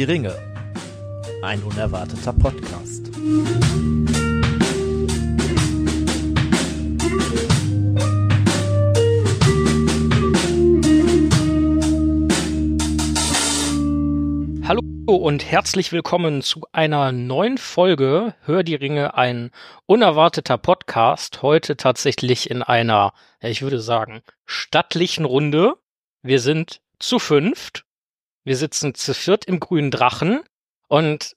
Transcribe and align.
Die 0.00 0.04
Ringe. 0.04 0.34
Ein 1.42 1.62
unerwarteter 1.62 2.32
Podcast. 2.32 3.10
Hallo 14.66 14.80
und 15.04 15.44
herzlich 15.44 15.92
willkommen 15.92 16.40
zu 16.40 16.66
einer 16.72 17.12
neuen 17.12 17.58
Folge 17.58 18.34
Hör 18.46 18.62
die 18.62 18.76
Ringe, 18.76 19.18
ein 19.18 19.50
unerwarteter 19.84 20.56
Podcast. 20.56 21.42
Heute 21.42 21.76
tatsächlich 21.76 22.48
in 22.48 22.62
einer, 22.62 23.12
ich 23.42 23.60
würde 23.60 23.80
sagen, 23.80 24.22
stattlichen 24.46 25.26
Runde. 25.26 25.74
Wir 26.22 26.40
sind 26.40 26.80
zu 26.98 27.18
fünft. 27.18 27.84
Wir 28.44 28.56
sitzen 28.56 28.94
zu 28.94 29.14
viert 29.14 29.44
im 29.44 29.60
grünen 29.60 29.90
Drachen 29.90 30.40
und 30.88 31.36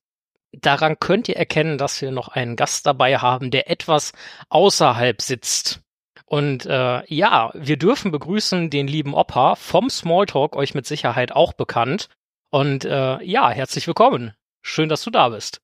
daran 0.52 0.99
könnt 0.99 1.27
ihr 1.27 1.35
erkennen, 1.35 1.77
dass 1.77 2.02
wir 2.02 2.11
noch 2.11 2.30
einen 2.30 2.55
Gast 2.55 2.85
dabei 2.85 3.17
haben, 3.17 3.52
der 3.52 3.70
etwas 3.70 4.13
außerhalb 4.49 5.21
sitzt. 5.21 5.81
Und 6.25 6.66
äh, 6.66 7.03
ja, 7.13 7.52
wir 7.53 7.77
dürfen 7.77 8.11
begrüßen 8.11 8.70
den 8.70 8.88
lieben 8.88 9.13
Opa 9.13 9.55
vom 9.55 9.89
Smalltalk, 9.89 10.55
euch 10.55 10.73
mit 10.73 10.85
Sicherheit 10.88 11.31
auch 11.31 11.53
bekannt. 11.53 12.08
Und 12.49 12.85
äh, 12.85 13.22
ja, 13.23 13.49
herzlich 13.49 13.85
willkommen. 13.88 14.33
Schön, 14.61 14.89
dass 14.89 15.03
du 15.03 15.11
da 15.11 15.30
bist. 15.30 15.61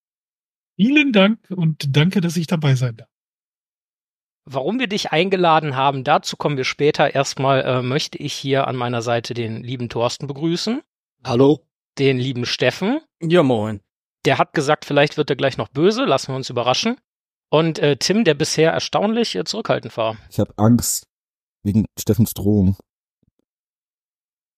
Vielen 0.76 1.12
Dank 1.12 1.40
und 1.50 1.96
danke, 1.96 2.22
dass 2.22 2.38
ich 2.38 2.48
dabei 2.48 2.76
sein 2.76 2.98
darf. 2.98 3.10
Warum 4.46 4.80
wir 4.80 4.88
dich 4.88 5.12
eingeladen 5.12 5.76
haben, 5.76 6.04
dazu 6.04 6.36
kommen 6.36 6.58
wir 6.58 6.66
später. 6.66 7.14
Erstmal 7.14 7.62
äh, 7.62 7.82
möchte 7.82 8.18
ich 8.18 8.34
hier 8.34 8.68
an 8.68 8.76
meiner 8.76 9.02
Seite 9.02 9.34
den 9.34 9.64
lieben 9.64 9.90
Thorsten 9.90 10.28
begrüßen. 10.28 10.82
Hallo. 11.24 11.66
Den 11.98 12.18
lieben 12.18 12.46
Steffen. 12.46 13.02
Ja, 13.22 13.44
moin. 13.44 13.82
Der 14.26 14.38
hat 14.38 14.54
gesagt, 14.54 14.86
vielleicht 14.86 15.18
wird 15.18 15.30
er 15.30 15.36
gleich 15.36 15.58
noch 15.58 15.68
böse, 15.68 16.06
lassen 16.06 16.30
wir 16.30 16.36
uns 16.36 16.50
überraschen. 16.50 16.98
Und 17.50 17.80
äh, 17.80 17.98
Tim, 17.98 18.24
der 18.24 18.36
bisher 18.36 18.72
erstaunlich 18.72 19.36
äh, 19.36 19.44
zurückhaltend 19.44 19.96
war. 19.98 20.18
Ich 20.30 20.40
habe 20.40 20.54
Angst 20.58 21.08
wegen 21.64 21.86
Steffens 21.98 22.34
Drohung. 22.34 22.78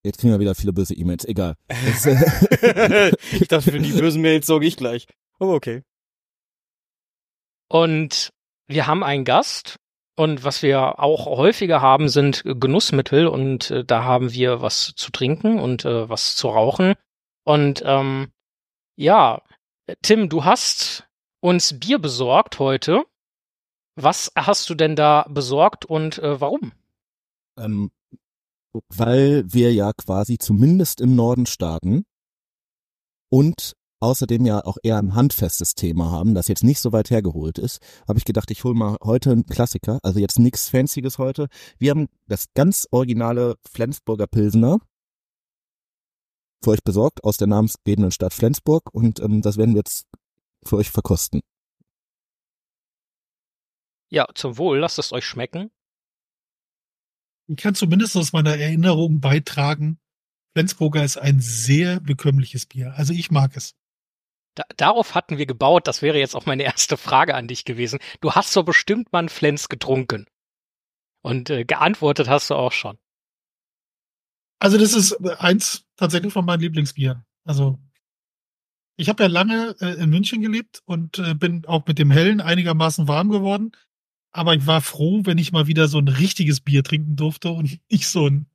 Jetzt 0.03 0.19
kriegen 0.19 0.33
wir 0.33 0.39
wieder 0.39 0.55
viele 0.55 0.73
böse 0.73 0.93
E-Mails. 0.95 1.25
Egal. 1.25 1.55
Äh, 1.67 3.11
ich 3.31 3.47
dachte, 3.47 3.71
für 3.71 3.79
die 3.79 3.91
bösen 3.93 4.21
Mails 4.21 4.47
sorge 4.47 4.65
ich 4.65 4.77
gleich. 4.77 5.07
Aber 5.39 5.53
okay. 5.53 5.83
Und 7.69 8.31
wir 8.67 8.87
haben 8.87 9.03
einen 9.03 9.25
Gast. 9.25 9.79
Und 10.15 10.43
was 10.43 10.61
wir 10.61 10.99
auch 10.99 11.25
häufiger 11.25 11.81
haben, 11.81 12.09
sind 12.09 12.43
Genussmittel. 12.45 13.27
Und 13.27 13.71
äh, 13.71 13.85
da 13.85 14.03
haben 14.03 14.33
wir 14.33 14.61
was 14.61 14.93
zu 14.95 15.11
trinken 15.11 15.59
und 15.59 15.85
äh, 15.85 16.09
was 16.09 16.35
zu 16.35 16.49
rauchen. 16.49 16.95
Und 17.43 17.81
ähm, 17.85 18.31
ja, 18.95 19.41
Tim, 20.01 20.29
du 20.29 20.45
hast 20.45 21.07
uns 21.39 21.79
Bier 21.79 21.99
besorgt 21.99 22.59
heute. 22.59 23.03
Was 23.95 24.31
hast 24.35 24.69
du 24.69 24.75
denn 24.75 24.95
da 24.95 25.25
besorgt 25.29 25.85
und 25.85 26.19
äh, 26.19 26.39
warum? 26.39 26.71
ähm, 27.57 27.91
weil 28.89 29.43
wir 29.51 29.73
ja 29.73 29.91
quasi 29.93 30.37
zumindest 30.37 31.01
im 31.01 31.15
Norden 31.15 31.45
starten 31.45 32.05
und 33.29 33.75
außerdem 34.01 34.45
ja 34.45 34.63
auch 34.65 34.77
eher 34.83 34.97
ein 34.97 35.15
handfestes 35.15 35.75
Thema 35.75 36.11
haben, 36.11 36.35
das 36.35 36.47
jetzt 36.47 36.63
nicht 36.63 36.79
so 36.79 36.91
weit 36.91 37.09
hergeholt 37.09 37.57
ist, 37.57 37.79
habe 38.07 38.19
ich 38.19 38.25
gedacht, 38.25 38.51
ich 38.51 38.63
hole 38.63 38.75
mal 38.75 38.97
heute 39.03 39.31
einen 39.31 39.45
Klassiker, 39.45 39.99
also 40.03 40.19
jetzt 40.19 40.39
nichts 40.39 40.69
Fancyes 40.69 41.17
heute. 41.17 41.47
Wir 41.77 41.91
haben 41.91 42.07
das 42.27 42.53
ganz 42.53 42.87
originale 42.91 43.55
Flensburger 43.69 44.27
Pilsener 44.27 44.79
für 46.63 46.71
euch 46.71 46.83
besorgt 46.83 47.23
aus 47.23 47.37
der 47.37 47.47
namensgebenden 47.47 48.11
Stadt 48.11 48.33
Flensburg 48.33 48.93
und 48.93 49.19
ähm, 49.19 49.41
das 49.41 49.57
werden 49.57 49.73
wir 49.73 49.79
jetzt 49.79 50.05
für 50.63 50.77
euch 50.77 50.91
verkosten. 50.91 51.41
Ja, 54.09 54.27
zum 54.35 54.57
Wohl, 54.57 54.79
lasst 54.79 54.99
es 54.99 55.13
euch 55.13 55.25
schmecken. 55.25 55.71
Ich 57.47 57.57
kann 57.57 57.75
zumindest 57.75 58.15
aus 58.15 58.33
meiner 58.33 58.57
Erinnerung 58.57 59.21
beitragen, 59.21 59.99
Flensburger 60.53 61.03
ist 61.03 61.17
ein 61.17 61.39
sehr 61.39 61.99
bekömmliches 61.99 62.65
Bier. 62.65 62.93
Also 62.95 63.13
ich 63.13 63.31
mag 63.31 63.55
es. 63.55 63.73
Da, 64.55 64.63
darauf 64.75 65.15
hatten 65.15 65.37
wir 65.37 65.45
gebaut, 65.45 65.87
das 65.87 66.01
wäre 66.01 66.19
jetzt 66.19 66.35
auch 66.35 66.45
meine 66.45 66.63
erste 66.63 66.97
Frage 66.97 67.35
an 67.35 67.47
dich 67.47 67.65
gewesen. 67.65 67.99
Du 68.19 68.33
hast 68.33 68.51
so 68.51 68.63
bestimmt 68.63 69.11
mal 69.11 69.19
einen 69.19 69.29
Flens 69.29 69.69
getrunken. 69.69 70.25
Und 71.21 71.49
äh, 71.49 71.65
geantwortet 71.65 72.27
hast 72.27 72.49
du 72.49 72.55
auch 72.55 72.71
schon. 72.71 72.97
Also 74.59 74.77
das 74.77 74.93
ist 74.93 75.13
eins 75.39 75.85
tatsächlich 75.95 76.33
von 76.33 76.45
meinen 76.45 76.61
Lieblingsbieren. 76.61 77.25
Also 77.43 77.79
ich 78.95 79.09
habe 79.09 79.23
ja 79.23 79.29
lange 79.29 79.75
äh, 79.79 79.95
in 80.01 80.09
München 80.09 80.41
gelebt 80.41 80.81
und 80.85 81.17
äh, 81.19 81.33
bin 81.33 81.65
auch 81.65 81.85
mit 81.87 81.97
dem 81.97 82.11
Hellen 82.11 82.41
einigermaßen 82.41 83.07
warm 83.07 83.29
geworden. 83.29 83.71
Aber 84.31 84.53
ich 84.53 84.67
war 84.67 84.81
froh, 84.81 85.21
wenn 85.23 85.37
ich 85.37 85.51
mal 85.51 85.67
wieder 85.67 85.87
so 85.87 85.97
ein 85.97 86.07
richtiges 86.07 86.61
Bier 86.61 86.83
trinken 86.83 87.15
durfte 87.15 87.49
und 87.49 87.79
nicht 87.91 88.07
so 88.07 88.27
ein 88.27 88.47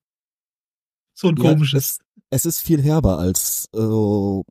so 1.14 1.28
ein 1.28 1.36
Ja, 1.36 1.50
komisches. 1.50 2.00
Es 2.30 2.44
ist 2.44 2.60
viel 2.60 2.82
herber 2.82 3.18
als 3.18 3.68
äh, 3.74 4.42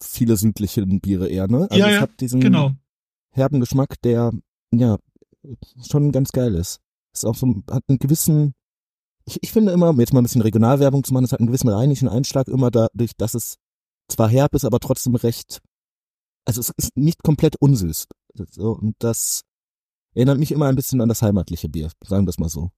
viele 0.00 0.36
südliche 0.36 0.84
Biere 0.86 1.28
eher, 1.28 1.48
ne? 1.48 1.68
Also 1.70 1.76
ja, 1.76 1.86
es 1.86 1.94
ja, 1.94 2.00
hat 2.00 2.20
diesen 2.20 2.40
genau. 2.40 2.72
herben 3.30 3.60
Geschmack, 3.60 4.00
der 4.02 4.32
ja 4.72 4.98
schon 5.88 6.12
ganz 6.12 6.32
geil 6.32 6.54
ist. 6.54 6.80
Ist 7.12 7.24
auch 7.24 7.34
so, 7.34 7.62
hat 7.70 7.84
einen 7.88 7.98
gewissen, 7.98 8.54
ich, 9.26 9.38
ich 9.42 9.52
finde 9.52 9.72
immer, 9.72 9.90
um 9.90 10.00
jetzt 10.00 10.12
mal 10.12 10.20
ein 10.20 10.24
bisschen 10.24 10.42
Regionalwerbung 10.42 11.04
zu 11.04 11.12
machen, 11.12 11.24
es 11.24 11.32
hat 11.32 11.40
einen 11.40 11.48
gewissen 11.48 11.68
rheinischen 11.68 12.08
Einschlag 12.08 12.48
immer 12.48 12.70
dadurch, 12.70 13.12
dass 13.16 13.34
es 13.34 13.56
zwar 14.08 14.28
herb 14.28 14.54
ist, 14.54 14.64
aber 14.64 14.80
trotzdem 14.80 15.14
recht, 15.14 15.60
also 16.44 16.60
es 16.60 16.70
ist 16.76 16.96
nicht 16.96 17.22
komplett 17.22 17.56
unsüß. 17.56 18.06
So, 18.50 18.72
und 18.72 18.94
das 18.98 19.42
erinnert 20.14 20.38
mich 20.38 20.52
immer 20.52 20.66
ein 20.66 20.76
bisschen 20.76 21.00
an 21.00 21.08
das 21.08 21.22
heimatliche 21.22 21.68
Bier, 21.68 21.90
sagen 22.04 22.26
wir 22.26 22.30
es 22.30 22.38
mal 22.38 22.48
so. 22.48 22.70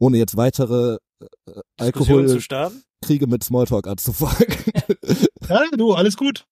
Ohne 0.00 0.16
jetzt 0.16 0.36
weitere 0.36 0.96
äh, 1.20 1.26
zu 1.46 1.62
Alkoholkriege 1.78 2.40
starten? 2.40 2.82
mit 3.28 3.44
Smalltalk 3.44 3.86
anzufangen. 3.86 4.56
Ja, 5.48 5.64
du, 5.76 5.94
alles 5.94 6.16
gut. 6.16 6.46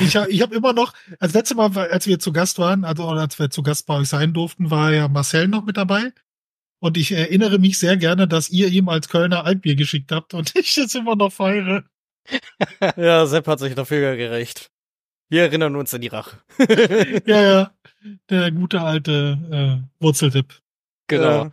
ich 0.00 0.16
habe 0.16 0.28
ich 0.28 0.42
hab 0.42 0.52
immer 0.52 0.72
noch, 0.72 0.92
als 1.20 1.34
letzte 1.34 1.54
Mal, 1.54 1.70
als 1.78 2.08
wir 2.08 2.18
zu 2.18 2.32
Gast 2.32 2.58
waren, 2.58 2.84
also 2.84 3.08
oder 3.08 3.20
als 3.20 3.38
wir 3.38 3.48
zu 3.48 3.62
Gast 3.62 3.86
bei 3.86 3.96
euch 3.96 4.08
sein 4.08 4.32
durften, 4.32 4.72
war 4.72 4.92
ja 4.92 5.06
Marcel 5.06 5.46
noch 5.46 5.64
mit 5.64 5.76
dabei. 5.76 6.12
Und 6.80 6.96
ich 6.96 7.12
erinnere 7.12 7.60
mich 7.60 7.78
sehr 7.78 7.96
gerne, 7.96 8.26
dass 8.26 8.50
ihr 8.50 8.66
ihm 8.68 8.88
als 8.88 9.08
Kölner 9.08 9.44
Altbier 9.44 9.76
geschickt 9.76 10.10
habt 10.10 10.34
und 10.34 10.52
ich 10.56 10.74
das 10.74 10.96
immer 10.96 11.14
noch 11.14 11.32
feiere. 11.32 11.84
Ja, 12.96 13.26
Sepp 13.26 13.46
hat 13.46 13.60
sich 13.60 13.74
dafür 13.74 14.16
gerecht. 14.16 14.70
Wir 15.28 15.42
erinnern 15.42 15.76
uns 15.76 15.94
an 15.94 16.00
die 16.00 16.08
Rache. 16.08 16.38
Ja, 17.26 17.42
ja. 17.42 17.74
Der 18.28 18.50
gute 18.50 18.80
alte 18.80 19.38
äh, 19.50 20.02
Wurzeltipp. 20.02 20.60
Genau. 21.08 21.44
Ja. 21.44 21.52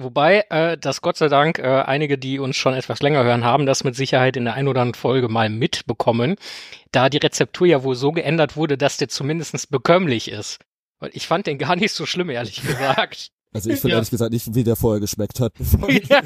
Wobei, 0.00 0.44
äh, 0.50 0.78
dass 0.78 1.00
Gott 1.00 1.16
sei 1.16 1.28
Dank 1.28 1.58
äh, 1.58 1.62
einige, 1.62 2.18
die 2.18 2.38
uns 2.38 2.56
schon 2.56 2.74
etwas 2.74 3.00
länger 3.00 3.24
hören, 3.24 3.44
haben 3.44 3.66
das 3.66 3.82
mit 3.84 3.96
Sicherheit 3.96 4.36
in 4.36 4.44
der 4.44 4.54
ein 4.54 4.68
oder 4.68 4.82
anderen 4.82 5.00
Folge 5.00 5.28
mal 5.28 5.48
mitbekommen, 5.50 6.36
da 6.92 7.08
die 7.08 7.16
Rezeptur 7.18 7.66
ja 7.66 7.82
wohl 7.82 7.96
so 7.96 8.12
geändert 8.12 8.56
wurde, 8.56 8.78
dass 8.78 8.96
der 8.96 9.08
zumindest 9.08 9.70
bekömmlich 9.70 10.30
ist. 10.30 10.60
Und 11.00 11.14
ich 11.14 11.26
fand 11.26 11.46
den 11.46 11.58
gar 11.58 11.74
nicht 11.76 11.92
so 11.92 12.06
schlimm, 12.06 12.30
ehrlich 12.30 12.62
gesagt. 12.62 13.28
Also 13.50 13.70
ich 13.70 13.80
finde 13.80 13.92
Ja. 13.92 13.96
ehrlich 13.96 14.10
gesagt 14.10 14.30
nicht, 14.30 14.54
wie 14.54 14.62
der 14.62 14.76
vorher 14.76 15.00
geschmeckt 15.00 15.40
hat. 15.40 15.54
Ja. 16.10 16.22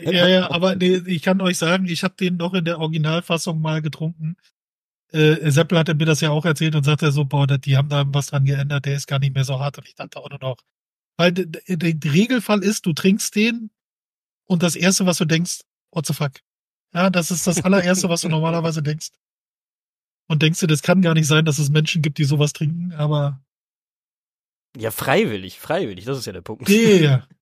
Ja, 0.00 0.26
ja, 0.28 0.50
aber 0.50 0.74
nee, 0.76 0.98
ich 1.06 1.20
kann 1.20 1.42
euch 1.42 1.58
sagen, 1.58 1.84
ich 1.86 2.02
habe 2.02 2.14
den 2.18 2.38
noch 2.38 2.54
in 2.54 2.64
der 2.64 2.80
Originalfassung 2.80 3.60
mal 3.60 3.82
getrunken. 3.82 4.36
Äh, 5.12 5.50
Seppel 5.50 5.76
hatte 5.78 5.94
mir 5.94 6.06
das 6.06 6.22
ja 6.22 6.30
auch 6.30 6.46
erzählt 6.46 6.74
und 6.74 6.82
sagte 6.84 7.12
so, 7.12 7.26
boah, 7.26 7.46
die 7.46 7.76
haben 7.76 7.90
da 7.90 8.04
was 8.06 8.28
dran 8.28 8.46
geändert, 8.46 8.86
der 8.86 8.94
ist 8.96 9.06
gar 9.06 9.18
nicht 9.18 9.34
mehr 9.34 9.44
so 9.44 9.60
hart. 9.60 9.76
Und 9.76 9.86
ich 9.86 9.94
dachte 9.94 10.18
auch 10.18 10.30
nur 10.30 10.38
noch, 10.40 10.56
weil 11.16 11.32
der, 11.32 11.46
der, 11.46 11.94
der 11.94 12.12
Regelfall 12.12 12.62
ist, 12.62 12.86
du 12.86 12.92
trinkst 12.92 13.34
den 13.34 13.70
und 14.44 14.62
das 14.62 14.76
erste, 14.76 15.06
was 15.06 15.18
du 15.18 15.24
denkst, 15.24 15.60
what 15.90 16.06
the 16.06 16.12
fuck. 16.12 16.32
Ja, 16.92 17.10
das 17.10 17.30
ist 17.30 17.46
das 17.46 17.64
allererste, 17.64 18.08
was 18.08 18.22
du 18.22 18.28
normalerweise 18.28 18.82
denkst. 18.82 19.08
Und 20.28 20.42
denkst 20.42 20.60
du, 20.60 20.66
das 20.66 20.82
kann 20.82 21.02
gar 21.02 21.14
nicht 21.14 21.26
sein, 21.26 21.44
dass 21.44 21.58
es 21.58 21.70
Menschen 21.70 22.02
gibt, 22.02 22.18
die 22.18 22.24
sowas 22.24 22.52
trinken, 22.52 22.92
aber 22.92 23.44
ja, 24.76 24.90
freiwillig, 24.90 25.60
freiwillig, 25.60 26.04
das 26.04 26.18
ist 26.18 26.26
ja 26.26 26.32
der 26.32 26.40
Punkt. 26.40 26.68
yeah. 26.68 27.26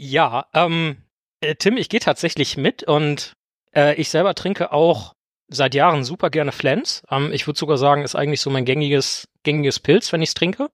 Ja, 0.00 0.46
ähm, 0.54 0.98
äh, 1.40 1.56
Tim, 1.56 1.76
ich 1.76 1.88
gehe 1.88 1.98
tatsächlich 1.98 2.56
mit 2.56 2.84
und 2.84 3.36
äh, 3.74 3.96
ich 3.96 4.10
selber 4.10 4.36
trinke 4.36 4.70
auch 4.70 5.16
seit 5.48 5.74
Jahren 5.74 6.04
super 6.04 6.30
gerne 6.30 6.52
Flens. 6.52 7.02
Ähm, 7.10 7.32
ich 7.32 7.48
würde 7.48 7.58
sogar 7.58 7.78
sagen, 7.78 8.02
ist 8.02 8.14
eigentlich 8.14 8.40
so 8.40 8.48
mein 8.48 8.64
gängiges, 8.64 9.26
gängiges 9.42 9.80
Pilz, 9.80 10.12
wenn 10.12 10.22
ich 10.22 10.28
es 10.28 10.34
trinke. 10.34 10.70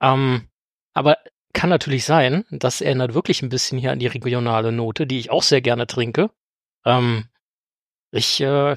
Ähm, 0.00 0.48
aber 0.94 1.18
kann 1.52 1.70
natürlich 1.70 2.04
sein, 2.04 2.44
das 2.50 2.80
erinnert 2.80 3.14
wirklich 3.14 3.42
ein 3.42 3.48
bisschen 3.48 3.78
hier 3.78 3.92
an 3.92 3.98
die 3.98 4.06
regionale 4.06 4.72
Note, 4.72 5.06
die 5.06 5.18
ich 5.18 5.30
auch 5.30 5.42
sehr 5.42 5.60
gerne 5.60 5.86
trinke. 5.86 6.30
Ähm, 6.84 7.28
ich, 8.12 8.40
äh, 8.40 8.76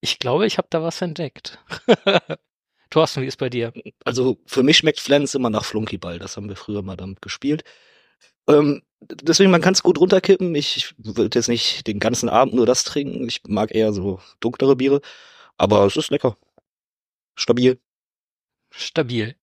ich 0.00 0.18
glaube, 0.18 0.46
ich 0.46 0.58
habe 0.58 0.68
da 0.70 0.82
was 0.82 1.00
entdeckt. 1.02 1.58
Thorsten, 2.90 3.22
wie 3.22 3.26
ist 3.26 3.38
bei 3.38 3.50
dir? 3.50 3.72
Also 4.04 4.38
für 4.46 4.62
mich 4.62 4.78
schmeckt 4.78 5.00
Flens 5.00 5.34
immer 5.34 5.50
nach 5.50 5.64
Flunkyball. 5.64 6.18
Das 6.18 6.36
haben 6.36 6.48
wir 6.48 6.56
früher 6.56 6.82
mal 6.82 6.96
damit 6.96 7.22
gespielt. 7.22 7.64
Ähm, 8.48 8.82
deswegen, 9.00 9.50
man 9.50 9.60
kann 9.62 9.74
es 9.74 9.82
gut 9.82 9.98
runterkippen. 9.98 10.54
Ich 10.54 10.94
würde 10.98 11.38
jetzt 11.38 11.48
nicht 11.48 11.86
den 11.86 11.98
ganzen 12.00 12.28
Abend 12.28 12.54
nur 12.54 12.66
das 12.66 12.84
trinken. 12.84 13.26
Ich 13.28 13.42
mag 13.46 13.74
eher 13.74 13.92
so 13.92 14.20
dunklere 14.40 14.76
Biere. 14.76 15.00
Aber 15.56 15.86
es 15.86 15.96
ist 15.96 16.10
lecker. 16.10 16.36
Stabil. 17.36 17.80
Stabil. 18.70 19.36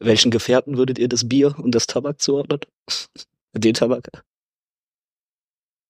Welchen 0.00 0.30
Gefährten 0.30 0.76
würdet 0.78 0.98
ihr 0.98 1.08
das 1.08 1.28
Bier 1.28 1.58
und 1.58 1.74
das 1.74 1.86
Tabak 1.86 2.20
zuordnen? 2.20 2.60
Den 3.54 3.74
Tabak? 3.74 4.24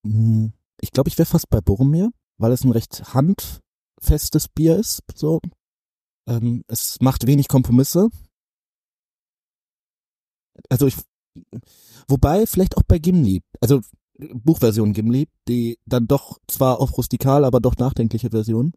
Hm, 0.05 0.53
Ich 0.81 0.91
glaube, 0.91 1.09
ich 1.09 1.19
wäre 1.19 1.27
fast 1.27 1.49
bei 1.51 1.61
Boromir, 1.61 2.11
weil 2.39 2.53
es 2.53 2.65
ein 2.65 2.73
recht 2.73 3.15
handfestes 3.15 4.49
Bier 4.49 4.77
ist. 4.77 5.03
So, 5.15 5.41
ähm, 6.29 6.65
es 6.69 6.99
macht 7.01 7.27
wenig 7.27 7.49
Kompromisse. 7.49 8.09
Also 10.69 10.87
ich, 10.87 10.97
wobei 12.09 12.47
vielleicht 12.47 12.77
auch 12.77 12.83
bei 12.83 12.99
Gimli, 12.99 13.43
also 13.61 13.81
Buchversion 14.19 14.93
Gimli, 14.93 15.29
die 15.49 15.79
dann 15.87 16.07
doch 16.07 16.39
zwar 16.49 16.81
auf 16.81 16.97
rustikal, 16.99 17.45
aber 17.45 17.61
doch 17.61 17.77
nachdenkliche 17.77 18.31
Version. 18.31 18.73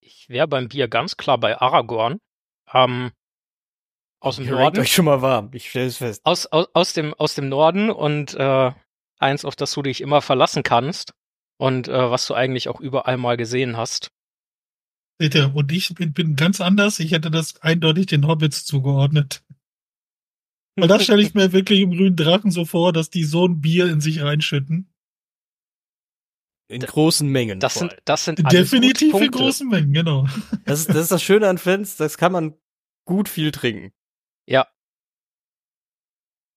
Ich 0.00 0.28
wäre 0.28 0.48
beim 0.48 0.68
Bier 0.68 0.88
ganz 0.88 1.16
klar 1.16 1.38
bei 1.38 1.58
Aragorn. 1.60 2.18
Ähm, 2.72 3.12
aus 4.20 4.36
dem 4.36 4.46
Ihr 4.46 4.52
Norden. 4.52 4.80
euch 4.80 4.92
schon 4.92 5.04
mal 5.04 5.22
warm. 5.22 5.50
Ich 5.52 5.70
stelle 5.70 5.86
es 5.86 5.98
fest. 5.98 6.20
Aus, 6.24 6.46
aus, 6.46 6.66
aus, 6.72 6.92
dem, 6.92 7.14
aus 7.14 7.34
dem 7.34 7.48
Norden 7.48 7.90
und 7.90 8.34
äh, 8.34 8.72
eins, 9.18 9.44
auf 9.44 9.56
das 9.56 9.72
du 9.72 9.82
dich 9.82 10.00
immer 10.00 10.22
verlassen 10.22 10.62
kannst. 10.62 11.14
Und 11.58 11.88
äh, 11.88 12.10
was 12.10 12.26
du 12.26 12.34
eigentlich 12.34 12.68
auch 12.68 12.80
überall 12.80 13.16
mal 13.16 13.36
gesehen 13.36 13.76
hast. 13.76 14.10
Seht 15.18 15.34
ihr, 15.34 15.54
und 15.54 15.72
ich 15.72 15.94
bin, 15.94 16.12
bin 16.12 16.36
ganz 16.36 16.60
anders. 16.60 16.98
Ich 16.98 17.12
hätte 17.12 17.30
das 17.30 17.60
eindeutig 17.62 18.06
den 18.06 18.26
Hobbits 18.26 18.66
zugeordnet. 18.66 19.42
Weil 20.76 20.88
da 20.88 21.00
stelle 21.00 21.22
ich 21.22 21.32
mir 21.34 21.52
wirklich 21.52 21.80
im 21.80 21.92
grünen 21.92 22.16
Drachen 22.16 22.50
so 22.50 22.66
vor, 22.66 22.92
dass 22.92 23.08
die 23.08 23.24
so 23.24 23.46
ein 23.46 23.60
Bier 23.60 23.88
in 23.88 24.00
sich 24.00 24.20
reinschütten. 24.20 24.92
In 26.68 26.82
großen 26.82 27.28
Mengen. 27.28 27.60
Das 27.60 27.74
sind, 27.74 27.96
das 28.04 28.24
sind 28.24 28.40
Definitiv 28.52 29.14
in 29.14 29.30
großen 29.30 29.68
Mengen, 29.68 29.92
genau. 29.92 30.26
das, 30.64 30.80
ist, 30.80 30.88
das 30.88 30.96
ist 30.96 31.12
das 31.12 31.22
Schöne 31.22 31.48
an 31.48 31.58
Fans, 31.58 31.96
das 31.96 32.18
kann 32.18 32.32
man 32.32 32.54
gut 33.04 33.28
viel 33.28 33.52
trinken. 33.52 33.92
Ja. 34.46 34.66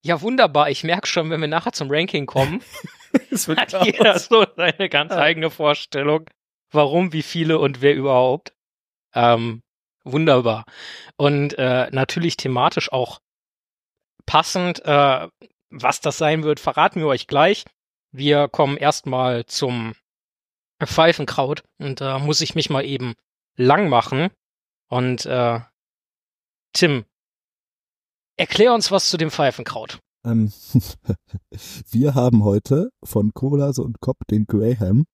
Ja, 0.04 0.22
wunderbar. 0.22 0.70
Ich 0.70 0.84
merke 0.84 1.08
schon, 1.08 1.30
wenn 1.30 1.42
wir 1.42 1.48
nachher 1.48 1.74
zum 1.74 1.92
Ranking 1.92 2.26
kommen, 2.26 2.64
Es 3.32 3.48
wird 3.48 3.60
hat 3.60 3.72
Chaos. 3.72 3.86
jeder 3.86 4.20
so 4.20 4.46
seine 4.56 4.88
ganz 4.90 5.12
Ja. 5.12 5.18
eigene 5.20 5.50
Vorstellung, 5.50 6.30
warum, 6.72 7.12
wie 7.12 7.24
viele 7.24 7.60
und 7.60 7.82
wer 7.82 7.96
überhaupt. 7.96 8.54
Ähm, 9.14 9.64
wunderbar. 10.04 10.66
Und 11.18 11.58
äh, 11.58 11.90
natürlich 11.92 12.38
thematisch 12.38 12.92
auch 12.92 13.20
passend. 14.26 14.86
Äh, 14.86 15.28
was 15.72 16.02
das 16.02 16.18
sein 16.18 16.44
wird, 16.44 16.60
verraten 16.60 17.00
wir 17.00 17.08
euch 17.08 17.28
gleich. 17.28 17.66
Wir 18.12 18.48
kommen 18.48 18.78
erstmal 18.78 19.46
zum 19.46 19.96
Pfeifenkraut 20.84 21.64
und 21.78 22.02
da 22.02 22.18
muss 22.20 22.42
ich 22.42 22.56
mich 22.56 22.70
mal 22.70 22.86
eben 22.86 23.14
lang 23.56 23.90
machen. 23.90 24.30
Und 24.88 25.26
äh, 25.26 25.60
Tim, 26.74 27.06
erklär 28.40 28.74
uns 28.74 28.90
was 28.92 29.10
zu 29.10 29.18
dem 29.18 29.32
Pfeifenkraut. 29.32 30.00
Ähm, 30.26 30.52
wir 31.92 32.16
haben 32.16 32.44
heute 32.44 32.90
von 33.04 33.34
Kohlase 33.34 33.84
und 33.84 34.00
Kopp 34.00 34.18
den 34.30 34.46
Graham, 34.46 35.06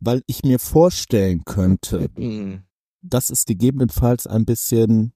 weil 0.00 0.22
ich 0.26 0.42
mir 0.44 0.58
vorstellen 0.58 1.42
könnte, 1.44 2.08
Hm. 2.14 2.64
dass 3.02 3.30
es 3.30 3.44
gegebenenfalls 3.44 4.26
ein 4.26 4.44
bisschen 4.44 5.12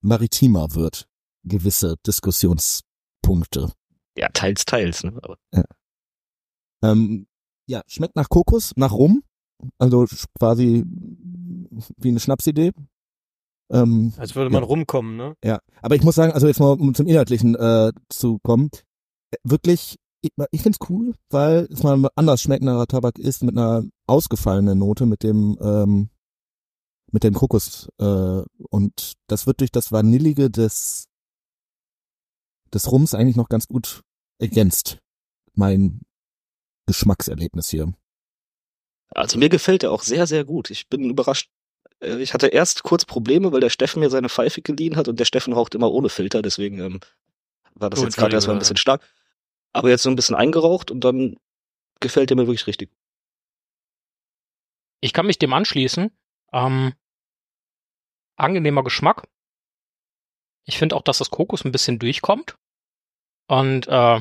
maritimer 0.00 0.74
wird, 0.74 1.06
gewisse 1.44 1.96
Diskussionspunkte. 2.06 3.72
Ja, 4.16 4.28
teils, 4.28 4.64
teils. 4.64 5.04
Ne? 5.04 5.18
Aber 5.22 5.36
Ähm, 6.82 7.26
ja, 7.66 7.82
schmeckt 7.86 8.16
nach 8.16 8.28
Kokos, 8.28 8.72
nach 8.76 8.92
Rum, 8.92 9.22
also 9.78 10.06
quasi 10.38 10.84
wie 11.96 12.08
eine 12.08 12.18
Schnapsidee. 12.20 12.72
Ähm, 13.70 14.12
Als 14.16 14.34
würde 14.34 14.50
man 14.50 14.62
rumkommen, 14.62 15.16
ne? 15.16 15.34
Ja, 15.42 15.60
aber 15.80 15.94
ich 15.94 16.02
muss 16.02 16.14
sagen, 16.14 16.32
also 16.32 16.46
jetzt 16.46 16.60
mal 16.60 16.72
um 16.72 16.94
zum 16.94 17.06
Inhaltlichen 17.06 17.54
äh, 17.54 17.92
zu 18.08 18.38
kommen, 18.42 18.70
äh, 19.30 19.36
wirklich, 19.44 19.96
ich, 20.20 20.32
ich 20.50 20.62
find's 20.62 20.78
cool, 20.88 21.14
weil 21.30 21.68
es 21.70 21.82
mal 21.82 22.08
anders 22.16 22.42
schmeckender 22.42 22.86
Tabak 22.86 23.18
ist 23.18 23.42
mit 23.42 23.56
einer 23.56 23.84
ausgefallenen 24.06 24.78
Note, 24.78 25.06
mit 25.06 25.22
dem 25.22 25.58
ähm, 25.60 26.10
mit 27.10 27.24
dem 27.24 27.34
Kokos 27.34 27.88
äh, 27.98 28.42
und 28.70 29.12
das 29.26 29.46
wird 29.46 29.60
durch 29.60 29.70
das 29.70 29.92
Vanillige 29.92 30.50
des 30.50 31.08
des 32.72 32.90
Rums 32.90 33.14
eigentlich 33.14 33.36
noch 33.36 33.48
ganz 33.48 33.68
gut 33.68 34.02
ergänzt. 34.38 34.98
Mein 35.54 36.00
Geschmackserlebnis 36.86 37.68
hier. 37.68 37.92
Also 39.10 39.38
mir 39.38 39.48
gefällt 39.48 39.82
er 39.82 39.92
auch 39.92 40.02
sehr, 40.02 40.26
sehr 40.26 40.44
gut. 40.44 40.70
Ich 40.70 40.88
bin 40.88 41.04
überrascht. 41.04 41.50
Äh, 42.02 42.20
Ich 42.20 42.34
hatte 42.34 42.48
erst 42.48 42.82
kurz 42.82 43.04
Probleme, 43.04 43.52
weil 43.52 43.60
der 43.60 43.70
Steffen 43.70 44.00
mir 44.00 44.10
seine 44.10 44.28
Pfeife 44.28 44.62
geliehen 44.62 44.96
hat 44.96 45.08
und 45.08 45.18
der 45.18 45.24
Steffen 45.24 45.52
raucht 45.52 45.74
immer 45.74 45.90
ohne 45.90 46.08
Filter, 46.08 46.42
deswegen 46.42 46.78
ähm, 46.80 47.00
war 47.74 47.90
das 47.90 48.00
Oh, 48.00 48.04
jetzt 48.04 48.16
gerade 48.16 48.34
erstmal 48.34 48.56
ein 48.56 48.60
bisschen 48.60 48.76
stark. 48.76 49.08
Aber 49.72 49.88
jetzt 49.88 50.02
so 50.02 50.10
ein 50.10 50.16
bisschen 50.16 50.36
eingeraucht 50.36 50.90
und 50.90 51.00
dann 51.00 51.36
gefällt 52.00 52.30
er 52.30 52.36
mir 52.36 52.46
wirklich 52.46 52.66
richtig. 52.66 52.90
Ich 55.00 55.12
kann 55.12 55.26
mich 55.26 55.38
dem 55.38 55.52
anschließen. 55.52 56.10
Ähm, 56.52 56.92
angenehmer 58.36 58.84
Geschmack. 58.84 59.26
Ich 60.64 60.78
finde 60.78 60.94
auch, 60.96 61.02
dass 61.02 61.18
das 61.18 61.30
Kokos 61.30 61.64
ein 61.64 61.72
bisschen 61.72 61.98
durchkommt. 61.98 62.56
Und 63.48 63.88
äh, 63.88 64.20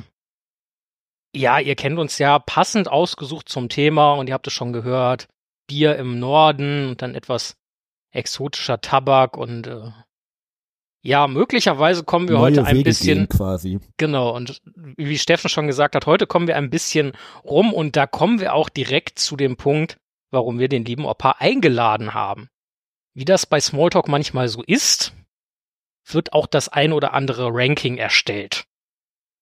ja, 1.35 1.59
ihr 1.59 1.75
kennt 1.75 1.99
uns 1.99 2.17
ja 2.17 2.39
passend 2.39 2.87
ausgesucht 2.87 3.49
zum 3.49 3.69
Thema 3.69 4.13
und 4.13 4.27
ihr 4.27 4.33
habt 4.33 4.47
es 4.47 4.53
schon 4.53 4.73
gehört. 4.73 5.27
Bier 5.67 5.97
im 5.97 6.19
Norden 6.19 6.89
und 6.89 7.01
dann 7.01 7.13
etwas 7.15 7.57
exotischer 8.11 8.81
Tabak 8.81 9.37
und 9.37 9.67
äh, 9.67 9.91
ja, 11.03 11.27
möglicherweise 11.27 12.03
kommen 12.03 12.29
wir 12.29 12.39
heute 12.39 12.63
ein 12.63 12.75
Wege 12.77 12.83
bisschen 12.83 13.27
quasi. 13.27 13.79
Genau, 13.97 14.35
und 14.35 14.61
wie 14.97 15.17
Steffen 15.17 15.49
schon 15.49 15.65
gesagt 15.65 15.95
hat, 15.95 16.05
heute 16.05 16.27
kommen 16.27 16.47
wir 16.47 16.57
ein 16.57 16.69
bisschen 16.69 17.13
rum 17.43 17.73
und 17.73 17.95
da 17.95 18.05
kommen 18.05 18.39
wir 18.39 18.53
auch 18.53 18.69
direkt 18.69 19.17
zu 19.17 19.35
dem 19.35 19.57
Punkt, 19.57 19.97
warum 20.29 20.59
wir 20.59 20.69
den 20.69 20.85
lieben 20.85 21.05
Opa 21.05 21.37
eingeladen 21.39 22.13
haben. 22.13 22.49
Wie 23.15 23.25
das 23.25 23.47
bei 23.47 23.59
Smalltalk 23.59 24.07
manchmal 24.07 24.47
so 24.47 24.61
ist, 24.61 25.13
wird 26.05 26.33
auch 26.33 26.45
das 26.45 26.69
ein 26.69 26.93
oder 26.93 27.13
andere 27.13 27.49
Ranking 27.51 27.97
erstellt. 27.97 28.65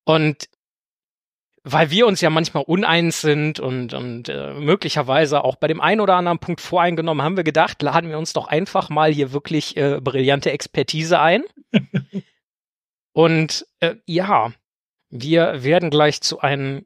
Und 0.06 0.50
weil 1.63 1.92
wir 1.92 2.08
uns 2.08 2.22
ja 2.22 2.30
manchmal 2.30 2.63
uneins 2.63 3.22
sind 3.22 3.60
und, 3.60 3.94
und 3.94 4.30
äh, 4.30 4.54
möglicherweise 4.54 5.44
auch 5.44 5.56
bei 5.56 5.68
dem 5.68 5.82
einen 5.82 6.01
oder 6.01 6.16
anderen 6.16 6.39
Punkt 6.39 6.62
voreingenommen, 6.62 7.24
haben 7.24 7.38
wir 7.38 7.44
gedacht, 7.44 7.82
laden 7.82 8.10
wir 8.10 8.18
uns 8.18 8.34
doch 8.34 8.48
einfach 8.48 8.89
mal 8.89 9.12
hier 9.12 9.34
wirklich 9.34 9.75
äh, 9.78 10.00
brillante 10.01 10.51
Expertise 10.51 11.20
ein. 11.20 11.44
und 13.13 13.68
äh, 13.80 13.96
ja, 14.06 14.54
wir 15.10 15.63
werden 15.63 15.89
gleich 15.89 16.22
zu 16.22 16.39
einem 16.39 16.86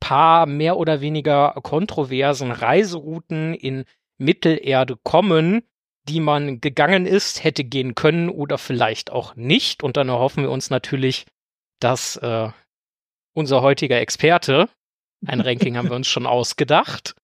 paar 0.00 0.46
mehr 0.46 0.76
oder 0.78 1.00
weniger 1.00 1.52
kontroversen 1.62 2.50
Reiserouten 2.50 3.54
in 3.54 3.84
Mittelerde 4.16 4.96
kommen, 4.96 5.62
die 6.08 6.20
man 6.20 6.60
gegangen 6.60 7.06
ist, 7.06 7.44
hätte 7.44 7.64
gehen 7.64 7.94
können 7.94 8.30
oder 8.30 8.58
vielleicht 8.58 9.10
auch 9.10 9.36
nicht. 9.36 9.82
Und 9.82 9.96
dann 9.96 10.08
erhoffen 10.08 10.42
wir 10.42 10.50
uns 10.50 10.70
natürlich, 10.70 11.26
dass 11.78 12.16
äh, 12.16 12.48
unser 13.32 13.62
heutiger 13.62 14.00
Experte, 14.00 14.68
ein 15.26 15.40
Ranking 15.40 15.76
haben 15.76 15.88
wir 15.88 15.96
uns 15.96 16.08
schon 16.08 16.26
ausgedacht, 16.26 17.14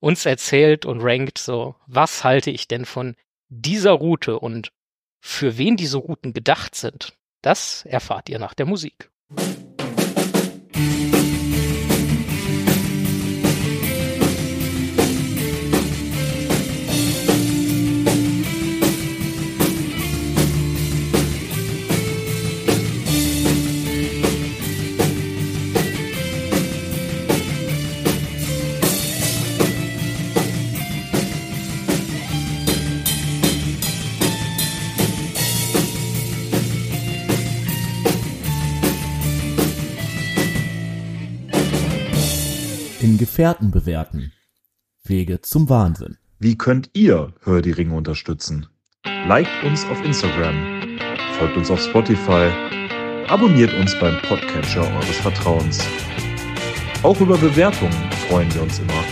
uns 0.00 0.26
erzählt 0.26 0.86
und 0.86 1.00
rankt 1.00 1.38
so, 1.38 1.74
was 1.86 2.24
halte 2.24 2.50
ich 2.50 2.68
denn 2.68 2.84
von 2.84 3.16
dieser 3.48 3.92
Route 3.92 4.38
und 4.38 4.72
für 5.20 5.56
wen 5.58 5.76
diese 5.76 5.98
Routen 5.98 6.32
gedacht 6.32 6.74
sind. 6.74 7.14
Das 7.42 7.84
erfahrt 7.86 8.28
ihr 8.28 8.38
nach 8.38 8.54
der 8.54 8.66
Musik. 8.66 9.10
In 10.74 11.23
Gefährten 43.24 43.70
bewerten. 43.70 44.32
Wege 45.02 45.40
zum 45.40 45.70
Wahnsinn. 45.70 46.18
Wie 46.38 46.58
könnt 46.58 46.90
ihr 46.92 47.32
Hör 47.40 47.62
die 47.62 47.70
Ringe 47.70 47.94
unterstützen? 47.94 48.66
Liked 49.26 49.64
uns 49.64 49.86
auf 49.86 50.04
Instagram, 50.04 50.98
folgt 51.38 51.56
uns 51.56 51.70
auf 51.70 51.80
Spotify 51.80 52.50
abonniert 53.28 53.72
uns 53.72 53.98
beim 53.98 54.20
Podcatcher 54.28 54.82
eures 54.82 55.16
Vertrauens. 55.16 55.82
Auch 57.02 57.18
über 57.18 57.38
Bewertungen 57.38 57.96
freuen 58.28 58.54
wir 58.54 58.60
uns 58.60 58.78
immer. 58.80 59.02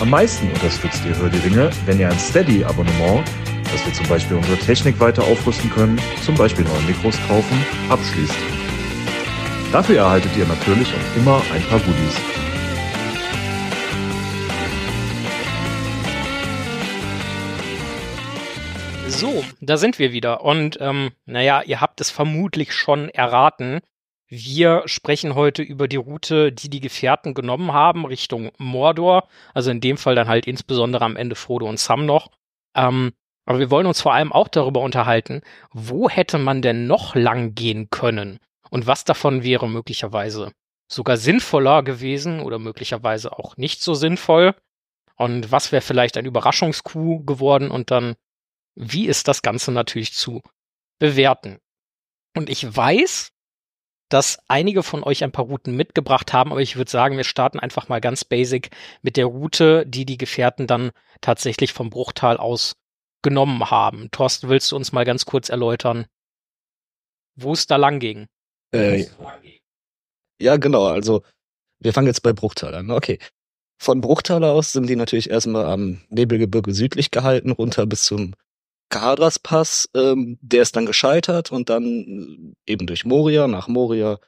Am 0.00 0.08
meisten 0.08 0.50
unterstützt 0.52 1.04
ihr 1.04 1.14
Hör 1.18 1.28
die 1.28 1.46
Ringe, 1.46 1.68
wenn 1.84 2.00
ihr 2.00 2.08
ein 2.08 2.18
Steady-Abonnement, 2.18 3.22
dass 3.70 3.84
wir 3.84 3.92
zum 3.92 4.06
Beispiel 4.08 4.38
unsere 4.38 4.56
Technik 4.56 4.98
weiter 4.98 5.22
aufrüsten 5.24 5.68
können, 5.68 6.00
zum 6.24 6.36
Beispiel 6.36 6.64
neue 6.64 6.82
Mikros 6.84 7.18
kaufen, 7.28 7.58
abschließt. 7.90 8.38
Dafür 9.72 9.98
erhaltet 9.98 10.34
ihr 10.38 10.46
natürlich 10.46 10.88
auch 10.88 11.16
immer 11.18 11.42
ein 11.52 11.62
paar 11.64 11.80
Goodies. 11.80 12.35
So, 19.16 19.42
da 19.62 19.78
sind 19.78 19.98
wir 19.98 20.12
wieder. 20.12 20.42
Und 20.44 20.76
ähm, 20.78 21.10
naja, 21.24 21.62
ihr 21.62 21.80
habt 21.80 22.02
es 22.02 22.10
vermutlich 22.10 22.74
schon 22.74 23.08
erraten. 23.08 23.80
Wir 24.28 24.82
sprechen 24.84 25.34
heute 25.34 25.62
über 25.62 25.88
die 25.88 25.96
Route, 25.96 26.52
die 26.52 26.68
die 26.68 26.80
Gefährten 26.80 27.32
genommen 27.32 27.72
haben, 27.72 28.04
Richtung 28.04 28.50
Mordor. 28.58 29.26
Also 29.54 29.70
in 29.70 29.80
dem 29.80 29.96
Fall 29.96 30.16
dann 30.16 30.28
halt 30.28 30.46
insbesondere 30.46 31.02
am 31.02 31.16
Ende 31.16 31.34
Frodo 31.34 31.66
und 31.66 31.78
Sam 31.78 32.04
noch. 32.04 32.30
Ähm, 32.74 33.14
aber 33.46 33.58
wir 33.58 33.70
wollen 33.70 33.86
uns 33.86 34.02
vor 34.02 34.12
allem 34.12 34.34
auch 34.34 34.48
darüber 34.48 34.82
unterhalten, 34.82 35.40
wo 35.72 36.10
hätte 36.10 36.36
man 36.36 36.60
denn 36.60 36.86
noch 36.86 37.14
lang 37.14 37.54
gehen 37.54 37.88
können? 37.88 38.38
Und 38.68 38.86
was 38.86 39.04
davon 39.04 39.42
wäre 39.42 39.66
möglicherweise 39.66 40.52
sogar 40.88 41.16
sinnvoller 41.16 41.82
gewesen 41.82 42.40
oder 42.40 42.58
möglicherweise 42.58 43.32
auch 43.32 43.56
nicht 43.56 43.80
so 43.80 43.94
sinnvoll? 43.94 44.54
Und 45.14 45.50
was 45.50 45.72
wäre 45.72 45.80
vielleicht 45.80 46.18
ein 46.18 46.26
Überraschungskuh 46.26 47.24
geworden? 47.24 47.70
Und 47.70 47.90
dann 47.90 48.16
wie 48.76 49.06
ist 49.06 49.26
das 49.26 49.42
Ganze 49.42 49.72
natürlich 49.72 50.12
zu 50.12 50.42
bewerten. 50.98 51.58
Und 52.36 52.50
ich 52.50 52.76
weiß, 52.76 53.32
dass 54.08 54.38
einige 54.46 54.82
von 54.82 55.02
euch 55.02 55.24
ein 55.24 55.32
paar 55.32 55.46
Routen 55.46 55.74
mitgebracht 55.74 56.32
haben, 56.32 56.52
aber 56.52 56.60
ich 56.60 56.76
würde 56.76 56.90
sagen, 56.90 57.16
wir 57.16 57.24
starten 57.24 57.58
einfach 57.58 57.88
mal 57.88 58.00
ganz 58.00 58.24
basic 58.24 58.70
mit 59.02 59.16
der 59.16 59.26
Route, 59.26 59.84
die 59.86 60.04
die 60.04 60.18
Gefährten 60.18 60.66
dann 60.66 60.92
tatsächlich 61.20 61.72
vom 61.72 61.90
Bruchtal 61.90 62.36
aus 62.36 62.74
genommen 63.22 63.70
haben. 63.70 64.10
Thorsten, 64.12 64.48
willst 64.48 64.70
du 64.70 64.76
uns 64.76 64.92
mal 64.92 65.04
ganz 65.04 65.24
kurz 65.24 65.48
erläutern, 65.48 66.06
wo 67.34 67.52
es 67.52 67.66
da 67.66 67.76
lang 67.76 67.98
ging? 67.98 68.26
Äh, 68.72 69.06
ja, 70.40 70.56
genau. 70.56 70.84
Also 70.84 71.22
wir 71.80 71.92
fangen 71.92 72.06
jetzt 72.06 72.22
bei 72.22 72.32
Bruchtal 72.32 72.74
an. 72.74 72.90
Okay. 72.90 73.18
Von 73.78 74.00
Bruchtal 74.00 74.44
aus 74.44 74.72
sind 74.72 74.88
die 74.88 74.96
natürlich 74.96 75.28
erstmal 75.30 75.66
am 75.66 76.00
Nebelgebirge 76.08 76.72
südlich 76.72 77.10
gehalten, 77.10 77.50
runter 77.50 77.86
bis 77.86 78.04
zum 78.04 78.34
Kahadras 78.88 79.38
Pass, 79.38 79.88
ähm, 79.94 80.38
der 80.40 80.62
ist 80.62 80.76
dann 80.76 80.86
gescheitert 80.86 81.50
und 81.50 81.70
dann 81.70 82.54
äh, 82.66 82.72
eben 82.72 82.86
durch 82.86 83.04
Moria, 83.04 83.48
nach 83.48 83.68
Moria, 83.68 84.18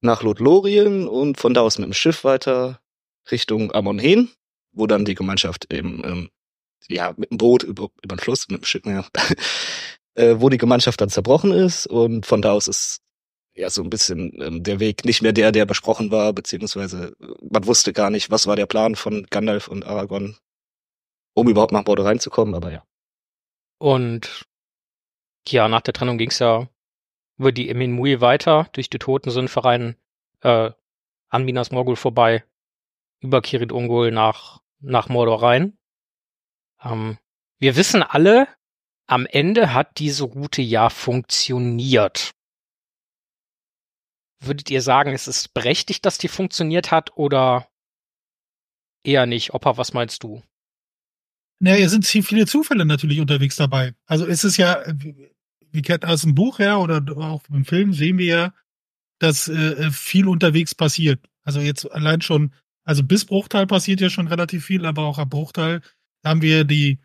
nach 0.00 0.22
Lothlorien 0.22 1.08
und 1.08 1.38
von 1.38 1.54
da 1.54 1.62
aus 1.62 1.78
mit 1.78 1.86
dem 1.86 1.92
Schiff 1.92 2.24
weiter 2.24 2.80
Richtung 3.30 3.72
Amonhen, 3.72 4.30
wo 4.72 4.86
dann 4.86 5.04
die 5.04 5.14
Gemeinschaft 5.14 5.72
eben, 5.72 6.02
ähm, 6.04 6.30
ja, 6.88 7.14
mit 7.16 7.30
dem 7.30 7.38
Boot 7.38 7.62
über, 7.62 7.90
über 8.02 8.16
den 8.16 8.20
Fluss, 8.20 8.48
mit 8.48 8.62
dem 8.62 8.64
Schiff, 8.64 8.84
ja, 8.84 9.06
äh, 10.14 10.36
wo 10.38 10.48
die 10.48 10.58
Gemeinschaft 10.58 11.00
dann 11.00 11.10
zerbrochen 11.10 11.52
ist 11.52 11.86
und 11.86 12.26
von 12.26 12.42
da 12.42 12.52
aus 12.52 12.68
ist 12.68 13.02
ja 13.54 13.70
so 13.70 13.82
ein 13.82 13.90
bisschen 13.90 14.32
ähm, 14.40 14.62
der 14.62 14.80
Weg 14.80 15.04
nicht 15.04 15.22
mehr 15.22 15.32
der, 15.32 15.52
der 15.52 15.66
besprochen 15.66 16.10
war, 16.10 16.32
beziehungsweise 16.32 17.14
äh, 17.20 17.26
man 17.50 17.66
wusste 17.66 17.92
gar 17.92 18.10
nicht, 18.10 18.30
was 18.30 18.46
war 18.46 18.56
der 18.56 18.66
Plan 18.66 18.96
von 18.96 19.26
Gandalf 19.30 19.68
und 19.68 19.84
Aragorn, 19.84 20.36
um 21.34 21.48
überhaupt 21.48 21.72
nach 21.72 21.84
Mordor 21.84 22.06
reinzukommen, 22.06 22.54
aber 22.54 22.72
ja. 22.72 22.84
Und 23.80 24.46
ja, 25.48 25.66
nach 25.68 25.80
der 25.80 25.94
Trennung 25.94 26.18
ging 26.18 26.28
es 26.28 26.38
ja 26.38 26.68
über 27.38 27.50
die 27.50 27.70
Emin 27.70 27.92
Mui 27.92 28.20
weiter, 28.20 28.68
durch 28.72 28.90
die 28.90 28.98
Totensündverein 28.98 29.96
äh, 30.42 30.70
an 31.30 31.44
Minas 31.44 31.70
Morgul 31.70 31.96
vorbei, 31.96 32.44
über 33.20 33.40
Kirit 33.40 33.72
Ungol 33.72 34.10
nach, 34.10 34.60
nach 34.80 35.08
Mordor 35.08 35.42
rein. 35.42 35.78
Ähm, 36.82 37.16
wir 37.58 37.74
wissen 37.76 38.02
alle, 38.02 38.48
am 39.06 39.24
Ende 39.24 39.72
hat 39.72 39.98
diese 39.98 40.24
Route 40.24 40.60
ja 40.60 40.90
funktioniert. 40.90 42.32
Würdet 44.40 44.70
ihr 44.70 44.82
sagen, 44.82 45.14
es 45.14 45.26
ist 45.26 45.54
berechtigt, 45.54 46.04
dass 46.04 46.18
die 46.18 46.28
funktioniert 46.28 46.90
hat 46.90 47.16
oder 47.16 47.66
eher 49.04 49.24
nicht? 49.24 49.54
Opa, 49.54 49.78
was 49.78 49.94
meinst 49.94 50.22
du? 50.22 50.42
Naja, 51.60 51.88
sind 51.88 52.06
hier 52.06 52.24
viele 52.24 52.46
Zufälle 52.46 52.84
natürlich 52.86 53.20
unterwegs 53.20 53.56
dabei. 53.56 53.94
Also 54.06 54.24
ist 54.24 54.44
es 54.44 54.56
ja, 54.56 54.82
wie 55.72 55.82
kennt 55.82 56.04
aus 56.06 56.22
dem 56.22 56.34
Buch 56.34 56.58
her 56.58 56.80
oder 56.80 57.04
auch 57.18 57.42
im 57.50 57.64
Film 57.64 57.92
sehen 57.92 58.18
wir 58.18 58.26
ja, 58.26 58.54
dass 59.18 59.48
äh, 59.48 59.90
viel 59.90 60.26
unterwegs 60.26 60.74
passiert. 60.74 61.20
Also 61.42 61.60
jetzt 61.60 61.90
allein 61.92 62.22
schon, 62.22 62.52
also 62.84 63.02
bis 63.02 63.26
Bruchteil 63.26 63.66
passiert 63.66 64.00
ja 64.00 64.08
schon 64.08 64.28
relativ 64.28 64.64
viel, 64.64 64.86
aber 64.86 65.02
auch 65.02 65.18
ab 65.18 65.30
Bruchteil 65.30 65.82
haben 66.24 66.42
wir 66.42 66.64
die, 66.64 66.98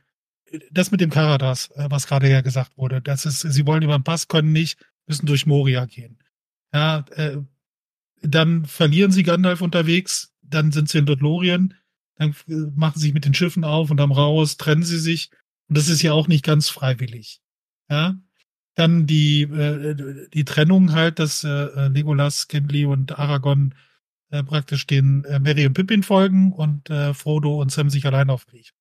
das 0.71 0.91
mit 0.91 1.01
dem 1.01 1.09
Karadas, 1.09 1.69
äh, 1.75 1.87
was 1.89 2.07
gerade 2.07 2.29
ja 2.29 2.39
gesagt 2.41 2.77
wurde. 2.77 3.01
Das 3.01 3.25
ist, 3.25 3.41
sie 3.41 3.65
wollen 3.65 3.83
über 3.83 3.97
den 3.97 4.03
Pass, 4.03 4.29
können 4.29 4.53
nicht, 4.53 4.79
müssen 5.05 5.25
durch 5.25 5.45
Moria 5.45 5.85
gehen. 5.85 6.17
Ja, 6.73 7.05
äh, 7.11 7.37
dann 8.21 8.65
verlieren 8.65 9.11
sie 9.11 9.23
Gandalf 9.23 9.61
unterwegs, 9.61 10.33
dann 10.41 10.71
sind 10.71 10.89
sie 10.89 10.99
in 10.99 11.05
Lothlorien, 11.05 11.73
dann 12.15 12.35
äh, 12.47 12.53
machen 12.75 12.93
sie 12.95 13.07
sich 13.07 13.13
mit 13.13 13.25
den 13.25 13.33
Schiffen 13.33 13.63
auf 13.63 13.91
und 13.91 13.97
dann 13.97 14.11
raus, 14.11 14.57
trennen 14.57 14.83
sie 14.83 14.99
sich. 14.99 15.29
Und 15.67 15.77
das 15.77 15.89
ist 15.89 16.01
ja 16.01 16.13
auch 16.13 16.27
nicht 16.27 16.45
ganz 16.45 16.69
freiwillig. 16.69 17.41
Ja. 17.89 18.15
Dann 18.75 19.07
die, 19.07 19.43
äh, 19.43 20.27
die 20.33 20.45
Trennung 20.45 20.93
halt, 20.93 21.19
dass 21.19 21.43
äh, 21.43 21.87
Legolas, 21.87 22.47
Gimli 22.47 22.85
und 22.85 23.17
Aragorn 23.17 23.73
äh, 24.31 24.43
praktisch 24.43 24.85
den 24.87 25.23
äh, 25.25 25.39
Merry 25.39 25.65
und 25.65 25.73
Pippin 25.73 26.03
folgen 26.03 26.51
und 26.51 26.89
äh, 26.89 27.13
Frodo 27.13 27.61
und 27.61 27.71
Sam 27.71 27.89
sich 27.89 28.05
allein 28.05 28.29
aufkriechen. 28.29 28.75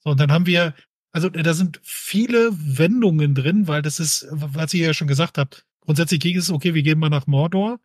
So, 0.00 0.10
und 0.10 0.20
dann 0.20 0.32
haben 0.32 0.46
wir, 0.46 0.74
also 1.12 1.28
da 1.28 1.54
sind 1.54 1.80
viele 1.82 2.50
Wendungen 2.52 3.34
drin, 3.34 3.68
weil 3.68 3.82
das 3.82 4.00
ist, 4.00 4.26
was 4.30 4.74
ihr 4.74 4.86
ja 4.86 4.94
schon 4.94 5.08
gesagt 5.08 5.38
habt, 5.38 5.64
grundsätzlich 5.80 6.20
ging 6.20 6.36
es, 6.36 6.50
okay, 6.50 6.74
wir 6.74 6.82
gehen 6.82 6.98
mal 6.98 7.08
nach 7.08 7.26
Mordor, 7.26 7.78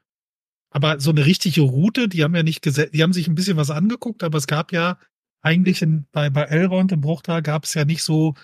aber 0.70 1.00
so 1.00 1.10
eine 1.10 1.26
richtige 1.26 1.62
Route, 1.62 2.08
die 2.08 2.24
haben 2.24 2.36
ja 2.36 2.44
nicht 2.44 2.62
gesetzt, 2.62 2.94
die 2.94 3.02
haben 3.02 3.14
sich 3.14 3.28
ein 3.28 3.36
bisschen 3.36 3.58
was 3.58 3.72
angeguckt, 3.72 4.24
aber 4.24 4.38
es 4.38 4.48
gab 4.48 4.72
ja 4.72 4.98
eigentlich 5.42 5.82
in, 5.82 6.06
bei, 6.12 6.30
bei 6.30 6.44
Elrond 6.44 6.92
im 6.92 7.02
Bruchtal 7.02 7.42
gab 7.42 7.64
es 7.64 7.74
ja 7.74 7.86
nicht 7.86 8.04
so, 8.04 8.36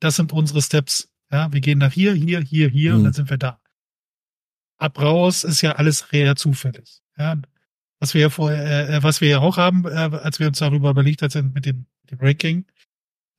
das 0.00 0.16
sind 0.16 0.32
unsere 0.32 0.62
Steps. 0.62 1.10
Ja, 1.30 1.52
wir 1.52 1.60
gehen 1.60 1.78
nach 1.78 1.92
hier, 1.92 2.14
hier, 2.14 2.40
hier, 2.40 2.68
hier 2.68 2.92
mhm. 2.92 2.98
und 2.98 3.04
dann 3.04 3.12
sind 3.12 3.30
wir 3.30 3.38
da. 3.38 3.60
Ab 4.78 5.00
raus 5.00 5.44
ist 5.44 5.60
ja 5.60 5.72
alles 5.72 6.06
eher 6.10 6.36
zufällig. 6.36 7.00
Ja, 7.16 7.36
was 8.00 8.14
wir 8.14 8.22
ja 8.22 8.30
vorher, 8.30 8.88
äh, 8.88 9.02
was 9.02 9.20
wir 9.20 9.28
ja 9.28 9.38
auch 9.40 9.56
haben, 9.56 9.84
äh, 9.84 9.88
als 9.88 10.38
wir 10.38 10.46
uns 10.46 10.58
darüber 10.58 10.90
überlegt 10.90 11.22
haben 11.22 11.52
mit 11.52 11.66
dem, 11.66 11.86
dem 12.10 12.18
Ranking, 12.20 12.64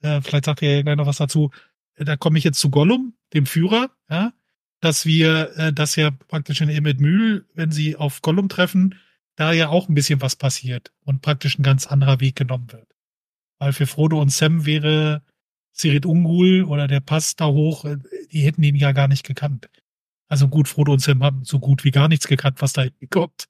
äh, 0.01 0.21
vielleicht 0.21 0.45
sagt 0.45 0.61
ihr 0.61 0.75
ja 0.75 0.81
gleich 0.81 0.97
noch 0.97 1.07
was 1.07 1.17
dazu. 1.17 1.51
Da 1.95 2.15
komme 2.15 2.37
ich 2.37 2.43
jetzt 2.43 2.59
zu 2.59 2.69
Gollum, 2.69 3.15
dem 3.33 3.45
Führer, 3.45 3.89
ja, 4.09 4.33
dass 4.79 5.05
wir, 5.05 5.57
äh, 5.57 5.73
dass 5.73 5.95
ja 5.95 6.11
praktisch 6.11 6.61
in 6.61 6.69
Emmet 6.69 6.99
Mühl, 6.99 7.45
wenn 7.53 7.71
sie 7.71 7.95
auf 7.95 8.21
Gollum 8.21 8.49
treffen, 8.49 8.95
da 9.35 9.53
ja 9.53 9.69
auch 9.69 9.87
ein 9.87 9.95
bisschen 9.95 10.21
was 10.21 10.35
passiert 10.35 10.91
und 11.05 11.21
praktisch 11.21 11.57
ein 11.57 11.63
ganz 11.63 11.87
anderer 11.87 12.19
Weg 12.19 12.35
genommen 12.35 12.71
wird. 12.71 12.87
Weil 13.57 13.73
für 13.73 13.87
Frodo 13.87 14.21
und 14.21 14.31
Sam 14.31 14.65
wäre 14.65 15.23
Sirit 15.71 16.05
Ungul 16.05 16.63
oder 16.63 16.87
der 16.87 16.99
Pass 16.99 17.35
da 17.35 17.47
hoch, 17.47 17.85
äh, 17.85 17.97
die 18.31 18.41
hätten 18.41 18.63
ihn 18.63 18.75
ja 18.75 18.91
gar 18.91 19.07
nicht 19.07 19.25
gekannt. 19.25 19.69
Also 20.27 20.47
gut, 20.47 20.67
Frodo 20.67 20.93
und 20.93 20.99
Sam 20.99 21.23
haben 21.23 21.43
so 21.43 21.59
gut 21.59 21.83
wie 21.83 21.91
gar 21.91 22.07
nichts 22.07 22.27
gekannt, 22.27 22.61
was 22.61 22.73
da 22.73 22.85
kommt. 23.09 23.45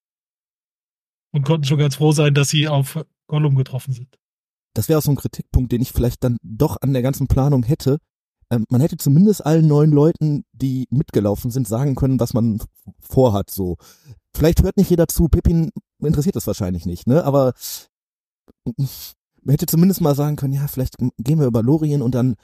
Und 1.32 1.44
konnten 1.44 1.66
schon 1.66 1.78
ganz 1.78 1.96
froh 1.96 2.12
sein, 2.12 2.34
dass 2.34 2.50
sie 2.50 2.68
auf 2.68 3.06
Gollum 3.28 3.56
getroffen 3.56 3.94
sind. 3.94 4.18
Das 4.74 4.90
wäre 4.90 5.00
auch 5.00 5.04
so 5.04 5.12
ein 5.12 5.18
Kritikpunkt, 5.18 5.72
den 5.72 5.82
ich 5.82 5.92
vielleicht 5.92 6.24
dann 6.24 6.38
doch 6.42 6.78
an 6.82 6.94
der 6.94 7.02
ganzen 7.02 7.28
Planung 7.28 7.64
hätte, 7.64 8.00
man 8.50 8.82
hätte 8.82 8.98
zumindest 8.98 9.46
allen 9.46 9.68
neun 9.68 9.92
Leuten, 9.92 10.44
die 10.54 10.88
mitgelaufen 10.90 11.52
sind, 11.52 11.68
sagen 11.68 11.96
können, 11.96 12.20
was 12.20 12.34
man 12.34 12.60
vorhat, 13.00 13.50
so. 13.52 13.78
Vielleicht 14.36 14.64
hört 14.64 14.78
nicht 14.78 14.90
jeder 14.90 15.08
zu, 15.08 15.28
Pippin 15.28 15.72
interessiert 16.00 16.36
das 16.36 16.48
wahrscheinlich 16.48 16.86
nicht, 16.86 17.08
ne, 17.08 17.24
aber 17.24 17.54
man 18.66 19.52
hätte 19.52 19.66
zumindest 19.66 20.02
mal 20.02 20.16
sagen 20.16 20.36
können, 20.36 20.54
ja, 20.54 20.68
vielleicht 20.68 20.98
gehen 20.98 21.40
wir 21.40 21.48
über 21.48 21.64
Lorien 21.64 22.02
und 22.02 22.16
dann 22.16 22.36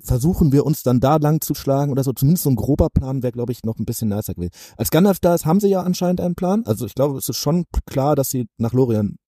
versuchen 0.00 0.52
wir 0.52 0.64
uns 0.64 0.82
dann 0.82 1.00
da 1.00 1.16
lang 1.16 1.40
zu 1.40 1.54
schlagen 1.54 1.92
oder 1.92 2.02
so. 2.02 2.12
Zumindest 2.12 2.44
so 2.44 2.50
ein 2.50 2.56
grober 2.56 2.88
Plan 2.90 3.22
wäre, 3.22 3.32
glaube 3.32 3.52
ich, 3.52 3.62
noch 3.62 3.78
ein 3.78 3.84
bisschen 3.84 4.08
nicer 4.08 4.34
gewesen. 4.34 4.52
Als 4.76 4.90
Gandalf 4.90 5.20
da 5.20 5.34
ist, 5.34 5.46
haben 5.46 5.60
sie 5.60 5.68
ja 5.68 5.82
anscheinend 5.82 6.20
einen 6.20 6.34
Plan. 6.34 6.64
Also 6.66 6.86
ich 6.86 6.94
glaube, 6.94 7.18
es 7.18 7.28
ist 7.28 7.36
schon 7.36 7.64
klar, 7.86 8.16
dass 8.16 8.30
sie 8.30 8.46
nach 8.56 8.72
Lorien 8.72 9.18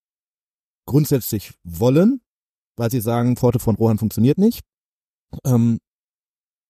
grundsätzlich 0.87 1.52
wollen, 1.64 2.21
weil 2.76 2.90
sie 2.90 3.00
sagen, 3.00 3.37
Pforte 3.37 3.59
von 3.59 3.76
Rohan 3.76 3.99
funktioniert 3.99 4.38
nicht. 4.38 4.62
Ähm, 5.44 5.78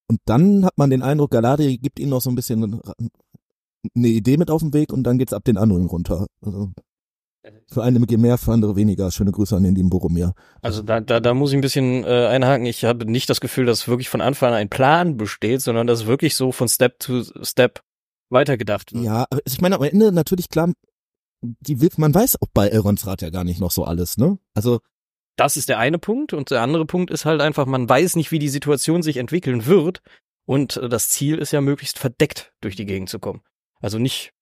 und 0.09 0.21
dann 0.25 0.65
hat 0.65 0.77
man 0.77 0.91
den 0.91 1.03
Eindruck, 1.03 1.31
Galadriel 1.31 1.79
gibt 1.79 1.99
ihnen 1.99 2.11
noch 2.11 2.21
so 2.21 2.31
ein 2.31 2.35
bisschen 2.35 2.81
eine 3.95 4.09
Idee 4.09 4.37
mit 4.37 4.51
auf 4.51 4.63
den 4.63 4.73
Weg 4.73 4.93
und 4.93 5.05
dann 5.05 5.19
geht's 5.19 5.33
ab 5.33 5.45
den 5.45 5.57
anderen 5.57 5.87
runter. 5.87 6.27
Also 6.41 6.71
für 7.67 7.83
eine 7.83 7.99
mehr, 7.99 8.39
für 8.39 8.53
andere 8.53 8.77
weniger. 8.77 9.11
Schöne 9.11 9.33
Grüße 9.33 9.55
an 9.55 9.65
den 9.65 9.75
lieben 9.75 9.91
Boromir. 9.91 10.33
Also 10.63 10.83
da, 10.83 11.01
da, 11.01 11.21
da 11.21 11.35
muss 11.35 11.51
ich 11.51 11.59
ein 11.59 11.61
bisschen 11.61 12.05
äh, 12.05 12.27
einhaken. 12.27 12.65
Ich 12.67 12.85
habe 12.85 13.05
nicht 13.05 13.29
das 13.29 13.41
Gefühl, 13.41 13.67
dass 13.67 13.87
wirklich 13.87 14.09
von 14.09 14.23
Anfang 14.23 14.51
an 14.51 14.55
ein 14.55 14.71
Plan 14.71 15.17
besteht, 15.17 15.61
sondern 15.61 15.87
dass 15.87 16.07
wirklich 16.07 16.37
so 16.37 16.53
von 16.53 16.69
Step 16.69 16.99
to 17.01 17.23
Step 17.43 17.83
weitergedacht 18.31 18.95
wird. 18.95 19.05
Ja, 19.05 19.27
aber 19.29 19.41
ich 19.45 19.61
meine, 19.61 19.77
am 19.77 19.83
Ende 19.83 20.11
natürlich 20.13 20.49
klar, 20.49 20.73
die 21.43 21.91
man 21.99 22.15
weiß 22.15 22.41
auch 22.41 22.49
bei 22.55 22.69
Elrons 22.69 23.07
Rat 23.07 23.21
ja 23.21 23.29
gar 23.29 23.45
nicht 23.45 23.61
noch 23.61 23.71
so 23.71 23.85
alles, 23.85 24.17
ne? 24.17 24.39
Also, 24.55 24.81
Das 25.37 25.57
ist 25.57 25.69
der 25.69 25.79
eine 25.79 25.99
Punkt. 25.99 26.33
Und 26.33 26.51
der 26.51 26.63
andere 26.63 26.87
Punkt 26.87 27.11
ist 27.11 27.25
halt 27.25 27.41
einfach, 27.41 27.67
man 27.67 27.89
weiß 27.89 28.17
nicht, 28.17 28.31
wie 28.31 28.39
die 28.39 28.49
Situation 28.49 29.03
sich 29.03 29.17
entwickeln 29.17 29.67
wird. 29.67 30.03
Und 30.47 30.77
äh, 30.77 30.89
das 30.89 31.11
Ziel 31.11 31.39
ist 31.39 31.53
ja 31.53 31.61
möglichst 31.61 31.99
verdeckt 31.99 32.53
durch 32.61 32.77
die 32.77 32.87
Gegend 32.87 33.09
zu 33.09 33.19
kommen. 33.19 33.43
Also 33.81 33.99
nicht 33.99 34.33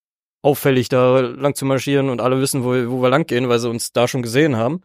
auffällig 0.42 0.88
da 0.88 1.20
lang 1.20 1.54
zu 1.54 1.64
marschieren 1.64 2.08
und 2.08 2.20
alle 2.20 2.40
wissen, 2.40 2.64
wo, 2.64 2.70
wo 2.90 3.02
wir 3.02 3.10
lang 3.10 3.26
gehen, 3.26 3.48
weil 3.48 3.60
sie 3.60 3.70
uns 3.70 3.92
da 3.92 4.08
schon 4.08 4.22
gesehen 4.22 4.56
haben. 4.56 4.82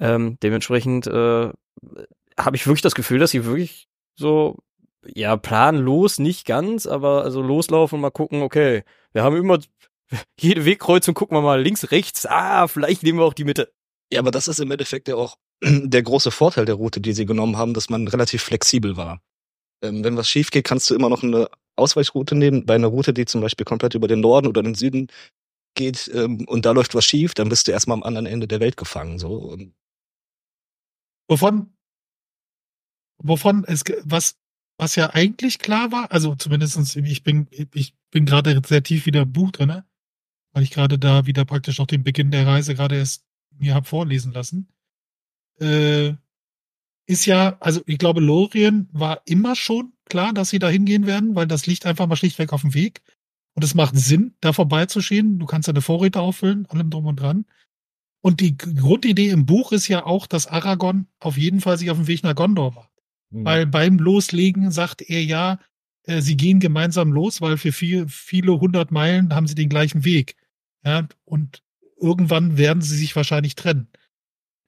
Ähm, 0.00 0.38
dementsprechend 0.42 1.06
äh, 1.06 1.50
habe 2.38 2.56
ich 2.56 2.66
wirklich 2.66 2.82
das 2.82 2.94
Gefühl, 2.94 3.18
dass 3.18 3.32
sie 3.32 3.44
wirklich 3.44 3.88
so, 4.14 4.58
ja, 5.04 5.36
planlos, 5.36 6.18
nicht 6.18 6.46
ganz, 6.46 6.86
aber 6.86 7.24
also 7.24 7.42
loslaufen 7.42 7.96
und 7.96 8.02
mal 8.02 8.10
gucken, 8.10 8.42
okay, 8.42 8.84
wir 9.12 9.24
haben 9.24 9.36
immer 9.36 9.58
jede 10.38 10.64
Wegkreuzung, 10.64 11.14
gucken 11.14 11.36
wir 11.36 11.42
mal 11.42 11.60
links, 11.60 11.90
rechts, 11.90 12.26
ah, 12.26 12.68
vielleicht 12.68 13.02
nehmen 13.02 13.18
wir 13.18 13.24
auch 13.24 13.34
die 13.34 13.44
Mitte. 13.44 13.72
Ja, 14.12 14.20
aber 14.20 14.30
das 14.30 14.46
ist 14.46 14.60
im 14.60 14.70
Endeffekt 14.70 15.08
ja 15.08 15.14
auch 15.16 15.38
der 15.64 16.02
große 16.02 16.30
Vorteil 16.30 16.66
der 16.66 16.74
Route, 16.74 17.00
die 17.00 17.14
sie 17.14 17.24
genommen 17.24 17.56
haben, 17.56 17.72
dass 17.72 17.88
man 17.88 18.06
relativ 18.06 18.42
flexibel 18.42 18.96
war. 18.98 19.22
Ähm, 19.82 20.04
wenn 20.04 20.18
was 20.18 20.28
schief 20.28 20.50
geht, 20.50 20.64
kannst 20.66 20.90
du 20.90 20.94
immer 20.94 21.08
noch 21.08 21.22
eine 21.22 21.48
Ausweichroute 21.76 22.34
nehmen. 22.34 22.66
Bei 22.66 22.74
einer 22.74 22.88
Route, 22.88 23.14
die 23.14 23.24
zum 23.24 23.40
Beispiel 23.40 23.64
komplett 23.64 23.94
über 23.94 24.08
den 24.08 24.20
Norden 24.20 24.46
oder 24.46 24.62
den 24.62 24.74
Süden 24.74 25.08
geht 25.74 26.10
ähm, 26.14 26.46
und 26.46 26.66
da 26.66 26.72
läuft 26.72 26.94
was 26.94 27.06
schief, 27.06 27.32
dann 27.32 27.48
bist 27.48 27.66
du 27.66 27.72
erstmal 27.72 27.96
am 27.96 28.02
anderen 28.02 28.26
Ende 28.26 28.46
der 28.46 28.60
Welt 28.60 28.76
gefangen. 28.76 29.18
So. 29.18 29.32
Und 29.34 29.74
Wovon, 31.28 31.72
wovon 33.16 33.64
es, 33.64 33.84
was, 34.04 34.36
was 34.78 34.96
ja 34.96 35.14
eigentlich 35.14 35.58
klar 35.58 35.90
war, 35.90 36.12
also 36.12 36.34
zumindestens 36.34 36.94
ich 36.96 37.22
bin, 37.22 37.46
ich 37.50 37.94
bin 38.10 38.26
gerade 38.26 38.60
sehr 38.66 38.82
tief 38.82 39.06
wieder 39.06 39.22
im 39.22 39.32
Buch 39.32 39.52
drinne, 39.52 39.86
weil 40.52 40.64
ich 40.64 40.70
gerade 40.70 40.98
da 40.98 41.24
wieder 41.24 41.46
praktisch 41.46 41.80
auch 41.80 41.86
den 41.86 42.04
Beginn 42.04 42.30
der 42.30 42.46
Reise 42.46 42.74
gerade 42.74 42.96
erst 42.96 43.24
mir 43.62 43.74
hab 43.74 43.86
vorlesen 43.86 44.32
lassen. 44.32 44.68
Äh, 45.60 46.14
ist 47.06 47.26
ja, 47.26 47.56
also 47.60 47.80
ich 47.86 47.98
glaube, 47.98 48.20
Lorien 48.20 48.88
war 48.92 49.22
immer 49.24 49.56
schon 49.56 49.92
klar, 50.04 50.32
dass 50.32 50.50
sie 50.50 50.58
da 50.58 50.68
hingehen 50.68 51.06
werden, 51.06 51.34
weil 51.34 51.46
das 51.46 51.66
liegt 51.66 51.86
einfach 51.86 52.06
mal 52.06 52.16
schlichtweg 52.16 52.52
auf 52.52 52.60
dem 52.62 52.74
Weg. 52.74 53.02
Und 53.54 53.64
es 53.64 53.74
macht 53.74 53.96
Sinn, 53.96 54.34
da 54.40 54.52
vorbeizuschieben. 54.52 55.38
Du 55.38 55.46
kannst 55.46 55.68
deine 55.68 55.82
Vorräte 55.82 56.20
auffüllen, 56.20 56.66
allem 56.66 56.90
drum 56.90 57.06
und 57.06 57.16
dran. 57.20 57.44
Und 58.22 58.40
die 58.40 58.56
Grundidee 58.56 59.30
im 59.30 59.46
Buch 59.46 59.72
ist 59.72 59.88
ja 59.88 60.06
auch, 60.06 60.26
dass 60.26 60.46
Aragorn 60.46 61.06
auf 61.18 61.36
jeden 61.36 61.60
Fall 61.60 61.76
sich 61.76 61.90
auf 61.90 61.98
den 61.98 62.06
Weg 62.06 62.22
nach 62.22 62.34
Gondor 62.34 62.72
macht. 62.72 62.90
hm. 63.30 63.44
Weil 63.44 63.66
beim 63.66 63.98
Loslegen 63.98 64.70
sagt 64.70 65.02
er 65.02 65.22
ja, 65.22 65.58
äh, 66.04 66.20
sie 66.20 66.36
gehen 66.36 66.60
gemeinsam 66.60 67.12
los, 67.12 67.40
weil 67.40 67.58
für 67.58 67.72
viel, 67.72 68.08
viele 68.08 68.58
hundert 68.58 68.90
Meilen 68.90 69.34
haben 69.34 69.46
sie 69.46 69.54
den 69.54 69.68
gleichen 69.68 70.04
Weg. 70.04 70.36
Ja, 70.84 71.06
und 71.24 71.62
irgendwann 72.02 72.58
werden 72.58 72.82
sie 72.82 72.96
sich 72.96 73.16
wahrscheinlich 73.16 73.54
trennen. 73.54 73.88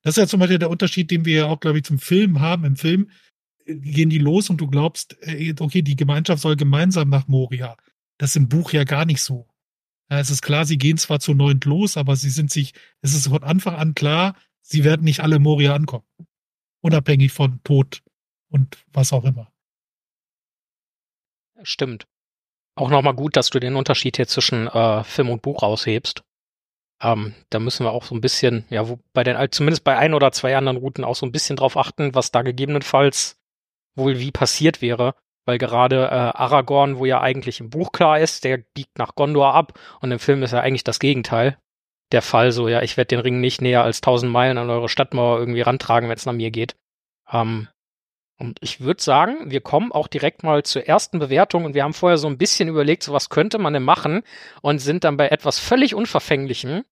Das 0.02 0.16
ist 0.16 0.22
ja 0.22 0.26
zum 0.26 0.40
Beispiel 0.40 0.58
der 0.58 0.70
Unterschied, 0.70 1.10
den 1.10 1.24
wir 1.24 1.34
ja 1.34 1.46
auch, 1.46 1.60
glaube 1.60 1.78
ich, 1.78 1.84
zum 1.84 1.98
Film 1.98 2.40
haben. 2.40 2.64
Im 2.64 2.76
Film 2.76 3.10
äh, 3.66 3.74
gehen 3.74 4.10
die 4.10 4.18
los 4.18 4.48
und 4.50 4.58
du 4.58 4.68
glaubst, 4.68 5.16
äh, 5.22 5.54
okay, 5.58 5.82
die 5.82 5.96
Gemeinschaft 5.96 6.42
soll 6.42 6.56
gemeinsam 6.56 7.08
nach 7.08 7.26
Moria. 7.26 7.76
Das 8.18 8.30
ist 8.30 8.36
im 8.36 8.48
Buch 8.48 8.72
ja 8.72 8.84
gar 8.84 9.04
nicht 9.04 9.20
so. 9.20 9.48
Es 10.08 10.30
ist 10.30 10.42
klar, 10.42 10.66
sie 10.66 10.78
gehen 10.78 10.98
zwar 10.98 11.18
zu 11.18 11.34
neunt 11.34 11.64
los, 11.64 11.96
aber 11.96 12.14
sie 12.14 12.30
sind 12.30 12.50
sich, 12.50 12.74
es 13.00 13.14
ist 13.14 13.28
von 13.28 13.42
Anfang 13.42 13.74
an 13.74 13.94
klar, 13.94 14.36
sie 14.60 14.84
werden 14.84 15.02
nicht 15.02 15.20
alle 15.20 15.38
Moria 15.38 15.74
ankommen. 15.74 16.04
Unabhängig 16.82 17.32
von 17.32 17.62
Tod 17.64 18.02
und 18.48 18.84
was 18.92 19.12
auch 19.12 19.24
immer. 19.24 19.50
Stimmt. 21.62 22.06
Auch 22.76 22.90
nochmal 22.90 23.14
gut, 23.14 23.36
dass 23.36 23.50
du 23.50 23.58
den 23.58 23.76
Unterschied 23.76 24.16
hier 24.16 24.28
zwischen 24.28 24.66
äh, 24.66 25.02
Film 25.04 25.30
und 25.30 25.42
Buch 25.42 25.62
raushebst. 25.62 26.22
Ähm, 27.04 27.34
da 27.50 27.58
müssen 27.58 27.84
wir 27.84 27.92
auch 27.92 28.04
so 28.04 28.14
ein 28.14 28.22
bisschen, 28.22 28.64
ja, 28.70 28.88
wo, 28.88 28.98
bei 29.12 29.22
den, 29.24 29.36
zumindest 29.52 29.84
bei 29.84 29.98
ein 29.98 30.14
oder 30.14 30.32
zwei 30.32 30.56
anderen 30.56 30.78
Routen 30.78 31.04
auch 31.04 31.14
so 31.14 31.26
ein 31.26 31.32
bisschen 31.32 31.56
drauf 31.56 31.76
achten, 31.76 32.14
was 32.14 32.32
da 32.32 32.40
gegebenenfalls 32.40 33.38
wohl 33.94 34.18
wie 34.18 34.32
passiert 34.32 34.80
wäre. 34.80 35.14
Weil 35.44 35.58
gerade 35.58 36.06
äh, 36.06 36.08
Aragorn, 36.08 36.98
wo 36.98 37.04
ja 37.04 37.20
eigentlich 37.20 37.60
im 37.60 37.68
Buch 37.68 37.92
klar 37.92 38.18
ist, 38.18 38.44
der 38.44 38.56
biegt 38.56 38.98
nach 38.98 39.14
Gondor 39.14 39.54
ab 39.54 39.78
und 40.00 40.10
im 40.10 40.18
Film 40.18 40.42
ist 40.42 40.52
ja 40.52 40.60
eigentlich 40.60 40.84
das 40.84 40.98
Gegenteil. 40.98 41.58
Der 42.12 42.22
Fall 42.22 42.52
so, 42.52 42.68
ja, 42.68 42.80
ich 42.80 42.96
werde 42.96 43.08
den 43.08 43.20
Ring 43.20 43.40
nicht 43.40 43.60
näher 43.60 43.84
als 43.84 43.98
1000 43.98 44.32
Meilen 44.32 44.56
an 44.56 44.70
eure 44.70 44.88
Stadtmauer 44.88 45.38
irgendwie 45.38 45.60
rantragen, 45.60 46.08
wenn 46.08 46.16
es 46.16 46.24
nach 46.24 46.32
mir 46.32 46.50
geht. 46.50 46.74
Ähm, 47.30 47.68
und 48.38 48.58
ich 48.62 48.80
würde 48.80 49.02
sagen, 49.02 49.50
wir 49.50 49.60
kommen 49.60 49.92
auch 49.92 50.08
direkt 50.08 50.42
mal 50.42 50.62
zur 50.62 50.86
ersten 50.88 51.18
Bewertung 51.18 51.66
und 51.66 51.74
wir 51.74 51.84
haben 51.84 51.92
vorher 51.92 52.18
so 52.18 52.26
ein 52.26 52.38
bisschen 52.38 52.68
überlegt, 52.68 53.02
so 53.02 53.12
was 53.12 53.28
könnte 53.28 53.58
man 53.58 53.74
denn 53.74 53.82
machen 53.82 54.22
und 54.62 54.78
sind 54.78 55.04
dann 55.04 55.18
bei 55.18 55.28
etwas 55.28 55.58
völlig 55.58 55.94
Unverfänglichem 55.94 56.84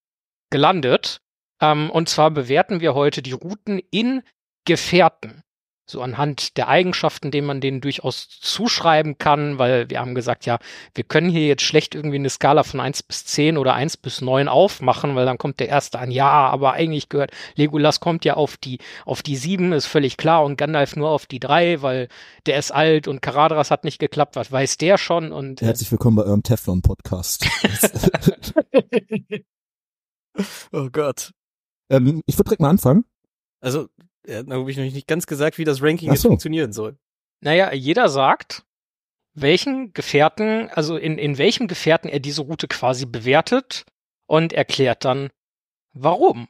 gelandet. 0.52 1.20
Ähm, 1.60 1.90
und 1.90 2.08
zwar 2.08 2.30
bewerten 2.30 2.80
wir 2.80 2.94
heute 2.94 3.22
die 3.22 3.32
Routen 3.32 3.80
in 3.90 4.22
Gefährten. 4.64 5.42
So 5.84 6.00
anhand 6.00 6.56
der 6.56 6.68
Eigenschaften, 6.68 7.32
denen 7.32 7.46
man 7.48 7.60
denen 7.60 7.80
durchaus 7.80 8.28
zuschreiben 8.28 9.18
kann, 9.18 9.58
weil 9.58 9.90
wir 9.90 9.98
haben 9.98 10.14
gesagt, 10.14 10.46
ja, 10.46 10.58
wir 10.94 11.02
können 11.02 11.28
hier 11.28 11.46
jetzt 11.46 11.64
schlecht 11.64 11.96
irgendwie 11.96 12.16
eine 12.16 12.30
Skala 12.30 12.62
von 12.62 12.80
1 12.80 13.02
bis 13.02 13.24
10 13.26 13.58
oder 13.58 13.74
1 13.74 13.96
bis 13.96 14.20
9 14.20 14.46
aufmachen, 14.46 15.16
weil 15.16 15.26
dann 15.26 15.38
kommt 15.38 15.58
der 15.58 15.68
erste 15.68 15.98
an, 15.98 16.12
ja, 16.12 16.30
aber 16.30 16.74
eigentlich 16.74 17.08
gehört, 17.08 17.32
Legolas 17.56 17.98
kommt 17.98 18.24
ja 18.24 18.34
auf 18.34 18.56
die, 18.56 18.78
auf 19.04 19.22
die 19.22 19.36
7, 19.36 19.72
ist 19.72 19.86
völlig 19.86 20.16
klar, 20.16 20.44
und 20.44 20.56
Gandalf 20.56 20.94
nur 20.94 21.10
auf 21.10 21.26
die 21.26 21.40
3, 21.40 21.82
weil 21.82 22.08
der 22.46 22.58
ist 22.58 22.70
alt 22.70 23.08
und 23.08 23.20
Karadras 23.20 23.72
hat 23.72 23.82
nicht 23.82 23.98
geklappt, 23.98 24.36
was 24.36 24.52
weiß 24.52 24.78
der 24.78 24.98
schon 24.98 25.32
und 25.32 25.62
Herzlich 25.62 25.90
willkommen 25.90 26.16
bei 26.16 26.22
eurem 26.22 26.44
Teflon-Podcast. 26.44 27.44
Oh 30.72 30.88
Gott. 30.90 31.32
ähm, 31.90 32.22
ich 32.26 32.36
würde 32.36 32.44
direkt 32.44 32.62
mal 32.62 32.70
anfangen. 32.70 33.04
Also, 33.60 33.88
hat 34.28 34.46
glaube 34.46 34.70
ich 34.70 34.76
noch 34.76 34.84
nicht 34.84 35.06
ganz 35.06 35.26
gesagt, 35.26 35.58
wie 35.58 35.64
das 35.64 35.82
Ranking 35.82 36.08
Ach 36.08 36.14
jetzt 36.14 36.22
so. 36.22 36.28
funktionieren 36.28 36.72
soll. 36.72 36.96
Naja, 37.40 37.72
jeder 37.72 38.08
sagt, 38.08 38.64
welchen 39.34 39.92
Gefährten, 39.92 40.68
also 40.70 40.96
in, 40.96 41.18
in 41.18 41.38
welchem 41.38 41.66
Gefährten 41.68 42.08
er 42.08 42.20
diese 42.20 42.42
Route 42.42 42.68
quasi 42.68 43.06
bewertet 43.06 43.84
und 44.26 44.52
erklärt 44.52 45.04
dann, 45.04 45.30
warum. 45.92 46.48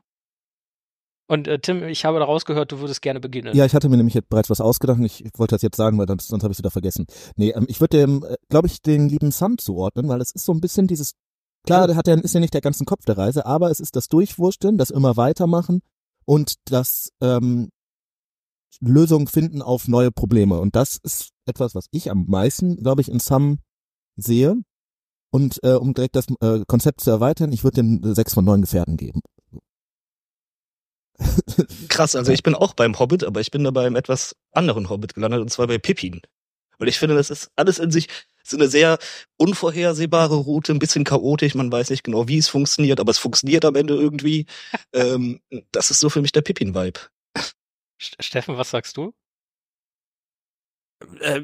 Und 1.29 1.49
äh, 1.49 1.59
Tim, 1.59 1.85
ich 1.85 2.05
habe 2.05 2.19
daraus 2.19 2.45
gehört, 2.45 2.73
du 2.73 2.81
würdest 2.81 3.01
gerne 3.01 3.21
beginnen. 3.21 3.57
Ja, 3.57 3.65
ich 3.65 3.75
hatte 3.75 3.89
mir 3.89 3.97
nämlich 3.97 4.15
jetzt 4.15 4.29
bereits 4.29 4.51
was 4.51 4.61
ausgedacht 4.61 4.99
und 4.99 5.07
ich 5.07 5.25
wollte 5.37 5.55
das 5.55 5.63
jetzt 5.63 5.77
sagen, 5.77 5.97
weil 5.97 6.07
sonst, 6.07 6.29
sonst 6.29 6.43
habe 6.43 6.53
ich 6.53 6.57
es 6.57 6.59
wieder 6.59 6.71
vergessen. 6.71 7.07
Nee, 7.37 7.51
ähm, 7.51 7.65
ich 7.69 7.81
würde 7.81 7.99
dem, 7.99 8.25
äh, 8.25 8.37
glaube 8.51 8.67
ich, 8.67 8.83
den 8.83 9.09
lieben 9.09 9.31
Sam 9.31 9.57
zuordnen, 9.57 10.09
weil 10.09 10.21
es 10.21 10.33
ist 10.33 10.45
so 10.45 10.53
ein 10.53 10.61
bisschen 10.61 10.89
dieses, 10.89 11.15
klar, 11.65 11.87
der 11.87 11.97
hat 11.97 12.07
ja, 12.07 12.15
ist 12.15 12.35
ja 12.35 12.41
nicht 12.41 12.55
der 12.55 12.61
ganze 12.61 12.85
Kopf 12.85 13.05
der 13.05 13.19
Reise, 13.19 13.47
aber 13.47 13.71
es 13.71 13.81
ist 13.81 13.97
das 13.97 14.09
Durchwursteln, 14.09 14.79
das 14.79 14.91
immer 14.91 15.17
weitermachen 15.17 15.83
und 16.25 16.55
das 16.67 17.11
ähm, 17.21 17.71
Lösungen 18.81 19.27
finden 19.27 19.63
auf 19.63 19.89
neue 19.89 20.11
Probleme. 20.11 20.59
Und 20.59 20.77
das 20.77 20.99
ist 21.03 21.31
etwas, 21.47 21.75
was 21.75 21.87
ich 21.91 22.11
am 22.11 22.27
meisten, 22.27 22.77
glaube 22.77 23.03
ich, 23.03 23.11
in 23.11 23.21
Sam 23.21 23.59
sehe. 24.17 24.57
Und 25.31 25.63
äh, 25.63 25.73
um 25.73 25.95
direkt 25.95 26.17
das 26.17 26.27
äh, 26.41 26.65
Konzept 26.67 27.01
zu 27.01 27.11
erweitern, 27.11 27.53
ich 27.53 27.65
würde 27.65 27.77
dem 27.77 28.15
sechs 28.15 28.35
von 28.35 28.45
neun 28.45 28.63
Gefährten 28.63 28.97
geben. 28.97 29.23
krass, 31.89 32.17
also 32.17 32.33
ich 32.33 32.43
bin 32.43 32.55
auch 32.55 32.75
beim 32.75 32.99
Hobbit, 32.99 33.25
aber 33.25 33.41
ich 33.41 33.51
bin 33.51 33.65
da 33.65 33.71
bei 33.71 33.87
einem 33.87 33.97
etwas 33.97 34.37
anderen 34.53 34.91
Hobbit 34.91 35.15
gelandet, 35.15 35.41
und 35.41 35.51
zwar 35.51 35.67
bei 35.67 35.79
Pippin. 35.79 36.21
Weil 36.79 36.89
ich 36.89 36.99
finde, 36.99 37.15
das 37.15 37.31
ist 37.31 37.51
alles 37.57 37.79
in 37.79 37.91
sich 37.91 38.09
so 38.45 38.57
eine 38.57 38.69
sehr 38.69 38.99
unvorhersehbare 39.37 40.37
Route, 40.37 40.73
ein 40.73 40.79
bisschen 40.79 41.05
chaotisch, 41.05 41.55
man 41.55 41.71
weiß 41.73 41.91
nicht 41.91 42.05
genau, 42.05 42.29
wie 42.29 42.39
es 42.39 42.49
funktioniert, 42.49 43.01
aber 43.01 43.11
es 43.11 43.19
funktioniert 43.19 43.65
am 43.65 43.77
Ende 43.77 43.95
irgendwie. 43.95 44.47
ähm, 44.93 45.41
das 45.73 45.91
ist 45.91 46.01
so 46.01 46.09
für 46.11 46.23
mich 46.23 46.33
der 46.33 46.43
Pippin-Vibe. 46.43 47.01
St- 48.01 48.23
Steffen, 48.23 48.57
was 48.57 48.71
sagst 48.71 48.97
du? 48.97 49.15
Äh, 51.21 51.43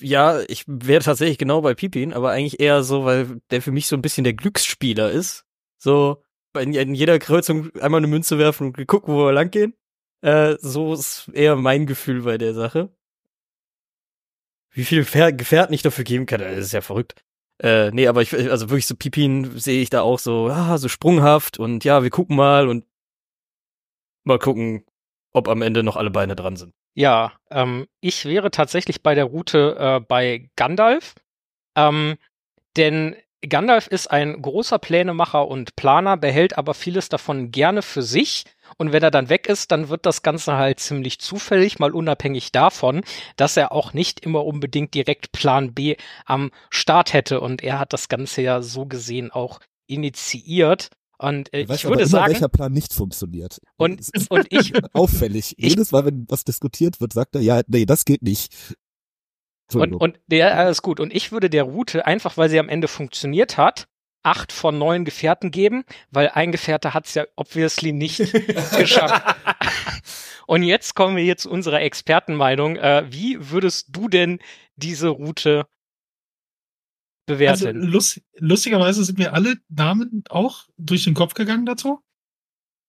ja, 0.00 0.40
ich 0.48 0.64
wäre 0.66 1.02
tatsächlich 1.02 1.38
genau 1.38 1.60
bei 1.62 1.74
Pipin, 1.74 2.12
aber 2.12 2.30
eigentlich 2.30 2.60
eher 2.60 2.82
so, 2.84 3.04
weil 3.04 3.40
der 3.50 3.62
für 3.62 3.72
mich 3.72 3.86
so 3.86 3.96
ein 3.96 4.02
bisschen 4.02 4.24
der 4.24 4.34
Glücksspieler 4.34 5.10
ist. 5.10 5.44
So, 5.78 6.22
in, 6.58 6.72
in 6.74 6.94
jeder 6.94 7.18
Kreuzung 7.18 7.74
einmal 7.76 7.98
eine 7.98 8.06
Münze 8.06 8.38
werfen 8.38 8.68
und 8.68 8.86
gucken, 8.86 9.14
wo 9.14 9.26
wir 9.26 9.32
lang 9.32 9.50
gehen. 9.50 9.74
Äh, 10.22 10.56
so 10.60 10.94
ist 10.94 11.28
eher 11.32 11.56
mein 11.56 11.86
Gefühl 11.86 12.22
bei 12.22 12.38
der 12.38 12.54
Sache. 12.54 12.94
Wie 14.74 14.84
Gefähr 14.84 15.32
Gefährten 15.32 15.72
ich 15.72 15.82
dafür 15.82 16.04
geben 16.04 16.26
kann, 16.26 16.40
das 16.40 16.58
ist 16.58 16.72
ja 16.72 16.80
verrückt. 16.80 17.14
Äh, 17.62 17.92
nee, 17.92 18.08
aber 18.08 18.22
ich, 18.22 18.34
also 18.34 18.68
wirklich 18.68 18.86
so 18.86 18.96
Pipin 18.96 19.56
sehe 19.58 19.80
ich 19.80 19.88
da 19.88 20.02
auch 20.02 20.18
so, 20.18 20.48
ah, 20.48 20.76
so 20.76 20.88
sprunghaft 20.88 21.58
und 21.58 21.84
ja, 21.84 22.02
wir 22.02 22.10
gucken 22.10 22.34
mal 22.34 22.68
und 22.68 22.84
mal 24.24 24.40
gucken, 24.40 24.84
ob 25.32 25.48
am 25.48 25.62
Ende 25.62 25.84
noch 25.84 25.96
alle 25.96 26.10
Beine 26.10 26.34
dran 26.34 26.56
sind. 26.56 26.74
Ja, 26.94 27.32
ähm, 27.50 27.86
ich 28.00 28.24
wäre 28.24 28.50
tatsächlich 28.50 29.02
bei 29.02 29.14
der 29.14 29.26
Route 29.26 29.76
äh, 29.78 30.00
bei 30.00 30.50
Gandalf, 30.56 31.14
ähm, 31.76 32.16
denn 32.76 33.14
Gandalf 33.48 33.86
ist 33.86 34.10
ein 34.10 34.40
großer 34.42 34.80
Plänemacher 34.80 35.46
und 35.46 35.76
Planer, 35.76 36.16
behält 36.16 36.58
aber 36.58 36.74
vieles 36.74 37.08
davon 37.08 37.52
gerne 37.52 37.82
für 37.82 38.02
sich 38.02 38.44
Und 38.76 38.92
wenn 38.92 39.02
er 39.02 39.10
dann 39.10 39.28
weg 39.28 39.48
ist, 39.48 39.70
dann 39.70 39.88
wird 39.88 40.06
das 40.06 40.22
Ganze 40.22 40.54
halt 40.56 40.80
ziemlich 40.80 41.18
zufällig, 41.20 41.78
mal 41.78 41.92
unabhängig 41.92 42.52
davon, 42.52 43.02
dass 43.36 43.56
er 43.56 43.72
auch 43.72 43.92
nicht 43.92 44.20
immer 44.20 44.44
unbedingt 44.44 44.94
direkt 44.94 45.32
Plan 45.32 45.72
B 45.74 45.96
am 46.24 46.50
Start 46.70 47.12
hätte. 47.12 47.40
Und 47.40 47.62
er 47.62 47.78
hat 47.78 47.92
das 47.92 48.08
Ganze 48.08 48.42
ja 48.42 48.62
so 48.62 48.86
gesehen 48.86 49.30
auch 49.30 49.60
initiiert. 49.86 50.88
Und 51.18 51.52
äh, 51.54 51.60
ich 51.62 51.84
würde 51.84 52.00
immer, 52.02 52.06
sagen, 52.08 52.32
welcher 52.32 52.48
Plan 52.48 52.72
nicht 52.72 52.92
funktioniert. 52.92 53.60
und, 53.76 54.00
und 54.28 54.46
ich, 54.50 54.72
auffällig. 54.94 55.54
ich- 55.58 55.70
Jedes 55.70 55.92
Mal, 55.92 56.04
wenn 56.04 56.26
was 56.28 56.44
diskutiert 56.44 57.00
wird, 57.00 57.12
sagt 57.12 57.36
er, 57.36 57.40
ja, 57.40 57.62
nee, 57.68 57.86
das 57.86 58.04
geht 58.04 58.22
nicht. 58.22 58.52
Und, 59.72 59.94
und 59.94 60.20
der, 60.26 60.56
alles 60.58 60.82
gut. 60.82 61.00
Und 61.00 61.12
ich 61.14 61.32
würde 61.32 61.48
der 61.48 61.62
Route, 61.64 62.04
einfach 62.06 62.36
weil 62.36 62.50
sie 62.50 62.58
am 62.58 62.68
Ende 62.68 62.86
funktioniert 62.88 63.56
hat, 63.56 63.86
acht 64.24 64.52
von 64.52 64.78
neun 64.78 65.04
Gefährten 65.04 65.50
geben, 65.50 65.84
weil 66.10 66.28
ein 66.28 66.50
Gefährte 66.50 66.94
hat 66.94 67.06
es 67.06 67.14
ja 67.14 67.24
obviously 67.36 67.92
nicht 67.92 68.18
geschafft. 68.76 69.36
Und 70.46 70.62
jetzt 70.62 70.94
kommen 70.94 71.16
wir 71.16 71.22
hier 71.22 71.36
zu 71.36 71.50
unserer 71.50 71.80
Expertenmeinung. 71.80 72.76
Äh, 72.76 73.06
wie 73.10 73.50
würdest 73.50 73.88
du 73.90 74.08
denn 74.08 74.40
diese 74.76 75.08
Route 75.08 75.66
Also 77.26 77.66
bewerten? 77.66 77.82
lust, 77.82 78.20
lustigerweise 78.36 79.04
sind 79.04 79.18
mir 79.18 79.32
alle 79.32 79.56
Namen 79.68 80.24
auch 80.28 80.66
durch 80.76 81.04
den 81.04 81.14
Kopf 81.14 81.34
gegangen 81.34 81.66
dazu. 81.66 82.00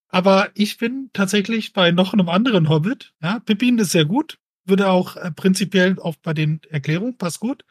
Aber 0.09 0.51
ich 0.53 0.77
bin 0.77 1.09
tatsächlich 1.13 1.73
bei 1.73 1.91
noch 1.91 2.13
einem 2.13 2.29
anderen 2.29 2.69
Hobbit. 2.69 3.13
Ja, 3.21 3.39
Pippin 3.39 3.77
ist 3.79 3.91
sehr 3.91 4.05
gut. 4.05 4.37
Würde 4.65 4.89
auch 4.89 5.15
äh, 5.17 5.31
prinzipiell 5.31 5.99
auch 5.99 6.15
bei 6.15 6.33
den 6.33 6.61
Erklärungen, 6.69 7.17
passt 7.17 7.39
gut. 7.39 7.63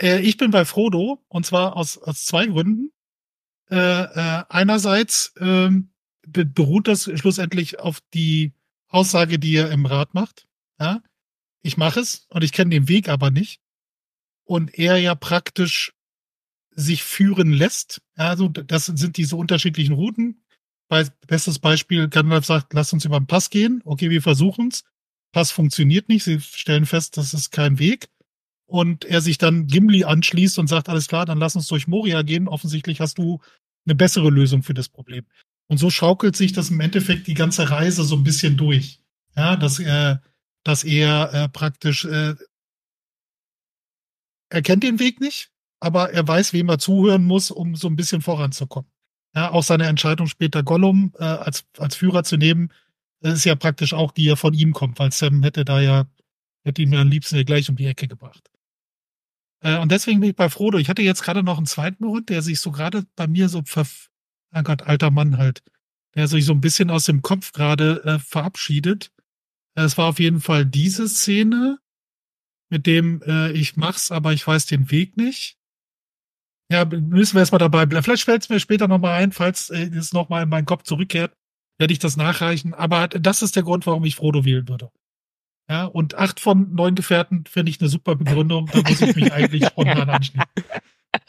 Äh, 0.00 0.20
ich 0.20 0.36
bin 0.36 0.50
bei 0.50 0.64
Frodo 0.64 1.24
und 1.28 1.46
zwar 1.46 1.76
aus, 1.76 1.98
aus 1.98 2.24
zwei 2.24 2.46
Gründen. 2.46 2.92
Äh, 3.70 3.76
äh, 3.76 4.44
einerseits 4.48 5.34
ähm, 5.38 5.90
be 6.26 6.44
beruht 6.44 6.88
das 6.88 7.04
schlussendlich 7.04 7.80
auf 7.80 8.00
die 8.12 8.52
Aussage, 8.88 9.38
die 9.38 9.54
er 9.56 9.70
im 9.70 9.86
Rat 9.86 10.14
macht. 10.14 10.46
Ja, 10.78 11.02
ich 11.62 11.76
mache 11.76 12.00
es 12.00 12.26
und 12.28 12.44
ich 12.44 12.52
kenne 12.52 12.70
den 12.70 12.88
Weg 12.88 13.08
aber 13.08 13.30
nicht. 13.30 13.60
Und 14.44 14.78
er 14.78 14.98
ja 14.98 15.14
praktisch 15.14 15.92
sich 16.74 17.02
führen 17.02 17.52
lässt. 17.52 18.02
Ja, 18.16 18.28
Also 18.28 18.48
das 18.48 18.86
sind 18.86 19.16
diese 19.16 19.36
unterschiedlichen 19.36 19.94
Routen. 19.94 20.44
Bestes 21.26 21.58
Beispiel, 21.58 22.08
Gandalf 22.08 22.44
sagt, 22.44 22.74
lass 22.74 22.92
uns 22.92 23.06
über 23.06 23.18
den 23.18 23.26
Pass 23.26 23.48
gehen. 23.48 23.80
Okay, 23.84 24.10
wir 24.10 24.20
versuchen's. 24.20 24.84
Pass 25.32 25.50
funktioniert 25.50 26.10
nicht. 26.10 26.24
Sie 26.24 26.38
stellen 26.40 26.84
fest, 26.84 27.16
das 27.16 27.32
ist 27.32 27.50
kein 27.50 27.78
Weg. 27.78 28.10
Und 28.72 29.04
er 29.04 29.20
sich 29.20 29.36
dann 29.36 29.66
Gimli 29.66 30.04
anschließt 30.04 30.58
und 30.58 30.66
sagt, 30.66 30.88
alles 30.88 31.06
klar, 31.06 31.26
dann 31.26 31.36
lass 31.36 31.56
uns 31.56 31.66
durch 31.66 31.88
Moria 31.88 32.22
gehen. 32.22 32.48
Offensichtlich 32.48 33.00
hast 33.00 33.18
du 33.18 33.38
eine 33.84 33.94
bessere 33.94 34.30
Lösung 34.30 34.62
für 34.62 34.72
das 34.72 34.88
Problem. 34.88 35.26
Und 35.68 35.76
so 35.76 35.90
schaukelt 35.90 36.36
sich 36.36 36.54
das 36.54 36.70
im 36.70 36.80
Endeffekt 36.80 37.26
die 37.26 37.34
ganze 37.34 37.68
Reise 37.68 38.02
so 38.02 38.16
ein 38.16 38.24
bisschen 38.24 38.56
durch. 38.56 39.00
Ja, 39.36 39.56
dass 39.56 39.78
er, 39.78 40.22
dass 40.64 40.84
er 40.84 41.34
äh, 41.34 41.48
praktisch, 41.50 42.06
äh, 42.06 42.34
er 44.48 44.62
kennt 44.62 44.84
den 44.84 44.98
Weg 44.98 45.20
nicht, 45.20 45.50
aber 45.78 46.10
er 46.10 46.26
weiß, 46.26 46.54
wem 46.54 46.70
er 46.70 46.78
zuhören 46.78 47.24
muss, 47.24 47.50
um 47.50 47.76
so 47.76 47.88
ein 47.88 47.96
bisschen 47.96 48.22
voranzukommen. 48.22 48.90
Ja, 49.34 49.50
auch 49.50 49.64
seine 49.64 49.84
Entscheidung 49.84 50.28
später 50.28 50.62
Gollum 50.62 51.12
äh, 51.18 51.24
als, 51.24 51.66
als 51.76 51.94
Führer 51.94 52.24
zu 52.24 52.38
nehmen, 52.38 52.72
das 53.20 53.34
ist 53.34 53.44
ja 53.44 53.54
praktisch 53.54 53.92
auch, 53.92 54.12
die 54.12 54.24
ja 54.24 54.36
von 54.36 54.54
ihm 54.54 54.72
kommt, 54.72 54.98
weil 54.98 55.12
Sam 55.12 55.42
hätte 55.42 55.66
da 55.66 55.80
ja, 55.80 56.06
hätte 56.64 56.80
ihn 56.80 56.92
ja 56.92 57.02
am 57.02 57.08
liebsten 57.08 57.44
gleich 57.44 57.68
um 57.68 57.76
die 57.76 57.86
Ecke 57.86 58.08
gebracht. 58.08 58.51
Äh, 59.62 59.78
und 59.78 59.90
deswegen 59.92 60.20
bin 60.20 60.30
ich 60.30 60.36
bei 60.36 60.48
Frodo. 60.48 60.78
Ich 60.78 60.88
hatte 60.88 61.02
jetzt 61.02 61.22
gerade 61.22 61.42
noch 61.42 61.56
einen 61.56 61.66
zweiten 61.66 62.04
Hund, 62.04 62.28
der 62.28 62.42
sich 62.42 62.60
so 62.60 62.70
gerade 62.70 63.04
bei 63.16 63.26
mir 63.26 63.48
so 63.48 63.62
ver, 63.64 63.86
oh 64.54 64.62
Gott, 64.62 64.82
alter 64.82 65.10
Mann 65.10 65.38
halt, 65.38 65.62
der 66.14 66.28
sich 66.28 66.44
so 66.44 66.52
ein 66.52 66.60
bisschen 66.60 66.90
aus 66.90 67.04
dem 67.04 67.22
Kopf 67.22 67.52
gerade 67.52 68.02
äh, 68.04 68.18
verabschiedet. 68.18 69.12
Es 69.74 69.96
war 69.96 70.06
auf 70.06 70.18
jeden 70.18 70.40
Fall 70.40 70.66
diese 70.66 71.08
Szene, 71.08 71.78
mit 72.68 72.86
dem 72.86 73.22
äh, 73.22 73.52
ich 73.52 73.76
mach's, 73.76 74.10
aber 74.10 74.32
ich 74.32 74.46
weiß 74.46 74.66
den 74.66 74.90
Weg 74.90 75.16
nicht. 75.16 75.56
Ja, 76.70 76.84
müssen 76.84 77.34
wir 77.34 77.40
erstmal 77.40 77.58
dabei 77.58 77.86
bleiben. 77.86 78.02
Vielleicht 78.02 78.24
fällt 78.24 78.42
es 78.42 78.48
mir 78.48 78.60
später 78.60 78.88
nochmal 78.88 79.22
ein, 79.22 79.32
falls 79.32 79.70
äh, 79.70 79.90
es 79.94 80.12
nochmal 80.12 80.44
in 80.44 80.48
meinen 80.48 80.66
Kopf 80.66 80.82
zurückkehrt, 80.84 81.34
werde 81.78 81.92
ich 81.92 81.98
das 81.98 82.16
nachreichen. 82.16 82.74
Aber 82.74 83.08
das 83.08 83.42
ist 83.42 83.56
der 83.56 83.62
Grund, 83.62 83.86
warum 83.86 84.04
ich 84.04 84.16
Frodo 84.16 84.44
wählen 84.44 84.68
würde. 84.68 84.90
Ja, 85.68 85.86
und 85.86 86.14
acht 86.16 86.40
von 86.40 86.74
neun 86.74 86.94
Gefährten 86.94 87.44
finde 87.46 87.70
ich 87.70 87.80
eine 87.80 87.88
super 87.88 88.16
Begründung. 88.16 88.66
Da 88.66 88.82
muss 88.82 89.00
ich 89.00 89.16
mich 89.16 89.32
eigentlich 89.32 89.66
spontan 89.66 90.10
anschließen. 90.10 90.46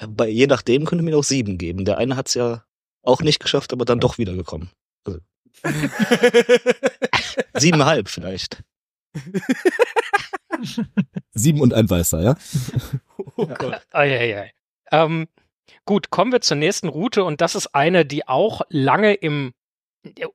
Bei 0.09 0.27
je 0.27 0.47
nachdem 0.47 0.85
könnte 0.85 1.03
mir 1.03 1.17
auch 1.17 1.23
sieben 1.23 1.57
geben. 1.57 1.85
Der 1.85 1.97
eine 1.97 2.15
hat's 2.15 2.33
ja 2.33 2.63
auch 3.03 3.21
nicht 3.21 3.39
geschafft, 3.39 3.73
aber 3.73 3.85
dann 3.85 3.99
doch 3.99 4.17
wiedergekommen. 4.17 4.69
Also, 5.05 5.19
siebeneinhalb 7.53 8.09
vielleicht. 8.09 8.63
Sieben 11.33 11.61
und 11.61 11.73
ein 11.73 11.89
Weißer, 11.89 12.21
ja? 12.21 12.35
Oh 13.35 13.47
Gott. 13.47 13.81
Eieiei. 13.91 14.53
Ähm, 14.91 15.27
gut, 15.85 16.09
kommen 16.09 16.31
wir 16.31 16.41
zur 16.41 16.57
nächsten 16.57 16.87
Route 16.87 17.23
und 17.23 17.41
das 17.41 17.55
ist 17.55 17.73
eine, 17.75 18.05
die 18.05 18.27
auch 18.27 18.61
lange 18.69 19.13
im, 19.13 19.53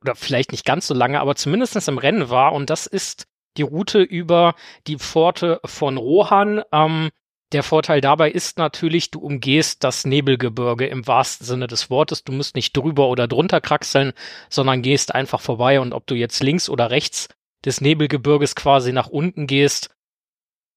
oder 0.01 0.15
vielleicht 0.15 0.51
nicht 0.51 0.65
ganz 0.65 0.87
so 0.87 0.93
lange, 0.93 1.19
aber 1.19 1.35
zumindest 1.35 1.87
im 1.87 1.97
Rennen 1.97 2.29
war 2.29 2.53
und 2.53 2.69
das 2.69 2.85
ist 2.85 3.27
die 3.57 3.63
Route 3.63 4.01
über 4.01 4.55
die 4.87 4.97
Pforte 4.97 5.59
von 5.65 5.97
Rohan. 5.97 6.63
Ähm, 6.71 7.09
der 7.51 7.63
Vorteil 7.63 7.99
dabei 7.99 8.29
ist 8.29 8.57
natürlich, 8.57 9.09
du 9.09 9.19
umgehst 9.19 9.83
das 9.83 10.05
Nebelgebirge 10.05 10.85
im 10.85 11.07
wahrsten 11.07 11.47
Sinne 11.47 11.67
des 11.67 11.89
Wortes. 11.89 12.23
Du 12.23 12.31
musst 12.31 12.55
nicht 12.55 12.77
drüber 12.77 13.07
oder 13.09 13.27
drunter 13.27 13.59
kraxeln, 13.59 14.13
sondern 14.49 14.83
gehst 14.83 15.15
einfach 15.15 15.41
vorbei 15.41 15.79
und 15.79 15.93
ob 15.93 16.05
du 16.05 16.15
jetzt 16.15 16.43
links 16.43 16.69
oder 16.69 16.91
rechts 16.91 17.27
des 17.65 17.81
Nebelgebirges 17.81 18.55
quasi 18.55 18.93
nach 18.93 19.07
unten 19.07 19.47
gehst, 19.47 19.89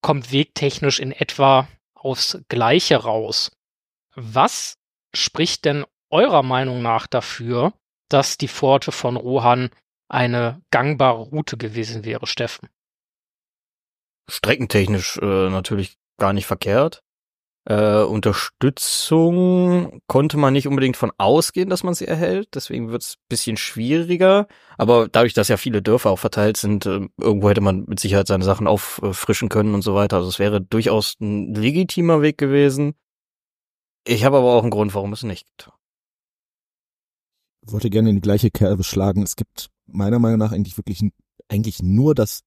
kommt 0.00 0.32
wegtechnisch 0.32 0.98
in 0.98 1.12
etwa 1.12 1.68
aufs 1.94 2.38
Gleiche 2.48 2.96
raus. 2.96 3.52
Was 4.14 4.78
spricht 5.14 5.64
denn 5.64 5.84
eurer 6.10 6.42
Meinung 6.42 6.82
nach 6.82 7.06
dafür, 7.06 7.72
dass 8.08 8.36
die 8.36 8.48
Pforte 8.48 8.92
von 8.92 9.16
Rohan 9.16 9.70
eine 10.12 10.62
gangbare 10.70 11.22
Route 11.22 11.56
gewesen 11.56 12.04
wäre, 12.04 12.26
Steffen? 12.26 12.68
Streckentechnisch 14.28 15.18
äh, 15.18 15.50
natürlich 15.50 15.96
gar 16.18 16.32
nicht 16.32 16.46
verkehrt. 16.46 17.02
Äh, 17.64 18.02
Unterstützung 18.02 20.00
konnte 20.08 20.36
man 20.36 20.52
nicht 20.52 20.66
unbedingt 20.66 20.96
von 20.96 21.12
ausgehen, 21.16 21.70
dass 21.70 21.84
man 21.84 21.94
sie 21.94 22.08
erhält. 22.08 22.48
Deswegen 22.54 22.90
wird 22.90 23.02
es 23.02 23.18
bisschen 23.28 23.56
schwieriger. 23.56 24.48
Aber 24.78 25.08
dadurch, 25.08 25.32
dass 25.32 25.48
ja 25.48 25.56
viele 25.56 25.80
Dörfer 25.80 26.10
auch 26.10 26.18
verteilt 26.18 26.56
sind, 26.56 26.86
äh, 26.86 27.08
irgendwo 27.20 27.48
hätte 27.48 27.60
man 27.60 27.84
mit 27.86 28.00
Sicherheit 28.00 28.26
seine 28.26 28.44
Sachen 28.44 28.66
auffrischen 28.66 29.48
können 29.48 29.74
und 29.74 29.82
so 29.82 29.94
weiter. 29.94 30.16
Also 30.16 30.28
es 30.28 30.38
wäre 30.38 30.60
durchaus 30.60 31.16
ein 31.20 31.54
legitimer 31.54 32.20
Weg 32.20 32.36
gewesen. 32.36 32.94
Ich 34.06 34.24
habe 34.24 34.38
aber 34.38 34.52
auch 34.52 34.62
einen 34.62 34.70
Grund, 34.70 34.94
warum 34.94 35.12
es 35.12 35.22
nicht. 35.22 35.70
Ich 37.64 37.72
wollte 37.72 37.90
gerne 37.90 38.10
in 38.10 38.16
die 38.16 38.22
gleiche 38.22 38.50
Kerbe 38.50 38.82
schlagen. 38.82 39.22
Es 39.22 39.36
gibt 39.36 39.71
meiner 39.92 40.18
Meinung 40.18 40.38
nach 40.38 40.52
eigentlich 40.52 40.76
wirklich 40.76 41.02
eigentlich 41.48 41.82
nur 41.82 42.14
das 42.14 42.40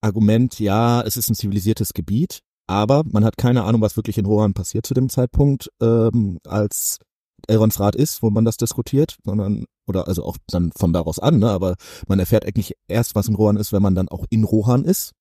Argument, 0.00 0.58
ja, 0.58 1.00
es 1.02 1.16
ist 1.16 1.30
ein 1.30 1.34
zivilisiertes 1.34 1.94
Gebiet, 1.94 2.40
aber 2.66 3.02
man 3.04 3.24
hat 3.24 3.36
keine 3.36 3.64
Ahnung, 3.64 3.80
was 3.80 3.96
wirklich 3.96 4.18
in 4.18 4.26
Rohan 4.26 4.54
passiert 4.54 4.86
zu 4.86 4.94
dem 4.94 5.08
Zeitpunkt, 5.08 5.68
ähm, 5.80 6.38
als 6.46 6.98
Elrons 7.48 7.80
Rat 7.80 7.96
ist, 7.96 8.22
wo 8.22 8.30
man 8.30 8.44
das 8.44 8.56
diskutiert, 8.56 9.16
sondern 9.24 9.64
oder 9.86 10.08
also 10.08 10.24
auch 10.24 10.36
dann 10.48 10.72
von 10.72 10.92
daraus 10.92 11.18
an, 11.18 11.38
ne, 11.38 11.50
aber 11.50 11.76
man 12.06 12.18
erfährt 12.18 12.46
eigentlich 12.46 12.74
erst, 12.88 13.14
was 13.14 13.28
in 13.28 13.34
Rohan 13.34 13.56
ist, 13.56 13.72
wenn 13.72 13.82
man 13.82 13.94
dann 13.94 14.08
auch 14.08 14.24
in 14.30 14.44
Rohan 14.44 14.84
ist. 14.84 15.12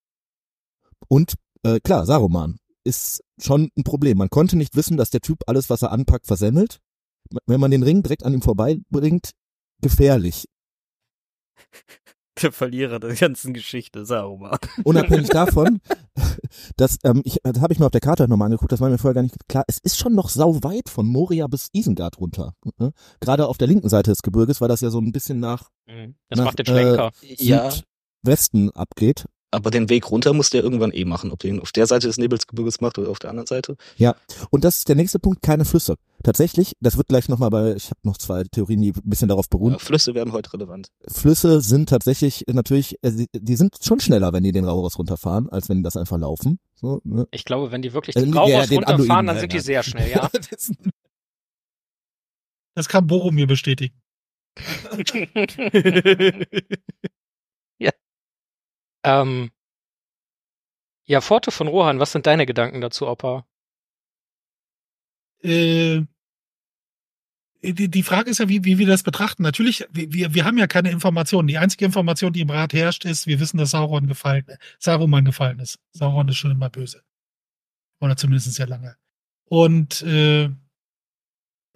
Und 1.07 1.35
äh, 1.63 1.79
klar, 1.79 2.05
Saruman 2.05 2.57
ist 2.83 3.21
schon 3.39 3.69
ein 3.77 3.83
Problem. 3.83 4.17
Man 4.17 4.29
konnte 4.29 4.57
nicht 4.57 4.75
wissen, 4.75 4.97
dass 4.97 5.09
der 5.09 5.21
Typ 5.21 5.39
alles, 5.47 5.69
was 5.69 5.81
er 5.81 5.91
anpackt, 5.91 6.27
versemmelt. 6.27 6.79
Wenn 7.45 7.59
man 7.59 7.71
den 7.71 7.83
Ring 7.83 8.03
direkt 8.03 8.23
an 8.23 8.33
ihm 8.33 8.41
vorbeibringt, 8.41 9.31
gefährlich. 9.81 10.45
Der 12.41 12.53
Verlierer 12.53 12.99
der 12.99 13.13
ganzen 13.13 13.53
Geschichte, 13.53 14.05
Saruman. 14.05 14.57
Unabhängig 14.85 15.29
davon, 15.29 15.81
dass 16.77 16.97
ähm, 17.03 17.21
ich, 17.25 17.39
das 17.43 17.61
habe 17.61 17.73
ich 17.73 17.79
mir 17.79 17.85
auf 17.85 17.91
der 17.91 17.99
Karte 17.99 18.27
nochmal 18.27 18.45
angeguckt, 18.45 18.71
das 18.71 18.79
war 18.79 18.89
mir 18.89 18.97
vorher 18.97 19.15
gar 19.15 19.21
nicht 19.21 19.35
klar. 19.49 19.65
Es 19.67 19.79
ist 19.79 19.97
schon 19.97 20.15
noch 20.15 20.29
sau 20.29 20.63
weit 20.63 20.89
von 20.89 21.05
Moria 21.07 21.47
bis 21.47 21.67
Isengard 21.73 22.19
runter. 22.19 22.53
Ne? 22.79 22.93
Gerade 23.19 23.47
auf 23.47 23.57
der 23.57 23.67
linken 23.67 23.89
Seite 23.89 24.11
des 24.11 24.21
Gebirges, 24.21 24.61
weil 24.61 24.69
das 24.69 24.79
ja 24.79 24.89
so 24.89 24.99
ein 24.99 25.11
bisschen 25.11 25.39
nach 25.41 25.69
Das 26.29 26.39
Nach, 26.39 26.45
macht 26.45 26.59
den 26.59 26.65
Schwenker. 26.65 27.11
Ja, 27.21 27.69
Südwesten 28.23 28.71
abgeht. 28.71 29.25
Aber 29.51 29.69
den 29.69 29.89
Weg 29.89 30.09
runter 30.09 30.33
muss 30.33 30.49
der 30.49 30.63
irgendwann 30.63 30.91
eh 30.91 31.05
machen. 31.05 31.31
Ob 31.31 31.39
der 31.39 31.51
ihn 31.51 31.59
auf 31.59 31.71
der 31.71 31.85
Seite 31.85 32.07
des 32.07 32.17
Nebelsgebirges 32.17 32.81
macht 32.81 32.97
oder 32.97 33.09
auf 33.09 33.19
der 33.19 33.29
anderen 33.29 33.47
Seite. 33.47 33.75
Und 34.49 34.63
das 34.63 34.79
ist 34.79 34.89
der 34.89 34.95
nächste 34.95 35.19
Punkt, 35.19 35.43
keine 35.43 35.65
Flüsse. 35.65 35.95
Tatsächlich, 36.23 36.73
das 36.79 36.97
wird 36.97 37.07
gleich 37.07 37.29
nochmal 37.29 37.49
bei, 37.49 37.75
ich 37.75 37.85
habe 37.89 37.99
noch 38.03 38.17
zwei 38.17 38.43
Theorien, 38.43 38.81
die 38.81 38.89
ein 38.91 39.09
bisschen 39.09 39.27
darauf 39.27 39.49
beruhen. 39.49 39.73
Ja, 39.73 39.79
Flüsse 39.79 40.13
werden 40.15 40.33
heute 40.33 40.53
relevant. 40.53 40.89
Flüsse 41.07 41.61
sind 41.61 41.89
tatsächlich 41.89 42.45
natürlich, 42.47 42.97
äh, 43.01 43.25
die, 43.33 43.55
sind 43.55 43.75
schon 43.83 43.99
schneller, 43.99 44.31
wenn 44.31 44.43
die 44.43 44.51
den 44.51 44.65
Rauros 44.65 44.99
runterfahren, 44.99 45.49
als 45.49 45.67
wenn 45.67 45.77
die 45.77 45.83
das 45.83 45.97
einfach 45.97 46.17
laufen. 46.17 46.59
So, 46.75 47.01
ne? 47.03 47.27
Ich 47.31 47.43
glaube, 47.43 47.71
wenn 47.71 47.81
die 47.81 47.93
wirklich 47.93 48.15
Äh, 48.15 48.21
den 48.21 48.33
ja, 48.33 48.39
Rauhaus 48.41 48.69
den 48.69 48.77
runterfahren, 48.83 49.01
Anduin, 49.01 49.25
dann 49.27 49.35
ja, 49.35 49.41
sind 49.41 49.53
ja. 49.53 49.59
die 49.59 49.65
sehr 49.65 49.83
schnell, 49.83 50.11
ja. 50.11 50.29
Das- 50.51 50.71
Das 52.75 52.87
kann 52.87 53.07
Boromir 53.07 53.47
bestätigen. 53.47 53.95
Ähm, 59.03 59.51
ja, 61.05 61.21
Pforte 61.21 61.51
von 61.51 61.67
Rohan, 61.67 61.99
was 61.99 62.11
sind 62.11 62.27
deine 62.27 62.45
Gedanken 62.45 62.81
dazu, 62.81 63.07
Opa? 63.07 63.45
Äh, 65.43 66.03
die, 67.63 67.89
die 67.89 68.03
Frage 68.03 68.29
ist 68.29 68.39
ja, 68.39 68.49
wie, 68.49 68.63
wie 68.63 68.79
wir 68.79 68.87
das 68.87 69.03
betrachten. 69.03 69.43
Natürlich, 69.43 69.85
wir, 69.91 70.33
wir 70.33 70.45
haben 70.45 70.57
ja 70.57 70.67
keine 70.67 70.89
Informationen. 70.89 71.47
Die 71.47 71.59
einzige 71.59 71.85
Information, 71.85 72.33
die 72.33 72.41
im 72.41 72.49
Rat 72.49 72.73
herrscht, 72.73 73.05
ist, 73.05 73.27
wir 73.27 73.39
wissen, 73.39 73.57
dass 73.57 73.71
Sauron 73.71 74.07
gefallen, 74.07 74.45
Saruman 74.79 75.25
gefallen 75.25 75.59
ist. 75.59 75.79
Sauron 75.91 76.27
ist 76.27 76.37
schon 76.37 76.51
immer 76.51 76.69
böse. 76.69 77.03
Oder 77.99 78.17
zumindest 78.17 78.51
sehr 78.53 78.67
lange. 78.67 78.95
Und 79.45 80.01
äh, 80.01 80.49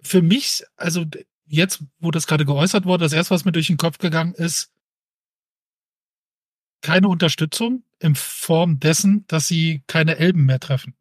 für 0.00 0.22
mich, 0.22 0.64
also 0.76 1.04
jetzt, 1.46 1.84
wo 2.00 2.10
das 2.10 2.26
gerade 2.26 2.44
geäußert 2.44 2.84
wurde, 2.84 3.04
das 3.04 3.12
erste, 3.12 3.34
was 3.34 3.44
mir 3.44 3.52
durch 3.52 3.68
den 3.68 3.76
Kopf 3.76 3.98
gegangen 3.98 4.34
ist, 4.34 4.72
keine 6.86 7.08
Unterstützung 7.08 7.82
in 7.98 8.14
Form 8.14 8.78
dessen, 8.78 9.24
dass 9.26 9.48
sie 9.48 9.82
keine 9.88 10.18
Elben 10.18 10.44
mehr 10.46 10.60
treffen. 10.60 10.94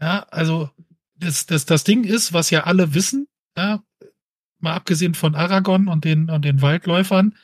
Ja, 0.00 0.20
also 0.30 0.70
das, 1.16 1.44
das, 1.44 1.66
das 1.66 1.84
Ding 1.84 2.04
ist, 2.04 2.32
was 2.32 2.48
ja 2.48 2.64
alle 2.64 2.94
wissen, 2.94 3.28
ja, 3.58 3.82
mal 4.58 4.72
abgesehen 4.72 5.12
von 5.12 5.34
Aragon 5.34 5.88
und 5.88 6.06
den, 6.06 6.30
und 6.30 6.46
den 6.46 6.62
Waldläufern, 6.62 7.36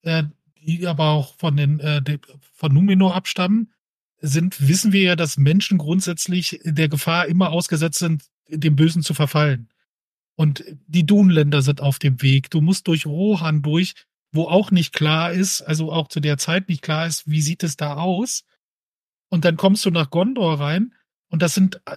äh, 0.00 0.24
die 0.62 0.86
aber 0.86 1.10
auch 1.10 1.36
von 1.36 1.58
den, 1.58 1.78
äh, 1.80 2.18
von 2.54 2.72
Numenor 2.72 3.14
abstammen, 3.14 3.70
sind, 4.22 4.66
wissen 4.66 4.92
wir 4.92 5.02
ja, 5.02 5.16
dass 5.16 5.36
Menschen 5.36 5.76
grundsätzlich 5.76 6.58
der 6.64 6.88
Gefahr 6.88 7.26
immer 7.26 7.50
ausgesetzt 7.50 7.98
sind, 7.98 8.24
dem 8.48 8.76
Bösen 8.76 9.02
zu 9.02 9.12
verfallen. 9.12 9.68
Und 10.36 10.64
die 10.86 11.04
Dunländer 11.04 11.60
sind 11.60 11.82
auf 11.82 11.98
dem 11.98 12.22
Weg. 12.22 12.48
Du 12.48 12.62
musst 12.62 12.88
durch 12.88 13.04
Rohan 13.04 13.60
durch, 13.60 13.94
wo 14.36 14.44
auch 14.44 14.70
nicht 14.70 14.92
klar 14.92 15.32
ist, 15.32 15.62
also 15.62 15.92
auch 15.92 16.08
zu 16.08 16.20
der 16.20 16.38
Zeit 16.38 16.68
nicht 16.68 16.82
klar 16.82 17.06
ist, 17.06 17.28
wie 17.28 17.40
sieht 17.40 17.62
es 17.62 17.76
da 17.76 17.94
aus. 17.94 18.44
Und 19.28 19.44
dann 19.44 19.56
kommst 19.56 19.84
du 19.84 19.90
nach 19.90 20.10
Gondor 20.10 20.60
rein 20.60 20.94
und 21.28 21.42
das 21.42 21.54
sind 21.54 21.80
äh, 21.86 21.96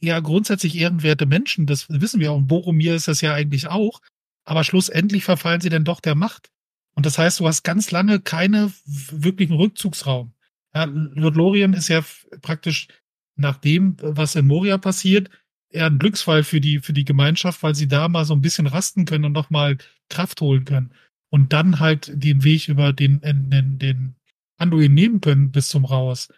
ja 0.00 0.20
grundsätzlich 0.20 0.76
ehrenwerte 0.76 1.26
Menschen, 1.26 1.66
das 1.66 1.88
wissen 1.90 2.20
wir 2.20 2.32
auch. 2.32 2.38
Und 2.38 2.46
Boromir 2.46 2.94
ist 2.94 3.08
das 3.08 3.20
ja 3.20 3.34
eigentlich 3.34 3.68
auch. 3.68 4.00
Aber 4.44 4.64
schlussendlich 4.64 5.24
verfallen 5.24 5.60
sie 5.60 5.68
dann 5.68 5.84
doch 5.84 6.00
der 6.00 6.14
Macht. 6.14 6.50
Und 6.94 7.06
das 7.06 7.18
heißt, 7.18 7.40
du 7.40 7.46
hast 7.46 7.62
ganz 7.62 7.90
lange 7.90 8.20
keine 8.20 8.72
wirklichen 8.84 9.54
Rückzugsraum. 9.54 10.32
Ja, 10.74 10.84
Lothlorien 10.84 11.74
ist 11.74 11.88
ja 11.88 12.02
praktisch 12.42 12.88
nach 13.36 13.58
dem, 13.58 13.96
was 14.00 14.34
in 14.34 14.46
Moria 14.46 14.78
passiert, 14.78 15.30
eher 15.68 15.86
ein 15.86 15.98
Glücksfall 15.98 16.42
für 16.42 16.60
die, 16.60 16.80
für 16.80 16.92
die 16.92 17.04
Gemeinschaft, 17.04 17.62
weil 17.62 17.74
sie 17.74 17.88
da 17.88 18.08
mal 18.08 18.24
so 18.24 18.34
ein 18.34 18.40
bisschen 18.40 18.66
rasten 18.66 19.04
können 19.04 19.24
und 19.24 19.32
nochmal 19.32 19.78
Kraft 20.08 20.40
holen 20.40 20.64
können. 20.64 20.92
Und 21.32 21.52
dann 21.52 21.78
halt 21.78 22.10
den 22.12 22.42
Weg 22.42 22.68
über 22.68 22.92
den, 22.92 23.20
den, 23.20 23.78
den 23.78 24.16
Anduin 24.56 24.92
nehmen 24.92 25.20
können 25.20 25.52
bis 25.52 25.68
zum 25.68 25.84
Raus. 25.84 26.28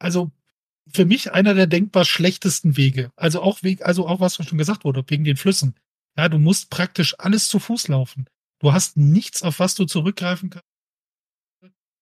Also, 0.00 0.32
für 0.92 1.04
mich 1.04 1.32
einer 1.32 1.54
der 1.54 1.66
denkbar 1.66 2.04
schlechtesten 2.04 2.76
Wege. 2.76 3.12
Also 3.16 3.42
auch 3.42 3.62
Weg, 3.62 3.84
also 3.84 4.06
auch 4.08 4.20
was 4.20 4.36
schon 4.36 4.58
gesagt 4.58 4.84
wurde, 4.84 5.04
wegen 5.08 5.24
den 5.24 5.36
Flüssen. 5.36 5.74
Ja, 6.16 6.28
du 6.28 6.38
musst 6.38 6.70
praktisch 6.70 7.14
alles 7.18 7.48
zu 7.48 7.58
Fuß 7.58 7.88
laufen. 7.88 8.26
Du 8.60 8.72
hast 8.72 8.96
nichts, 8.96 9.42
auf 9.42 9.60
was 9.60 9.74
du 9.74 9.84
zurückgreifen 9.84 10.50
kannst. 10.50 10.66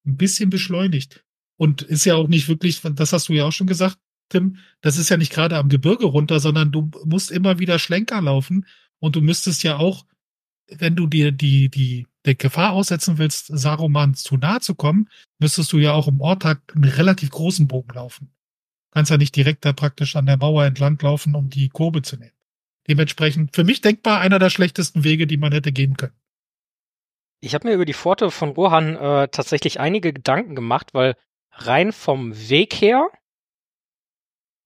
Ein 0.06 0.16
bisschen 0.16 0.50
beschleunigt. 0.50 1.24
Und 1.58 1.82
ist 1.82 2.04
ja 2.04 2.14
auch 2.14 2.28
nicht 2.28 2.48
wirklich, 2.48 2.80
das 2.82 3.12
hast 3.12 3.28
du 3.28 3.32
ja 3.32 3.44
auch 3.44 3.52
schon 3.52 3.66
gesagt, 3.66 3.98
Tim, 4.28 4.58
das 4.80 4.98
ist 4.98 5.08
ja 5.08 5.16
nicht 5.16 5.32
gerade 5.32 5.56
am 5.56 5.68
Gebirge 5.68 6.06
runter, 6.06 6.40
sondern 6.40 6.72
du 6.72 6.90
musst 7.04 7.30
immer 7.30 7.58
wieder 7.58 7.78
Schlenker 7.78 8.20
laufen 8.20 8.66
und 8.98 9.16
du 9.16 9.20
müsstest 9.20 9.62
ja 9.62 9.76
auch, 9.76 10.04
wenn 10.68 10.96
du 10.96 11.06
dir 11.06 11.32
die, 11.32 11.68
die, 11.68 12.06
der 12.24 12.34
Gefahr 12.34 12.72
aussetzen 12.72 13.18
willst, 13.18 13.46
Saruman 13.46 14.14
zu 14.14 14.36
nahe 14.36 14.60
zu 14.60 14.74
kommen, 14.74 15.08
müsstest 15.38 15.72
du 15.72 15.78
ja 15.78 15.92
auch 15.92 16.08
im 16.08 16.20
Ortag 16.20 16.60
einen 16.74 16.84
relativ 16.84 17.30
großen 17.30 17.68
Bogen 17.68 17.94
laufen. 17.94 18.32
Du 18.90 18.98
kannst 18.98 19.10
ja 19.10 19.16
nicht 19.16 19.36
direkt 19.36 19.64
da 19.64 19.72
praktisch 19.72 20.16
an 20.16 20.26
der 20.26 20.36
Mauer 20.36 20.64
entlang 20.64 20.98
laufen, 21.00 21.34
um 21.34 21.50
die 21.50 21.68
Kurve 21.68 22.02
zu 22.02 22.16
nehmen. 22.16 22.32
Dementsprechend 22.88 23.54
für 23.54 23.64
mich 23.64 23.80
denkbar 23.80 24.20
einer 24.20 24.38
der 24.38 24.50
schlechtesten 24.50 25.04
Wege, 25.04 25.26
die 25.26 25.36
man 25.36 25.52
hätte 25.52 25.72
gehen 25.72 25.96
können. 25.96 26.14
Ich 27.40 27.54
habe 27.54 27.68
mir 27.68 27.74
über 27.74 27.84
die 27.84 27.94
Pforte 27.94 28.30
von 28.30 28.50
Rohan 28.50 28.96
äh, 28.96 29.28
tatsächlich 29.28 29.78
einige 29.78 30.12
Gedanken 30.12 30.54
gemacht, 30.54 30.94
weil 30.94 31.16
rein 31.50 31.92
vom 31.92 32.34
Weg 32.48 32.74
her 32.74 33.10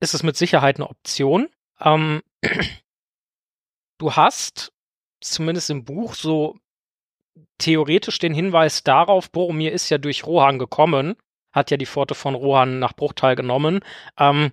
ist 0.01 0.15
es 0.15 0.23
mit 0.23 0.37
Sicherheit 0.37 0.77
eine 0.77 0.89
Option. 0.89 1.49
Ähm, 1.81 2.23
du 3.99 4.15
hast 4.15 4.73
zumindest 5.21 5.71
im 5.71 5.85
Buch 5.85 6.15
so 6.15 6.59
theoretisch 7.59 8.19
den 8.19 8.35
Hinweis 8.35 8.83
darauf, 8.83 9.31
Boromir 9.31 9.73
ist 9.73 9.91
ja 9.91 9.99
durch 9.99 10.27
Rohan 10.27 10.59
gekommen, 10.59 11.17
hat 11.53 11.71
ja 11.71 11.77
die 11.77 11.87
Pforte 11.87 12.15
von 12.15 12.35
Rohan 12.35 12.79
nach 12.79 12.95
Bruchtal 12.95 13.37
genommen, 13.37 13.81
ähm, 14.19 14.53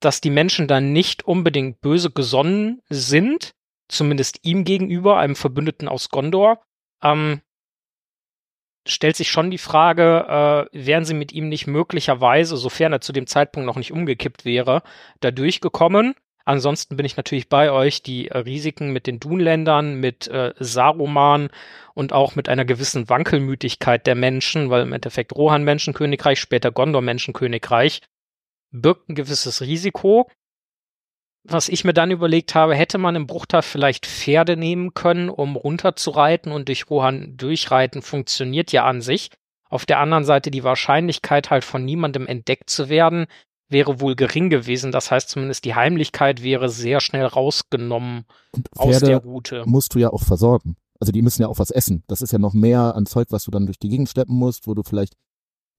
dass 0.00 0.20
die 0.20 0.30
Menschen 0.30 0.68
dann 0.68 0.92
nicht 0.92 1.24
unbedingt 1.24 1.80
böse 1.80 2.10
gesonnen 2.10 2.82
sind, 2.88 3.54
zumindest 3.88 4.40
ihm 4.42 4.64
gegenüber, 4.64 5.18
einem 5.18 5.36
Verbündeten 5.36 5.88
aus 5.88 6.10
Gondor. 6.10 6.62
Ähm, 7.02 7.40
stellt 8.86 9.16
sich 9.16 9.30
schon 9.30 9.50
die 9.50 9.58
Frage, 9.58 10.68
äh, 10.72 10.86
wären 10.86 11.04
sie 11.04 11.14
mit 11.14 11.32
ihm 11.32 11.48
nicht 11.48 11.66
möglicherweise, 11.66 12.56
sofern 12.56 12.92
er 12.92 13.00
zu 13.00 13.12
dem 13.12 13.26
Zeitpunkt 13.26 13.66
noch 13.66 13.76
nicht 13.76 13.92
umgekippt 13.92 14.44
wäre, 14.44 14.82
da 15.20 15.30
durchgekommen? 15.30 16.14
Ansonsten 16.48 16.96
bin 16.96 17.04
ich 17.04 17.18
natürlich 17.18 17.50
bei 17.50 17.70
euch, 17.70 18.02
die 18.02 18.28
äh, 18.28 18.38
Risiken 18.38 18.90
mit 18.90 19.06
den 19.06 19.20
Dunländern, 19.20 19.96
mit 19.96 20.28
äh, 20.28 20.54
Saruman 20.58 21.50
und 21.92 22.14
auch 22.14 22.36
mit 22.36 22.48
einer 22.48 22.64
gewissen 22.64 23.10
Wankelmütigkeit 23.10 24.06
der 24.06 24.14
Menschen, 24.14 24.70
weil 24.70 24.82
im 24.82 24.94
Endeffekt 24.94 25.34
Rohan 25.34 25.62
Menschenkönigreich, 25.62 26.40
später 26.40 26.72
Gondor 26.72 27.02
Menschenkönigreich, 27.02 28.00
birgt 28.70 29.10
ein 29.10 29.14
gewisses 29.14 29.60
Risiko 29.60 30.26
was 31.44 31.68
ich 31.70 31.84
mir 31.84 31.94
dann 31.94 32.10
überlegt 32.10 32.54
habe, 32.54 32.74
hätte 32.74 32.98
man 32.98 33.16
im 33.16 33.26
Bruchtal 33.26 33.62
vielleicht 33.62 34.04
Pferde 34.04 34.56
nehmen 34.56 34.92
können, 34.92 35.30
um 35.30 35.56
runterzureiten 35.56 36.52
und 36.52 36.68
durch 36.68 36.90
Rohan 36.90 37.36
durchreiten, 37.38 38.02
funktioniert 38.02 38.70
ja 38.72 38.84
an 38.84 39.00
sich. 39.00 39.30
Auf 39.70 39.86
der 39.86 39.98
anderen 39.98 40.24
Seite 40.24 40.50
die 40.50 40.64
Wahrscheinlichkeit 40.64 41.48
halt 41.48 41.64
von 41.64 41.84
niemandem 41.84 42.26
entdeckt 42.26 42.68
zu 42.68 42.90
werden, 42.90 43.26
wäre 43.68 44.00
wohl 44.00 44.16
gering 44.16 44.50
gewesen. 44.50 44.92
Das 44.92 45.10
heißt 45.10 45.28
zumindest 45.28 45.64
die 45.64 45.74
Heimlichkeit 45.74 46.42
wäre 46.42 46.68
sehr 46.68 47.00
schnell 47.00 47.26
rausgenommen 47.26 48.24
aus 48.76 49.00
der 49.00 49.18
Route. 49.18 49.64
musst 49.66 49.94
du 49.94 49.98
ja 49.98 50.10
auch 50.10 50.22
versorgen. 50.22 50.76
Also 51.00 51.12
die 51.12 51.22
müssen 51.22 51.42
ja 51.42 51.48
auch 51.48 51.58
was 51.58 51.70
essen. 51.70 52.02
Das 52.08 52.22
ist 52.22 52.32
ja 52.32 52.38
noch 52.38 52.54
mehr 52.54 52.94
an 52.96 53.06
Zeug, 53.06 53.28
was 53.30 53.44
du 53.44 53.50
dann 53.50 53.66
durch 53.66 53.78
die 53.78 53.88
Gegend 53.88 54.08
schleppen 54.08 54.34
musst, 54.34 54.66
wo 54.66 54.74
du 54.74 54.82
vielleicht 54.82 55.14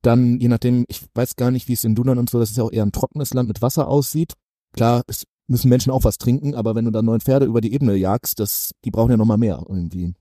dann, 0.02 0.40
je 0.40 0.48
nachdem, 0.48 0.86
ich 0.88 1.02
weiß 1.14 1.36
gar 1.36 1.52
nicht, 1.52 1.68
wie 1.68 1.74
es 1.74 1.84
in 1.84 1.94
Dunan 1.94 2.18
und 2.18 2.30
so, 2.30 2.40
das 2.40 2.52
ist 2.52 2.58
ja 2.58 2.64
auch 2.64 2.72
eher 2.72 2.86
ein 2.86 2.94
trockenes 2.94 3.34
Land 3.34 3.50
mit 3.50 3.62
Wasser 3.62 3.90
aussieht. 3.90 4.34
Klar, 4.72 5.04
es 5.08 5.26
müssen 5.48 5.68
Menschen 5.68 5.92
auch 5.92 6.06
was 6.06 6.18
trinken, 6.18 6.56
aber 6.56 6.76
wenn 6.76 6.86
du 6.86 6.92
dann 6.92 7.06
neun 7.06 7.20
Pferde 7.20 7.46
über 7.46 7.60
die 7.60 7.74
Ebene 7.74 7.96
jagst, 7.96 8.40
das, 8.40 8.72
die 8.86 8.92
brauchen 8.92 9.12
ja 9.12 9.18
noch 9.18 9.26
mal 9.26 9.38
mehr 9.38 9.62
irgendwie. 9.68 10.14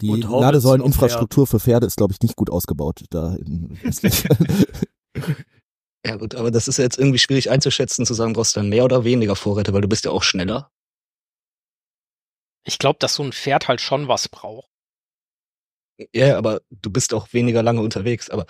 Die 0.00 0.12
Ladesäuleninfrastruktur 0.12 1.48
für 1.48 1.58
Pferde 1.58 1.86
ist, 1.86 1.96
glaube 1.96 2.12
ich, 2.12 2.20
nicht 2.20 2.36
gut 2.36 2.50
ausgebaut 2.50 3.04
da 3.10 3.34
in 3.34 3.76
Ja 6.08 6.16
gut, 6.16 6.34
aber 6.34 6.50
das 6.50 6.68
ist 6.68 6.78
jetzt 6.78 6.98
irgendwie 6.98 7.18
schwierig 7.18 7.50
einzuschätzen, 7.50 8.06
zu 8.06 8.14
sagen, 8.14 8.32
brauchst 8.32 8.56
du 8.56 8.60
dann 8.60 8.70
mehr 8.70 8.84
oder 8.84 9.04
weniger 9.04 9.36
Vorräte, 9.36 9.74
weil 9.74 9.82
du 9.82 9.88
bist 9.88 10.06
ja 10.06 10.10
auch 10.10 10.22
schneller. 10.22 10.70
Ich 12.64 12.78
glaube, 12.78 12.98
dass 12.98 13.14
so 13.14 13.22
ein 13.22 13.32
Pferd 13.32 13.68
halt 13.68 13.82
schon 13.82 14.08
was 14.08 14.26
braucht. 14.26 14.70
Ja, 16.14 16.38
aber 16.38 16.62
du 16.70 16.90
bist 16.90 17.12
auch 17.12 17.34
weniger 17.34 17.62
lange 17.62 17.82
unterwegs. 17.82 18.30
Aber 18.30 18.46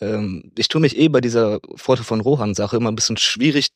ähm, 0.00 0.52
ich 0.56 0.68
tue 0.68 0.80
mich 0.80 0.96
eh 0.96 1.08
bei 1.08 1.20
dieser 1.20 1.58
Pforte 1.76 2.04
von 2.04 2.20
Rohan-Sache 2.20 2.76
immer 2.76 2.92
ein 2.92 2.96
bisschen 2.96 3.16
schwierig, 3.16 3.70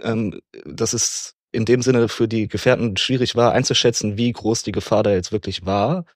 ähm, 0.00 0.40
dass 0.64 0.94
es 0.94 1.34
in 1.50 1.66
dem 1.66 1.82
Sinne 1.82 2.08
für 2.08 2.28
die 2.28 2.48
Gefährten 2.48 2.96
schwierig 2.96 3.36
war, 3.36 3.52
einzuschätzen, 3.52 4.16
wie 4.16 4.32
groß 4.32 4.62
die 4.62 4.72
Gefahr 4.72 5.02
da 5.02 5.12
jetzt 5.12 5.32
wirklich 5.32 5.66
war. 5.66 6.06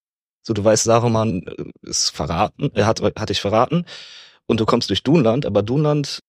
So, 0.42 0.54
du 0.54 0.64
weißt, 0.64 0.84
Saruman 0.84 1.42
äh, 1.46 1.72
ist 1.82 2.08
verraten, 2.08 2.70
er 2.72 2.86
hat, 2.86 3.02
hat 3.02 3.28
dich 3.28 3.42
verraten 3.42 3.84
und 4.46 4.60
du 4.60 4.66
kommst 4.66 4.90
durch 4.90 5.02
Dunland, 5.02 5.46
aber 5.46 5.62
Dunland 5.62 6.20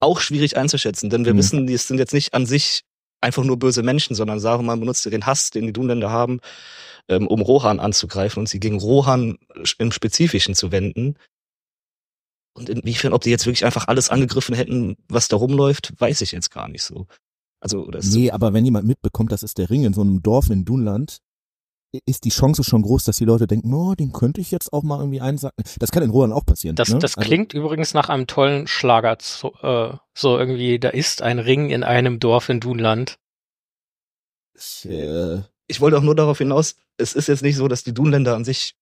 auch 0.00 0.20
schwierig 0.20 0.56
einzuschätzen, 0.56 1.10
denn 1.10 1.24
wir 1.24 1.34
mhm. 1.34 1.38
wissen, 1.38 1.66
die 1.66 1.76
sind 1.76 1.98
jetzt 1.98 2.12
nicht 2.12 2.34
an 2.34 2.46
sich 2.46 2.82
einfach 3.20 3.44
nur 3.44 3.58
böse 3.58 3.82
Menschen, 3.82 4.14
sondern 4.14 4.38
Saruman 4.38 4.80
benutzte 4.80 5.10
den 5.10 5.26
Hass, 5.26 5.50
den 5.50 5.66
die 5.66 5.72
Dunländer 5.72 6.10
haben, 6.10 6.40
ähm, 7.08 7.26
um 7.26 7.40
Rohan 7.40 7.80
anzugreifen 7.80 8.40
und 8.40 8.48
sie 8.48 8.60
gegen 8.60 8.78
Rohan 8.78 9.38
im 9.78 9.92
Spezifischen 9.92 10.54
zu 10.54 10.72
wenden. 10.72 11.16
Und 12.56 12.68
inwiefern, 12.68 13.12
ob 13.12 13.22
die 13.22 13.30
jetzt 13.30 13.46
wirklich 13.46 13.64
einfach 13.64 13.88
alles 13.88 14.10
angegriffen 14.10 14.54
hätten, 14.54 14.96
was 15.08 15.28
da 15.28 15.36
rumläuft, 15.36 15.94
weiß 15.98 16.20
ich 16.20 16.32
jetzt 16.32 16.50
gar 16.50 16.68
nicht 16.68 16.82
so. 16.82 17.06
Also, 17.60 17.90
das 17.90 18.12
nee, 18.12 18.30
aber 18.30 18.52
wenn 18.52 18.64
jemand 18.64 18.86
mitbekommt, 18.86 19.32
das 19.32 19.42
ist 19.42 19.56
der 19.56 19.70
Ring 19.70 19.84
in 19.84 19.94
so 19.94 20.02
einem 20.02 20.22
Dorf 20.22 20.50
in 20.50 20.66
Dunland, 20.66 21.18
ist 22.06 22.24
die 22.24 22.30
Chance 22.30 22.64
schon 22.64 22.82
groß, 22.82 23.04
dass 23.04 23.16
die 23.16 23.24
Leute 23.24 23.46
denken, 23.46 23.72
oh, 23.74 23.94
den 23.94 24.12
könnte 24.12 24.40
ich 24.40 24.50
jetzt 24.50 24.72
auch 24.72 24.82
mal 24.82 24.98
irgendwie 24.98 25.20
einsacken. 25.20 25.64
Das 25.78 25.90
kann 25.90 26.02
in 26.02 26.10
Rohan 26.10 26.32
auch 26.32 26.44
passieren. 26.46 26.76
Das, 26.76 26.90
ne? 26.90 26.98
das 26.98 27.16
also, 27.16 27.26
klingt 27.26 27.52
übrigens 27.52 27.94
nach 27.94 28.08
einem 28.08 28.26
tollen 28.26 28.66
Schlager. 28.66 29.16
So, 29.20 29.54
äh, 29.62 29.96
so 30.14 30.38
irgendwie, 30.38 30.78
da 30.78 30.90
ist 30.90 31.22
ein 31.22 31.38
Ring 31.38 31.70
in 31.70 31.84
einem 31.84 32.20
Dorf 32.20 32.48
in 32.48 32.60
Dunland. 32.60 33.18
Ich, 34.54 34.88
äh, 34.88 35.42
Ich 35.66 35.80
wollte 35.80 35.98
auch 35.98 36.02
nur 36.02 36.14
darauf 36.14 36.38
hinaus, 36.38 36.76
es 36.96 37.14
ist 37.14 37.28
jetzt 37.28 37.42
nicht 37.42 37.56
so, 37.56 37.68
dass 37.68 37.84
die 37.84 37.94
Dunländer 37.94 38.34
an 38.36 38.44
sich 38.44 38.76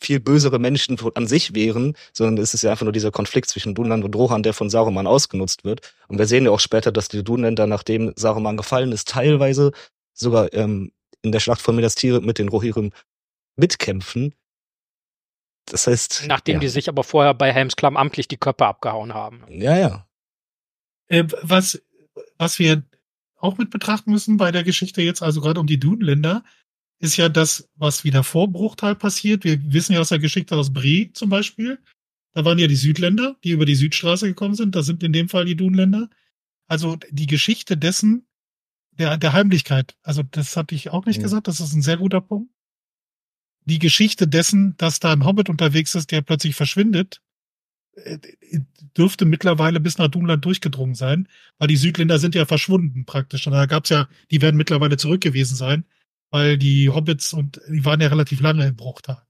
viel 0.00 0.20
bösere 0.20 0.58
Menschen 0.58 0.98
an 1.14 1.26
sich 1.26 1.54
wären, 1.54 1.96
sondern 2.12 2.42
es 2.42 2.52
ist 2.52 2.62
ja 2.62 2.72
einfach 2.72 2.84
nur 2.84 2.92
dieser 2.92 3.12
Konflikt 3.12 3.48
zwischen 3.48 3.74
Dunland 3.74 4.04
und 4.04 4.16
Rohan, 4.16 4.42
der 4.42 4.52
von 4.52 4.68
Saruman 4.68 5.06
ausgenutzt 5.06 5.64
wird. 5.64 5.94
Und 6.08 6.18
wir 6.18 6.26
sehen 6.26 6.44
ja 6.44 6.50
auch 6.50 6.60
später, 6.60 6.92
dass 6.92 7.08
die 7.08 7.22
Dunländer, 7.22 7.66
nachdem 7.66 8.12
Saruman 8.16 8.56
gefallen 8.56 8.92
ist, 8.92 9.08
teilweise 9.08 9.72
sogar 10.12 10.52
ähm, 10.52 10.92
in 11.24 11.32
der 11.32 11.40
Schlacht 11.40 11.60
von 11.60 11.74
Minas 11.74 11.94
Tirith 11.94 12.24
mit 12.24 12.38
den 12.38 12.48
Rohirrim 12.48 12.92
mitkämpfen. 13.56 14.34
Das 15.66 15.86
heißt, 15.86 16.24
Nachdem 16.28 16.54
ja. 16.54 16.60
die 16.60 16.68
sich 16.68 16.88
aber 16.88 17.04
vorher 17.04 17.34
bei 17.34 17.52
Helmsklamm 17.52 17.96
amtlich 17.96 18.28
die 18.28 18.36
Köpfe 18.36 18.66
abgehauen 18.66 19.14
haben. 19.14 19.42
ja, 19.48 19.76
ja. 19.76 20.06
Äh, 21.08 21.24
was, 21.42 21.82
was 22.38 22.58
wir 22.58 22.82
auch 23.36 23.58
mit 23.58 23.70
betrachten 23.70 24.10
müssen 24.10 24.36
bei 24.36 24.52
der 24.52 24.64
Geschichte 24.64 25.02
jetzt, 25.02 25.22
also 25.22 25.40
gerade 25.40 25.60
um 25.60 25.66
die 25.66 25.80
Dunländer, 25.80 26.44
ist 26.98 27.16
ja 27.16 27.28
das, 27.28 27.68
was 27.74 28.04
wieder 28.04 28.24
vor 28.24 28.48
Bruchtal 28.48 28.94
passiert. 28.94 29.44
Wir 29.44 29.60
wissen 29.72 29.92
ja 29.92 30.00
aus 30.00 30.08
der 30.08 30.18
Geschichte 30.18 30.56
aus 30.56 30.72
Brie 30.72 31.12
zum 31.12 31.28
Beispiel. 31.28 31.78
Da 32.32 32.44
waren 32.44 32.58
ja 32.58 32.66
die 32.66 32.76
Südländer, 32.76 33.36
die 33.44 33.50
über 33.50 33.66
die 33.66 33.74
Südstraße 33.74 34.26
gekommen 34.26 34.54
sind. 34.54 34.74
Das 34.74 34.86
sind 34.86 35.02
in 35.02 35.12
dem 35.12 35.28
Fall 35.28 35.44
die 35.44 35.56
Dunländer. 35.56 36.08
Also 36.66 36.96
die 37.10 37.26
Geschichte 37.26 37.76
dessen, 37.76 38.26
der, 38.98 39.16
der 39.16 39.32
Heimlichkeit, 39.32 39.96
also 40.02 40.22
das 40.22 40.56
hatte 40.56 40.74
ich 40.74 40.90
auch 40.90 41.06
nicht 41.06 41.16
Ja. 41.16 41.22
gesagt, 41.22 41.48
das 41.48 41.60
ist 41.60 41.72
ein 41.72 41.82
sehr 41.82 41.96
guter 41.96 42.20
Punkt. 42.20 42.50
Die 43.66 43.78
Geschichte 43.78 44.28
dessen, 44.28 44.76
dass 44.76 45.00
da 45.00 45.12
ein 45.12 45.24
Hobbit 45.24 45.48
unterwegs 45.48 45.94
ist, 45.94 46.10
der 46.10 46.20
plötzlich 46.22 46.54
verschwindet, 46.54 47.22
äh, 47.96 48.18
dürfte 48.96 49.24
mittlerweile 49.24 49.80
bis 49.80 49.98
nach 49.98 50.08
Dunland 50.08 50.44
durchgedrungen 50.44 50.94
sein, 50.94 51.28
weil 51.58 51.68
die 51.68 51.76
Südländer 51.76 52.18
sind 52.18 52.34
ja 52.34 52.44
verschwunden 52.44 53.06
praktisch. 53.06 53.46
Und 53.46 53.52
da 53.52 53.66
gab's 53.66 53.88
ja, 53.88 54.08
die 54.30 54.42
werden 54.42 54.56
mittlerweile 54.56 54.96
zurück 54.96 55.20
gewesen 55.20 55.56
sein, 55.56 55.84
weil 56.30 56.58
die 56.58 56.90
Hobbits 56.90 57.32
und 57.32 57.60
die 57.68 57.84
waren 57.84 58.00
ja 58.00 58.08
relativ 58.08 58.40
lange 58.40 58.66
im 58.66 58.76
Bruchtal. 58.76 59.22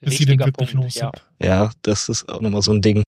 Bis 0.00 0.18
sie 0.18 0.24
denn 0.24 0.38
Wichtiger 0.38 0.46
wirklich 0.46 0.72
Punkt, 0.72 0.84
los 0.84 0.94
ja. 0.94 1.10
sind. 1.12 1.26
Ja, 1.42 1.72
das 1.82 2.08
ist 2.08 2.28
auch 2.28 2.40
nochmal 2.40 2.62
so 2.62 2.72
ein 2.72 2.82
Ding. 2.82 3.02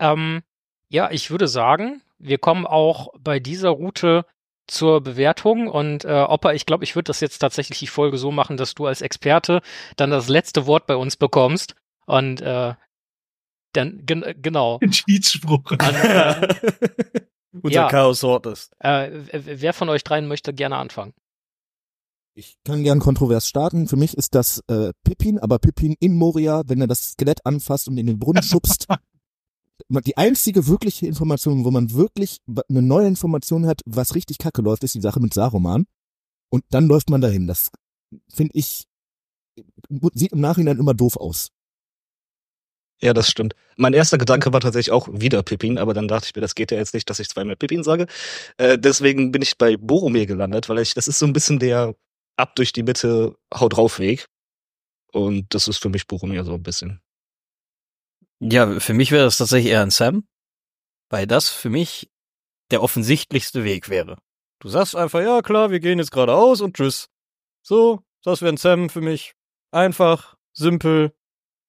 Ähm, 0.00 0.42
ja, 0.88 1.10
ich 1.10 1.30
würde 1.30 1.48
sagen, 1.48 2.02
wir 2.18 2.38
kommen 2.38 2.66
auch 2.66 3.08
bei 3.18 3.40
dieser 3.40 3.70
Route 3.70 4.24
zur 4.66 5.00
Bewertung 5.02 5.68
und 5.68 6.04
äh, 6.04 6.24
Opa, 6.28 6.52
ich 6.52 6.66
glaube, 6.66 6.84
ich 6.84 6.94
würde 6.96 7.08
das 7.08 7.20
jetzt 7.20 7.38
tatsächlich 7.38 7.78
die 7.78 7.86
Folge 7.86 8.16
so 8.18 8.30
machen, 8.30 8.56
dass 8.56 8.74
du 8.74 8.86
als 8.86 9.02
Experte 9.02 9.60
dann 9.96 10.10
das 10.10 10.28
letzte 10.28 10.66
Wort 10.66 10.86
bei 10.86 10.96
uns 10.96 11.16
bekommst 11.16 11.74
und 12.06 12.40
äh, 12.40 12.74
dann 13.72 14.00
gen 14.06 14.24
genau. 14.40 14.78
Ein 14.82 14.92
Schiedsspruch. 14.94 15.64
An, 15.78 15.94
äh, 15.94 16.54
Unser 17.62 17.74
Ja. 17.74 17.88
Chaos 17.88 18.20
Sortes. 18.20 18.70
äh, 18.80 19.10
w- 19.12 19.60
wer 19.60 19.72
von 19.72 19.88
euch 19.88 20.02
dreien 20.04 20.26
möchte 20.26 20.52
gerne 20.54 20.76
anfangen? 20.76 21.12
ich 22.36 22.56
kann 22.64 22.82
gern 22.82 22.98
kontrovers 22.98 23.46
starten. 23.48 23.86
Für 23.86 23.94
mich 23.94 24.16
ist 24.16 24.34
das 24.34 24.60
äh, 24.66 24.90
Pippin, 25.04 25.38
aber 25.38 25.60
Pippin 25.60 25.94
in 26.00 26.16
Moria, 26.16 26.62
wenn 26.66 26.80
er 26.80 26.88
das 26.88 27.12
Skelett 27.12 27.46
anfasst 27.46 27.86
und 27.86 27.96
in 27.96 28.06
den 28.08 28.18
Brunnen 28.18 28.42
schubst. 28.42 28.88
Die 29.88 30.16
einzige 30.16 30.66
wirkliche 30.66 31.06
Information, 31.06 31.64
wo 31.64 31.70
man 31.70 31.92
wirklich 31.92 32.38
eine 32.68 32.82
neue 32.82 33.08
Information 33.08 33.66
hat, 33.66 33.80
was 33.84 34.14
richtig 34.14 34.38
kacke 34.38 34.62
läuft, 34.62 34.84
ist 34.84 34.94
die 34.94 35.00
Sache 35.00 35.20
mit 35.20 35.34
Saruman. 35.34 35.86
Und 36.50 36.64
dann 36.70 36.86
läuft 36.86 37.10
man 37.10 37.20
dahin. 37.20 37.46
Das 37.46 37.70
finde 38.28 38.52
ich, 38.54 38.84
sieht 40.14 40.32
im 40.32 40.40
Nachhinein 40.40 40.78
immer 40.78 40.94
doof 40.94 41.16
aus. 41.16 41.50
Ja, 43.00 43.12
das 43.12 43.28
stimmt. 43.28 43.54
Mein 43.76 43.92
erster 43.92 44.18
Gedanke 44.18 44.52
war 44.52 44.60
tatsächlich 44.60 44.92
auch 44.92 45.08
wieder 45.10 45.42
Pippin, 45.42 45.78
aber 45.78 45.94
dann 45.94 46.08
dachte 46.08 46.26
ich 46.26 46.34
mir, 46.34 46.40
das 46.40 46.54
geht 46.54 46.70
ja 46.70 46.78
jetzt 46.78 46.94
nicht, 46.94 47.10
dass 47.10 47.18
ich 47.18 47.28
zweimal 47.28 47.56
Pippin 47.56 47.82
sage. 47.82 48.06
Äh, 48.56 48.78
deswegen 48.78 49.32
bin 49.32 49.42
ich 49.42 49.58
bei 49.58 49.76
Boromir 49.76 50.26
gelandet, 50.26 50.68
weil 50.68 50.78
ich, 50.78 50.94
das 50.94 51.08
ist 51.08 51.18
so 51.18 51.26
ein 51.26 51.32
bisschen 51.32 51.58
der 51.58 51.94
ab 52.36 52.56
durch 52.56 52.72
die 52.72 52.82
Mitte, 52.82 53.36
hau 53.52 53.68
drauf 53.68 53.98
Weg. 53.98 54.26
Und 55.12 55.54
das 55.54 55.68
ist 55.68 55.78
für 55.78 55.88
mich 55.88 56.06
Boromir 56.06 56.44
so 56.44 56.54
ein 56.54 56.62
bisschen. 56.62 57.00
Ja, 58.40 58.80
für 58.80 58.94
mich 58.94 59.10
wäre 59.10 59.24
das 59.24 59.38
tatsächlich 59.38 59.72
eher 59.72 59.82
ein 59.82 59.90
Sam, 59.90 60.26
weil 61.08 61.26
das 61.26 61.48
für 61.48 61.70
mich 61.70 62.10
der 62.70 62.82
offensichtlichste 62.82 63.64
Weg 63.64 63.88
wäre. 63.88 64.18
Du 64.60 64.68
sagst 64.68 64.96
einfach, 64.96 65.20
ja 65.20 65.42
klar, 65.42 65.70
wir 65.70 65.80
gehen 65.80 65.98
jetzt 65.98 66.10
geradeaus 66.10 66.60
und 66.60 66.76
tschüss. 66.76 67.08
So, 67.62 68.02
das 68.22 68.42
wäre 68.42 68.52
ein 68.52 68.56
Sam 68.56 68.88
für 68.88 69.00
mich. 69.00 69.34
Einfach, 69.70 70.36
simpel, 70.52 71.12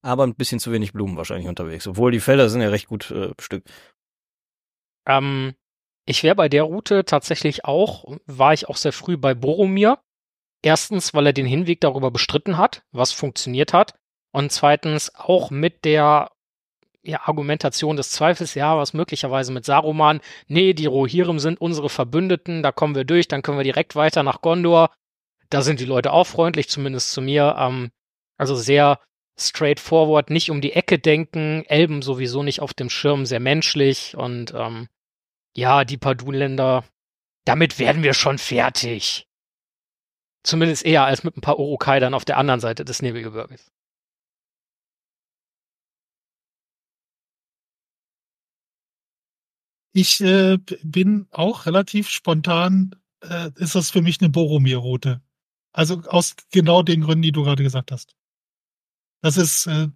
aber 0.05 0.23
ein 0.23 0.35
bisschen 0.35 0.59
zu 0.59 0.71
wenig 0.71 0.93
Blumen 0.93 1.17
wahrscheinlich 1.17 1.47
unterwegs. 1.47 1.87
Obwohl 1.87 2.11
die 2.11 2.19
Felder 2.19 2.47
sind 2.49 2.61
ja 2.61 2.69
recht 2.69 2.87
gut 2.87 3.09
äh, 3.09 3.33
bestückt. 3.35 3.71
Ähm, 5.07 5.55
ich 6.05 6.23
wäre 6.23 6.35
bei 6.35 6.47
der 6.47 6.63
Route 6.63 7.05
tatsächlich 7.05 7.65
auch, 7.65 8.17
war 8.27 8.53
ich 8.53 8.69
auch 8.69 8.77
sehr 8.77 8.93
früh 8.93 9.17
bei 9.17 9.33
Boromir. 9.33 9.99
Erstens, 10.61 11.13
weil 11.13 11.27
er 11.27 11.33
den 11.33 11.47
Hinweg 11.47 11.81
darüber 11.81 12.11
bestritten 12.11 12.57
hat, 12.57 12.83
was 12.91 13.11
funktioniert 13.11 13.73
hat. 13.73 13.95
Und 14.31 14.51
zweitens 14.51 15.13
auch 15.15 15.49
mit 15.49 15.85
der 15.85 16.31
ja, 17.05 17.21
Argumentation 17.25 17.95
des 17.95 18.09
Zweifels, 18.11 18.55
ja, 18.55 18.77
was 18.77 18.93
möglicherweise 18.93 19.51
mit 19.51 19.65
Saruman, 19.65 20.21
nee, 20.47 20.73
die 20.73 20.85
Rohirrim 20.85 21.39
sind 21.39 21.61
unsere 21.61 21.89
Verbündeten, 21.89 22.63
da 22.63 22.71
kommen 22.71 22.95
wir 22.95 23.05
durch, 23.05 23.27
dann 23.27 23.41
können 23.41 23.57
wir 23.57 23.63
direkt 23.63 23.95
weiter 23.95 24.23
nach 24.23 24.41
Gondor. 24.41 24.89
Da 25.49 25.61
sind 25.61 25.79
die 25.79 25.85
Leute 25.85 26.11
auch 26.11 26.25
freundlich, 26.25 26.69
zumindest 26.69 27.11
zu 27.11 27.21
mir. 27.21 27.55
Ähm, 27.59 27.91
also 28.37 28.55
sehr 28.55 28.99
straightforward, 29.37 30.29
nicht 30.29 30.49
um 30.49 30.61
die 30.61 30.73
Ecke 30.73 30.97
denken, 30.97 31.63
Elben 31.67 32.01
sowieso 32.01 32.43
nicht 32.43 32.61
auf 32.61 32.73
dem 32.73 32.89
Schirm, 32.89 33.25
sehr 33.25 33.39
menschlich 33.39 34.15
und 34.15 34.53
ähm, 34.55 34.87
ja, 35.53 35.85
die 35.85 35.97
paar 35.97 36.15
Dunländer, 36.15 36.83
damit 37.45 37.79
werden 37.79 38.03
wir 38.03 38.13
schon 38.13 38.37
fertig. 38.37 39.27
Zumindest 40.43 40.85
eher 40.85 41.05
als 41.05 41.23
mit 41.23 41.37
ein 41.37 41.41
paar 41.41 41.59
Urukai 41.59 41.99
dann 41.99 42.13
auf 42.13 42.25
der 42.25 42.37
anderen 42.37 42.59
Seite 42.59 42.85
des 42.85 43.01
Nebelgebirges. 43.01 43.71
Ich 49.97 50.19
äh, 50.19 50.57
bin 50.83 51.25
auch 51.31 51.65
relativ 51.65 52.09
spontan, 52.09 52.93
äh, 53.21 53.49
ist 53.55 53.75
das 53.75 53.91
für 53.91 54.01
mich 54.01 54.19
eine 54.19 54.29
Boromir-Route. 54.29 55.21
Also 55.71 56.01
aus 56.07 56.35
genau 56.51 56.83
den 56.83 56.99
Gründen, 56.99 57.21
die 57.21 57.31
du 57.31 57.43
gerade 57.43 57.63
gesagt 57.63 57.93
hast. 57.93 58.13
Das 59.21 59.37
ist 59.37 59.67
äh, 59.67 59.87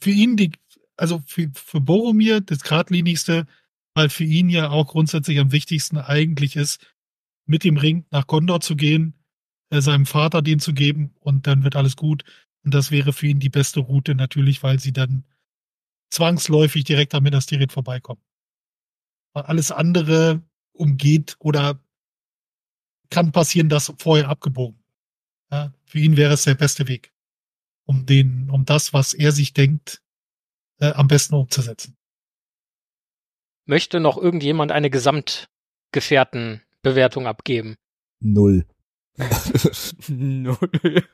für 0.00 0.12
ihn 0.12 0.36
die, 0.36 0.52
also 0.96 1.20
für, 1.26 1.50
für 1.56 1.80
Boromir 1.80 2.40
das 2.40 2.60
geradlinigste, 2.60 3.48
weil 3.94 4.08
für 4.08 4.22
ihn 4.22 4.48
ja 4.48 4.70
auch 4.70 4.86
grundsätzlich 4.86 5.40
am 5.40 5.50
wichtigsten 5.50 5.98
eigentlich 5.98 6.54
ist, 6.54 6.86
mit 7.46 7.64
dem 7.64 7.76
Ring 7.76 8.06
nach 8.12 8.28
Gondor 8.28 8.60
zu 8.60 8.76
gehen, 8.76 9.14
äh, 9.70 9.80
seinem 9.80 10.06
Vater 10.06 10.40
den 10.40 10.60
zu 10.60 10.72
geben 10.72 11.16
und 11.18 11.48
dann 11.48 11.64
wird 11.64 11.74
alles 11.74 11.96
gut. 11.96 12.22
Und 12.62 12.74
das 12.74 12.92
wäre 12.92 13.12
für 13.12 13.26
ihn 13.26 13.40
die 13.40 13.50
beste 13.50 13.80
Route 13.80 14.14
natürlich, 14.14 14.62
weil 14.62 14.78
sie 14.78 14.92
dann 14.92 15.24
zwangsläufig 16.10 16.84
direkt 16.84 17.12
am 17.16 17.24
Minas 17.24 17.46
Tirith 17.46 17.72
vorbeikommen. 17.72 18.22
Weil 19.32 19.44
alles 19.44 19.70
andere 19.70 20.42
umgeht 20.72 21.36
oder 21.38 21.80
kann 23.10 23.30
passieren, 23.32 23.68
dass 23.68 23.92
vorher 23.98 24.28
abgebogen. 24.28 24.82
Ja, 25.50 25.72
für 25.84 25.98
ihn 25.98 26.16
wäre 26.16 26.32
es 26.34 26.44
der 26.44 26.54
beste 26.54 26.86
Weg, 26.88 27.12
um 27.84 28.06
den, 28.06 28.48
um 28.50 28.64
das, 28.64 28.94
was 28.94 29.14
er 29.14 29.32
sich 29.32 29.52
denkt, 29.52 30.00
äh, 30.80 30.92
am 30.92 31.08
besten 31.08 31.34
umzusetzen. 31.34 31.96
Möchte 33.66 34.00
noch 34.00 34.16
irgendjemand 34.16 34.72
eine 34.72 34.88
Gesamtgefährtenbewertung 34.90 37.26
abgeben? 37.26 37.76
Null. 38.20 38.66
Null. 40.08 41.04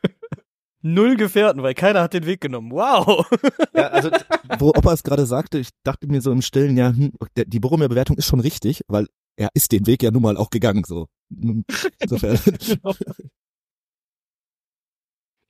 Null 0.80 1.16
Gefährten, 1.16 1.62
weil 1.62 1.74
keiner 1.74 2.02
hat 2.02 2.14
den 2.14 2.26
Weg 2.26 2.40
genommen. 2.40 2.70
Wow. 2.70 3.28
Ja, 3.74 3.88
also, 3.88 4.10
wo 4.58 4.70
Opa 4.70 4.92
es 4.92 5.04
gerade 5.04 5.26
sagte, 5.26 5.58
ich 5.58 5.68
dachte 5.84 6.08
mir 6.08 6.20
so 6.20 6.32
im 6.32 6.42
Stillen, 6.42 6.76
ja, 6.76 6.88
hm, 6.88 7.12
der, 7.36 7.44
die 7.44 7.60
Boromir-Bewertung 7.60 8.16
ist 8.16 8.26
schon 8.26 8.40
richtig, 8.40 8.80
weil 8.88 9.06
er 9.36 9.50
ist 9.54 9.70
den 9.70 9.86
Weg 9.86 10.02
ja 10.02 10.10
nun 10.10 10.22
mal 10.22 10.36
auch 10.36 10.50
gegangen, 10.50 10.84
so. 10.84 11.06
Insofern. 11.30 12.38
Genau. 12.66 12.94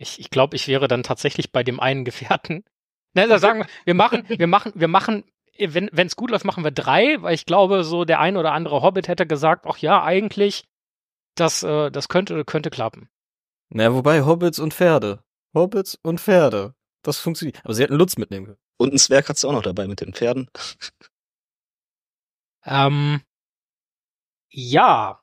Ich, 0.00 0.20
ich 0.20 0.30
glaube, 0.30 0.54
ich 0.54 0.68
wäre 0.68 0.86
dann 0.86 1.02
tatsächlich 1.02 1.50
bei 1.50 1.64
dem 1.64 1.80
einen 1.80 2.04
Gefährten. 2.04 2.64
Nein, 3.14 3.28
da 3.28 3.38
sagen 3.38 3.60
wir, 3.60 3.66
wir 3.84 3.94
machen, 3.94 4.24
wir 4.28 4.46
machen, 4.46 4.72
wir 4.74 4.88
machen, 4.88 5.24
wenn 5.58 6.06
es 6.06 6.16
gut 6.16 6.30
läuft, 6.30 6.44
machen 6.44 6.62
wir 6.62 6.70
drei, 6.70 7.20
weil 7.20 7.34
ich 7.34 7.46
glaube, 7.46 7.82
so 7.82 8.04
der 8.04 8.20
ein 8.20 8.36
oder 8.36 8.52
andere 8.52 8.82
Hobbit 8.82 9.08
hätte 9.08 9.26
gesagt, 9.26 9.66
ach 9.66 9.78
ja, 9.78 10.04
eigentlich, 10.04 10.64
das, 11.34 11.62
äh, 11.64 11.90
das 11.90 12.08
könnte, 12.08 12.44
könnte 12.44 12.70
klappen. 12.70 13.08
Na, 13.70 13.92
wobei 13.94 14.24
Hobbits 14.24 14.58
und 14.58 14.74
Pferde. 14.74 15.22
Hobbits 15.54 15.98
und 16.02 16.20
Pferde. 16.20 16.74
Das 17.02 17.18
funktioniert. 17.18 17.60
Aber 17.64 17.74
sie 17.74 17.82
hätten 17.82 17.94
Lutz 17.96 18.16
mitnehmen 18.16 18.46
können. 18.46 18.58
Und 18.78 18.92
ein 18.92 18.98
Zwerg 18.98 19.28
hat's 19.28 19.44
auch 19.44 19.52
noch 19.52 19.62
dabei 19.62 19.86
mit 19.88 20.00
den 20.00 20.12
Pferden. 20.14 20.48
Ähm, 22.64 23.20
ja, 24.50 25.20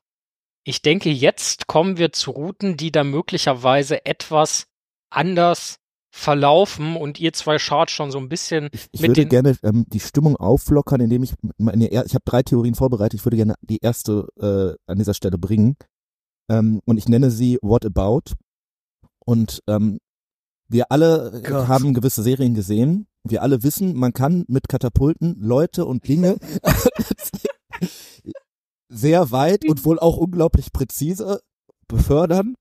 ich 0.64 0.82
denke, 0.82 1.10
jetzt 1.10 1.66
kommen 1.66 1.96
wir 1.96 2.10
zu 2.12 2.30
Routen, 2.32 2.76
die 2.76 2.90
da 2.90 3.04
möglicherweise 3.04 4.04
etwas 4.04 4.66
anders 5.10 5.78
verlaufen 6.10 6.96
und 6.96 7.20
ihr 7.20 7.32
zwei 7.34 7.58
schaut 7.58 7.90
schon 7.90 8.10
so 8.10 8.18
ein 8.18 8.28
bisschen 8.28 8.70
Ich, 8.72 8.86
ich 8.90 9.00
Mit 9.00 9.10
würde 9.10 9.20
den- 9.22 9.28
gerne 9.28 9.56
ähm, 9.62 9.84
die 9.88 10.00
Stimmung 10.00 10.36
auflockern, 10.36 11.00
indem 11.00 11.22
ich 11.22 11.34
meine, 11.58 11.86
ich 11.88 12.14
habe 12.14 12.24
drei 12.24 12.42
Theorien 12.42 12.74
vorbereitet. 12.74 13.20
Ich 13.20 13.24
würde 13.26 13.36
gerne 13.36 13.54
die 13.60 13.78
erste 13.82 14.26
äh, 14.40 14.90
an 14.90 14.98
dieser 14.98 15.14
Stelle 15.14 15.36
bringen. 15.38 15.76
Ähm, 16.48 16.80
und 16.84 16.98
ich 16.98 17.08
nenne 17.08 17.30
sie 17.30 17.58
What 17.62 17.84
About. 17.84 18.34
Und 19.24 19.62
ähm, 19.66 19.98
wir 20.68 20.90
alle 20.90 21.42
Gott. 21.44 21.68
haben 21.68 21.94
gewisse 21.94 22.22
Serien 22.22 22.54
gesehen. 22.54 23.06
Wir 23.24 23.42
alle 23.42 23.62
wissen, 23.62 23.96
man 23.96 24.12
kann 24.12 24.44
mit 24.48 24.68
Katapulten 24.68 25.36
Leute 25.40 25.84
und 25.84 26.06
Dinge 26.06 26.36
sehr 28.88 29.30
weit 29.32 29.64
und 29.68 29.84
wohl 29.84 29.98
auch 29.98 30.16
unglaublich 30.16 30.72
präzise 30.72 31.40
befördern. 31.88 32.54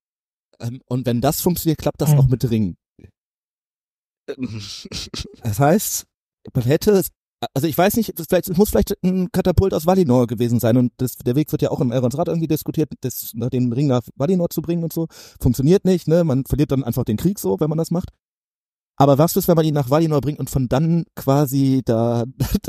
Ähm, 0.60 0.82
und 0.88 1.06
wenn 1.06 1.22
das 1.22 1.42
funktioniert, 1.42 1.80
klappt 1.80 2.02
das 2.02 2.12
Mhm. 2.14 2.20
auch 2.20 2.28
mit 2.28 2.50
Ringen. 2.50 2.78
Das 5.44 5.60
heißt, 5.60 6.06
man 6.54 6.64
hätte, 6.64 7.04
also 7.54 7.68
ich 7.68 7.78
weiß 7.78 7.96
nicht, 7.98 8.14
vielleicht, 8.28 8.50
es 8.50 8.58
muss 8.58 8.70
vielleicht 8.70 8.96
ein 9.04 9.32
Katapult 9.32 9.74
aus 9.74 9.86
Valinor 9.86 10.28
gewesen 10.28 10.60
sein 10.60 10.78
und 10.78 10.93
das, 10.98 11.18
der 11.18 11.36
Weg 11.36 11.52
wird 11.52 11.62
ja 11.62 11.72
auch 11.72 11.82
im 11.82 11.91
Elrons 11.91 12.18
Rat 12.18 12.28
irgendwie 12.28 12.48
diskutiert, 12.48 12.91
das, 13.02 13.32
den 13.34 13.72
Ring 13.74 13.88
nach 13.88 14.04
Valinor 14.16 14.50
zu 14.50 14.62
bringen 14.62 14.84
und 14.84 14.93
so. 14.93 15.08
Funktioniert 15.39 15.86
nicht, 15.86 16.08
ne? 16.08 16.24
Man 16.24 16.46
verliert 16.46 16.72
dann 16.72 16.84
einfach 16.84 17.04
den 17.04 17.18
Krieg 17.18 17.39
so, 17.39 17.60
wenn 17.60 17.70
man 17.70 17.78
das 17.78 17.91
macht. 17.91 18.10
Aber 18.98 19.18
was 19.18 19.36
ist, 19.36 19.48
wenn 19.48 19.56
man 19.56 19.66
ihn 19.66 19.74
nach 19.74 19.89
Valinor 19.89 20.22
bringt 20.22 20.39
und 20.39 20.50
von 20.50 20.70
dann 20.70 21.06
quasi 21.16 21.82
da 21.84 22.24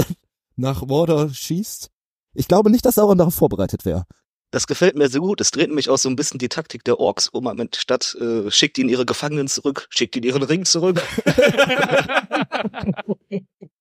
nach 0.57 0.85
Mordor 0.87 1.29
schießt? 1.33 1.91
Ich 2.35 2.49
glaube 2.49 2.71
nicht, 2.71 2.85
dass 2.85 2.97
Sauron 2.97 3.19
darauf 3.19 3.35
vorbereitet 3.35 3.85
wäre. 3.85 4.05
Das 4.51 4.67
gefällt 4.67 4.97
mir 4.97 5.09
so 5.09 5.21
gut. 5.21 5.41
Es 5.41 5.51
dreht 5.51 5.69
nämlich 5.69 5.89
auch 5.89 5.99
so 5.99 6.09
ein 6.09 6.17
bisschen 6.17 6.39
die 6.39 6.49
Taktik 6.49 6.85
der 6.85 6.99
Orks 6.99 7.29
um. 7.29 7.45
Man 7.45 7.69
statt 7.75 8.17
äh, 8.21 8.51
schickt 8.51 8.79
ihn 8.79 8.89
ihre 8.89 9.07
Gefangenen 9.07 9.49
zurück, 9.49 9.87
schickt 9.91 10.17
ihn 10.17 10.23
ihren 10.23 10.43
Ring 10.43 10.65
zurück. 10.65 11.01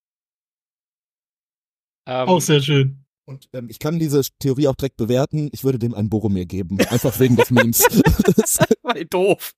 ähm, 2.05 2.27
Auch 2.29 2.41
sehr 2.41 2.61
schön. 2.61 3.05
Und 3.25 3.49
ähm, 3.53 3.67
ich 3.69 3.79
kann 3.79 3.97
diese 3.97 4.21
Theorie 4.39 4.67
auch 4.67 4.75
direkt 4.75 4.97
bewerten. 4.97 5.49
Ich 5.51 5.63
würde 5.63 5.79
dem 5.79 5.95
ein 5.95 6.09
Boromir 6.09 6.45
geben. 6.45 6.77
Einfach 6.89 7.19
wegen 7.19 7.35
des 7.35 7.49
Memes. 7.51 7.79
Das- 8.35 8.59
Weil 8.83 9.05
doof. 9.05 9.53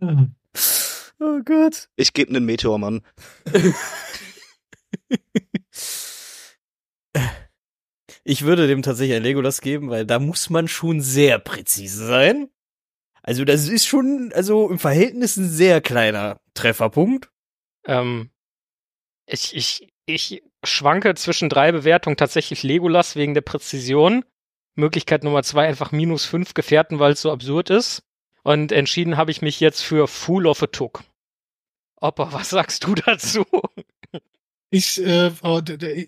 Oh 0.00 1.40
Gott. 1.44 1.88
Ich 1.96 2.12
gebe 2.14 2.30
einen 2.34 2.44
Meteormann. 2.46 3.02
Ich 8.26 8.42
würde 8.42 8.66
dem 8.66 8.80
tatsächlich 8.82 9.16
ein 9.16 9.22
Legolas 9.22 9.60
geben, 9.60 9.90
weil 9.90 10.06
da 10.06 10.18
muss 10.18 10.48
man 10.48 10.66
schon 10.66 11.00
sehr 11.02 11.38
präzise 11.38 12.06
sein. 12.06 12.48
Also 13.22 13.44
das 13.44 13.68
ist 13.68 13.86
schon, 13.86 14.32
also 14.34 14.70
im 14.70 14.78
Verhältnis 14.78 15.36
ein 15.36 15.48
sehr 15.48 15.80
kleiner 15.82 16.40
Trefferpunkt. 16.54 17.30
Ähm, 17.86 18.30
ich, 19.26 19.54
ich, 19.54 19.88
ich 20.06 20.42
schwanke 20.62 21.14
zwischen 21.14 21.48
drei 21.48 21.72
Bewertungen 21.72 22.16
tatsächlich 22.16 22.62
Legolas 22.62 23.16
wegen 23.16 23.34
der 23.34 23.40
Präzision. 23.40 24.24
Möglichkeit 24.74 25.24
Nummer 25.24 25.42
zwei 25.42 25.66
einfach 25.66 25.92
minus 25.92 26.24
fünf 26.24 26.54
Gefährten, 26.54 26.98
weil 26.98 27.12
es 27.12 27.22
so 27.22 27.30
absurd 27.30 27.70
ist. 27.70 28.02
Und 28.42 28.72
entschieden 28.72 29.16
habe 29.16 29.30
ich 29.30 29.40
mich 29.40 29.60
jetzt 29.60 29.82
für 29.82 30.06
Fool 30.08 30.46
of 30.46 30.62
a 30.62 30.66
Took. 30.66 31.04
Opa, 32.00 32.28
was 32.32 32.50
sagst 32.50 32.84
du 32.84 32.94
dazu? 32.94 33.44
Ich, 34.70 35.00
äh, 35.00 35.30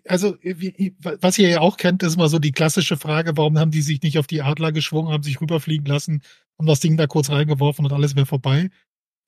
also, 0.08 0.36
wie, 0.42 0.96
was 1.00 1.38
ihr 1.38 1.48
ja 1.48 1.60
auch 1.60 1.76
kennt, 1.76 2.02
ist 2.02 2.16
mal 2.16 2.28
so 2.28 2.40
die 2.40 2.50
klassische 2.50 2.96
Frage, 2.96 3.36
warum 3.36 3.56
haben 3.58 3.70
die 3.70 3.80
sich 3.80 4.02
nicht 4.02 4.18
auf 4.18 4.26
die 4.26 4.42
Adler 4.42 4.72
geschwungen, 4.72 5.12
haben 5.12 5.22
sich 5.22 5.40
rüberfliegen 5.40 5.86
lassen, 5.86 6.22
haben 6.58 6.66
das 6.66 6.80
Ding 6.80 6.96
da 6.96 7.06
kurz 7.06 7.30
reingeworfen 7.30 7.84
und 7.84 7.92
alles 7.92 8.16
wäre 8.16 8.26
vorbei. 8.26 8.70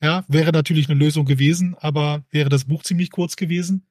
Ja, 0.00 0.24
wäre 0.28 0.52
natürlich 0.52 0.88
eine 0.88 0.98
Lösung 0.98 1.24
gewesen, 1.26 1.74
aber 1.78 2.24
wäre 2.30 2.48
das 2.48 2.66
Buch 2.66 2.84
ziemlich 2.84 3.10
kurz 3.10 3.34
gewesen. 3.36 3.86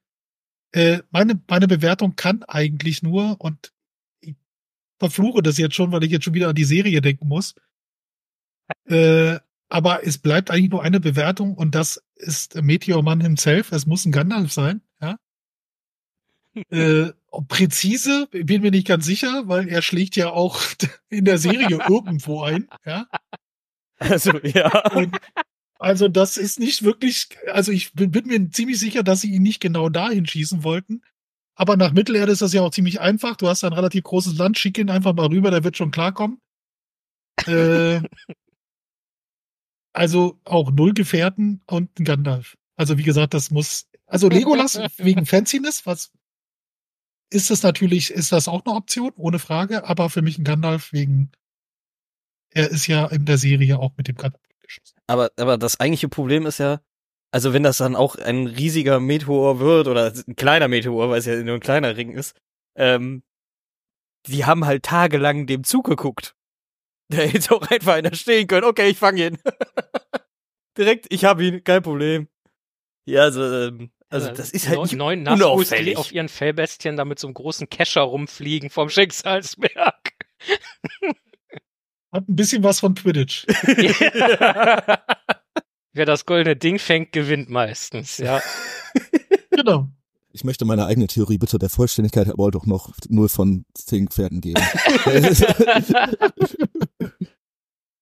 Äh, 0.72 1.00
meine, 1.10 1.40
meine 1.48 1.68
Bewertung 1.68 2.16
kann 2.16 2.42
eigentlich 2.44 3.02
nur, 3.02 3.40
und 3.40 3.72
ich 4.20 4.34
verfluche 4.98 5.42
das 5.42 5.58
jetzt 5.58 5.74
schon, 5.74 5.92
weil 5.92 6.04
ich 6.04 6.10
jetzt 6.10 6.24
schon 6.24 6.34
wieder 6.34 6.48
an 6.48 6.54
die 6.54 6.64
Serie 6.64 7.00
denken 7.02 7.28
muss, 7.28 7.54
äh, 8.86 9.38
aber 9.68 10.06
es 10.06 10.18
bleibt 10.18 10.50
eigentlich 10.50 10.70
nur 10.70 10.82
eine 10.82 11.00
Bewertung 11.00 11.54
und 11.54 11.74
das 11.74 12.02
ist 12.16 12.54
Meteor 12.60 13.02
Man 13.02 13.20
himself. 13.20 13.70
Es 13.72 13.86
muss 13.86 14.06
ein 14.06 14.12
Gandalf 14.12 14.52
sein, 14.52 14.80
ja. 15.00 15.18
Äh, 16.70 17.12
präzise 17.46 18.26
bin 18.32 18.62
mir 18.62 18.72
nicht 18.72 18.86
ganz 18.86 19.04
sicher, 19.04 19.44
weil 19.46 19.68
er 19.68 19.82
schlägt 19.82 20.16
ja 20.16 20.30
auch 20.30 20.60
in 21.08 21.24
der 21.24 21.38
Serie 21.38 21.68
irgendwo 21.88 22.42
ein. 22.42 22.68
Ja? 22.84 23.06
Also 23.98 24.38
ja. 24.38 24.90
Und 24.90 25.16
also 25.78 26.08
das 26.08 26.36
ist 26.36 26.58
nicht 26.58 26.82
wirklich, 26.82 27.28
also 27.52 27.70
ich 27.70 27.92
bin, 27.92 28.10
bin 28.10 28.26
mir 28.26 28.50
ziemlich 28.50 28.80
sicher, 28.80 29.04
dass 29.04 29.20
sie 29.20 29.32
ihn 29.32 29.42
nicht 29.42 29.60
genau 29.60 29.88
dahin 29.88 30.26
schießen 30.26 30.64
wollten. 30.64 31.02
Aber 31.54 31.76
nach 31.76 31.92
Mittelerde 31.92 32.32
ist 32.32 32.42
das 32.42 32.52
ja 32.52 32.62
auch 32.62 32.70
ziemlich 32.70 33.00
einfach. 33.00 33.36
Du 33.36 33.48
hast 33.48 33.64
ein 33.64 33.72
relativ 33.72 34.04
großes 34.04 34.36
Land, 34.36 34.58
schick 34.58 34.78
ihn 34.78 34.90
einfach 34.90 35.14
mal 35.14 35.26
rüber, 35.26 35.50
der 35.50 35.64
wird 35.64 35.76
schon 35.76 35.90
klarkommen. 35.90 36.40
Äh, 37.46 38.02
also 39.92 40.40
auch 40.44 40.72
null 40.72 40.92
Gefährten 40.92 41.62
und 41.66 41.98
ein 41.98 42.04
Gandalf. 42.04 42.56
Also 42.76 42.98
wie 42.98 43.04
gesagt, 43.04 43.32
das 43.32 43.52
muss, 43.52 43.88
also 44.06 44.28
Legolas 44.28 44.76
wegen 44.98 45.24
Fanciness, 45.24 45.86
was 45.86 46.12
ist 47.30 47.50
das 47.50 47.62
natürlich, 47.62 48.10
ist 48.10 48.32
das 48.32 48.48
auch 48.48 48.64
eine 48.64 48.74
Option, 48.74 49.12
ohne 49.16 49.38
Frage, 49.38 49.84
aber 49.84 50.10
für 50.10 50.22
mich 50.22 50.38
ein 50.38 50.44
Gandalf 50.44 50.92
wegen, 50.92 51.30
er 52.50 52.70
ist 52.70 52.88
ja 52.88 53.06
in 53.06 53.24
der 53.24 53.38
Serie 53.38 53.78
auch 53.78 53.96
mit 53.96 54.08
dem 54.08 54.16
Gandalf. 54.16 54.47
Aber, 55.06 55.30
aber 55.36 55.58
das 55.58 55.80
eigentliche 55.80 56.08
Problem 56.08 56.46
ist 56.46 56.58
ja, 56.58 56.80
also 57.30 57.52
wenn 57.52 57.62
das 57.62 57.78
dann 57.78 57.96
auch 57.96 58.16
ein 58.16 58.46
riesiger 58.46 59.00
Meteor 59.00 59.60
wird 59.60 59.88
oder 59.88 60.12
ein 60.12 60.36
kleiner 60.36 60.68
Meteor, 60.68 61.10
weil 61.10 61.18
es 61.18 61.26
ja 61.26 61.36
nur 61.42 61.54
ein 61.54 61.60
kleiner 61.60 61.96
Ring 61.96 62.12
ist, 62.12 62.36
ähm, 62.76 63.22
die 64.26 64.44
haben 64.44 64.66
halt 64.66 64.84
tagelang 64.84 65.46
dem 65.46 65.64
zugeguckt. 65.64 66.34
Da 67.10 67.16
hätte 67.22 67.54
auch 67.54 67.66
einfach 67.70 67.94
einer 67.94 68.14
stehen 68.14 68.46
können. 68.46 68.66
Okay, 68.66 68.90
ich 68.90 68.98
fange 68.98 69.28
ihn. 69.28 69.38
Direkt, 70.76 71.06
ich 71.08 71.24
hab 71.24 71.40
ihn, 71.40 71.64
kein 71.64 71.82
Problem. 71.82 72.28
Ja, 73.06 73.22
also, 73.22 73.42
ähm, 73.42 73.90
also 74.10 74.30
das 74.30 74.50
ist 74.50 74.68
halt 74.68 74.82
nicht 74.82 74.94
neun 74.94 75.26
Nazgûls, 75.26 75.74
die 75.74 75.96
auf 75.96 76.12
ihren 76.12 76.28
Fellbestien 76.28 76.98
da 76.98 77.06
mit 77.06 77.18
so 77.18 77.26
einem 77.26 77.32
großen 77.32 77.70
Kescher 77.70 78.02
rumfliegen 78.02 78.68
vom 78.68 78.90
Schicksalsberg. 78.90 80.12
Hat 82.12 82.28
ein 82.28 82.36
bisschen 82.36 82.62
was 82.62 82.80
von 82.80 82.94
Quidditch. 82.94 83.46
Wer 85.92 86.06
das 86.06 86.26
goldene 86.26 86.56
Ding 86.56 86.78
fängt, 86.78 87.12
gewinnt 87.12 87.50
meistens, 87.50 88.18
ja. 88.18 88.40
genau. 89.50 89.88
Ich 90.32 90.44
möchte 90.44 90.64
meine 90.64 90.86
eigene 90.86 91.06
Theorie 91.06 91.38
bitte 91.38 91.58
der 91.58 91.70
Vollständigkeit 91.70 92.28
aber 92.28 92.50
doch 92.50 92.66
noch 92.66 92.92
0 93.08 93.28
von 93.28 93.64
10 93.74 94.08
Pferden 94.08 94.40
geben. 94.40 94.62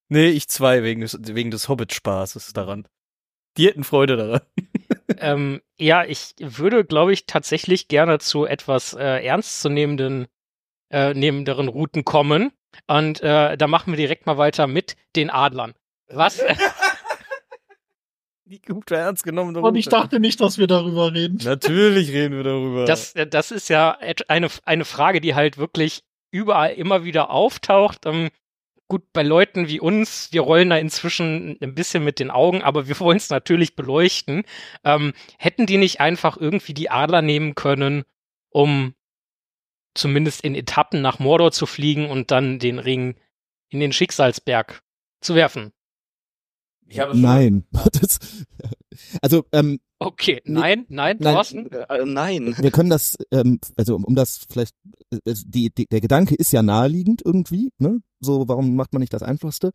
Nee, 0.09 0.29
ich 0.29 0.47
zwei 0.47 0.83
wegen 0.83 1.01
des, 1.01 1.17
wegen 1.21 1.51
des 1.51 1.67
Hobbit-Spaßes 1.67 2.53
daran. 2.53 2.87
Die 3.57 3.67
hätten 3.67 3.83
Freude 3.83 4.15
daran. 4.15 4.41
ähm, 5.17 5.61
ja, 5.77 6.05
ich 6.05 6.35
würde, 6.39 6.85
glaube 6.85 7.11
ich, 7.13 7.25
tatsächlich 7.25 7.87
gerne 7.87 8.19
zu 8.19 8.45
etwas 8.45 8.93
äh, 8.93 9.25
ernstzunehmenden 9.25 10.27
äh, 10.89 11.13
nehmenderen 11.13 11.67
Routen 11.67 12.05
kommen. 12.05 12.51
Und 12.85 13.21
äh, 13.21 13.57
da 13.57 13.67
machen 13.67 13.91
wir 13.91 13.97
direkt 13.97 14.25
mal 14.25 14.37
weiter 14.37 14.67
mit 14.67 14.95
den 15.15 15.29
Adlern. 15.29 15.73
Was? 16.09 16.41
Die 18.45 18.61
gute, 18.61 18.95
ernst 18.95 19.25
genommene 19.25 19.59
Und 19.59 19.75
ich 19.75 19.89
dachte 19.89 20.21
nicht, 20.21 20.39
dass 20.39 20.57
wir 20.57 20.67
darüber 20.67 21.13
reden. 21.13 21.37
Natürlich 21.43 22.13
reden 22.13 22.37
wir 22.37 22.43
darüber. 22.43 22.85
Das, 22.85 23.13
das 23.13 23.51
ist 23.51 23.67
ja 23.67 23.97
eine, 24.29 24.47
eine 24.63 24.85
Frage, 24.85 25.19
die 25.19 25.35
halt 25.35 25.57
wirklich 25.57 26.05
überall 26.31 26.71
immer 26.73 27.03
wieder 27.03 27.29
auftaucht. 27.29 28.05
Ähm, 28.05 28.29
gut, 28.87 29.03
bei 29.11 29.23
Leuten 29.23 29.67
wie 29.67 29.81
uns, 29.81 30.29
wir 30.31 30.41
rollen 30.41 30.69
da 30.69 30.77
inzwischen 30.77 31.57
ein 31.61 31.75
bisschen 31.75 32.05
mit 32.05 32.19
den 32.19 32.31
Augen, 32.31 32.61
aber 32.61 32.87
wir 32.87 32.97
wollen 33.01 33.17
es 33.17 33.29
natürlich 33.29 33.75
beleuchten. 33.75 34.43
Ähm, 34.85 35.13
hätten 35.37 35.65
die 35.65 35.77
nicht 35.77 35.99
einfach 35.99 36.37
irgendwie 36.37 36.73
die 36.73 36.89
Adler 36.89 37.21
nehmen 37.21 37.53
können, 37.53 38.03
um 38.49 38.93
zumindest 39.97 40.41
in 40.41 40.55
Etappen 40.55 41.01
nach 41.01 41.19
Mordor 41.19 41.51
zu 41.51 41.65
fliegen 41.65 42.09
und 42.09 42.31
dann 42.31 42.59
den 42.59 42.79
Ring 42.79 43.15
in 43.69 43.79
den 43.79 43.91
Schicksalsberg 43.93 44.81
zu 45.21 45.35
werfen? 45.35 45.71
ich 46.87 46.99
habe 46.99 47.11
schon- 47.11 47.21
Nein. 47.21 47.65
Das, 47.99 48.19
also, 49.21 49.45
ähm, 49.51 49.79
Okay, 49.99 50.41
nein, 50.45 50.85
nein, 50.89 51.17
Nein. 51.19 51.33
Thorsten? 51.33 51.71
Äh, 51.71 52.05
nein. 52.05 52.55
wir 52.59 52.69
können 52.69 52.91
das, 52.91 53.17
ähm, 53.31 53.59
also 53.77 53.95
um, 53.95 54.03
um 54.05 54.13
das 54.13 54.45
vielleicht, 54.47 54.75
äh, 55.11 55.33
die, 55.43 55.71
die, 55.73 55.87
der 55.87 56.01
Gedanke 56.01 56.35
ist 56.35 56.51
ja 56.53 56.61
naheliegend 56.61 57.23
irgendwie, 57.25 57.71
ne? 57.79 57.99
So, 58.19 58.47
warum 58.47 58.75
macht 58.75 58.93
man 58.93 58.99
nicht 58.99 59.13
das 59.13 59.23
Einfachste? 59.23 59.71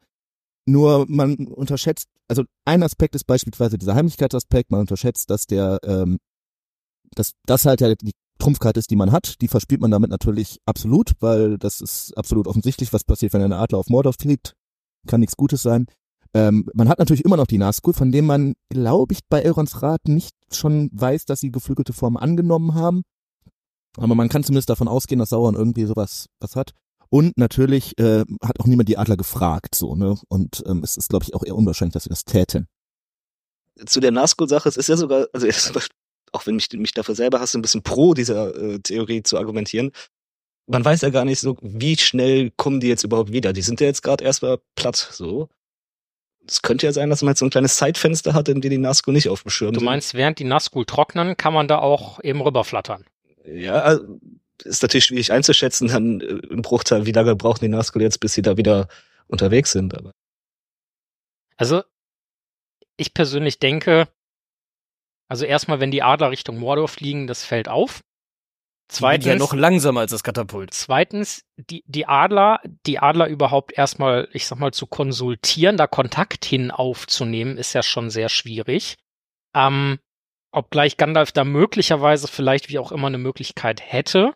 Nur 0.64 1.06
man 1.08 1.48
unterschätzt, 1.48 2.08
also 2.28 2.44
ein 2.64 2.84
Aspekt 2.84 3.16
ist 3.16 3.24
beispielsweise 3.24 3.78
dieser 3.78 3.96
Heimlichkeitsaspekt, 3.96 4.70
man 4.70 4.80
unterschätzt, 4.82 5.28
dass 5.28 5.46
der, 5.46 5.80
ähm, 5.84 6.18
dass 7.16 7.32
das 7.44 7.66
halt 7.66 7.80
ja 7.80 7.92
die 7.96 8.12
Trumpfkarte 8.42 8.80
ist, 8.80 8.90
die 8.90 8.96
man 8.96 9.12
hat, 9.12 9.40
die 9.40 9.48
verspielt 9.48 9.80
man 9.80 9.90
damit 9.90 10.10
natürlich 10.10 10.58
absolut, 10.66 11.12
weil 11.20 11.58
das 11.58 11.80
ist 11.80 12.16
absolut 12.16 12.48
offensichtlich, 12.48 12.92
was 12.92 13.04
passiert, 13.04 13.32
wenn 13.32 13.42
ein 13.42 13.52
Adler 13.52 13.78
auf 13.78 13.88
Mordor 13.88 14.12
fliegt. 14.12 14.54
Kann 15.06 15.20
nichts 15.20 15.36
Gutes 15.36 15.62
sein. 15.62 15.86
Ähm, 16.34 16.68
man 16.74 16.88
hat 16.88 16.98
natürlich 16.98 17.24
immer 17.24 17.36
noch 17.36 17.46
die 17.46 17.58
Nazgul, 17.58 17.94
von 17.94 18.10
denen 18.10 18.26
man, 18.26 18.54
glaube 18.68 19.12
ich, 19.12 19.20
bei 19.28 19.42
Elrons 19.42 19.82
Rat 19.82 20.08
nicht 20.08 20.34
schon 20.50 20.90
weiß, 20.92 21.24
dass 21.26 21.40
sie 21.40 21.52
geflügelte 21.52 21.92
Form 21.92 22.16
angenommen 22.16 22.74
haben. 22.74 23.02
Aber 23.96 24.14
man 24.14 24.28
kann 24.28 24.42
zumindest 24.42 24.70
davon 24.70 24.88
ausgehen, 24.88 25.18
dass 25.18 25.28
Sauron 25.28 25.54
irgendwie 25.54 25.84
sowas 25.84 26.26
was 26.40 26.56
hat. 26.56 26.72
Und 27.10 27.36
natürlich 27.36 27.98
äh, 27.98 28.24
hat 28.42 28.58
auch 28.58 28.66
niemand 28.66 28.88
die 28.88 28.96
Adler 28.96 29.18
gefragt, 29.18 29.74
so, 29.74 29.94
ne? 29.94 30.18
Und 30.28 30.64
ähm, 30.66 30.80
es 30.82 30.96
ist, 30.96 31.10
glaube 31.10 31.24
ich, 31.24 31.34
auch 31.34 31.44
eher 31.44 31.54
unwahrscheinlich, 31.54 31.92
dass 31.92 32.04
sie 32.04 32.08
das 32.08 32.24
täten. 32.24 32.66
Zu 33.84 34.00
der 34.00 34.12
Nazgul-Sache, 34.12 34.68
es 34.68 34.78
ist 34.78 34.88
ja 34.88 34.96
sogar, 34.96 35.26
also 35.32 35.46
auch 36.32 36.46
wenn 36.46 36.56
mich, 36.56 36.72
mich 36.72 36.92
dafür 36.92 37.14
selber 37.14 37.40
hast, 37.40 37.54
ein 37.54 37.62
bisschen 37.62 37.82
pro 37.82 38.14
dieser 38.14 38.54
äh, 38.56 38.78
Theorie 38.80 39.22
zu 39.22 39.38
argumentieren, 39.38 39.92
man 40.66 40.84
weiß 40.84 41.02
ja 41.02 41.10
gar 41.10 41.24
nicht 41.24 41.40
so, 41.40 41.56
wie 41.60 41.96
schnell 41.96 42.50
kommen 42.56 42.80
die 42.80 42.88
jetzt 42.88 43.04
überhaupt 43.04 43.32
wieder. 43.32 43.52
Die 43.52 43.62
sind 43.62 43.80
ja 43.80 43.86
jetzt 43.86 44.02
gerade 44.02 44.24
erstmal 44.24 44.58
platt, 44.74 44.96
so. 44.96 45.48
Es 46.46 46.62
könnte 46.62 46.86
ja 46.86 46.92
sein, 46.92 47.10
dass 47.10 47.22
man 47.22 47.32
jetzt 47.32 47.38
so 47.38 47.46
ein 47.46 47.50
kleines 47.50 47.76
Zeitfenster 47.76 48.34
hat, 48.34 48.48
in 48.48 48.60
dem 48.60 48.70
die 48.70 48.78
Nazgul 48.78 49.14
nicht 49.14 49.28
auf 49.28 49.42
dem 49.42 49.50
Schirm 49.50 49.74
Du 49.74 49.80
meinst, 49.80 50.14
während 50.14 50.38
die 50.38 50.44
Nazgul 50.44 50.84
trocknen, 50.84 51.36
kann 51.36 51.52
man 51.52 51.68
da 51.68 51.78
auch 51.78 52.22
eben 52.22 52.40
rüberflattern. 52.40 53.04
Ja, 53.44 53.74
also, 53.74 54.18
ist 54.64 54.82
natürlich 54.82 55.04
schwierig 55.04 55.32
einzuschätzen, 55.32 55.88
dann 55.88 56.20
äh, 56.20 56.24
im 56.24 56.62
Bruchteil, 56.62 57.06
wie 57.06 57.12
lange 57.12 57.36
brauchen 57.36 57.60
die 57.60 57.68
Nazgul 57.68 58.02
jetzt, 58.02 58.18
bis 58.18 58.34
sie 58.34 58.42
da 58.42 58.56
wieder 58.56 58.88
unterwegs 59.28 59.72
sind. 59.72 59.96
Aber 59.96 60.12
Also, 61.56 61.82
ich 62.96 63.14
persönlich 63.14 63.58
denke, 63.58 64.08
also 65.32 65.46
erstmal, 65.46 65.80
wenn 65.80 65.90
die 65.90 66.02
Adler 66.02 66.30
Richtung 66.30 66.58
Mordor 66.58 66.88
fliegen, 66.88 67.26
das 67.26 67.42
fällt 67.42 67.66
auf. 67.66 68.02
Zweitens, 68.88 69.24
ja 69.24 69.36
noch 69.36 69.54
langsamer 69.54 70.00
als 70.00 70.10
das 70.10 70.22
Katapult. 70.22 70.74
Zweitens, 70.74 71.46
die, 71.56 71.82
die 71.86 72.04
Adler, 72.04 72.60
die 72.84 72.98
Adler 72.98 73.28
überhaupt 73.28 73.72
erstmal, 73.72 74.28
ich 74.34 74.46
sag 74.46 74.58
mal, 74.58 74.74
zu 74.74 74.86
konsultieren, 74.86 75.78
da 75.78 75.86
Kontakt 75.86 76.44
hin 76.44 76.70
aufzunehmen, 76.70 77.56
ist 77.56 77.72
ja 77.72 77.82
schon 77.82 78.10
sehr 78.10 78.28
schwierig. 78.28 78.96
Ähm, 79.54 80.00
obgleich 80.50 80.98
Gandalf 80.98 81.32
da 81.32 81.44
möglicherweise 81.44 82.28
vielleicht 82.28 82.68
wie 82.68 82.78
auch 82.78 82.92
immer 82.92 83.06
eine 83.06 83.16
Möglichkeit 83.16 83.80
hätte. 83.80 84.34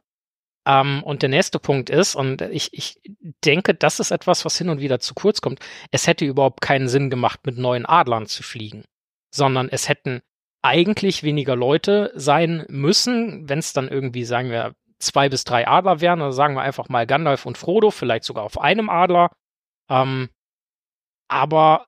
Ähm, 0.67 1.03
und 1.03 1.21
der 1.21 1.29
nächste 1.29 1.59
Punkt 1.59 1.91
ist, 1.91 2.15
und 2.15 2.41
ich, 2.41 2.71
ich 2.73 3.03
denke, 3.45 3.75
das 3.75 4.01
ist 4.01 4.13
etwas, 4.13 4.47
was 4.47 4.57
hin 4.57 4.71
und 4.71 4.81
wieder 4.81 4.99
zu 4.99 5.13
kurz 5.13 5.43
kommt, 5.43 5.61
es 5.91 6.07
hätte 6.07 6.25
überhaupt 6.25 6.63
keinen 6.63 6.89
Sinn 6.89 7.11
gemacht, 7.11 7.41
mit 7.45 7.59
neuen 7.59 7.85
Adlern 7.85 8.25
zu 8.25 8.43
fliegen, 8.43 8.87
sondern 9.31 9.69
es 9.69 9.91
hätten 9.91 10.23
eigentlich 10.63 11.23
weniger 11.23 11.57
Leute 11.57 12.13
sein 12.15 12.65
müssen, 12.69 13.49
wenn 13.49 13.59
es 13.59 13.73
dann 13.73 13.89
irgendwie, 13.89 14.25
sagen 14.25 14.51
wir, 14.51 14.75
zwei 14.99 15.29
bis 15.29 15.45
drei 15.45 15.69
Adler 15.69 16.01
wären, 16.01 16.21
oder 16.21 16.33
sagen 16.33 16.55
wir 16.55 16.63
einfach 16.63 16.89
mal 16.89 17.07
Gandalf 17.07 17.47
und 17.47 17.59
Frodo, 17.59 17.91
vielleicht 17.91 18.25
sogar 18.25 18.45
auf 18.45 18.61
einem 18.61 18.89
Adler. 18.89 19.31
Ähm, 19.91 20.29
aber 21.29 21.87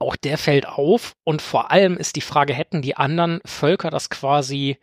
auch 0.00 0.16
der 0.16 0.38
fällt 0.38 0.66
auf 0.66 1.14
und 1.24 1.40
vor 1.40 1.70
allem 1.70 1.96
ist 1.96 2.16
die 2.16 2.20
Frage, 2.20 2.54
hätten 2.54 2.82
die 2.82 2.96
anderen 2.96 3.40
Völker 3.44 3.90
das 3.90 4.10
quasi 4.10 4.78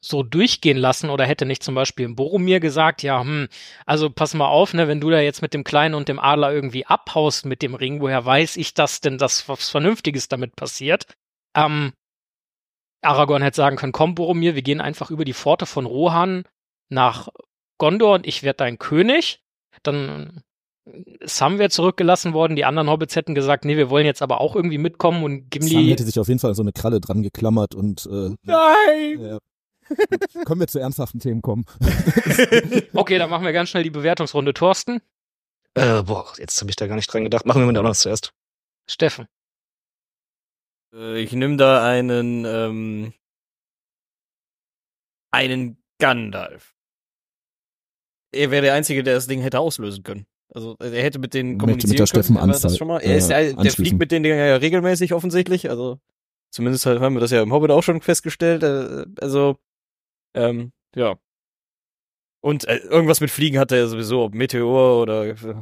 so 0.00 0.22
durchgehen 0.22 0.76
lassen 0.76 1.10
oder 1.10 1.26
hätte 1.26 1.44
nicht 1.44 1.62
zum 1.62 1.74
Beispiel 1.74 2.08
Boromir 2.08 2.60
gesagt, 2.60 3.02
ja, 3.02 3.20
hm, 3.20 3.48
also 3.84 4.10
pass 4.10 4.34
mal 4.34 4.46
auf, 4.46 4.72
ne, 4.74 4.86
wenn 4.86 5.00
du 5.00 5.10
da 5.10 5.20
jetzt 5.20 5.42
mit 5.42 5.54
dem 5.54 5.64
Kleinen 5.64 5.94
und 5.94 6.08
dem 6.08 6.20
Adler 6.20 6.52
irgendwie 6.52 6.86
abhaust 6.86 7.46
mit 7.46 7.62
dem 7.62 7.74
Ring, 7.74 8.00
woher 8.00 8.24
weiß 8.24 8.56
ich 8.56 8.74
das 8.74 9.00
denn, 9.00 9.18
dass 9.18 9.48
was 9.48 9.68
Vernünftiges 9.70 10.28
damit 10.28 10.54
passiert? 10.54 11.06
Ähm, 11.66 11.92
Aragorn 13.02 13.42
hätte 13.42 13.56
sagen 13.56 13.76
können, 13.76 13.92
komm 13.92 14.14
Boromir, 14.14 14.54
wir 14.54 14.62
gehen 14.62 14.80
einfach 14.80 15.10
über 15.10 15.24
die 15.24 15.34
Pforte 15.34 15.66
von 15.66 15.86
Rohan 15.86 16.44
nach 16.88 17.28
Gondor 17.78 18.14
und 18.14 18.26
ich 18.26 18.42
werde 18.42 18.58
dein 18.58 18.78
König. 18.78 19.40
Dann 19.82 20.42
Sam 21.24 21.58
wäre 21.58 21.70
zurückgelassen 21.70 22.32
worden, 22.32 22.56
die 22.56 22.64
anderen 22.64 22.88
Hobbits 22.88 23.14
hätten 23.14 23.34
gesagt, 23.34 23.64
nee, 23.64 23.76
wir 23.76 23.90
wollen 23.90 24.06
jetzt 24.06 24.22
aber 24.22 24.40
auch 24.40 24.56
irgendwie 24.56 24.78
mitkommen 24.78 25.22
und 25.22 25.50
Gimli... 25.50 25.68
Sam 25.70 25.84
hätte 25.84 26.04
sich 26.04 26.18
auf 26.18 26.28
jeden 26.28 26.40
Fall 26.40 26.54
so 26.54 26.62
eine 26.62 26.72
Kralle 26.72 27.00
dran 27.00 27.22
geklammert 27.22 27.74
und 27.74 28.06
äh, 28.06 28.30
Nein! 28.42 29.20
ja. 29.20 29.38
Können 30.44 30.60
wir 30.60 30.66
zu 30.66 30.78
ernsthaften 30.78 31.20
Themen 31.20 31.40
kommen? 31.40 31.64
okay, 32.94 33.18
dann 33.18 33.30
machen 33.30 33.44
wir 33.44 33.52
ganz 33.52 33.70
schnell 33.70 33.84
die 33.84 33.90
Bewertungsrunde. 33.90 34.52
Thorsten, 34.52 35.00
äh, 35.74 36.02
boah, 36.02 36.26
jetzt 36.38 36.60
habe 36.60 36.70
ich 36.70 36.76
da 36.76 36.86
gar 36.86 36.96
nicht 36.96 37.12
dran 37.12 37.24
gedacht. 37.24 37.46
Machen 37.46 37.62
wir 37.62 37.66
mit 37.66 37.76
der 37.76 37.82
Honors 37.82 38.00
zuerst. 38.00 38.32
Steffen, 38.90 39.26
Äh, 39.26 39.37
Ich 40.92 41.32
nehme 41.32 41.56
da 41.56 41.86
einen, 41.86 42.44
ähm, 42.46 43.12
einen 45.30 45.82
Gandalf. 45.98 46.74
Er 48.32 48.50
wäre 48.50 48.62
der 48.62 48.74
Einzige, 48.74 49.02
der 49.02 49.14
das 49.14 49.26
Ding 49.26 49.40
hätte 49.40 49.58
auslösen 49.58 50.02
können. 50.02 50.26
Also 50.54 50.76
er 50.78 51.02
hätte 51.02 51.18
mit 51.18 51.34
denen 51.34 51.52
Möchte 51.52 51.60
kommunizieren 51.60 51.90
mit 51.90 51.98
der 51.98 52.06
können. 52.06 52.24
Steffen 52.24 52.36
aber 52.38 52.52
das 52.58 52.76
schon 52.78 52.88
mal. 52.88 53.00
Er 53.00 53.16
ist 53.16 53.30
ja, 53.30 53.38
äh, 53.38 53.54
der 53.54 53.70
fliegt 53.72 53.98
mit 53.98 54.12
denen 54.12 54.24
ja 54.24 54.56
regelmäßig 54.56 55.12
offensichtlich. 55.12 55.68
Also 55.68 56.00
zumindest 56.50 56.86
haben 56.86 57.14
wir 57.14 57.20
das 57.20 57.30
ja 57.30 57.42
im 57.42 57.52
Hobbit 57.52 57.70
auch 57.70 57.82
schon 57.82 58.00
festgestellt. 58.00 58.62
Äh, 58.62 59.06
Also 59.20 59.58
ähm, 60.34 60.72
ja. 60.94 61.18
Und 62.40 62.66
äh, 62.66 62.76
irgendwas 62.76 63.20
mit 63.20 63.30
Fliegen 63.30 63.58
hat 63.58 63.72
er 63.72 63.78
ja 63.78 63.86
sowieso, 63.88 64.22
ob 64.22 64.34
Meteor 64.34 65.02
oder 65.02 65.26
äh, 65.26 65.54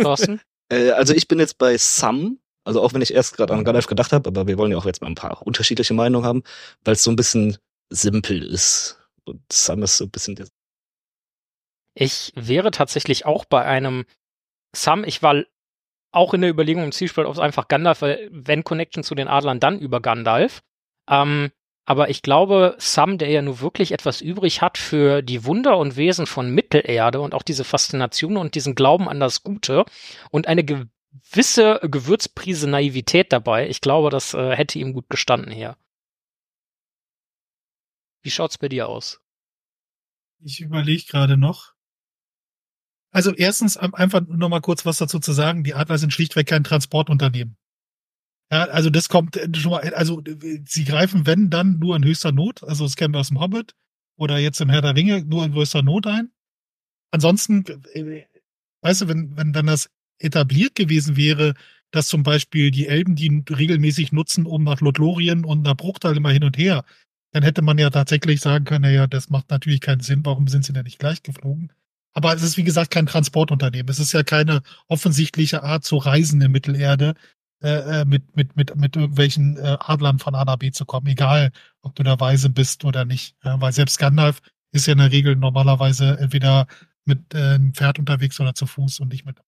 Thorsten, 0.00 0.40
Äh, 0.68 0.90
also 0.90 1.14
ich 1.14 1.26
bin 1.26 1.40
jetzt 1.40 1.58
bei 1.58 1.76
Sam, 1.78 2.38
also 2.64 2.82
auch 2.82 2.92
wenn 2.94 3.02
ich 3.02 3.14
erst 3.14 3.36
gerade 3.36 3.52
an 3.54 3.64
Gandalf 3.64 3.86
gedacht 3.86 4.12
habe, 4.12 4.28
aber 4.28 4.46
wir 4.46 4.58
wollen 4.58 4.72
ja 4.72 4.78
auch 4.78 4.86
jetzt 4.86 5.00
mal 5.00 5.08
ein 5.08 5.14
paar 5.14 5.46
unterschiedliche 5.46 5.94
Meinungen 5.94 6.26
haben, 6.26 6.42
weil 6.84 6.94
es 6.94 7.02
so 7.02 7.10
ein 7.10 7.16
bisschen 7.16 7.58
simpel 7.88 8.42
ist. 8.42 8.98
Und 9.24 9.40
Sam 9.52 9.82
ist 9.82 9.96
so 9.96 10.04
ein 10.04 10.10
bisschen 10.10 10.36
der 10.36 10.46
ich 11.94 12.32
wäre 12.36 12.70
tatsächlich 12.70 13.26
auch 13.26 13.44
bei 13.44 13.64
einem 13.64 14.04
Sam, 14.74 15.04
ich 15.04 15.22
war 15.22 15.42
auch 16.12 16.34
in 16.34 16.40
der 16.40 16.50
Überlegung 16.50 16.84
im 16.84 16.92
Zielspiel, 16.92 17.24
ob 17.24 17.34
es 17.34 17.40
einfach 17.40 17.68
Gandalf, 17.68 18.02
wenn 18.02 18.64
Connection 18.64 19.02
zu 19.02 19.14
den 19.14 19.28
Adlern, 19.28 19.60
dann 19.60 19.78
über 19.78 20.00
Gandalf. 20.00 20.60
Ähm, 21.08 21.50
aber 21.86 22.08
ich 22.08 22.22
glaube, 22.22 22.76
Sam, 22.78 23.18
der 23.18 23.30
ja 23.30 23.42
nur 23.42 23.60
wirklich 23.60 23.92
etwas 23.92 24.20
übrig 24.20 24.62
hat 24.62 24.78
für 24.78 25.22
die 25.22 25.44
Wunder 25.44 25.76
und 25.76 25.96
Wesen 25.96 26.26
von 26.26 26.50
Mittelerde 26.50 27.20
und 27.20 27.34
auch 27.34 27.42
diese 27.42 27.64
Faszination 27.64 28.36
und 28.36 28.54
diesen 28.54 28.74
Glauben 28.74 29.08
an 29.08 29.18
das 29.18 29.42
Gute 29.42 29.84
und 30.30 30.46
eine 30.46 30.64
gewisse 31.10 31.80
Gewürzprise 31.82 32.68
Naivität 32.68 33.32
dabei, 33.32 33.68
ich 33.68 33.80
glaube, 33.80 34.10
das 34.10 34.34
äh, 34.34 34.56
hätte 34.56 34.78
ihm 34.78 34.92
gut 34.92 35.08
gestanden 35.08 35.52
hier. 35.52 35.76
Wie 38.22 38.30
schaut's 38.30 38.58
bei 38.58 38.68
dir 38.68 38.88
aus? 38.88 39.20
Ich 40.42 40.60
überlege 40.60 41.04
gerade 41.04 41.36
noch. 41.36 41.74
Also 43.12 43.34
erstens 43.34 43.76
ähm, 43.80 43.94
einfach 43.94 44.20
nur 44.20 44.36
noch 44.36 44.48
mal 44.48 44.60
kurz 44.60 44.86
was 44.86 44.98
dazu 44.98 45.18
zu 45.18 45.32
sagen. 45.32 45.64
Die 45.64 45.74
Adler 45.74 45.98
sind 45.98 46.12
schlichtweg 46.12 46.46
kein 46.46 46.64
Transportunternehmen. 46.64 47.56
Ja, 48.52 48.64
also 48.64 48.90
das 48.90 49.08
kommt 49.08 49.36
äh, 49.36 49.48
schon 49.54 49.72
mal, 49.72 49.94
also 49.94 50.22
äh, 50.22 50.62
sie 50.64 50.84
greifen, 50.84 51.26
wenn, 51.26 51.50
dann 51.50 51.78
nur 51.78 51.96
in 51.96 52.04
höchster 52.04 52.32
Not. 52.32 52.62
Also 52.62 52.84
das 52.84 52.96
kennen 52.96 53.14
wir 53.14 53.20
aus 53.20 53.28
dem 53.28 53.40
Hobbit 53.40 53.74
oder 54.16 54.38
jetzt 54.38 54.60
im 54.60 54.70
Herr 54.70 54.82
der 54.82 54.94
Ringe 54.94 55.24
nur 55.24 55.44
in 55.44 55.54
höchster 55.54 55.82
Not 55.82 56.06
ein. 56.06 56.30
Ansonsten, 57.10 57.64
äh, 57.94 58.26
weißt 58.82 59.02
du, 59.02 59.08
wenn, 59.08 59.36
wenn 59.36 59.52
dann 59.52 59.66
das 59.66 59.90
etabliert 60.20 60.74
gewesen 60.74 61.16
wäre, 61.16 61.54
dass 61.90 62.06
zum 62.06 62.22
Beispiel 62.22 62.70
die 62.70 62.86
Elben 62.86 63.16
die 63.16 63.42
regelmäßig 63.50 64.12
nutzen, 64.12 64.46
um 64.46 64.62
nach 64.62 64.80
Lothlorien 64.80 65.44
und 65.44 65.62
nach 65.62 65.76
Bruchtal 65.76 66.16
immer 66.16 66.30
hin 66.30 66.44
und 66.44 66.56
her, 66.56 66.84
dann 67.32 67.42
hätte 67.42 67.62
man 67.62 67.78
ja 67.78 67.90
tatsächlich 67.90 68.40
sagen 68.40 68.64
können, 68.64 68.82
naja, 68.82 69.06
das 69.06 69.30
macht 69.30 69.50
natürlich 69.50 69.80
keinen 69.80 70.00
Sinn, 70.00 70.24
warum 70.24 70.48
sind 70.48 70.64
sie 70.64 70.72
denn 70.72 70.84
nicht 70.84 70.98
gleich 70.98 71.22
geflogen? 71.22 71.72
Aber 72.12 72.34
es 72.34 72.42
ist, 72.42 72.56
wie 72.56 72.64
gesagt, 72.64 72.90
kein 72.90 73.06
Transportunternehmen. 73.06 73.88
Es 73.88 74.00
ist 74.00 74.12
ja 74.12 74.22
keine 74.24 74.62
offensichtliche 74.88 75.62
Art 75.62 75.84
zu 75.84 75.96
reisen 75.96 76.40
in 76.40 76.50
Mittelerde, 76.50 77.14
äh, 77.62 78.00
äh, 78.00 78.04
mit, 78.04 78.36
mit, 78.36 78.56
mit, 78.56 78.74
mit 78.74 78.96
irgendwelchen 78.96 79.56
äh, 79.58 79.76
Adlern 79.80 80.18
von 80.18 80.34
A 80.34 80.44
nach 80.44 80.56
B 80.56 80.70
zu 80.70 80.84
kommen, 80.86 81.06
egal 81.06 81.52
ob 81.82 81.94
du 81.94 82.02
da 82.02 82.18
Weise 82.18 82.50
bist 82.50 82.84
oder 82.84 83.04
nicht. 83.04 83.36
Ja, 83.44 83.60
weil 83.60 83.72
selbst 83.72 83.98
Gandalf 83.98 84.40
ist 84.72 84.86
ja 84.86 84.94
in 84.94 84.98
der 84.98 85.12
Regel 85.12 85.36
normalerweise 85.36 86.18
entweder 86.18 86.66
mit 87.04 87.34
äh, 87.34 87.54
einem 87.54 87.74
Pferd 87.74 87.98
unterwegs 87.98 88.40
oder 88.40 88.54
zu 88.54 88.66
Fuß 88.66 89.00
und 89.00 89.08
nicht 89.08 89.24
mit. 89.24 89.40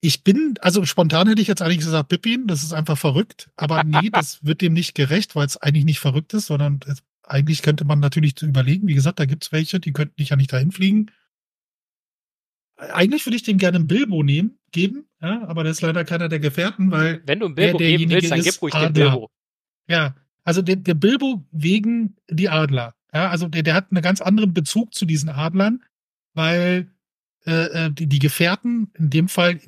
Ich 0.00 0.22
bin, 0.22 0.54
also 0.60 0.84
spontan 0.84 1.26
hätte 1.26 1.42
ich 1.42 1.48
jetzt 1.48 1.60
eigentlich 1.60 1.78
gesagt 1.78 2.08
Pippin, 2.08 2.46
das 2.46 2.62
ist 2.62 2.72
einfach 2.72 2.96
verrückt, 2.96 3.50
aber 3.56 3.82
nee, 3.84 4.10
das 4.12 4.44
wird 4.44 4.60
dem 4.60 4.72
nicht 4.72 4.94
gerecht, 4.94 5.34
weil 5.34 5.46
es 5.46 5.56
eigentlich 5.56 5.84
nicht 5.84 5.98
verrückt 5.98 6.34
ist, 6.34 6.46
sondern 6.46 6.80
es, 6.86 7.02
eigentlich 7.24 7.62
könnte 7.62 7.84
man 7.84 7.98
natürlich 7.98 8.36
zu 8.36 8.46
überlegen, 8.46 8.86
wie 8.86 8.94
gesagt, 8.94 9.18
da 9.18 9.26
gibt's 9.26 9.52
welche, 9.52 9.80
die 9.80 9.92
könnten 9.92 10.16
dich 10.16 10.30
ja 10.30 10.36
nicht 10.36 10.52
dahin 10.52 10.72
fliegen. 10.72 11.10
Eigentlich 12.76 13.26
würde 13.26 13.36
ich 13.36 13.42
dem 13.42 13.58
gerne 13.58 13.76
einen 13.76 13.88
Bilbo 13.88 14.22
nehmen, 14.22 14.58
geben, 14.70 15.06
ja, 15.20 15.42
aber 15.48 15.64
der 15.64 15.72
ist 15.72 15.82
leider 15.82 16.04
keiner 16.04 16.28
der 16.28 16.38
Gefährten, 16.38 16.90
weil 16.92 17.22
Wenn 17.26 17.40
du 17.40 17.46
ein 17.46 17.54
Bilbo 17.56 17.78
der 17.78 17.88
geben 17.88 18.10
willst, 18.10 18.30
dann 18.30 18.38
derjenige 18.38 18.52
gib 18.52 18.62
ruhig 18.62 18.74
ist 18.74 18.80
den 18.80 18.88
Adler. 18.88 19.10
Bilbo. 19.10 19.30
Ja, 19.88 20.14
also 20.44 20.62
der, 20.62 20.76
der 20.76 20.94
Bilbo 20.94 21.44
wegen 21.50 22.16
die 22.30 22.48
Adler. 22.48 22.94
Ja, 23.12 23.30
also 23.30 23.48
der, 23.48 23.62
der 23.62 23.74
hat 23.74 23.90
einen 23.90 24.02
ganz 24.02 24.20
anderen 24.20 24.54
Bezug 24.54 24.94
zu 24.94 25.06
diesen 25.06 25.28
Adlern, 25.28 25.82
weil 26.34 26.90
äh, 27.46 27.86
äh, 27.86 27.90
die, 27.90 28.06
die 28.06 28.18
Gefährten 28.18 28.92
in 28.94 29.10
dem 29.10 29.28
Fall 29.28 29.60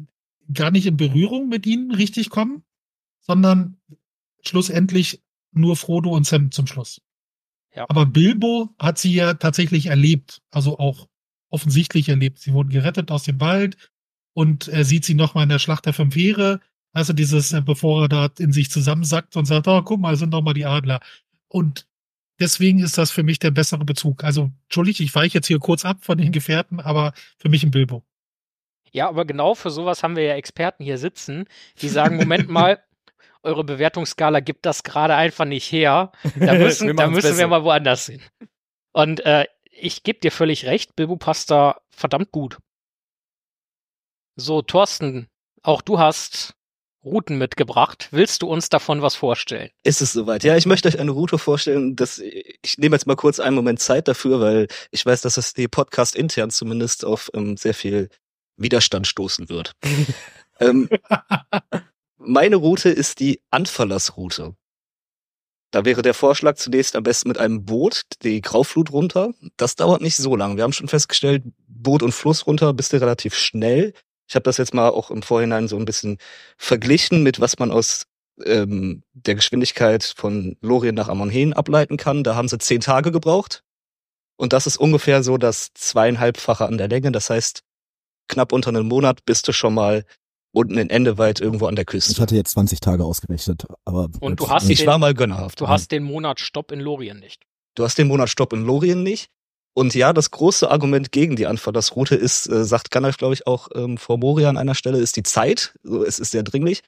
gar 0.52 0.70
nicht 0.70 0.86
in 0.86 0.96
Berührung 0.96 1.48
mit 1.48 1.66
ihnen 1.66 1.92
richtig 1.92 2.30
kommen, 2.30 2.64
sondern 3.20 3.80
schlussendlich 4.42 5.22
nur 5.52 5.76
Frodo 5.76 6.10
und 6.10 6.26
Sam 6.26 6.50
zum 6.50 6.66
Schluss. 6.66 7.00
Ja. 7.74 7.86
Aber 7.88 8.06
Bilbo 8.06 8.70
hat 8.78 8.98
sie 8.98 9.14
ja 9.14 9.34
tatsächlich 9.34 9.86
erlebt, 9.86 10.42
also 10.50 10.78
auch 10.78 11.08
offensichtlich 11.50 12.08
erlebt. 12.08 12.38
Sie 12.38 12.52
wurden 12.52 12.70
gerettet 12.70 13.10
aus 13.10 13.24
dem 13.24 13.40
Wald 13.40 13.76
und 14.32 14.68
er 14.68 14.84
sieht 14.84 15.04
sie 15.04 15.14
nochmal 15.14 15.44
in 15.44 15.48
der 15.48 15.58
Schlacht 15.58 15.86
der 15.86 15.92
Fünf 15.92 16.14
Heere. 16.14 16.60
Also 16.92 17.12
dieses, 17.12 17.52
äh, 17.52 17.60
bevor 17.60 18.02
er 18.02 18.08
da 18.08 18.28
in 18.38 18.52
sich 18.52 18.70
zusammensackt 18.70 19.36
und 19.36 19.44
sagt, 19.44 19.68
oh, 19.68 19.82
guck 19.82 20.00
mal, 20.00 20.16
sind 20.16 20.32
doch 20.32 20.42
mal 20.42 20.54
die 20.54 20.66
Adler. 20.66 21.00
Und 21.48 21.86
deswegen 22.40 22.80
ist 22.80 22.98
das 22.98 23.10
für 23.10 23.22
mich 23.22 23.38
der 23.38 23.52
bessere 23.52 23.84
Bezug. 23.84 24.24
Also, 24.24 24.50
entschuldigt, 24.64 25.00
ich 25.00 25.14
weiche 25.14 25.38
jetzt 25.38 25.46
hier 25.46 25.58
kurz 25.60 25.84
ab 25.84 26.04
von 26.04 26.18
den 26.18 26.32
Gefährten, 26.32 26.80
aber 26.80 27.12
für 27.38 27.48
mich 27.48 27.62
ein 27.62 27.70
Bilbo. 27.70 28.04
Ja, 28.92 29.08
aber 29.08 29.24
genau 29.24 29.54
für 29.54 29.70
sowas 29.70 30.02
haben 30.02 30.16
wir 30.16 30.24
ja 30.24 30.34
Experten 30.34 30.82
hier 30.84 30.98
sitzen, 30.98 31.46
die 31.80 31.88
sagen, 31.88 32.16
Moment 32.16 32.48
mal, 32.48 32.82
eure 33.42 33.64
Bewertungsskala 33.64 34.40
gibt 34.40 34.66
das 34.66 34.82
gerade 34.82 35.14
einfach 35.14 35.44
nicht 35.44 35.70
her. 35.72 36.12
Da 36.38 36.54
müssen, 36.58 36.88
Wir 36.88 36.94
da 36.94 37.06
müssen 37.06 37.38
wir 37.38 37.46
mal 37.46 37.64
woanders 37.64 38.06
hin. 38.06 38.22
Und 38.92 39.24
äh, 39.24 39.46
ich 39.70 40.02
gebe 40.02 40.20
dir 40.20 40.32
völlig 40.32 40.66
recht, 40.66 40.96
Bilbo 40.96 41.16
passt 41.16 41.50
da 41.50 41.80
verdammt 41.90 42.32
gut. 42.32 42.58
So, 44.36 44.62
Thorsten, 44.62 45.28
auch 45.62 45.82
du 45.82 45.98
hast 45.98 46.54
Routen 47.04 47.38
mitgebracht. 47.38 48.08
Willst 48.10 48.42
du 48.42 48.48
uns 48.48 48.68
davon 48.68 49.00
was 49.00 49.14
vorstellen? 49.14 49.70
Ist 49.82 50.02
es 50.02 50.12
soweit? 50.12 50.44
Ja, 50.44 50.56
ich 50.56 50.66
möchte 50.66 50.88
euch 50.88 50.98
eine 50.98 51.10
Route 51.12 51.38
vorstellen. 51.38 51.96
Das, 51.96 52.18
ich 52.18 52.76
nehme 52.76 52.94
jetzt 52.94 53.06
mal 53.06 53.16
kurz 53.16 53.40
einen 53.40 53.56
Moment 53.56 53.80
Zeit 53.80 54.06
dafür, 54.06 54.40
weil 54.40 54.68
ich 54.90 55.04
weiß, 55.04 55.22
dass 55.22 55.34
das 55.34 55.54
die 55.54 55.68
Podcast 55.68 56.14
intern 56.14 56.50
zumindest 56.50 57.04
auf 57.04 57.30
ähm, 57.34 57.56
sehr 57.56 57.74
viel 57.74 58.10
Widerstand 58.60 59.06
stoßen 59.06 59.48
wird. 59.48 59.72
ähm, 60.60 60.88
meine 62.18 62.56
Route 62.56 62.90
ist 62.90 63.20
die 63.20 63.40
Anverlassroute. 63.50 64.54
Da 65.72 65.84
wäre 65.84 66.02
der 66.02 66.14
Vorschlag 66.14 66.56
zunächst 66.56 66.96
am 66.96 67.04
besten 67.04 67.28
mit 67.28 67.38
einem 67.38 67.64
Boot 67.64 68.02
die 68.22 68.40
Grauflut 68.40 68.90
runter. 68.90 69.32
Das 69.56 69.76
dauert 69.76 70.02
nicht 70.02 70.16
so 70.16 70.34
lang. 70.34 70.56
Wir 70.56 70.64
haben 70.64 70.72
schon 70.72 70.88
festgestellt, 70.88 71.44
Boot 71.68 72.02
und 72.02 72.12
Fluss 72.12 72.46
runter 72.46 72.74
bist 72.74 72.92
du 72.92 73.00
relativ 73.00 73.34
schnell. 73.36 73.94
Ich 74.28 74.34
habe 74.34 74.42
das 74.42 74.56
jetzt 74.56 74.74
mal 74.74 74.90
auch 74.90 75.10
im 75.10 75.22
Vorhinein 75.22 75.68
so 75.68 75.76
ein 75.76 75.84
bisschen 75.84 76.18
verglichen 76.56 77.22
mit 77.22 77.40
was 77.40 77.58
man 77.58 77.70
aus 77.70 78.06
ähm, 78.44 79.02
der 79.12 79.34
Geschwindigkeit 79.36 80.14
von 80.16 80.56
Lorien 80.60 80.94
nach 80.94 81.08
Amonhen 81.08 81.52
ableiten 81.52 81.96
kann. 81.96 82.24
Da 82.24 82.34
haben 82.34 82.48
sie 82.48 82.58
zehn 82.58 82.80
Tage 82.80 83.12
gebraucht. 83.12 83.62
Und 84.36 84.52
das 84.52 84.66
ist 84.66 84.78
ungefähr 84.78 85.22
so 85.22 85.36
das 85.36 85.72
zweieinhalbfache 85.74 86.66
an 86.66 86.78
der 86.78 86.88
Länge. 86.88 87.12
Das 87.12 87.30
heißt, 87.30 87.62
knapp 88.30 88.52
unter 88.52 88.70
einem 88.70 88.86
Monat 88.88 89.24
bist 89.26 89.46
du 89.48 89.52
schon 89.52 89.74
mal 89.74 90.04
unten 90.52 90.78
in 90.78 90.90
Endeweit 90.90 91.40
irgendwo 91.40 91.66
an 91.66 91.76
der 91.76 91.82
Ich 91.82 91.86
Küste. 91.86 92.20
hatte 92.20 92.34
jetzt 92.34 92.52
20 92.52 92.80
Tage 92.80 93.04
ausgerechnet, 93.04 93.66
aber 93.84 94.08
Und 94.20 94.40
du 94.40 94.48
hast 94.48 94.68
Ich 94.68 94.86
war 94.86 94.98
mal 94.98 95.14
gönnerhaft. 95.14 95.60
Du 95.60 95.68
hast 95.68 95.92
den 95.92 96.02
Monat 96.02 96.40
Stopp 96.40 96.72
in 96.72 96.80
Lorien 96.80 97.20
nicht. 97.20 97.44
Du 97.76 97.84
hast 97.84 97.98
den 97.98 98.08
Monat 98.08 98.28
Stopp 98.30 98.52
in 98.52 98.64
Lorien 98.64 99.02
nicht. 99.02 99.28
Und 99.74 99.94
ja, 99.94 100.12
das 100.12 100.32
große 100.32 100.68
Argument 100.68 101.12
gegen 101.12 101.36
die 101.36 101.46
Anfahrtsroute 101.46 102.16
ist, 102.16 102.48
äh, 102.48 102.64
sagt 102.64 102.90
Gandalf, 102.90 103.18
glaube 103.18 103.34
ich, 103.34 103.46
auch 103.46 103.68
ähm, 103.74 103.98
vor 103.98 104.18
Moria 104.18 104.48
an 104.48 104.56
einer 104.56 104.74
Stelle, 104.74 104.98
ist 104.98 105.14
die 105.16 105.22
Zeit. 105.22 105.74
So, 105.84 106.04
es 106.04 106.18
ist 106.18 106.32
sehr 106.32 106.42
dringlich. 106.42 106.82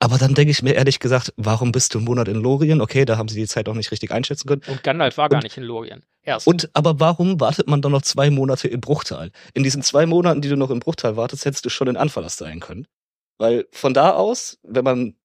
Aber 0.00 0.16
dann 0.16 0.34
denke 0.34 0.52
ich 0.52 0.62
mir 0.62 0.74
ehrlich 0.74 1.00
gesagt, 1.00 1.32
warum 1.36 1.72
bist 1.72 1.92
du 1.92 1.98
einen 1.98 2.04
Monat 2.04 2.28
in 2.28 2.36
Lorien? 2.36 2.80
Okay, 2.80 3.04
da 3.04 3.16
haben 3.16 3.28
sie 3.28 3.34
die 3.40 3.48
Zeit 3.48 3.68
auch 3.68 3.74
nicht 3.74 3.90
richtig 3.90 4.12
einschätzen 4.12 4.46
können. 4.46 4.62
Und 4.68 4.84
Gandalf 4.84 5.16
war 5.16 5.28
gar 5.28 5.38
Und- 5.38 5.42
nicht 5.44 5.56
in 5.56 5.64
Lorien. 5.64 6.04
Erst. 6.22 6.46
Und 6.46 6.70
aber 6.74 7.00
warum 7.00 7.40
wartet 7.40 7.68
man 7.68 7.80
dann 7.82 7.92
noch 7.92 8.02
zwei 8.02 8.30
Monate 8.30 8.68
im 8.68 8.80
Bruchtal? 8.80 9.32
In 9.54 9.62
diesen 9.64 9.82
zwei 9.82 10.06
Monaten, 10.06 10.40
die 10.40 10.48
du 10.48 10.56
noch 10.56 10.70
im 10.70 10.78
Bruchtal 10.78 11.16
wartest, 11.16 11.44
hättest 11.46 11.64
du 11.64 11.70
schon 11.70 11.88
in 11.88 11.96
Anverlass 11.96 12.36
sein 12.36 12.60
können. 12.60 12.86
Weil 13.38 13.66
von 13.72 13.94
da 13.94 14.12
aus, 14.12 14.58
wenn 14.62 14.84
man 14.84 15.16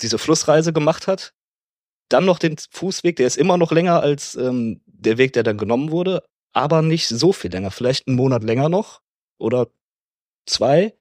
diese 0.00 0.18
Flussreise 0.18 0.72
gemacht 0.72 1.06
hat, 1.06 1.32
dann 2.08 2.24
noch 2.24 2.38
den 2.38 2.56
Fußweg, 2.70 3.16
der 3.16 3.26
ist 3.26 3.36
immer 3.36 3.56
noch 3.56 3.70
länger 3.72 4.00
als 4.00 4.34
ähm, 4.34 4.80
der 4.86 5.16
Weg, 5.18 5.32
der 5.34 5.42
dann 5.42 5.58
genommen 5.58 5.90
wurde, 5.90 6.22
aber 6.52 6.82
nicht 6.82 7.06
so 7.08 7.32
viel 7.32 7.52
länger. 7.52 7.70
Vielleicht 7.70 8.08
einen 8.08 8.16
Monat 8.16 8.42
länger 8.42 8.68
noch 8.68 9.00
oder 9.38 9.68
zwei. 10.46 10.94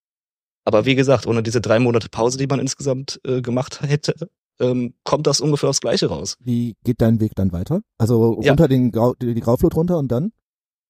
Aber 0.68 0.86
wie 0.86 0.95
gesagt, 0.95 1.26
ohne 1.28 1.43
diese 1.43 1.61
drei 1.61 1.80
Monate 1.80 2.09
Pause, 2.09 2.38
die 2.38 2.45
man 2.45 2.59
insgesamt 2.59 3.22
äh, 3.26 3.41
gemacht 3.41 3.80
hätte, 3.82 4.30
ähm, 4.59 4.95
kommt 5.05 5.26
das 5.26 5.39
ungefähr 5.39 5.70
aufs 5.70 5.80
Gleiche 5.80 6.07
raus. 6.07 6.36
Wie 6.41 6.76
geht 6.84 6.99
dein 6.99 7.22
Weg 7.22 7.32
dann 7.36 7.53
weiter? 7.53 7.80
Also 7.97 8.38
Ja. 8.41 8.51
runter 8.51 8.68
den 8.68 8.91
Grau, 8.91 9.13
die, 9.13 9.34
die 9.34 9.39
Grauflut 9.39 9.78
runter 9.78 9.97
und 9.97 10.09
dann? 10.11 10.34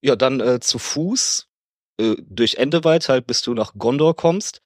Ja, 0.01 0.15
dann 0.15 0.39
äh, 0.39 0.59
zu 0.61 0.79
Fuß 0.79 1.45
äh, 1.99 2.15
durch 2.27 2.55
Endeweit 2.55 3.07
halt, 3.07 3.27
bis 3.27 3.43
du 3.43 3.53
nach 3.53 3.75
Gondor 3.75 4.15
kommst. 4.15 4.61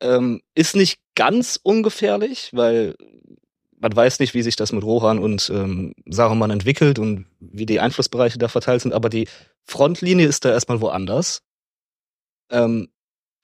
Ähm, 0.00 0.40
ist 0.54 0.76
nicht 0.76 1.00
ganz 1.16 1.58
ungefährlich, 1.60 2.50
weil 2.52 2.94
man 3.76 3.96
weiß 3.96 4.20
nicht, 4.20 4.34
wie 4.34 4.42
sich 4.42 4.54
das 4.54 4.70
mit 4.70 4.84
Rohan 4.84 5.18
und 5.18 5.50
ähm, 5.52 5.94
Saruman 6.08 6.52
entwickelt 6.52 7.00
und 7.00 7.26
wie 7.40 7.66
die 7.66 7.80
Einflussbereiche 7.80 8.38
da 8.38 8.46
verteilt 8.46 8.82
sind, 8.82 8.92
aber 8.94 9.08
die 9.08 9.26
Frontlinie 9.64 10.28
ist 10.28 10.44
da 10.44 10.52
erstmal 10.52 10.80
woanders. 10.80 11.42
Ähm, 12.50 12.88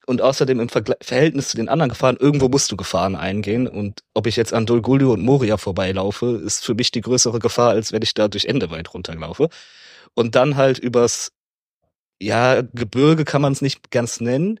und 0.07 0.21
außerdem 0.21 0.59
im 0.59 0.69
Vergle 0.69 0.97
Verhältnis 1.01 1.49
zu 1.49 1.57
den 1.57 1.69
anderen 1.69 1.89
Gefahren, 1.89 2.17
irgendwo 2.19 2.49
musst 2.49 2.71
du 2.71 2.77
Gefahren 2.77 3.15
eingehen. 3.15 3.67
Und 3.67 4.03
ob 4.13 4.27
ich 4.27 4.35
jetzt 4.35 4.53
an 4.53 4.65
Dol 4.65 4.81
Guldur 4.81 5.13
und 5.13 5.21
Moria 5.23 5.57
vorbeilaufe, 5.57 6.41
ist 6.43 6.65
für 6.65 6.73
mich 6.73 6.91
die 6.91 7.01
größere 7.01 7.39
Gefahr, 7.39 7.69
als 7.69 7.91
wenn 7.91 8.01
ich 8.01 8.13
da 8.13 8.27
durch 8.27 8.45
Endeweit 8.45 8.93
runterlaufe. 8.93 9.49
Und 10.13 10.35
dann 10.35 10.57
halt 10.57 10.79
übers, 10.79 11.31
ja, 12.21 12.61
Gebirge 12.61 13.25
kann 13.25 13.41
man 13.41 13.53
es 13.53 13.61
nicht 13.61 13.91
ganz 13.91 14.19
nennen. 14.19 14.59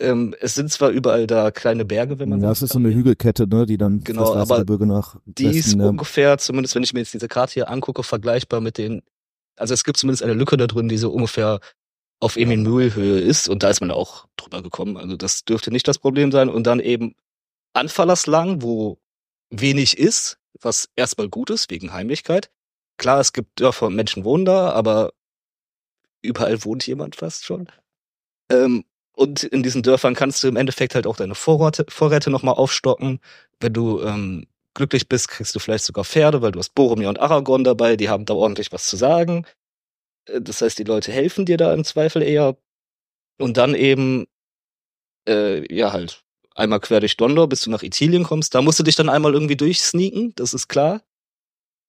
Ähm, 0.00 0.34
es 0.40 0.54
sind 0.54 0.72
zwar 0.72 0.90
überall 0.90 1.26
da 1.26 1.50
kleine 1.50 1.84
Berge, 1.84 2.18
wenn 2.18 2.30
man 2.30 2.40
Ja, 2.40 2.48
das 2.48 2.62
ist 2.62 2.72
so 2.72 2.78
eine 2.78 2.92
Hügelkette, 2.92 3.46
ne, 3.46 3.66
die 3.66 3.76
dann 3.76 4.02
Genau, 4.02 4.34
das 4.34 4.50
aber 4.50 4.60
Gebirge 4.60 4.86
nach 4.86 5.16
die 5.26 5.44
ist 5.46 5.66
Westen, 5.66 5.78
ne, 5.78 5.88
ungefähr, 5.88 6.38
zumindest 6.38 6.74
wenn 6.74 6.82
ich 6.82 6.92
mir 6.92 7.00
jetzt 7.00 7.14
diese 7.14 7.28
Karte 7.28 7.52
hier 7.54 7.70
angucke, 7.70 8.02
vergleichbar 8.02 8.60
mit 8.60 8.78
den, 8.78 9.02
also 9.56 9.74
es 9.74 9.84
gibt 9.84 9.98
zumindest 9.98 10.22
eine 10.22 10.32
Lücke 10.32 10.56
da 10.56 10.66
drin, 10.66 10.88
die 10.88 10.96
so 10.96 11.12
ungefähr 11.12 11.60
auf 12.22 12.36
Emin 12.36 12.62
Mühlhöhe 12.62 13.18
ist 13.18 13.48
und 13.48 13.64
da 13.64 13.70
ist 13.70 13.80
man 13.80 13.90
auch 13.90 14.26
drüber 14.36 14.62
gekommen. 14.62 14.96
Also 14.96 15.16
das 15.16 15.44
dürfte 15.44 15.72
nicht 15.72 15.88
das 15.88 15.98
Problem 15.98 16.30
sein. 16.30 16.48
Und 16.48 16.68
dann 16.68 16.78
eben 16.78 17.16
Anfallers 17.72 18.28
lang, 18.28 18.62
wo 18.62 18.98
wenig 19.50 19.98
ist, 19.98 20.38
was 20.60 20.88
erstmal 20.94 21.28
gut 21.28 21.50
ist, 21.50 21.68
wegen 21.72 21.92
Heimlichkeit. 21.92 22.48
Klar, 22.96 23.18
es 23.18 23.32
gibt 23.32 23.58
Dörfer 23.58 23.86
und 23.86 23.96
Menschen 23.96 24.22
wohnen 24.22 24.44
da, 24.44 24.70
aber 24.70 25.12
überall 26.22 26.64
wohnt 26.64 26.86
jemand 26.86 27.16
fast 27.16 27.44
schon. 27.44 27.66
Ähm, 28.52 28.84
und 29.16 29.42
in 29.42 29.64
diesen 29.64 29.82
Dörfern 29.82 30.14
kannst 30.14 30.44
du 30.44 30.48
im 30.48 30.56
Endeffekt 30.56 30.94
halt 30.94 31.08
auch 31.08 31.16
deine 31.16 31.34
Vorräte, 31.34 31.86
Vorräte 31.88 32.30
nochmal 32.30 32.54
aufstocken. 32.54 33.18
Wenn 33.58 33.72
du 33.72 34.00
ähm, 34.00 34.46
glücklich 34.74 35.08
bist, 35.08 35.26
kriegst 35.26 35.56
du 35.56 35.58
vielleicht 35.58 35.84
sogar 35.84 36.04
Pferde, 36.04 36.40
weil 36.40 36.52
du 36.52 36.60
hast 36.60 36.76
Boromir 36.76 37.08
und 37.08 37.18
Aragorn 37.18 37.64
dabei, 37.64 37.96
die 37.96 38.08
haben 38.08 38.26
da 38.26 38.34
ordentlich 38.34 38.70
was 38.70 38.86
zu 38.86 38.96
sagen. 38.96 39.44
Äh, 40.26 40.40
Das 40.40 40.60
heißt, 40.62 40.78
die 40.78 40.84
Leute 40.84 41.12
helfen 41.12 41.46
dir 41.46 41.56
da 41.56 41.72
im 41.74 41.84
Zweifel 41.84 42.22
eher. 42.22 42.56
Und 43.38 43.56
dann 43.56 43.74
eben, 43.74 44.26
äh, 45.28 45.74
ja 45.74 45.92
halt, 45.92 46.24
einmal 46.54 46.80
quer 46.80 47.00
durch 47.00 47.16
Gondor, 47.16 47.48
bis 47.48 47.62
du 47.62 47.70
nach 47.70 47.82
Italien 47.82 48.24
kommst. 48.24 48.54
Da 48.54 48.62
musst 48.62 48.78
du 48.78 48.82
dich 48.82 48.94
dann 48.96 49.08
einmal 49.08 49.32
irgendwie 49.32 49.56
durchsneaken, 49.56 50.34
das 50.36 50.54
ist 50.54 50.68
klar. 50.68 51.02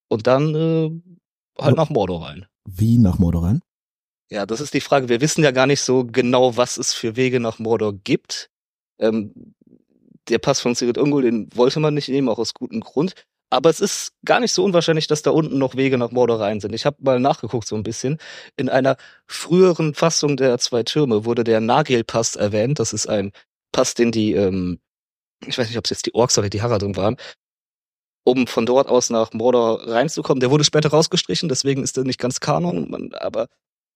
Und 0.09 0.27
dann 0.27 0.55
äh, 0.55 1.61
halt 1.61 1.75
nach 1.75 1.89
Mordor 1.89 2.25
rein. 2.25 2.45
wie 2.65 2.97
nach 2.97 3.19
Mordor 3.19 3.43
rein? 3.43 3.61
Ja, 4.31 4.45
das 4.45 4.61
ist 4.61 4.73
die 4.73 4.81
Frage. 4.81 5.09
Wir 5.09 5.21
wissen 5.21 5.43
ja 5.43 5.51
gar 5.51 5.67
nicht 5.67 5.81
so 5.81 6.05
genau, 6.05 6.57
was 6.57 6.77
es 6.77 6.93
für 6.93 7.15
Wege 7.15 7.39
nach 7.39 7.59
Mordor 7.59 7.93
gibt. 7.93 8.49
Ähm, 8.99 9.53
der 10.29 10.39
Pass 10.39 10.61
von 10.61 10.73
Sigurd 10.75 10.97
Ungol, 10.97 11.23
den 11.23 11.49
wollte 11.55 11.79
man 11.79 11.93
nicht 11.93 12.07
nehmen, 12.09 12.29
auch 12.29 12.39
aus 12.39 12.53
gutem 12.53 12.79
Grund. 12.79 13.13
Aber 13.49 13.69
es 13.69 13.79
ist 13.79 14.13
gar 14.25 14.39
nicht 14.39 14.51
so 14.51 14.63
unwahrscheinlich, 14.63 15.07
dass 15.07 15.21
da 15.21 15.31
unten 15.31 15.59
noch 15.59 15.75
Wege 15.75 15.97
nach 15.97 16.11
Mordor 16.11 16.39
rein 16.39 16.59
sind. 16.59 16.73
Ich 16.73 16.85
habe 16.85 16.97
mal 17.01 17.19
nachgeguckt 17.19 17.67
so 17.67 17.75
ein 17.75 17.83
bisschen. 17.83 18.17
In 18.55 18.67
einer 18.67 18.97
früheren 19.27 19.93
Fassung 19.93 20.37
der 20.37 20.57
zwei 20.57 20.83
Türme 20.83 21.25
wurde 21.25 21.43
der 21.43 21.61
Nagel-Pass 21.61 22.35
erwähnt. 22.35 22.79
Das 22.79 22.93
ist 22.93 23.07
ein 23.07 23.31
Pass, 23.71 23.93
den 23.93 24.11
die, 24.11 24.33
ähm, 24.33 24.79
ich 25.45 25.57
weiß 25.57 25.67
nicht, 25.67 25.77
ob 25.77 25.85
es 25.85 25.91
jetzt 25.91 26.05
die 26.05 26.15
Orks 26.15 26.37
oder 26.37 26.49
die 26.49 26.61
Haradrim 26.61 26.95
waren, 26.95 27.17
um 28.23 28.47
von 28.47 28.65
dort 28.65 28.87
aus 28.87 29.09
nach 29.09 29.33
Mordor 29.33 29.87
reinzukommen. 29.87 30.39
Der 30.39 30.49
wurde 30.49 30.63
später 30.63 30.89
rausgestrichen, 30.89 31.49
deswegen 31.49 31.83
ist 31.83 31.97
er 31.97 32.05
nicht 32.05 32.19
ganz 32.19 32.39
Kanon. 32.39 32.89
Man, 32.89 33.13
aber 33.13 33.47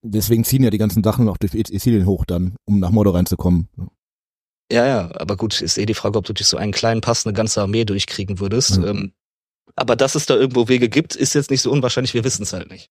Deswegen 0.04 0.44
ziehen 0.44 0.64
ja 0.64 0.70
die 0.70 0.78
ganzen 0.78 1.04
Sachen 1.04 1.26
noch 1.26 1.38
durch 1.38 1.54
Isilien 1.54 2.06
hoch 2.06 2.26
dann, 2.26 2.56
um 2.66 2.80
nach 2.80 2.92
Mordor 2.92 3.16
reinzukommen. 3.16 3.70
Ja, 4.72 4.86
ja, 4.86 5.12
aber 5.16 5.38
gut, 5.38 5.62
ist 5.62 5.78
eh 5.78 5.86
die 5.86 5.94
Frage, 5.94 6.18
ob 6.18 6.26
du 6.26 6.34
durch 6.34 6.48
so 6.48 6.58
einen 6.58 6.74
kleinen 6.74 7.02
Pass 7.02 7.26
eine 7.26 7.34
ganze 7.34 7.62
Armee 7.62 7.86
durchkriegen 7.86 8.40
würdest. 8.40 8.80
Mhm. 8.80 8.86
Ähm, 8.86 9.14
aber 9.78 9.96
dass 9.96 10.16
es 10.16 10.26
da 10.26 10.36
irgendwo 10.36 10.68
Wege 10.68 10.90
gibt, 10.90 11.16
ist 11.16 11.34
jetzt 11.36 11.52
nicht 11.52 11.62
so 11.62 11.72
unwahrscheinlich, 11.72 12.14
wir 12.14 12.24
wissen 12.24 12.44
es 12.44 12.52
halt 12.52 12.70
nicht. 12.70 12.90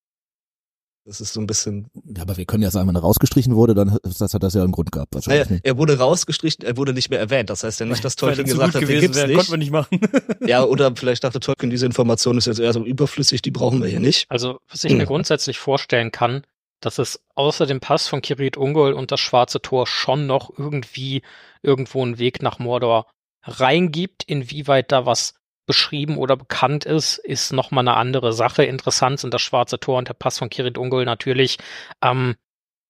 Das 1.05 1.21
ist 1.21 1.35
so 1.35 1.41
ein 1.41 1.47
bisschen. 1.47 1.87
Ja, 2.05 2.23
aber 2.23 2.37
wir 2.37 2.47
können 2.47 2.65
ja 2.65 2.71
sagen, 2.71 2.89
wenn 2.89 2.97
er 2.97 3.01
rausgestrichen 3.01 3.55
wurde, 3.55 3.75
dann 3.75 3.93
hat 3.93 4.01
das, 4.03 4.35
hat 4.35 4.43
das 4.43 4.55
ja 4.55 4.63
einen 4.63 4.73
Grund 4.73 4.91
gehabt. 4.91 5.15
Naja, 5.15 5.39
Wahrscheinlich. 5.39 5.61
er 5.63 5.79
wurde 5.79 5.99
rausgestrichen, 5.99 6.65
er 6.65 6.77
wurde 6.77 6.93
nicht 6.93 7.11
mehr 7.11 7.21
erwähnt. 7.21 7.49
Das 7.49 7.63
heißt 7.63 7.79
ja 7.79 7.87
nicht, 7.87 8.05
dass 8.05 8.17
Tolkien 8.17 8.41
er 8.41 8.45
gesagt 8.45 8.73
gut 8.73 8.75
hat, 8.75 8.83
den 8.83 8.89
gewesen 8.89 9.01
gibt's 9.03 9.17
wäre, 9.17 9.29
nicht. 9.29 9.37
konnte 9.37 9.51
man 9.53 9.61
nicht 9.61 9.71
machen. 9.71 10.01
Ja, 10.49 10.65
oder 10.65 10.95
vielleicht 10.97 11.23
dachte 11.23 11.39
Tolkien, 11.39 11.71
diese 11.71 11.87
Information 11.87 12.39
ist 12.39 12.47
jetzt 12.47 12.59
eher 12.59 12.73
so 12.73 12.85
überflüssig, 12.85 13.41
die 13.43 13.53
brauchen 13.53 13.81
wir 13.81 13.89
hier 13.89 14.01
nicht. 14.01 14.27
Also, 14.31 14.59
was 14.69 14.83
ich 14.83 14.93
mir 14.93 15.07
grundsätzlich 15.07 15.59
vorstellen 15.59 16.11
kann, 16.11 16.43
dass 16.81 16.99
es 16.99 17.21
außer 17.37 17.67
dem 17.67 17.81
Pass 17.81 18.09
von 18.09 18.21
Kirit 18.21 18.57
Ungol 18.57 18.93
und 18.93 19.13
das 19.13 19.21
Schwarze 19.21 19.61
Tor 19.63 19.87
schon 19.87 20.27
noch 20.27 20.51
irgendwie 20.57 21.23
irgendwo 21.63 22.03
einen 22.03 22.19
Weg 22.19 22.43
nach 22.43 22.59
Mordor 22.59 23.07
reingibt. 23.43 24.25
Inwieweit 24.27 24.91
da 24.91 25.07
was 25.07 25.35
beschrieben 25.67 26.17
oder 26.19 26.37
bekannt 26.37 26.85
ist, 26.85 27.19
ist 27.19 27.53
nochmal 27.53 27.83
eine 27.83 27.97
andere 27.97 28.33
Sache. 28.33 28.65
Interessant 28.65 29.21
sind 29.21 29.35
das 29.35 29.43
Schwarze 29.43 29.79
Tor 29.79 29.99
und 29.99 30.09
der 30.09 30.15
Pass 30.15 30.39
von 30.39 30.51
Kirit 30.51 30.79
Ungol 30.79 31.05
natürlich, 31.05 31.59
ähm, 32.03 32.37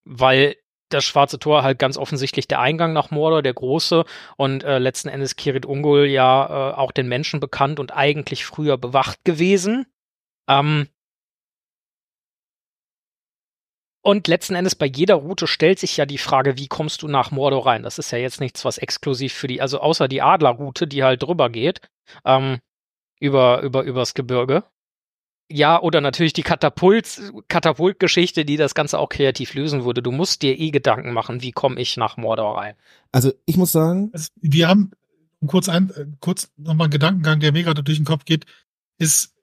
weil 0.05 0.57
das 0.89 1.05
Schwarze 1.05 1.39
Tor 1.39 1.63
halt 1.63 1.79
ganz 1.79 1.97
offensichtlich 1.97 2.47
der 2.47 2.61
Eingang 2.61 2.93
nach 2.93 3.11
Mordor, 3.11 3.43
der 3.43 3.55
große, 3.55 4.05
und 4.37 4.63
äh, 4.63 4.79
letzten 4.79 5.09
Endes 5.09 5.35
Kirit 5.37 5.67
Ungol 5.67 6.07
ja 6.07 6.47
äh, 6.47 6.75
auch 6.75 6.93
den 6.93 7.09
Menschen 7.09 7.41
bekannt 7.41 7.81
und 7.81 7.93
eigentlich 7.93 8.45
früher 8.45 8.79
bewacht 8.79 9.25
gewesen. 9.25 9.87
Ähm, 10.49 10.89
Und 14.07 14.29
letzten 14.29 14.55
Endes 14.55 14.77
bei 14.77 14.87
jeder 14.87 15.17
Route 15.17 15.49
stellt 15.49 15.81
sich 15.81 15.97
ja 15.97 16.07
die 16.07 16.17
Frage, 16.17 16.57
wie 16.57 16.69
kommst 16.69 17.03
du 17.03 17.09
nach 17.09 17.33
Mordor 17.33 17.67
rein? 17.67 17.83
Das 17.83 17.99
ist 17.99 18.13
ja 18.13 18.19
jetzt 18.19 18.39
nichts, 18.39 18.65
was 18.65 18.79
exklusiv 18.79 19.33
für 19.33 19.49
die, 19.49 19.61
also 19.61 19.81
außer 19.81 20.07
die 20.07 20.23
Adlerroute, 20.23 20.87
die 20.87 21.03
halt 21.03 21.25
drüber 21.25 21.51
geht, 21.51 21.81
ähm, 22.25 22.61
über, 23.21 23.63
über, 23.63 23.83
übers 23.83 24.15
Gebirge. 24.15 24.65
Ja, 25.49 25.81
oder 25.81 26.01
natürlich 26.01 26.33
die 26.33 26.43
Katapult, 26.43 27.21
Katapultgeschichte, 27.47 28.45
die 28.45 28.57
das 28.57 28.75
Ganze 28.75 28.99
auch 28.99 29.09
kreativ 29.09 29.55
lösen 29.55 29.85
würde. 29.85 30.03
Du 30.03 30.11
musst 30.11 30.43
dir 30.43 30.59
eh 30.59 30.71
Gedanken 30.71 31.13
machen, 31.13 31.41
wie 31.41 31.53
komme 31.53 31.81
ich 31.81 31.97
nach 31.97 32.17
Mordor 32.17 32.59
rein. 32.59 32.75
Also 33.13 33.33
ich 33.47 33.57
muss 33.57 33.71
sagen, 33.71 34.11
Also, 34.13 34.31
wir 34.41 34.67
haben 34.67 34.91
kurz 35.47 35.69
ein, 35.69 35.91
äh, 35.91 36.07
kurz 36.21 36.51
nochmal 36.57 36.87
einen 36.87 36.93
Gedankengang, 36.93 37.39
der 37.39 37.53
mir 37.53 37.63
gerade 37.63 37.85
durch 37.85 37.99
den 37.99 38.05
Kopf 38.05 38.25
geht, 38.25 38.45
ist, 38.99 39.35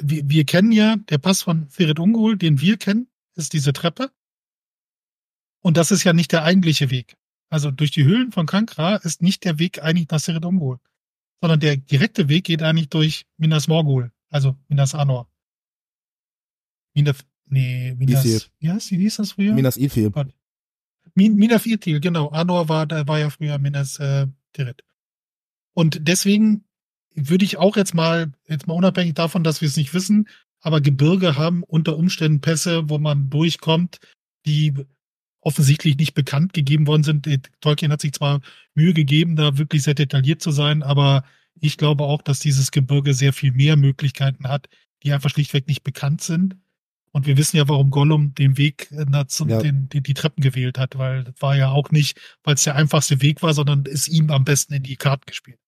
wir, 0.00 0.28
wir 0.28 0.44
kennen 0.44 0.70
ja, 0.70 0.96
der 0.96 1.18
Pass 1.18 1.42
von 1.42 1.68
Ferit 1.68 1.98
Ungol, 1.98 2.36
den 2.36 2.60
wir 2.60 2.76
kennen, 2.76 3.08
ist 3.34 3.52
diese 3.52 3.72
Treppe. 3.72 4.10
Und 5.62 5.76
das 5.76 5.90
ist 5.90 6.04
ja 6.04 6.12
nicht 6.12 6.32
der 6.32 6.44
eigentliche 6.44 6.90
Weg. 6.90 7.16
Also 7.50 7.72
durch 7.72 7.90
die 7.90 8.04
Höhlen 8.04 8.30
von 8.30 8.46
Kankra 8.46 8.96
ist 8.96 9.20
nicht 9.20 9.44
der 9.44 9.58
Weg 9.58 9.82
eigentlich 9.82 10.08
nach 10.10 10.20
Ferit 10.20 10.44
Ungol, 10.44 10.78
sondern 11.40 11.60
der 11.60 11.76
direkte 11.76 12.28
Weg 12.28 12.44
geht 12.44 12.62
eigentlich 12.62 12.88
durch 12.88 13.26
Minas 13.36 13.68
Morgul, 13.68 14.12
also 14.28 14.56
Minas 14.68 14.94
Anor. 14.94 15.28
Minas, 16.94 17.24
nee, 17.46 17.94
Minas, 17.96 18.24
Ithil. 18.24 18.42
wie 18.58 18.70
heißt, 18.70 18.90
wie 18.90 18.98
hieß 18.98 19.16
das 19.16 19.32
früher? 19.32 19.54
Minas 19.54 19.76
Ithil. 19.76 20.12
Min 21.14 21.36
Minas 21.36 21.66
Ithil, 21.66 22.00
genau. 22.00 22.28
Anor 22.28 22.68
war, 22.68 22.86
da 22.86 23.06
war 23.06 23.18
ja 23.18 23.30
früher 23.30 23.58
Minas 23.58 23.98
äh, 23.98 24.26
Tirith. 24.52 24.82
Und 25.72 26.08
deswegen 26.08 26.64
würde 27.14 27.44
ich 27.44 27.56
auch 27.56 27.76
jetzt 27.76 27.94
mal, 27.94 28.32
jetzt 28.46 28.66
mal 28.66 28.74
unabhängig 28.74 29.14
davon, 29.14 29.44
dass 29.44 29.60
wir 29.60 29.68
es 29.68 29.76
nicht 29.76 29.94
wissen, 29.94 30.28
aber 30.60 30.80
Gebirge 30.80 31.36
haben 31.36 31.62
unter 31.62 31.96
Umständen 31.96 32.40
Pässe, 32.40 32.88
wo 32.88 32.98
man 32.98 33.30
durchkommt, 33.30 33.98
die 34.46 34.74
offensichtlich 35.40 35.96
nicht 35.96 36.14
bekannt 36.14 36.52
gegeben 36.52 36.86
worden 36.86 37.02
sind. 37.02 37.26
Äh, 37.26 37.38
Tolkien 37.60 37.92
hat 37.92 38.00
sich 38.00 38.12
zwar 38.12 38.40
Mühe 38.74 38.92
gegeben, 38.94 39.36
da 39.36 39.58
wirklich 39.58 39.82
sehr 39.82 39.94
detailliert 39.94 40.42
zu 40.42 40.50
sein, 40.50 40.82
aber 40.82 41.24
ich 41.60 41.76
glaube 41.76 42.04
auch, 42.04 42.22
dass 42.22 42.38
dieses 42.40 42.70
Gebirge 42.70 43.14
sehr 43.14 43.32
viel 43.32 43.52
mehr 43.52 43.76
Möglichkeiten 43.76 44.48
hat, 44.48 44.68
die 45.02 45.12
einfach 45.12 45.30
schlichtweg 45.30 45.66
nicht 45.66 45.82
bekannt 45.82 46.20
sind. 46.20 46.56
Und 47.12 47.26
wir 47.26 47.36
wissen 47.36 47.56
ja, 47.56 47.68
warum 47.68 47.90
Gollum 47.90 48.34
den 48.34 48.56
Weg 48.56 48.90
äh, 48.92 49.04
na, 49.08 49.26
zum, 49.26 49.48
Ja. 49.48 49.58
den, 49.58 49.88
die, 49.88 50.00
die 50.00 50.14
Treppen 50.14 50.42
gewählt 50.42 50.78
hat, 50.78 50.96
weil 50.96 51.24
das 51.24 51.34
war 51.40 51.56
ja 51.56 51.70
auch 51.70 51.90
nicht, 51.90 52.18
weil 52.44 52.54
es 52.54 52.62
der 52.62 52.76
einfachste 52.76 53.20
Weg 53.20 53.42
war, 53.42 53.52
sondern 53.52 53.84
ist 53.84 54.08
ihm 54.08 54.30
am 54.30 54.44
besten 54.44 54.74
in 54.74 54.82
die 54.84 54.96
Karten 54.96 55.26
gespielt. 55.26 55.58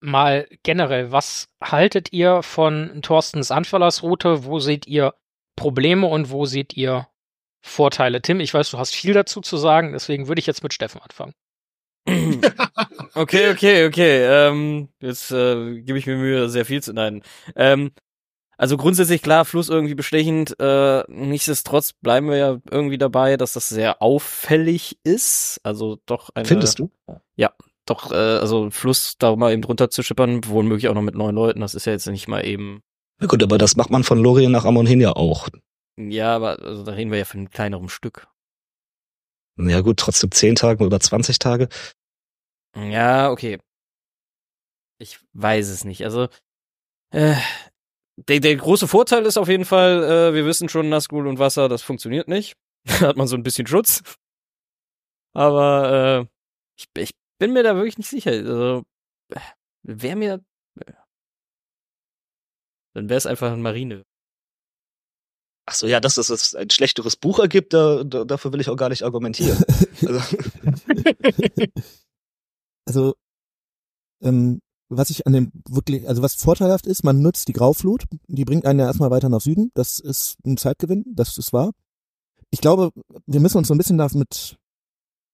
Mal 0.00 0.48
generell, 0.64 1.12
was 1.12 1.48
haltet 1.62 2.12
ihr 2.12 2.42
von 2.42 3.00
Thorstens 3.00 3.50
Anfallersroute? 3.50 4.44
Wo 4.44 4.58
seht 4.58 4.86
ihr 4.86 5.14
Probleme 5.56 6.06
und 6.06 6.30
wo 6.30 6.44
seht 6.44 6.76
ihr 6.76 7.06
Vorteile? 7.66 8.20
Tim, 8.20 8.40
ich 8.40 8.52
weiß, 8.52 8.70
du 8.70 8.78
hast 8.78 8.94
viel 8.94 9.14
dazu 9.14 9.40
zu 9.40 9.56
sagen, 9.56 9.92
deswegen 9.92 10.28
würde 10.28 10.38
ich 10.38 10.46
jetzt 10.46 10.62
mit 10.62 10.74
Steffen 10.74 11.00
anfangen. 11.00 11.34
Okay, 13.16 13.52
okay, 13.52 13.86
okay. 13.86 14.26
Ähm, 14.26 14.88
jetzt 14.98 15.30
äh, 15.30 15.80
gebe 15.80 15.96
ich 15.96 16.06
mir 16.06 16.16
Mühe, 16.16 16.48
sehr 16.48 16.64
viel 16.64 16.82
zu 16.82 16.92
nein. 16.92 17.22
Ähm, 17.54 17.92
also 18.58 18.76
grundsätzlich 18.76 19.22
klar, 19.22 19.44
Fluss 19.44 19.68
irgendwie 19.68 19.94
bestechend. 19.94 20.58
Äh, 20.58 21.04
nichtsdestotrotz 21.06 21.92
bleiben 21.92 22.28
wir 22.28 22.36
ja 22.36 22.58
irgendwie 22.68 22.98
dabei, 22.98 23.36
dass 23.36 23.52
das 23.52 23.68
sehr 23.68 24.02
auffällig 24.02 24.98
ist. 25.04 25.60
Also 25.62 25.98
doch 26.06 26.30
eine. 26.34 26.44
Findest 26.44 26.80
du? 26.80 26.90
Doch, 27.86 28.10
äh, 28.10 28.14
also 28.14 28.70
Fluss 28.70 29.14
da 29.18 29.36
mal 29.36 29.52
eben 29.52 29.62
drunter 29.62 29.90
zu 29.90 30.02
schippern, 30.02 30.40
womöglich 30.46 30.88
auch 30.88 30.94
noch 30.94 31.02
mit 31.02 31.14
neun 31.14 31.36
Leuten. 31.36 31.60
Das 31.60 31.74
ist 31.74 31.84
ja 31.84 31.92
jetzt 31.92 32.06
nicht 32.08 32.26
mal 32.26 32.44
eben. 32.44 32.82
Na 33.20 33.28
gut, 33.28 33.42
aber 33.42 33.58
das 33.58 33.76
macht 33.76 33.90
man 33.90 34.02
von 34.02 34.20
Lorien 34.20 34.50
nach 34.50 34.64
Amon 34.64 34.86
hin 34.86 35.00
ja 35.00 35.12
auch. 35.12 35.48
Ja, 35.96 36.34
aber 36.34 36.58
also 36.60 36.84
da 36.84 36.92
reden 36.92 37.10
wir 37.10 37.18
ja 37.18 37.24
von 37.24 37.40
einem 37.40 37.50
kleineren 37.50 37.88
Stück. 37.88 38.28
Ja 39.56 39.80
gut, 39.80 39.98
trotzdem 39.98 40.32
10 40.32 40.56
Tage 40.56 40.84
oder 40.84 40.98
20 40.98 41.38
Tage. 41.38 41.68
Ja, 42.76 43.30
okay. 43.30 43.58
Ich 44.98 45.20
weiß 45.32 45.68
es 45.68 45.84
nicht. 45.84 46.04
Also, 46.04 46.28
äh, 47.12 47.36
der, 48.16 48.40
der 48.40 48.56
große 48.56 48.88
Vorteil 48.88 49.26
ist 49.26 49.36
auf 49.36 49.48
jeden 49.48 49.64
Fall, 49.64 50.02
äh, 50.02 50.34
wir 50.34 50.44
wissen 50.46 50.68
schon, 50.68 50.88
Nazgul 50.88 51.26
und 51.26 51.38
Wasser, 51.38 51.68
das 51.68 51.82
funktioniert 51.82 52.28
nicht. 52.28 52.54
Da 53.00 53.08
hat 53.08 53.16
man 53.16 53.26
so 53.26 53.36
ein 53.36 53.42
bisschen 53.42 53.66
Schutz. 53.66 54.02
Aber 55.34 56.26
äh, 56.26 56.26
ich, 56.78 56.86
ich 56.98 57.10
bin 57.38 57.52
mir 57.52 57.62
da 57.62 57.76
wirklich 57.76 57.98
nicht 57.98 58.10
sicher. 58.10 58.30
Also, 58.32 58.82
wäre 59.82 60.16
mir. 60.16 60.44
äh, 60.80 60.92
Dann 62.94 63.08
wäre 63.08 63.18
es 63.18 63.26
einfach 63.26 63.52
eine 63.52 63.62
Marine. 63.62 64.04
Ach 65.66 65.74
so, 65.74 65.86
ja, 65.86 65.98
dass 66.00 66.18
es 66.18 66.54
ein 66.54 66.68
schlechteres 66.70 67.16
Buch 67.16 67.38
ergibt, 67.38 67.72
da, 67.72 68.04
da, 68.04 68.24
dafür 68.24 68.52
will 68.52 68.60
ich 68.60 68.68
auch 68.68 68.76
gar 68.76 68.90
nicht 68.90 69.02
argumentieren. 69.02 69.56
also, 70.06 70.36
also 72.86 73.14
ähm, 74.20 74.60
was 74.88 75.10
ich 75.10 75.26
an 75.26 75.32
dem 75.32 75.52
wirklich, 75.68 76.06
also 76.08 76.22
was 76.22 76.34
vorteilhaft 76.34 76.86
ist, 76.86 77.04
man 77.04 77.22
nutzt 77.22 77.48
die 77.48 77.52
Grauflut, 77.52 78.04
die 78.26 78.44
bringt 78.44 78.66
einen 78.66 78.80
ja 78.80 78.86
erstmal 78.86 79.10
weiter 79.10 79.28
nach 79.28 79.40
Süden, 79.40 79.70
das 79.74 79.98
ist 79.98 80.36
ein 80.44 80.56
Zeitgewinn, 80.56 81.04
das 81.14 81.38
ist 81.38 81.52
wahr. 81.52 81.72
Ich 82.50 82.60
glaube, 82.60 82.90
wir 83.26 83.40
müssen 83.40 83.58
uns 83.58 83.68
so 83.68 83.74
ein 83.74 83.78
bisschen 83.78 83.98
damit 83.98 84.56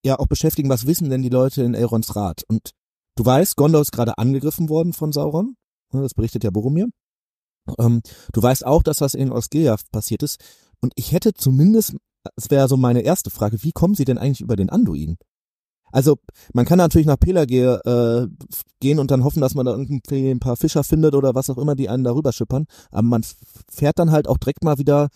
ja 0.04 0.18
auch 0.18 0.26
beschäftigen, 0.26 0.70
was 0.70 0.86
wissen 0.86 1.10
denn 1.10 1.22
die 1.22 1.28
Leute 1.28 1.62
in 1.62 1.74
Elrons 1.74 2.14
Rat? 2.16 2.44
Und 2.48 2.70
du 3.16 3.24
weißt, 3.24 3.56
Gondor 3.56 3.82
ist 3.82 3.92
gerade 3.92 4.16
angegriffen 4.16 4.68
worden 4.68 4.92
von 4.92 5.12
Sauron, 5.12 5.56
das 5.92 6.14
berichtet 6.14 6.44
ja 6.44 6.50
Boromir. 6.50 6.88
Ähm, 7.78 8.02
du 8.32 8.42
weißt 8.42 8.64
auch, 8.66 8.82
dass 8.82 8.98
das 8.98 9.14
in 9.14 9.32
Osgiliath 9.32 9.90
passiert 9.92 10.22
ist. 10.22 10.40
Und 10.80 10.92
ich 10.96 11.12
hätte 11.12 11.34
zumindest, 11.34 11.96
das 12.36 12.50
wäre 12.50 12.68
so 12.68 12.76
meine 12.76 13.00
erste 13.00 13.30
Frage, 13.30 13.62
wie 13.62 13.72
kommen 13.72 13.94
sie 13.94 14.04
denn 14.04 14.18
eigentlich 14.18 14.40
über 14.40 14.56
den 14.56 14.70
Anduin? 14.70 15.18
Also 15.92 16.18
man 16.52 16.66
kann 16.66 16.78
natürlich 16.78 17.06
nach 17.06 17.18
Pelagir 17.18 17.80
äh, 17.84 18.46
gehen 18.80 18.98
und 18.98 19.10
dann 19.10 19.24
hoffen, 19.24 19.40
dass 19.40 19.54
man 19.54 19.66
da 19.66 19.72
irgendwie 19.72 20.30
ein 20.30 20.40
paar 20.40 20.56
Fischer 20.56 20.84
findet 20.84 21.14
oder 21.14 21.34
was 21.34 21.50
auch 21.50 21.58
immer, 21.58 21.74
die 21.74 21.88
einen 21.88 22.04
darüber 22.04 22.32
schippern. 22.32 22.66
Aber 22.90 23.02
man 23.02 23.24
fährt 23.68 23.98
dann 23.98 24.12
halt 24.12 24.28
auch 24.28 24.38
direkt 24.38 24.62
mal 24.62 24.78
wieder 24.78 25.08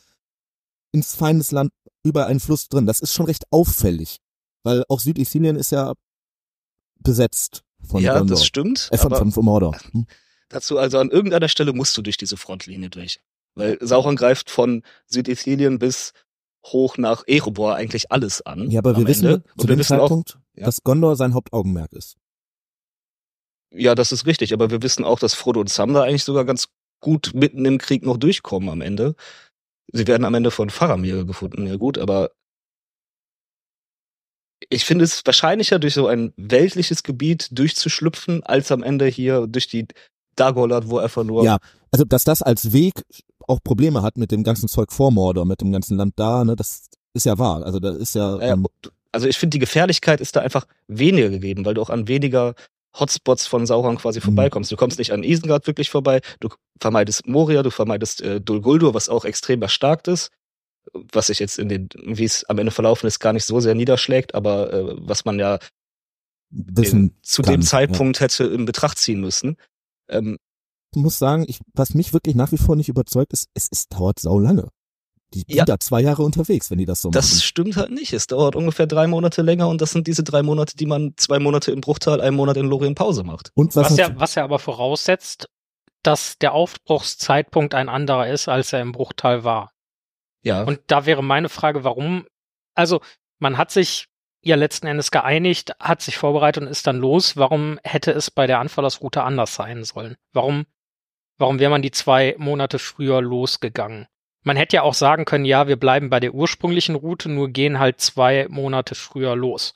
ins 0.93 1.15
Feindesland 1.15 1.71
über 2.03 2.27
einen 2.27 2.41
Fluss 2.41 2.69
drin. 2.69 2.87
Das 2.87 3.01
ist 3.01 3.13
schon 3.13 3.27
recht 3.27 3.45
auffällig, 3.51 4.19
weil 4.65 4.85
auch 4.89 5.01
Südicilien 5.01 5.57
ist 5.57 5.71
ja 5.71 5.93
besetzt 6.99 7.63
von 7.83 8.03
ja, 8.03 8.19
Gondor. 8.19 8.37
das 8.37 8.47
stimmt. 8.47 8.89
Äh, 8.91 8.99
von, 8.99 9.13
aber 9.13 9.19
von, 9.19 9.33
von 9.33 9.45
Mordor. 9.45 9.77
Hm? 9.93 10.07
Dazu, 10.49 10.79
also 10.79 10.99
an 10.99 11.11
irgendeiner 11.11 11.49
Stelle 11.49 11.73
musst 11.73 11.97
du 11.97 12.03
durch 12.03 12.17
diese 12.17 12.37
Frontlinie 12.37 12.91
durch. 12.91 13.21
Weil 13.55 13.79
Sauron 13.81 14.17
greift 14.17 14.51
von 14.51 14.83
Südizilien 15.07 15.79
bis 15.79 16.13
hoch 16.67 16.97
nach 16.99 17.25
Erebor 17.27 17.77
eigentlich 17.77 18.11
alles 18.11 18.43
an. 18.43 18.71
Ja, 18.71 18.81
aber 18.81 18.97
wir 18.97 19.07
wissen 19.07 19.27
Ende. 19.27 19.45
zu 19.59 19.67
dem 19.67 19.79
wissen 19.79 19.99
auch, 19.99 20.09
Zeitpunkt, 20.09 20.39
ja. 20.55 20.67
dass 20.67 20.83
Gondor 20.83 21.17
sein 21.17 21.35
Hauptaugenmerk 21.35 21.93
ist. 21.93 22.17
ja, 23.71 23.95
das 23.95 24.13
ist 24.13 24.27
richtig, 24.27 24.53
aber 24.53 24.71
wir 24.71 24.83
wissen 24.83 25.05
auch, 25.05 25.19
dass 25.19 25.35
Frodo 25.35 25.61
und 25.61 25.69
Sam 25.69 25.93
da 25.93 26.03
eigentlich 26.03 26.25
sogar 26.25 26.45
ganz 26.45 26.69
gut 27.01 27.33
mitten 27.35 27.65
im 27.65 27.79
Krieg 27.79 28.05
noch 28.05 28.17
durchkommen 28.17 28.69
am 28.69 28.81
Ende. 28.81 29.15
Sie 29.93 30.07
werden 30.07 30.25
am 30.25 30.35
Ende 30.35 30.51
von 30.51 30.71
Faramir 30.71 31.25
gefunden, 31.25 31.67
ja 31.67 31.77
gut, 31.77 31.99
aber 31.99 32.31
ich 34.71 34.85
finde 34.85 35.05
es 35.05 35.25
wahrscheinlicher, 35.27 35.79
durch 35.79 35.95
so 35.95 36.07
ein 36.07 36.33
weltliches 36.37 37.03
Gebiet 37.03 37.49
durchzuschlüpfen, 37.53 38.43
als 38.43 38.73
am 38.73 38.83
Ende 38.83 39.07
hier 39.07 39.47
durch 39.47 39.69
die 39.69 39.87
Dagorlad, 40.37 40.89
wo 40.89 40.99
einfach 40.99 41.25
nur 41.25 41.45
Ja, 41.45 41.59
also 41.91 42.05
dass 42.05 42.25
das 42.25 42.43
als 42.43 42.73
Weg 42.73 43.05
auch 43.47 43.61
Probleme 43.63 44.03
hat 44.03 44.17
mit 44.17 44.31
dem 44.31 44.43
ganzen 44.43 44.69
Zeug 44.69 44.93
vor 44.93 45.11
Mordor, 45.11 45.45
mit 45.45 45.61
dem 45.61 45.71
ganzen 45.73 45.97
Land 45.97 46.15
da, 46.17 46.45
ne, 46.45 46.57
das 46.57 46.87
ist 47.13 47.27
ja 47.27 47.39
wahr. 47.39 47.65
Also 47.65 47.79
das 47.79 47.97
ist 47.97 48.15
ja, 48.15 48.39
Ja, 48.39 48.47
ja, 48.47 48.53
ähm, 48.55 48.67
also 49.13 49.29
ich 49.29 49.39
finde, 49.39 49.55
die 49.55 49.59
Gefährlichkeit 49.61 50.21
ist 50.21 50.35
da 50.35 50.41
einfach 50.41 50.67
weniger 50.89 51.29
gegeben, 51.31 51.65
weil 51.65 51.75
du 51.75 51.83
auch 51.83 51.91
an 51.91 52.09
weniger 52.09 52.55
Hotspots 52.99 53.47
von 53.47 53.67
Sauron 53.67 53.97
quasi 53.99 54.19
Mhm. 54.21 54.25
vorbeikommst. 54.25 54.71
Du 54.73 54.77
kommst 54.77 54.99
nicht 54.99 55.13
an 55.13 55.23
Isengard 55.23 55.67
wirklich 55.67 55.91
vorbei, 55.91 56.21
du 56.41 56.49
vermeidest 56.81 57.27
Moria, 57.27 57.63
du 57.63 57.71
vermeidest 57.71 58.23
äh, 58.23 58.41
Dol 58.41 58.61
Guldur, 58.61 58.95
was 58.95 59.09
auch 59.09 59.25
extrem 59.25 59.63
erstarkt 59.63 60.09
ist, 60.09 60.31
was 60.93 61.27
sich 61.29 61.39
jetzt 61.39 61.59
in 61.59 61.69
den, 61.69 61.89
wie 62.05 62.25
es 62.25 62.45
am 62.45 62.59
Ende 62.59 62.73
verlaufen 62.73 63.07
ist, 63.07 63.19
gar 63.21 63.33
nicht 63.33 63.45
so 63.45 63.61
sehr 63.61 63.75
niederschlägt, 63.75 64.35
aber 64.35 64.73
äh, 64.73 64.95
was 64.99 65.25
man 65.25 65.39
ja 65.39 65.59
wissen. 66.51 67.01
in, 67.01 67.15
zu 67.23 67.43
kann, 67.43 67.55
dem 67.55 67.61
ja. 67.63 67.67
Zeitpunkt 67.67 68.21
hätte 68.21 68.45
in 68.45 68.65
Betracht 68.65 68.99
ziehen 68.99 69.21
müssen. 69.21 69.57
Ähm, 70.09 70.39
Ich 70.95 71.01
muss 71.03 71.19
sagen, 71.19 71.45
ich, 71.49 71.59
was 71.75 71.95
mich 71.95 72.13
wirklich 72.13 72.35
nach 72.35 72.53
wie 72.53 72.59
vor 72.59 72.77
nicht 72.77 72.89
überzeugt 72.89 73.33
ist, 73.33 73.49
es, 73.55 73.69
es 73.71 73.89
dauert 73.89 74.21
sau 74.21 74.39
lange. 74.39 74.69
Die 75.33 75.41
sind 75.41 75.55
Ja. 75.55 75.65
da 75.65 75.81
zwei 75.81 76.01
Jahre 76.01 76.23
unterwegs, 76.23 76.71
wenn 76.71 76.79
die 76.79 76.85
das 76.85 77.01
so 77.03 77.11
das 77.11 77.31
machen. 77.33 77.41
stimmt 77.43 77.77
halt 77.77 77.91
nicht. 77.91 78.13
Es 78.13 78.29
dauert 78.29 78.55
ungefähr 78.55 78.87
drei 78.87 79.09
Monate 79.09 79.43
länger 79.43 79.69
und 79.69 79.81
das 79.81 79.91
sind 79.91 80.07
diese 80.07 80.23
drei 80.23 80.43
Monate, 80.45 80.77
die 80.77 80.87
man 80.87 81.15
zwei 81.17 81.41
Monate 81.41 81.73
im 81.73 81.81
Bruchtal, 81.81 82.21
einen 82.21 82.37
Monat 82.37 82.57
in 82.57 82.67
Lorien 82.67 82.95
Pause 82.95 83.25
macht. 83.25 83.51
Und 83.55 83.75
was, 83.75 83.91
Was 83.91 83.97
ja, 83.97 84.21
was 84.21 84.37
ja 84.37 84.45
aber 84.45 84.61
voraussetzt, 84.61 85.49
dass 86.05 86.39
der 86.39 86.53
Aufbruchszeitpunkt 86.53 87.75
ein 87.75 87.89
anderer 87.89 88.29
ist, 88.29 88.47
als 88.49 88.73
er 88.73 88.81
im 88.81 88.93
Bruchtal 88.93 89.43
war. 89.43 89.73
Ja. 90.43 90.63
Und 90.63 90.81
da 90.87 91.07
wäre 91.07 91.25
meine 91.25 91.49
Frage, 91.49 91.83
warum? 91.83 92.27
Also, 92.77 93.01
man 93.41 93.57
hat 93.59 93.71
sich 93.73 94.07
ja 94.45 94.57
letzten 94.57 94.87
Endes 94.87 95.11
geeinigt, 95.11 95.73
hat 95.81 96.03
sich 96.03 96.17
vorbereitet 96.17 96.63
und 96.63 96.69
ist 96.69 96.87
dann 96.87 96.99
los. 96.99 97.37
Warum 97.37 97.79
hätte 97.85 98.13
es 98.13 98.31
bei 98.31 98.47
der 98.47 98.61
Anfallersroute 98.61 99.23
anders 99.23 99.55
sein 99.55 99.85
sollen? 99.85 100.17
Warum, 100.33 100.67
warum 101.39 101.59
wäre 101.59 101.71
man 101.71 101.83
die 101.83 101.91
zwei 101.91 102.35
Monate 102.39 102.79
früher 102.79 103.21
losgegangen? 103.23 104.07
Man 104.43 104.57
hätte 104.57 104.77
ja 104.77 104.83
auch 104.83 104.95
sagen 104.95 105.25
können, 105.25 105.47
ja, 105.47 105.69
wir 105.69 105.77
bleiben 105.77 106.11
bei 106.11 106.21
der 106.21 106.35
ursprünglichen 106.35 106.95
Route, 106.95 107.31
nur 107.31 107.49
gehen 107.49 107.79
halt 107.79 108.01
zwei 108.01 108.47
Monate 108.51 108.95
früher 108.95 109.35
los. 109.35 109.73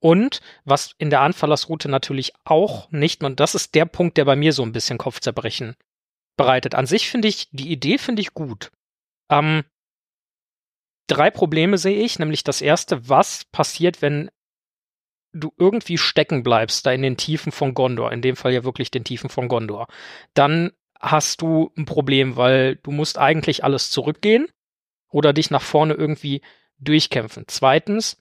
Und 0.00 0.40
was 0.64 0.94
in 0.98 1.10
der 1.10 1.20
Anfallersroute 1.20 1.88
natürlich 1.88 2.32
auch 2.44 2.90
nicht, 2.90 3.22
und 3.22 3.40
das 3.40 3.54
ist 3.54 3.74
der 3.74 3.84
Punkt, 3.84 4.16
der 4.16 4.24
bei 4.24 4.36
mir 4.36 4.52
so 4.52 4.62
ein 4.62 4.72
bisschen 4.72 4.98
Kopfzerbrechen 4.98 5.74
bereitet. 6.36 6.74
An 6.74 6.86
sich 6.86 7.08
finde 7.08 7.28
ich, 7.28 7.48
die 7.52 7.70
Idee 7.70 7.98
finde 7.98 8.22
ich 8.22 8.34
gut. 8.34 8.70
Ähm, 9.30 9.64
drei 11.08 11.30
Probleme 11.30 11.78
sehe 11.78 12.00
ich, 12.00 12.18
nämlich 12.18 12.44
das 12.44 12.60
erste, 12.60 13.08
was 13.08 13.44
passiert, 13.46 14.00
wenn 14.02 14.30
du 15.32 15.52
irgendwie 15.58 15.98
stecken 15.98 16.42
bleibst, 16.42 16.86
da 16.86 16.92
in 16.92 17.02
den 17.02 17.16
Tiefen 17.16 17.52
von 17.52 17.74
Gondor, 17.74 18.12
in 18.12 18.22
dem 18.22 18.36
Fall 18.36 18.52
ja 18.52 18.64
wirklich 18.64 18.90
den 18.90 19.04
Tiefen 19.04 19.28
von 19.28 19.48
Gondor, 19.48 19.88
dann 20.34 20.72
hast 21.00 21.42
du 21.42 21.72
ein 21.76 21.84
Problem, 21.84 22.36
weil 22.36 22.76
du 22.76 22.90
musst 22.90 23.18
eigentlich 23.18 23.64
alles 23.64 23.90
zurückgehen 23.90 24.46
oder 25.10 25.32
dich 25.32 25.50
nach 25.50 25.62
vorne 25.62 25.94
irgendwie 25.94 26.42
durchkämpfen. 26.78 27.44
Zweitens, 27.46 28.16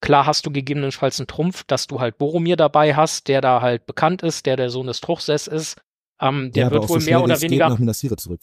klar 0.00 0.26
hast 0.26 0.46
du 0.46 0.50
gegebenenfalls 0.50 1.18
einen 1.18 1.26
Trumpf, 1.26 1.64
dass 1.64 1.86
du 1.86 2.00
halt 2.00 2.18
Boromir 2.18 2.56
dabei 2.56 2.94
hast, 2.94 3.28
der 3.28 3.40
da 3.40 3.60
halt 3.60 3.86
bekannt 3.86 4.22
ist, 4.22 4.46
der 4.46 4.56
der 4.56 4.70
Sohn 4.70 4.86
des 4.86 5.00
Truchsess 5.00 5.46
ist. 5.46 5.80
Ähm, 6.20 6.52
der 6.52 6.66
ja, 6.66 6.70
wird 6.70 6.88
wohl 6.88 7.00
mehr 7.00 7.22
oder 7.22 7.40
weniger. 7.40 7.68
Nach 7.68 7.78
Minas 7.78 8.00
Tirith 8.00 8.20
zurück, 8.20 8.40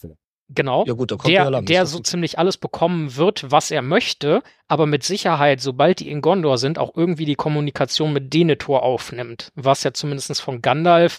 Genau. 0.50 0.84
Ja 0.86 0.94
gut, 0.94 1.10
da 1.10 1.16
kommt 1.16 1.28
der, 1.28 1.50
lang. 1.50 1.66
der 1.66 1.84
so 1.84 1.98
ziemlich 2.00 2.38
alles 2.38 2.56
bekommen 2.56 3.16
wird, 3.16 3.50
was 3.50 3.70
er 3.70 3.82
möchte, 3.82 4.42
aber 4.66 4.86
mit 4.86 5.02
Sicherheit, 5.02 5.60
sobald 5.60 6.00
die 6.00 6.10
in 6.10 6.22
Gondor 6.22 6.56
sind, 6.56 6.78
auch 6.78 6.96
irgendwie 6.96 7.26
die 7.26 7.34
Kommunikation 7.34 8.14
mit 8.14 8.32
Denethor 8.32 8.82
aufnimmt, 8.82 9.52
was 9.54 9.82
ja 9.84 9.92
zumindest 9.92 10.40
von 10.40 10.62
Gandalf 10.62 11.18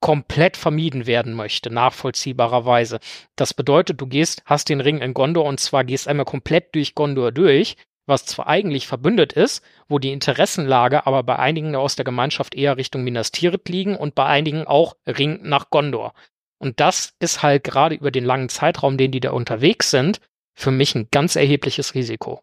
komplett 0.00 0.56
vermieden 0.56 1.06
werden 1.06 1.34
möchte, 1.34 1.70
nachvollziehbarerweise. 1.70 2.98
Das 3.36 3.54
bedeutet, 3.54 4.00
du 4.00 4.06
gehst, 4.06 4.42
hast 4.46 4.68
den 4.68 4.80
Ring 4.80 4.98
in 4.98 5.14
Gondor 5.14 5.44
und 5.44 5.60
zwar 5.60 5.84
gehst 5.84 6.08
einmal 6.08 6.26
komplett 6.26 6.74
durch 6.74 6.94
Gondor 6.94 7.32
durch, 7.32 7.76
was 8.06 8.24
zwar 8.24 8.46
eigentlich 8.46 8.86
verbündet 8.86 9.32
ist, 9.32 9.62
wo 9.88 9.98
die 9.98 10.12
Interessenlage 10.12 11.06
aber 11.06 11.22
bei 11.22 11.36
einigen 11.36 11.76
aus 11.76 11.94
der 11.94 12.04
Gemeinschaft 12.04 12.54
eher 12.54 12.76
Richtung 12.76 13.04
Minas 13.04 13.32
Tirith 13.32 13.68
liegen 13.68 13.96
und 13.96 14.14
bei 14.14 14.24
einigen 14.24 14.66
auch 14.66 14.96
Ring 15.06 15.40
nach 15.42 15.70
Gondor. 15.70 16.14
Und 16.58 16.80
das 16.80 17.14
ist 17.20 17.42
halt 17.42 17.64
gerade 17.64 17.94
über 17.94 18.10
den 18.10 18.24
langen 18.24 18.48
Zeitraum, 18.48 18.98
den 18.98 19.12
die 19.12 19.20
da 19.20 19.30
unterwegs 19.30 19.90
sind, 19.90 20.20
für 20.54 20.70
mich 20.70 20.94
ein 20.94 21.08
ganz 21.10 21.36
erhebliches 21.36 21.94
Risiko. 21.94 22.42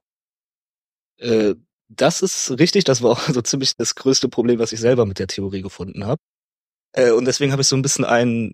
Äh, 1.18 1.56
das 1.90 2.22
ist 2.22 2.58
richtig, 2.60 2.86
das 2.86 3.02
war 3.02 3.12
auch 3.12 3.20
so 3.30 3.42
ziemlich 3.42 3.76
das 3.76 3.96
größte 3.96 4.30
Problem, 4.30 4.60
was 4.60 4.72
ich 4.72 4.80
selber 4.80 5.06
mit 5.06 5.20
der 5.20 5.28
Theorie 5.28 5.62
gefunden 5.62 6.06
habe. 6.06 6.22
Äh, 6.94 7.12
und 7.12 7.26
deswegen 7.26 7.52
habe 7.52 7.62
ich 7.62 7.68
so 7.68 7.76
ein 7.76 7.82
bisschen 7.82 8.06
einen 8.06 8.54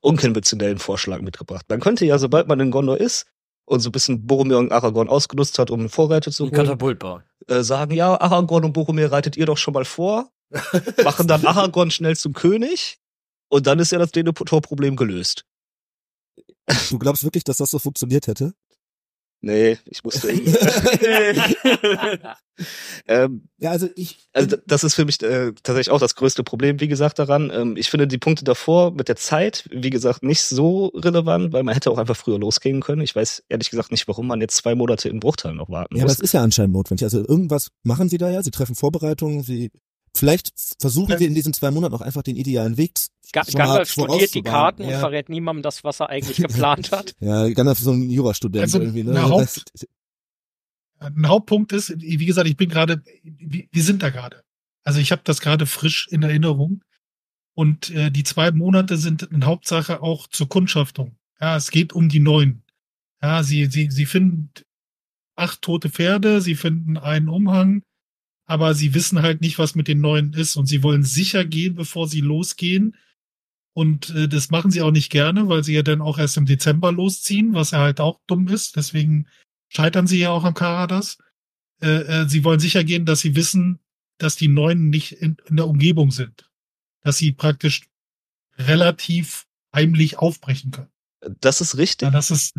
unkonventionellen 0.00 0.78
Vorschlag 0.78 1.22
mitgebracht. 1.22 1.64
Man 1.68 1.80
könnte 1.80 2.04
ja, 2.04 2.18
sobald 2.18 2.46
man 2.48 2.60
in 2.60 2.70
Gondor 2.70 2.98
ist 2.98 3.26
und 3.64 3.80
so 3.80 3.88
ein 3.88 3.92
bisschen 3.92 4.26
Boromir 4.26 4.58
und 4.58 4.72
Aragorn 4.72 5.08
ausgenutzt 5.08 5.58
hat, 5.58 5.70
um 5.70 5.88
Vorräte 5.88 6.30
zu 6.30 6.44
holen, 6.44 6.52
äh, 7.48 7.62
sagen, 7.62 7.94
ja, 7.94 8.20
Aragorn 8.20 8.64
und 8.64 8.72
Boromir 8.74 9.10
reitet 9.10 9.36
ihr 9.36 9.46
doch 9.46 9.58
schon 9.58 9.74
mal 9.74 9.86
vor, 9.86 10.30
machen 11.02 11.26
dann 11.26 11.44
Aragorn 11.46 11.90
schnell 11.90 12.16
zum 12.16 12.34
König 12.34 12.98
und 13.48 13.66
dann 13.66 13.78
ist 13.78 13.92
ja 13.92 13.98
das 13.98 14.12
Denethor-Problem 14.12 14.96
gelöst. 14.96 15.44
Du 16.90 16.98
glaubst 16.98 17.24
wirklich, 17.24 17.44
dass 17.44 17.58
das 17.58 17.70
so 17.70 17.78
funktioniert 17.78 18.26
hätte? 18.26 18.52
Nee, 19.42 19.76
ich 19.84 20.02
musste. 20.02 20.30
ähm, 23.06 23.48
Ja, 23.58 23.70
also 23.70 23.88
ich. 23.94 24.28
also 24.32 24.56
das 24.66 24.82
ist 24.82 24.94
für 24.94 25.04
mich 25.04 25.22
äh, 25.22 25.52
tatsächlich 25.62 25.90
auch 25.90 26.00
das 26.00 26.14
größte 26.14 26.42
Problem, 26.42 26.80
wie 26.80 26.88
gesagt, 26.88 27.18
daran. 27.18 27.50
Ähm, 27.52 27.76
ich 27.76 27.90
finde 27.90 28.08
die 28.08 28.18
Punkte 28.18 28.44
davor 28.44 28.92
mit 28.92 29.08
der 29.08 29.16
Zeit, 29.16 29.68
wie 29.70 29.90
gesagt, 29.90 30.22
nicht 30.22 30.42
so 30.42 30.86
relevant, 30.86 31.52
weil 31.52 31.62
man 31.62 31.74
hätte 31.74 31.90
auch 31.90 31.98
einfach 31.98 32.16
früher 32.16 32.38
losgehen 32.38 32.80
können. 32.80 33.02
Ich 33.02 33.14
weiß 33.14 33.44
ehrlich 33.48 33.70
gesagt 33.70 33.90
nicht, 33.92 34.08
warum 34.08 34.26
man 34.26 34.40
jetzt 34.40 34.56
zwei 34.56 34.74
Monate 34.74 35.08
in 35.08 35.20
Bruchtal 35.20 35.54
noch 35.54 35.68
warten 35.68 35.96
Ja, 35.96 36.02
aber 36.02 36.10
muss. 36.10 36.18
es 36.18 36.24
ist 36.24 36.32
ja 36.32 36.42
anscheinend 36.42 36.74
notwendig. 36.74 37.04
Also 37.04 37.18
irgendwas 37.18 37.68
machen 37.82 38.08
sie 38.08 38.18
da 38.18 38.30
ja. 38.30 38.42
Sie 38.42 38.50
treffen 38.50 38.74
Vorbereitungen. 38.74 39.42
Sie 39.42 39.70
vielleicht 40.16 40.52
versuchen 40.80 41.16
sie 41.18 41.26
in 41.26 41.34
diesen 41.34 41.52
zwei 41.52 41.70
Monaten 41.70 41.94
auch 41.94 42.00
einfach 42.00 42.22
den 42.22 42.36
idealen 42.36 42.76
Weg 42.76 42.92
Ga 43.32 43.44
schon 43.44 43.54
mal 43.54 43.66
Gandalf 43.66 43.90
studiert 43.90 44.34
die. 44.34 44.42
Karten 44.42 44.82
und 44.82 44.90
ja. 44.90 45.00
verrät 45.00 45.28
niemandem 45.28 45.62
das, 45.62 45.84
was 45.84 46.00
er 46.00 46.10
eigentlich 46.10 46.36
geplant 46.46 46.92
hat. 46.92 47.14
Ja, 47.20 47.48
Gandalf 47.50 47.78
ist 47.78 47.84
so 47.84 47.92
ein 47.92 48.08
Jurastudent 48.10 48.62
Also, 48.62 48.80
irgendwie. 48.80 49.02
Ne? 49.04 49.12
Das 49.12 49.22
Haupt- 49.22 49.40
heißt, 49.40 49.86
Ein 50.98 51.28
Hauptpunkt 51.28 51.72
ist, 51.72 51.94
wie 52.00 52.24
gesagt, 52.26 52.48
ich 52.48 52.56
bin 52.56 52.68
gerade, 52.68 53.02
wir 53.22 53.64
wir 53.70 53.82
sind 53.82 54.02
da 54.02 54.10
gerade. 54.10 54.42
Also 54.84 55.00
ich 55.00 55.10
habe 55.12 55.22
das 55.24 55.40
gerade 55.40 55.66
frisch 55.66 56.06
in 56.10 56.22
Erinnerung. 56.22 56.82
Und 57.54 57.90
äh, 57.90 58.10
die 58.10 58.22
zwei 58.22 58.52
Monate 58.52 58.96
sind 58.98 59.22
in 59.22 59.46
Hauptsache 59.46 60.02
auch 60.02 60.26
zur 60.28 60.48
Kundschaftung. 60.48 61.16
Ja, 61.40 61.56
es 61.56 61.70
geht 61.70 61.92
um 61.92 62.08
die 62.08 62.20
neuen. 62.20 62.62
Ja, 63.22 63.42
sie, 63.42 63.66
sie, 63.66 63.90
sie 63.90 64.06
finden 64.06 64.50
acht 65.36 65.62
tote 65.62 65.88
Pferde, 65.90 66.40
sie 66.40 66.54
finden 66.54 66.96
einen 66.98 67.28
Umhang, 67.28 67.82
aber 68.46 68.74
sie 68.74 68.94
wissen 68.94 69.22
halt 69.22 69.40
nicht, 69.40 69.58
was 69.58 69.74
mit 69.74 69.88
den 69.88 70.00
neuen 70.00 70.32
ist 70.32 70.56
und 70.56 70.66
sie 70.66 70.82
wollen 70.82 71.02
sicher 71.02 71.44
gehen, 71.44 71.74
bevor 71.74 72.08
sie 72.08 72.20
losgehen. 72.20 72.96
Und 73.74 74.10
äh, 74.10 74.28
das 74.28 74.50
machen 74.50 74.70
sie 74.70 74.80
auch 74.82 74.90
nicht 74.92 75.10
gerne, 75.10 75.48
weil 75.48 75.62
sie 75.64 75.74
ja 75.74 75.82
dann 75.82 76.00
auch 76.00 76.18
erst 76.18 76.36
im 76.36 76.46
Dezember 76.46 76.92
losziehen, 76.92 77.52
was 77.54 77.72
ja 77.72 77.80
halt 77.80 78.00
auch 78.00 78.20
dumm 78.26 78.48
ist. 78.48 78.76
Deswegen 78.76 79.28
scheitern 79.68 80.06
sie 80.06 80.18
ja 80.18 80.30
auch 80.30 80.44
am 80.44 80.54
Karadas. 80.54 81.18
Äh, 81.82 82.22
äh, 82.22 82.28
sie 82.28 82.44
wollen 82.44 82.60
sicher 82.60 82.84
gehen, 82.84 83.04
dass 83.04 83.20
sie 83.20 83.36
wissen, 83.36 83.80
dass 84.18 84.36
die 84.36 84.48
Neuen 84.48 84.88
nicht 84.88 85.12
in, 85.12 85.36
in 85.46 85.56
der 85.56 85.68
Umgebung 85.68 86.10
sind. 86.10 86.50
Dass 87.02 87.18
sie 87.18 87.32
praktisch 87.32 87.82
relativ 88.58 89.46
heimlich 89.74 90.18
aufbrechen 90.18 90.70
können. 90.70 90.90
Das 91.40 91.60
ist 91.60 91.76
richtig. 91.76 92.06
Ja, 92.06 92.10
das 92.10 92.30
ist, 92.30 92.54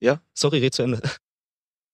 Ja, 0.00 0.20
sorry, 0.34 0.58
red 0.58 0.74
zu 0.74 0.82
Ende. 0.82 1.00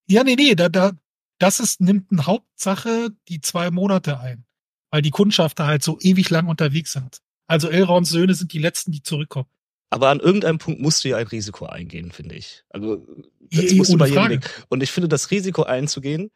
ja, 0.08 0.24
nee, 0.24 0.34
nee, 0.34 0.54
da, 0.54 0.68
da, 0.68 0.92
das 1.38 1.60
ist, 1.60 1.80
nimmt 1.80 2.10
eine 2.10 2.26
Hauptsache 2.26 3.10
die 3.28 3.40
zwei 3.40 3.70
Monate 3.70 4.20
ein. 4.20 4.44
Weil 4.90 5.02
die 5.02 5.10
Kundschafter 5.10 5.66
halt 5.66 5.82
so 5.82 5.98
ewig 6.00 6.30
lang 6.30 6.48
unterwegs 6.48 6.92
sind. 6.92 7.18
Also 7.46 7.68
Elrons 7.68 8.08
Söhne 8.08 8.34
sind 8.34 8.52
die 8.52 8.58
letzten, 8.58 8.90
die 8.90 9.02
zurückkommen. 9.02 9.48
Aber 9.90 10.08
an 10.08 10.20
irgendeinem 10.20 10.58
Punkt 10.58 10.80
musst 10.80 11.04
du 11.04 11.08
ja 11.08 11.16
ein 11.16 11.26
Risiko 11.26 11.66
eingehen, 11.66 12.10
finde 12.10 12.34
ich. 12.34 12.64
Also 12.70 13.06
das 13.50 13.72
Eh, 13.72 13.74
musst 13.74 13.92
du 13.92 13.98
bei 13.98 14.08
jedem. 14.08 14.28
Ding. 14.28 14.40
Und 14.68 14.82
ich 14.82 14.90
finde, 14.90 15.08
das 15.08 15.30
Risiko 15.30 15.62
einzugehen, 15.62 16.30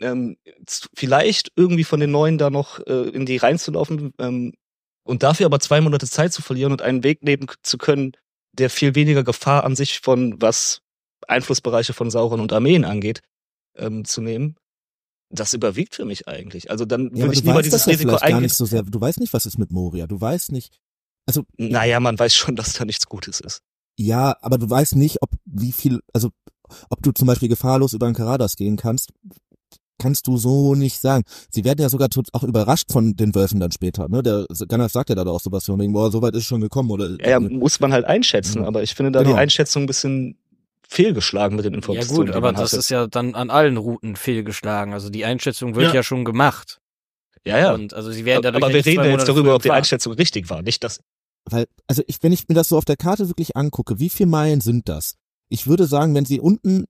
ähm, 0.00 0.36
vielleicht 0.94 1.50
irgendwie 1.56 1.84
von 1.84 2.00
den 2.00 2.12
Neuen 2.12 2.38
da 2.38 2.50
noch 2.50 2.78
äh, 2.86 3.08
in 3.10 3.26
die 3.26 3.36
reinzulaufen 3.36 4.14
ähm, 4.18 4.54
und 5.04 5.22
dafür 5.24 5.46
aber 5.46 5.58
zwei 5.58 5.80
Monate 5.80 6.06
Zeit 6.06 6.32
zu 6.32 6.42
verlieren 6.42 6.72
und 6.72 6.82
einen 6.82 7.02
Weg 7.02 7.22
nehmen 7.24 7.46
zu 7.62 7.78
können, 7.78 8.12
der 8.52 8.70
viel 8.70 8.94
weniger 8.94 9.24
Gefahr 9.24 9.64
an 9.64 9.74
sich 9.74 10.00
von 10.00 10.40
was 10.40 10.82
Einflussbereiche 11.26 11.92
von 11.92 12.10
Sauron 12.10 12.40
und 12.40 12.52
Armeen 12.52 12.84
angeht, 12.84 13.20
ähm, 13.76 14.04
zu 14.04 14.20
nehmen. 14.20 14.56
Das 15.30 15.54
überwiegt 15.54 15.94
für 15.94 16.04
mich 16.04 16.28
eigentlich. 16.28 16.70
Also 16.70 16.84
dann 16.84 17.10
ja, 17.14 17.22
würde 17.24 17.34
ich 17.34 17.42
lieber 17.42 17.62
dieses 17.62 17.86
ja 17.86 17.92
Risiko 17.92 18.10
gar 18.12 18.22
eingehen. 18.22 18.42
nicht 18.42 18.54
so 18.54 18.66
sehr. 18.66 18.82
Du 18.82 19.00
weißt 19.00 19.18
nicht, 19.20 19.32
was 19.32 19.46
ist 19.46 19.58
mit 19.58 19.72
Moria. 19.72 20.06
Du 20.06 20.20
weißt 20.20 20.52
nicht. 20.52 20.78
Also 21.26 21.44
Naja, 21.56 22.00
man 22.00 22.18
weiß 22.18 22.34
schon, 22.34 22.54
dass 22.56 22.74
da 22.74 22.84
nichts 22.84 23.06
Gutes 23.06 23.40
ist. 23.40 23.62
Ja, 23.98 24.36
aber 24.42 24.58
du 24.58 24.68
weißt 24.68 24.96
nicht, 24.96 25.22
ob 25.22 25.30
wie 25.46 25.72
viel, 25.72 26.00
also 26.12 26.30
ob 26.90 27.02
du 27.02 27.12
zum 27.12 27.26
Beispiel 27.28 27.48
gefahrlos 27.48 27.92
über 27.94 28.06
den 28.06 28.14
Karadas 28.14 28.56
gehen 28.56 28.76
kannst, 28.76 29.10
kannst 29.98 30.26
du 30.26 30.36
so 30.36 30.74
nicht 30.74 30.98
sagen. 31.00 31.22
Sie 31.50 31.64
werden 31.64 31.80
ja 31.80 31.88
sogar 31.88 32.08
auch 32.32 32.42
überrascht 32.42 32.90
von 32.90 33.14
den 33.14 33.34
Wölfen 33.34 33.60
dann 33.60 33.70
später, 33.70 34.08
ne? 34.08 34.22
Der 34.22 34.46
Gandalf 34.66 34.92
sagt 34.92 35.10
ja 35.10 35.14
da 35.14 35.24
auch 35.26 35.40
sowas 35.40 35.64
von 35.64 35.78
wegen, 35.80 35.92
boah, 35.92 36.10
so 36.10 36.20
weit 36.22 36.34
ist 36.34 36.44
schon 36.44 36.60
gekommen, 36.60 36.90
oder? 36.90 37.10
Ja, 37.20 37.30
ja, 37.30 37.40
muss 37.40 37.78
man 37.80 37.92
halt 37.92 38.04
einschätzen, 38.04 38.62
Ja. 38.62 38.66
aber 38.68 38.82
ich 38.82 38.94
finde 38.94 39.12
da 39.12 39.20
Genau. 39.22 39.34
die 39.34 39.38
Einschätzung 39.38 39.84
ein 39.84 39.86
bisschen 39.86 40.36
fehlgeschlagen 40.92 41.56
mit 41.56 41.64
den 41.64 41.72
Ja 41.72 41.76
Informationen. 41.78 42.16
gut, 42.18 42.28
die 42.28 42.32
aber 42.34 42.48
man 42.48 42.54
das 42.56 42.72
hatte. 42.72 42.80
ist 42.80 42.90
ja 42.90 43.06
dann 43.06 43.34
an 43.34 43.50
allen 43.50 43.76
Routen 43.76 44.14
fehlgeschlagen. 44.16 44.92
Also 44.92 45.10
die 45.10 45.24
Einschätzung 45.24 45.74
wird 45.74 45.88
Ja. 45.88 45.94
ja, 45.94 46.02
schon 46.02 46.24
gemacht. 46.24 46.80
ja, 47.44 47.58
ja. 47.58 47.74
Und 47.74 47.94
also 47.94 48.10
sie 48.12 48.24
werden 48.24 48.42
dadurch 48.42 48.62
aber 48.62 48.70
ja 48.72 48.84
wir 48.84 48.86
reden 48.86 49.04
ja 49.04 49.10
jetzt 49.10 49.28
darüber, 49.28 49.54
ob 49.54 49.62
die. 49.62 49.70
Einschätzung 49.70 50.12
richtig 50.14 50.48
war, 50.50 50.62
nicht 50.62 50.84
das. 50.84 51.00
Weil, 51.44 51.66
also 51.88 52.02
ich, 52.06 52.22
wenn 52.22 52.32
ich 52.32 52.46
mir 52.48 52.54
das 52.54 52.68
so 52.68 52.76
auf 52.78 52.84
der 52.84 52.96
Karte 52.96 53.28
wirklich 53.28 53.56
angucke, 53.56 53.98
wie 53.98 54.10
viele 54.10 54.28
Meilen 54.28 54.60
sind 54.60 54.88
das? 54.88 55.16
Ich 55.48 55.66
würde 55.66 55.86
sagen, 55.86 56.14
wenn 56.14 56.24
sie 56.24 56.38
unten, 56.40 56.84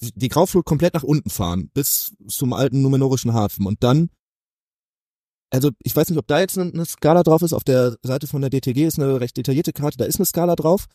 die 0.00 0.28
Grauflut 0.28 0.64
komplett 0.64 0.94
nach 0.94 1.04
unten 1.04 1.30
fahren, 1.30 1.70
bis 1.72 2.12
zum 2.26 2.52
alten 2.52 2.82
numenorischen 2.82 3.32
Hafen 3.32 3.64
und 3.66 3.84
dann, 3.84 4.10
also 5.50 5.70
ich 5.82 5.94
weiß 5.94 6.08
nicht, 6.08 6.18
ob 6.18 6.26
da 6.26 6.40
jetzt 6.40 6.58
eine 6.58 6.84
Skala 6.84 7.22
drauf 7.22 7.42
ist, 7.42 7.52
auf 7.52 7.62
der 7.64 7.96
Seite 8.02 8.26
von 8.26 8.40
der 8.40 8.50
DTG 8.50 8.86
ist 8.86 8.98
eine 8.98 9.20
recht 9.20 9.36
detaillierte 9.36 9.72
Karte, 9.72 9.98
da 9.98 10.04
ist 10.04 10.16
eine 10.16 10.26
Skala 10.26 10.56
drauf. 10.56 10.86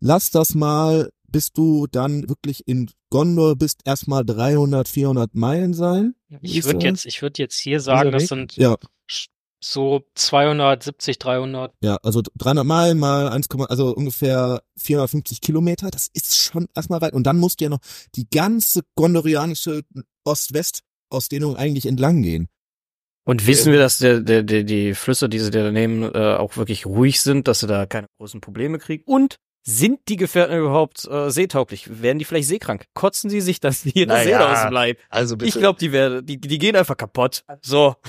Lass 0.00 0.30
das 0.30 0.54
mal, 0.54 1.10
bis 1.30 1.52
du 1.52 1.86
dann 1.86 2.28
wirklich 2.28 2.66
in 2.66 2.90
Gondor 3.10 3.56
bist, 3.56 3.80
erstmal 3.84 4.24
300, 4.24 4.88
400 4.88 5.34
Meilen 5.34 5.74
sein. 5.74 6.14
Ich 6.40 6.64
würde 6.64 6.84
jetzt, 6.86 7.06
ich 7.06 7.22
würde 7.22 7.42
jetzt 7.42 7.58
hier 7.58 7.80
sagen, 7.80 8.12
das 8.12 8.26
sind 8.26 8.56
Ja, 8.56 8.76
so 9.60 10.04
270, 10.14 11.18
300. 11.18 11.74
ja, 11.82 11.96
also 12.02 12.22
300 12.36 12.64
Meilen 12.64 12.98
mal 12.98 13.28
1, 13.28 13.48
also 13.68 13.94
ungefähr 13.94 14.62
450 14.76 15.40
Kilometer, 15.40 15.90
das 15.90 16.08
ist 16.12 16.36
schon 16.36 16.68
erstmal 16.74 17.00
weit. 17.00 17.12
Und 17.12 17.24
dann 17.26 17.38
musst 17.38 17.60
du 17.60 17.64
ja 17.64 17.70
noch 17.70 17.80
die 18.14 18.28
ganze 18.30 18.82
gondorianische 18.94 19.82
Ost-West-Ausdehnung 20.24 21.56
eigentlich 21.56 21.86
entlang 21.86 22.22
gehen. 22.22 22.48
Und 23.24 23.46
wissen 23.46 23.72
wir, 23.72 23.78
dass 23.78 23.98
der, 23.98 24.20
der, 24.20 24.42
der, 24.42 24.62
die 24.62 24.94
Flüsse, 24.94 25.28
die 25.28 25.38
sie 25.38 25.50
da 25.50 25.70
nehmen, 25.70 26.02
äh, 26.02 26.36
auch 26.36 26.56
wirklich 26.56 26.86
ruhig 26.86 27.20
sind, 27.20 27.46
dass 27.46 27.60
sie 27.60 27.66
da 27.66 27.84
keine 27.84 28.06
großen 28.18 28.40
Probleme 28.40 28.78
kriegen? 28.78 29.02
Und 29.04 29.36
sind 29.62 30.00
die 30.08 30.16
Gefährten 30.16 30.56
überhaupt 30.56 31.06
äh, 31.08 31.30
seetauglich? 31.30 32.02
Werden 32.02 32.18
die 32.18 32.24
vielleicht 32.24 32.48
seekrank? 32.48 32.86
Kotzen 32.94 33.28
sie 33.28 33.40
sich 33.40 33.60
das 33.60 33.84
jeder 33.84 34.14
Naja, 34.14 34.24
Seele 34.24 34.50
aus 34.50 34.62
dem 34.62 34.72
Leib? 34.72 34.98
Also 35.10 35.36
bitte. 35.36 35.48
Ich 35.48 35.54
glaube, 35.54 35.78
die 35.78 35.92
werden, 35.92 36.24
die, 36.24 36.40
die 36.40 36.58
gehen 36.58 36.76
einfach 36.76 36.96
kaputt. 36.96 37.44
So. 37.62 37.96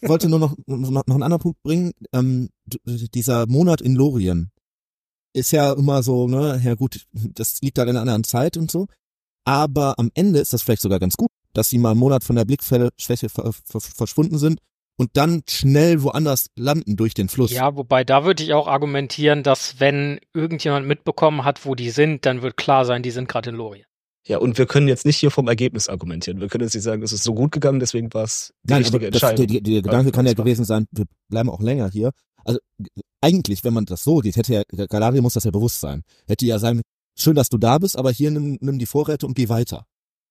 Ich 0.00 0.08
wollte 0.08 0.28
nur 0.28 0.38
noch, 0.38 0.54
noch, 0.66 0.90
noch 0.90 1.14
einen 1.14 1.22
anderen 1.22 1.42
Punkt 1.42 1.62
bringen. 1.62 1.92
Ähm, 2.12 2.50
dieser 2.84 3.46
Monat 3.46 3.80
in 3.80 3.94
Lorien 3.94 4.50
ist 5.32 5.50
ja 5.52 5.72
immer 5.72 6.02
so, 6.02 6.28
ne, 6.28 6.60
ja 6.64 6.74
gut, 6.74 7.06
das 7.12 7.60
liegt 7.60 7.78
halt 7.78 7.88
in 7.88 7.96
einer 7.96 8.02
anderen 8.02 8.24
Zeit 8.24 8.56
und 8.56 8.70
so. 8.70 8.86
Aber 9.44 9.98
am 9.98 10.10
Ende 10.14 10.40
ist 10.40 10.52
das 10.52 10.62
vielleicht 10.62 10.82
sogar 10.82 10.98
ganz 10.98 11.16
gut, 11.16 11.30
dass 11.52 11.70
sie 11.70 11.78
mal 11.78 11.90
einen 11.90 12.00
Monat 12.00 12.24
von 12.24 12.36
der 12.36 12.44
Blickschwäche 12.44 13.28
ver 13.28 13.52
ver 13.52 13.80
verschwunden 13.80 14.38
sind 14.38 14.60
und 14.96 15.10
dann 15.14 15.42
schnell 15.48 16.02
woanders 16.02 16.48
landen 16.56 16.96
durch 16.96 17.14
den 17.14 17.28
Fluss. 17.28 17.52
Ja, 17.52 17.76
wobei 17.76 18.04
da 18.04 18.24
würde 18.24 18.42
ich 18.42 18.54
auch 18.54 18.66
argumentieren, 18.66 19.42
dass 19.42 19.78
wenn 19.78 20.18
irgendjemand 20.32 20.86
mitbekommen 20.86 21.44
hat, 21.44 21.64
wo 21.66 21.74
die 21.74 21.90
sind, 21.90 22.26
dann 22.26 22.42
wird 22.42 22.56
klar 22.56 22.84
sein, 22.84 23.02
die 23.02 23.10
sind 23.10 23.28
gerade 23.28 23.50
in 23.50 23.56
Lorien. 23.56 23.84
Ja, 24.26 24.38
und 24.38 24.58
wir 24.58 24.66
können 24.66 24.88
jetzt 24.88 25.06
nicht 25.06 25.18
hier 25.18 25.30
vom 25.30 25.46
Ergebnis 25.46 25.88
argumentieren. 25.88 26.40
Wir 26.40 26.48
können 26.48 26.64
jetzt 26.64 26.74
nicht 26.74 26.82
sagen, 26.82 27.02
es 27.02 27.12
ist 27.12 27.22
so 27.22 27.32
gut 27.32 27.52
gegangen, 27.52 27.78
deswegen 27.78 28.12
war 28.12 28.24
es 28.24 28.52
die 28.64 28.72
Nein, 28.72 28.82
richtige 28.82 29.10
das, 29.10 29.22
Entscheidung. 29.22 29.46
der, 29.46 29.60
der, 29.60 29.72
der 29.72 29.82
Gedanke 29.82 30.10
kann 30.10 30.26
ja 30.26 30.32
gewesen 30.32 30.64
sein, 30.64 30.86
wir 30.90 31.04
bleiben 31.28 31.48
auch 31.48 31.60
länger 31.60 31.88
hier. 31.90 32.10
Also 32.44 32.58
eigentlich, 33.20 33.62
wenn 33.62 33.74
man 33.74 33.84
das 33.84 34.02
so 34.02 34.22
sieht, 34.22 34.36
hätte 34.36 34.64
ja, 34.72 34.86
Galadriel 34.86 35.22
muss 35.22 35.34
das 35.34 35.44
ja 35.44 35.52
bewusst 35.52 35.80
sein. 35.80 36.02
Hätte 36.26 36.44
ja 36.44 36.58
sagen, 36.58 36.82
schön, 37.16 37.36
dass 37.36 37.48
du 37.48 37.58
da 37.58 37.78
bist, 37.78 37.96
aber 37.96 38.10
hier 38.10 38.32
nimm, 38.32 38.58
nimm 38.60 38.78
die 38.78 38.86
Vorräte 38.86 39.26
und 39.26 39.34
geh 39.34 39.48
weiter. 39.48 39.86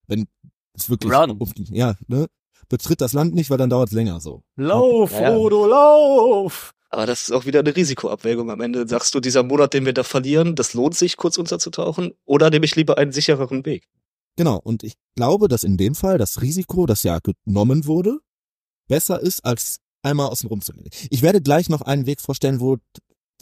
Wenn 0.07 0.27
es 0.73 0.89
wirklich, 0.89 1.13
Run. 1.13 1.39
ja, 1.71 1.95
ne, 2.07 2.27
betritt 2.69 3.01
das 3.01 3.13
Land 3.13 3.33
nicht, 3.35 3.49
weil 3.49 3.57
dann 3.57 3.69
dauert 3.69 3.89
es 3.89 3.93
länger 3.93 4.19
so. 4.19 4.43
Lauf, 4.55 5.11
Ja. 5.11 5.31
Frodo, 5.31 5.65
lauf! 5.67 6.73
Aber 6.89 7.05
das 7.05 7.23
ist 7.23 7.31
auch 7.31 7.45
wieder 7.45 7.59
eine 7.59 7.75
Risikoabwägung. 7.75 8.49
Am 8.51 8.61
Ende 8.61 8.87
sagst 8.87 9.13
du, 9.15 9.19
dieser 9.19 9.43
Monat, 9.43 9.73
den 9.73 9.85
wir 9.85 9.93
da 9.93 10.03
verlieren, 10.03 10.55
das 10.55 10.73
lohnt 10.73 10.95
sich, 10.95 11.17
kurz 11.17 11.37
unterzutauchen, 11.37 12.13
oder 12.25 12.49
nehme 12.49 12.65
ich 12.65 12.75
lieber 12.75 12.97
einen 12.97 13.11
sichereren 13.11 13.65
Weg? 13.65 13.89
Genau, 14.37 14.57
und 14.57 14.83
ich 14.83 14.95
glaube, 15.15 15.47
dass 15.47 15.63
in 15.63 15.77
dem 15.77 15.95
Fall 15.95 16.17
das 16.17 16.41
Risiko, 16.41 16.85
das 16.85 17.03
ja 17.03 17.19
genommen 17.45 17.85
wurde, 17.85 18.19
besser 18.87 19.19
ist, 19.19 19.43
als 19.43 19.79
einmal 20.03 20.27
außen 20.27 20.47
rum 20.47 20.61
zu 20.61 20.71
gehen. 20.73 20.87
Ich 21.09 21.21
werde 21.21 21.41
gleich 21.41 21.67
noch 21.69 21.81
einen 21.81 22.05
Weg 22.05 22.21
vorstellen, 22.21 22.59
wo 22.61 22.77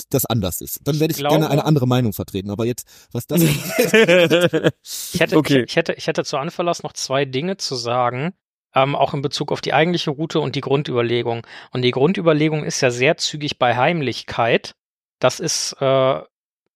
das 0.10 0.26
anders 0.26 0.62
ist. 0.62 0.80
Dann 0.86 1.00
werde 1.00 1.12
ich, 1.12 1.18
glaube- 1.18 1.36
gerne 1.36 1.50
eine 1.52 1.66
andere 1.66 1.88
Meinung 1.88 2.14
vertreten. 2.14 2.50
Aber 2.50 2.66
jetzt, 2.66 2.88
was 3.12 3.28
das 3.28 3.42
Ich 3.94 5.20
hätte, 5.20 5.38
Okay. 5.38 5.60
ich, 5.60 5.70
ich 5.72 5.76
hätte, 5.76 5.94
ich 5.94 6.08
hätte 6.08 6.24
zu 6.24 6.38
Anverlass 6.38 6.82
noch 6.84 6.94
zwei 6.94 7.26
Dinge 7.26 7.58
zu 7.58 7.76
sagen, 7.76 8.34
ähm, 8.76 8.96
auch 8.96 9.14
in 9.14 9.22
Bezug 9.22 9.52
auf 9.52 9.62
die 9.62 9.74
eigentliche 9.74 10.12
Route 10.12 10.40
und 10.40 10.56
die 10.56 10.62
Grundüberlegung. 10.62 11.46
Und 11.72 11.82
die 11.82 11.92
Grundüberlegung 11.92 12.64
ist 12.64 12.82
ja 12.82 12.92
sehr 12.92 13.18
zügig 13.18 13.60
bei 13.60 13.76
Heimlichkeit. 13.76 14.76
Das 15.20 15.40
ist 15.40 15.74
äh, 15.80 16.22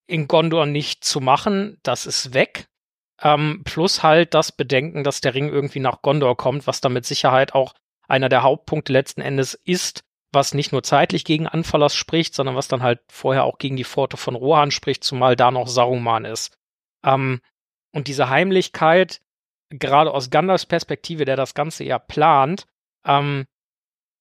in 0.08 0.28
Gondor 0.28 0.66
nicht 0.66 1.04
zu 1.04 1.20
machen, 1.20 1.80
das 1.84 2.06
ist 2.06 2.34
weg. 2.34 2.68
Ähm, 3.22 3.64
plus 3.66 4.04
halt 4.04 4.34
das 4.34 4.52
Bedenken, 4.52 5.04
dass 5.04 5.22
der 5.22 5.34
Ring 5.34 5.50
irgendwie 5.50 5.80
nach 5.80 6.02
Gondor 6.02 6.38
kommt, 6.38 6.68
was 6.68 6.82
da 6.82 6.89
mit 6.89 7.06
Sicherheit 7.06 7.54
auch 7.54 7.74
einer 8.08 8.30
der 8.30 8.43
Hauptpunkte 8.43 8.93
letzten 8.93 9.22
Endes 9.22 9.54
ist, 9.54 10.04
was 10.32 10.54
nicht 10.54 10.72
nur 10.72 10.84
zeitlich 10.84 11.26
gegen 11.26 11.48
Anfallers 11.48 11.95
spricht, 11.95 12.36
sondern 12.36 12.56
was 12.56 12.68
dann 12.68 12.84
halt 12.84 13.00
vorher 13.10 13.43
auch 13.43 13.58
gegen 13.58 13.76
die 13.76 13.84
Pforte 13.84 14.18
von 14.18 14.36
Rohan 14.36 14.72
spricht, 14.72 15.04
zumal 15.04 15.36
da 15.36 15.52
noch 15.52 15.68
Saruman 15.68 16.26
ist. 16.26 16.56
Ähm, 17.04 17.41
und 17.91 18.08
diese 18.08 18.30
Heimlichkeit, 18.30 19.22
gerade 19.70 20.11
aus 20.11 20.30
Gandalfs 20.30 20.65
Perspektive, 20.65 21.26
der 21.26 21.36
das 21.36 21.53
Ganze 21.53 21.84
ja 21.84 21.99
plant, 21.99 22.65
ähm, 23.05 23.45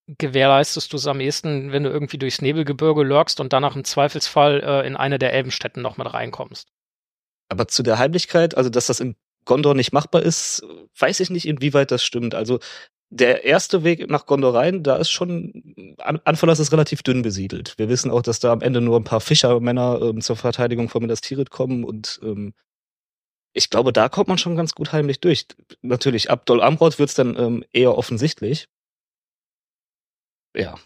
gewährleistest 0.06 0.92
du 0.92 0.96
es 0.96 1.06
am 1.06 1.20
ehesten, 1.20 1.72
wenn 1.72 1.82
du 1.82 1.90
irgendwie 1.90 2.18
durchs 2.18 2.40
Nebelgebirge 2.40 3.02
lurkst 3.02 3.40
und 3.40 3.52
danach 3.52 3.74
im 3.74 3.84
Zweifelsfall 3.84 4.62
äh, 4.62 4.86
in 4.86 4.96
eine 4.96 5.18
der 5.18 5.32
Elbenstädten 5.32 5.82
noch 5.82 5.96
mit 5.96 6.12
reinkommst. 6.12 6.68
Aber 7.48 7.68
zu 7.68 7.82
der 7.82 7.98
Heimlichkeit, 7.98 8.56
also 8.56 8.70
dass 8.70 8.86
das 8.86 9.00
in 9.00 9.16
Gondor 9.44 9.74
nicht 9.74 9.92
machbar 9.92 10.22
ist, 10.22 10.64
weiß 10.98 11.20
ich 11.20 11.30
nicht, 11.30 11.46
inwieweit 11.46 11.90
das 11.90 12.04
stimmt. 12.04 12.34
Also 12.34 12.58
der 13.10 13.44
erste 13.44 13.84
Weg 13.84 14.10
nach 14.10 14.26
Gondor 14.26 14.54
rein, 14.54 14.82
da 14.82 14.96
ist 14.96 15.10
schon, 15.10 15.94
An 15.98 16.20
Anfallas 16.24 16.58
ist 16.58 16.72
relativ 16.72 17.02
dünn 17.02 17.22
besiedelt. 17.22 17.74
Wir 17.76 17.88
wissen 17.88 18.10
auch, 18.10 18.22
dass 18.22 18.40
da 18.40 18.52
am 18.52 18.62
Ende 18.62 18.80
nur 18.80 18.98
ein 18.98 19.04
paar 19.04 19.20
Fischermänner 19.20 20.00
ähm, 20.02 20.20
zur 20.20 20.36
Verteidigung 20.36 20.88
von 20.88 21.02
Minas 21.02 21.20
Tirith 21.20 21.50
kommen 21.50 21.84
und 21.84 22.20
ähm, 22.22 22.52
ich 23.56 23.70
glaube, 23.70 23.92
da 23.92 24.08
kommt 24.08 24.28
man 24.28 24.38
schon 24.38 24.56
ganz 24.56 24.74
gut 24.74 24.92
heimlich 24.92 25.20
durch. 25.20 25.46
Natürlich, 25.82 26.30
ab 26.30 26.46
Dol 26.46 26.62
Amroth 26.62 26.98
wird's 26.98 27.14
dann 27.14 27.36
ähm, 27.38 27.64
eher 27.72 27.96
offensichtlich. 27.96 28.68
Ja, 30.54 30.76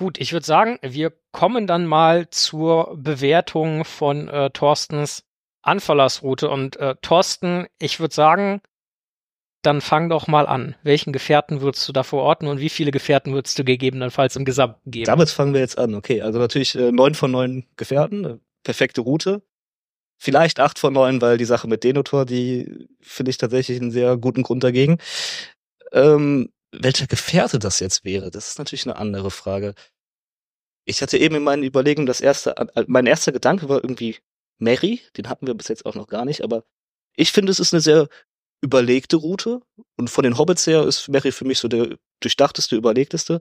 Gut, 0.00 0.18
ich 0.18 0.32
würde 0.32 0.46
sagen, 0.46 0.78
wir 0.80 1.12
kommen 1.30 1.66
dann 1.66 1.84
mal 1.84 2.30
zur 2.30 2.96
Bewertung 2.96 3.84
von 3.84 4.28
äh, 4.28 4.48
Thorstens 4.48 5.24
Anfallersroute. 5.60 6.48
Und 6.48 6.78
äh, 6.78 6.94
Thorsten, 7.02 7.66
ich 7.78 8.00
würde 8.00 8.14
sagen, 8.14 8.62
dann 9.60 9.82
fang 9.82 10.08
doch 10.08 10.26
mal 10.26 10.46
an. 10.46 10.74
Welchen 10.82 11.12
Gefährten 11.12 11.60
würdest 11.60 11.86
du 11.86 11.92
da 11.92 12.02
verorten 12.02 12.48
und 12.48 12.60
wie 12.60 12.70
viele 12.70 12.92
Gefährten 12.92 13.34
würdest 13.34 13.58
du 13.58 13.64
gegebenenfalls 13.64 14.36
im 14.36 14.46
Gesamten 14.46 14.90
geben? 14.90 15.04
Damit 15.04 15.28
fangen 15.28 15.52
wir 15.52 15.60
jetzt 15.60 15.76
an. 15.76 15.94
Okay, 15.94 16.22
also 16.22 16.38
natürlich 16.38 16.74
äh, 16.76 16.92
neun 16.92 17.12
von 17.12 17.30
neun 17.30 17.66
Gefährten, 17.76 18.24
äh, 18.24 18.38
perfekte 18.62 19.02
Route. 19.02 19.42
Vielleicht 20.22 20.60
acht 20.60 20.78
von 20.78 20.92
neun, 20.92 21.22
weil 21.22 21.38
die 21.38 21.46
Sache 21.46 21.66
mit 21.66 21.82
Denotor, 21.82 22.26
die 22.26 22.88
finde 23.00 23.30
ich 23.30 23.38
tatsächlich 23.38 23.80
einen 23.80 23.90
sehr 23.90 24.18
guten 24.18 24.42
Grund 24.42 24.62
dagegen. 24.62 24.98
Ähm, 25.92 26.52
welcher 26.72 27.06
Gefährte 27.06 27.58
das 27.58 27.80
jetzt 27.80 28.04
wäre, 28.04 28.30
das 28.30 28.48
ist 28.48 28.58
natürlich 28.58 28.84
eine 28.84 28.96
andere 28.96 29.30
Frage. 29.30 29.74
Ich 30.84 31.00
hatte 31.00 31.16
eben 31.16 31.36
in 31.36 31.42
meinen 31.42 31.62
Überlegungen 31.62 32.06
das 32.06 32.20
erste, 32.20 32.54
äh, 32.54 32.84
mein 32.86 33.06
erster 33.06 33.32
Gedanke 33.32 33.70
war 33.70 33.82
irgendwie 33.82 34.18
Mary, 34.58 35.00
den 35.16 35.30
hatten 35.30 35.46
wir 35.46 35.54
bis 35.54 35.68
jetzt 35.68 35.86
auch 35.86 35.94
noch 35.94 36.06
gar 36.06 36.26
nicht, 36.26 36.44
aber 36.44 36.64
ich 37.14 37.32
finde, 37.32 37.50
es 37.50 37.58
ist 37.58 37.72
eine 37.72 37.80
sehr 37.80 38.06
überlegte 38.60 39.16
Route 39.16 39.62
und 39.96 40.10
von 40.10 40.22
den 40.22 40.36
Hobbits 40.36 40.66
her 40.66 40.84
ist 40.84 41.08
Mary 41.08 41.32
für 41.32 41.46
mich 41.46 41.58
so 41.60 41.68
der 41.68 41.96
durchdachteste, 42.20 42.76
überlegteste. 42.76 43.40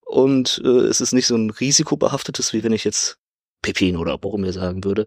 Und 0.00 0.60
äh, 0.64 0.86
es 0.88 1.00
ist 1.00 1.12
nicht 1.12 1.28
so 1.28 1.36
ein 1.36 1.50
risikobehaftetes, 1.50 2.52
wie 2.52 2.64
wenn 2.64 2.72
ich 2.72 2.82
jetzt 2.82 3.18
Pepin 3.62 3.96
oder 3.96 4.18
Boromir 4.18 4.52
sagen 4.52 4.82
würde. 4.82 5.06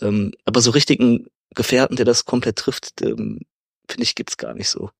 Ähm, 0.00 0.32
aber 0.44 0.60
so 0.60 0.70
richtigen 0.70 1.26
Gefährten, 1.54 1.96
der 1.96 2.04
das 2.04 2.24
komplett 2.24 2.56
trifft, 2.56 3.02
ähm, 3.02 3.40
finde 3.88 4.02
ich, 4.02 4.14
gibt's 4.14 4.36
gar 4.36 4.54
nicht 4.54 4.68
so. 4.68 4.90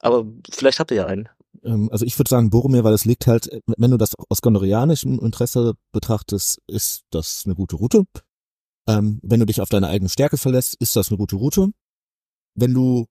Aber 0.00 0.26
vielleicht 0.50 0.78
habt 0.78 0.90
ihr 0.90 0.98
ja 0.98 1.06
einen. 1.06 1.28
Ähm, 1.64 1.88
also 1.90 2.04
ich 2.04 2.18
würde 2.18 2.28
sagen 2.28 2.50
Boromir, 2.50 2.84
weil 2.84 2.94
es 2.94 3.04
liegt 3.04 3.26
halt, 3.26 3.50
äh, 3.50 3.60
wenn 3.66 3.90
du 3.90 3.96
das 3.96 4.14
aus 4.28 4.42
gondorianischem 4.42 5.18
Interesse 5.18 5.74
betrachtest, 5.92 6.60
ist 6.66 7.02
das 7.10 7.42
eine 7.44 7.54
gute 7.54 7.76
Route. 7.76 8.04
Ähm, 8.88 9.20
wenn 9.22 9.40
du 9.40 9.46
dich 9.46 9.60
auf 9.60 9.68
deine 9.68 9.88
eigene 9.88 10.08
Stärke 10.08 10.38
verlässt, 10.38 10.76
ist 10.80 10.96
das 10.96 11.08
eine 11.08 11.18
gute 11.18 11.36
Route. 11.36 11.70
Wenn 12.54 12.74
du 12.74 13.06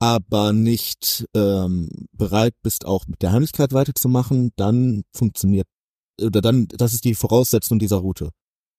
aber 0.00 0.52
nicht 0.52 1.26
ähm, 1.34 1.88
bereit 2.12 2.54
bist, 2.62 2.84
auch 2.84 3.06
mit 3.06 3.22
der 3.22 3.32
Heimlichkeit 3.32 3.72
weiterzumachen, 3.72 4.50
dann 4.56 5.04
funktioniert, 5.14 5.68
oder 6.20 6.40
dann, 6.42 6.66
das 6.68 6.92
ist 6.92 7.04
die 7.04 7.14
Voraussetzung 7.14 7.78
dieser 7.78 7.98
Route. 7.98 8.30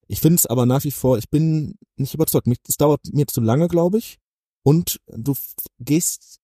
Ich 0.08 0.20
finde 0.20 0.36
es 0.36 0.46
aber 0.46 0.66
nach 0.66 0.84
wie 0.84 0.90
vor, 0.90 1.18
ich 1.18 1.30
bin 1.30 1.76
nicht 1.96 2.14
überzeugt. 2.14 2.46
Es 2.68 2.76
dauert 2.76 3.00
mir 3.12 3.26
zu 3.26 3.40
lange, 3.40 3.68
glaube 3.68 3.98
ich. 3.98 4.18
Und 4.62 5.00
du 5.06 5.34
gehst 5.78 6.40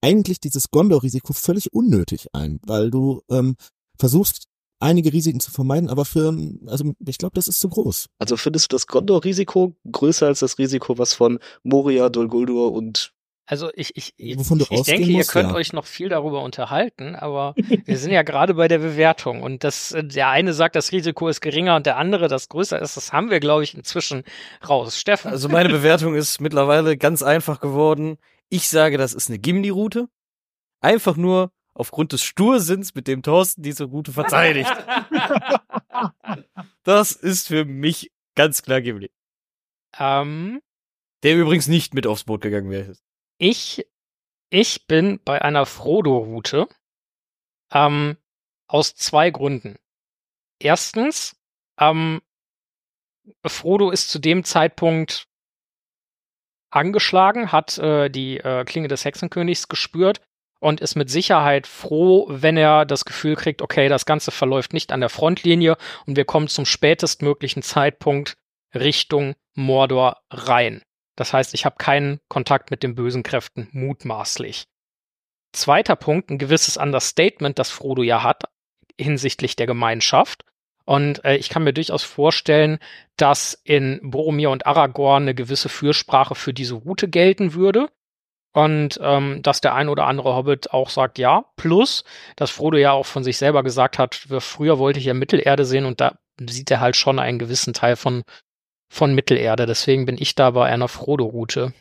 eigentlich 0.00 0.40
dieses 0.40 0.70
Gondor-Risiko 0.70 1.32
völlig 1.32 1.72
unnötig 1.72 2.26
ein, 2.32 2.60
weil 2.66 2.90
du 2.90 3.22
ähm, 3.30 3.56
versuchst, 3.98 4.48
einige 4.80 5.12
Risiken 5.12 5.40
zu 5.40 5.50
vermeiden, 5.52 5.88
aber 5.88 6.04
für, 6.04 6.36
also 6.66 6.92
ich 7.06 7.18
glaube, 7.18 7.34
das 7.34 7.46
ist 7.46 7.60
zu 7.60 7.68
groß. 7.68 8.08
Also 8.18 8.36
findest 8.36 8.72
du 8.72 8.74
das 8.74 8.88
Gondor-Risiko 8.88 9.76
größer 9.90 10.26
als 10.26 10.40
das 10.40 10.58
Risiko, 10.58 10.98
was 10.98 11.14
von 11.14 11.38
Moria, 11.62 12.08
Dol 12.08 12.28
Guldur 12.28 12.72
und 12.72 13.14
Also 13.44 13.70
ich, 13.74 13.96
ich, 13.96 14.14
ich, 14.16 14.38
ich, 14.38 14.82
denke, 14.84 15.02
ihr 15.02 15.16
musst, 15.16 15.32
könnt 15.32 15.50
ja. 15.50 15.54
euch 15.54 15.72
noch 15.72 15.84
viel 15.84 16.08
darüber 16.08 16.42
unterhalten, 16.42 17.16
aber 17.16 17.54
wir 17.56 17.98
sind 17.98 18.12
ja 18.12 18.22
gerade 18.22 18.54
bei 18.54 18.68
der 18.68 18.78
Bewertung 18.78 19.42
und 19.42 19.64
das, 19.64 19.92
äh, 19.92 20.04
der 20.04 20.28
eine 20.28 20.52
sagt, 20.52 20.76
das 20.76 20.92
Risiko 20.92 21.28
ist 21.28 21.40
geringer 21.40 21.74
und 21.74 21.84
der 21.84 21.96
andere, 21.96 22.28
das 22.28 22.48
größer 22.48 22.80
ist. 22.80 22.96
Das 22.96 23.12
haben 23.12 23.30
wir, 23.30 23.40
glaube 23.40 23.64
ich, 23.64 23.74
inzwischen 23.74 24.22
raus. 24.66 24.98
Steffen. 24.98 25.32
Also 25.32 25.48
meine 25.48 25.70
Bewertung 25.70 26.14
ist 26.14 26.40
mittlerweile 26.40 26.96
ganz 26.96 27.22
einfach 27.22 27.60
geworden. 27.60 28.16
Ich 28.48 28.68
sage, 28.68 28.96
das 28.96 29.12
ist 29.12 29.28
eine 29.28 29.38
Gimli-Route. 29.38 30.08
Einfach 30.80 31.16
nur 31.16 31.50
aufgrund 31.74 32.12
des 32.12 32.22
Stursinns, 32.22 32.94
mit 32.94 33.08
dem 33.08 33.22
Thorsten 33.22 33.62
diese 33.62 33.84
Route 33.84 34.12
verteidigt. 34.12 34.70
das 36.84 37.12
ist 37.12 37.48
für 37.48 37.64
mich 37.64 38.12
ganz 38.34 38.62
klar 38.62 38.80
Gimli. 38.80 39.10
ähm, 39.98 40.60
Der 41.22 41.36
übrigens 41.36 41.66
nicht 41.66 41.94
mit 41.94 42.06
aufs 42.06 42.24
Boot 42.24 42.42
gegangen 42.42 42.70
wäre. 42.70 42.94
Ich, 43.44 43.84
ich 44.50 44.86
bin 44.86 45.18
bei 45.24 45.42
einer 45.42 45.66
Frodo-Route 45.66 46.68
ähm, 47.72 48.16
aus 48.68 48.94
zwei 48.94 49.30
Gründen. 49.30 49.80
Erstens, 50.60 51.34
ähm, 51.76 52.22
Frodo 53.44 53.90
ist 53.90 54.10
zu 54.10 54.20
dem 54.20 54.44
Zeitpunkt 54.44 55.26
angeschlagen, 56.70 57.50
hat 57.50 57.78
äh, 57.78 58.10
die 58.10 58.38
äh, 58.38 58.64
Klinge 58.64 58.86
des 58.86 59.04
Hexenkönigs 59.04 59.66
gespürt 59.66 60.20
und 60.60 60.80
ist 60.80 60.94
mit 60.94 61.10
Sicherheit 61.10 61.66
froh, 61.66 62.26
wenn 62.28 62.56
er 62.56 62.84
das 62.84 63.04
Gefühl 63.04 63.34
kriegt, 63.34 63.60
okay, 63.60 63.88
das 63.88 64.06
Ganze 64.06 64.30
verläuft 64.30 64.72
nicht 64.72 64.92
an 64.92 65.00
der 65.00 65.10
Frontlinie 65.10 65.76
und 66.06 66.16
wir 66.16 66.26
kommen 66.26 66.46
zum 66.46 66.64
spätestmöglichen 66.64 67.64
Zeitpunkt 67.64 68.36
Richtung 68.72 69.34
Mordor 69.56 70.22
rein. 70.30 70.80
Das 71.16 71.32
heißt, 71.32 71.54
ich 71.54 71.64
habe 71.64 71.76
keinen 71.78 72.20
Kontakt 72.28 72.70
mit 72.70 72.82
den 72.82 72.94
bösen 72.94 73.22
Kräften 73.22 73.68
mutmaßlich. 73.72 74.66
Zweiter 75.52 75.96
Punkt, 75.96 76.30
ein 76.30 76.38
gewisses 76.38 76.76
Understatement, 76.76 77.58
das 77.58 77.70
Frodo 77.70 78.02
ja 78.02 78.22
hat 78.22 78.44
hinsichtlich 78.98 79.56
der 79.56 79.66
Gemeinschaft. 79.66 80.44
Und 80.84 81.24
äh, 81.24 81.36
ich 81.36 81.48
kann 81.48 81.64
mir 81.64 81.72
durchaus 81.72 82.02
vorstellen, 82.02 82.78
dass 83.16 83.54
in 83.64 84.00
Boromir 84.02 84.50
und 84.50 84.66
Aragorn 84.66 85.24
eine 85.24 85.34
gewisse 85.34 85.68
Fürsprache 85.68 86.34
für 86.34 86.52
diese 86.52 86.74
Route 86.74 87.08
gelten 87.08 87.54
würde. 87.54 87.88
Und 88.54 88.98
ähm, 89.02 89.42
dass 89.42 89.60
der 89.60 89.74
ein 89.74 89.88
oder 89.88 90.06
andere 90.06 90.34
Hobbit 90.34 90.72
auch 90.72 90.90
sagt, 90.90 91.18
ja. 91.18 91.44
Plus, 91.56 92.04
dass 92.36 92.50
Frodo 92.50 92.76
ja 92.76 92.92
auch 92.92 93.06
von 93.06 93.24
sich 93.24 93.38
selber 93.38 93.62
gesagt 93.62 93.98
hat, 93.98 94.14
früher 94.14 94.78
wollte 94.78 94.98
ich 94.98 95.06
ja 95.06 95.14
Mittelerde 95.14 95.64
sehen 95.64 95.86
und 95.86 96.00
da 96.00 96.18
sieht 96.38 96.70
er 96.70 96.80
halt 96.80 96.96
schon 96.96 97.18
einen 97.18 97.38
gewissen 97.38 97.72
Teil 97.72 97.96
von, 97.96 98.24
von 98.92 99.14
Mittelerde. 99.14 99.64
Deswegen 99.64 100.04
bin 100.04 100.18
ich 100.18 100.34
da 100.34 100.50
bei 100.50 100.70
einer 100.70 100.86
Frodo-Route. 100.86 101.72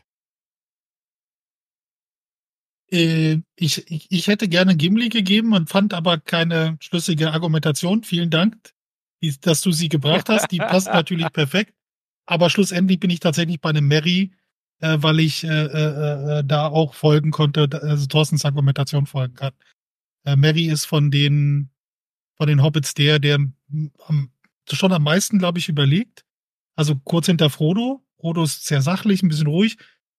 Äh, 2.90 3.40
ich, 3.58 3.86
ich, 4.10 4.28
hätte 4.28 4.48
gerne 4.48 4.78
Gimli 4.78 5.10
gegeben 5.10 5.54
und 5.54 5.70
fand 5.70 5.94
aber 5.94 6.20
keine 6.20 6.78
schlüssige 6.80 7.34
Argumentation. 7.34 8.04
Vielen 8.04 8.30
Dank, 8.30 8.74
dass 9.42 9.60
du 9.60 9.74
sie 9.74 9.90
gebracht 9.90 10.30
hast. 10.30 10.52
Die 10.52 10.60
passt 10.60 10.88
natürlich 10.94 11.30
perfekt. 11.34 11.74
Aber 12.26 12.50
schlussendlich 12.50 13.02
bin 13.02 13.10
ich 13.10 13.20
tatsächlich 13.20 13.60
bei 13.60 13.72
einem 13.72 13.90
Mary, 13.90 14.32
äh, 14.80 14.98
weil 15.02 15.20
ich 15.20 15.44
äh, 15.44 15.48
äh, 15.50 16.40
äh, 16.40 16.44
da 16.46 16.68
auch 16.68 16.94
folgen 16.94 17.32
konnte, 17.32 17.68
also 17.82 18.06
Thorstens 18.06 18.46
Argumentation 18.46 19.06
folgen 19.06 19.34
kann. 19.34 19.54
Äh, 20.24 20.38
Mary 20.38 20.68
ist 20.68 20.86
von 20.86 21.12
den 21.12 21.72
von 22.38 22.48
den 22.48 22.64
Hobbits 22.64 22.94
der, 22.94 23.20
der 23.20 23.36
am, 23.36 24.32
schon 24.72 24.94
am 24.94 25.04
meisten, 25.04 25.40
glaube 25.40 25.60
ich, 25.60 25.68
überlegt. 25.68 26.24
Also 26.76 26.96
kurz 26.96 27.26
hinter 27.26 27.50
Frodo. 27.50 28.04
Frodo 28.20 28.44
ist 28.44 28.66
sehr 28.66 28.82
sachlich, 28.82 29.24
ein 29.24 29.30
bisschen 29.30 29.48
ruhig. 29.48 29.78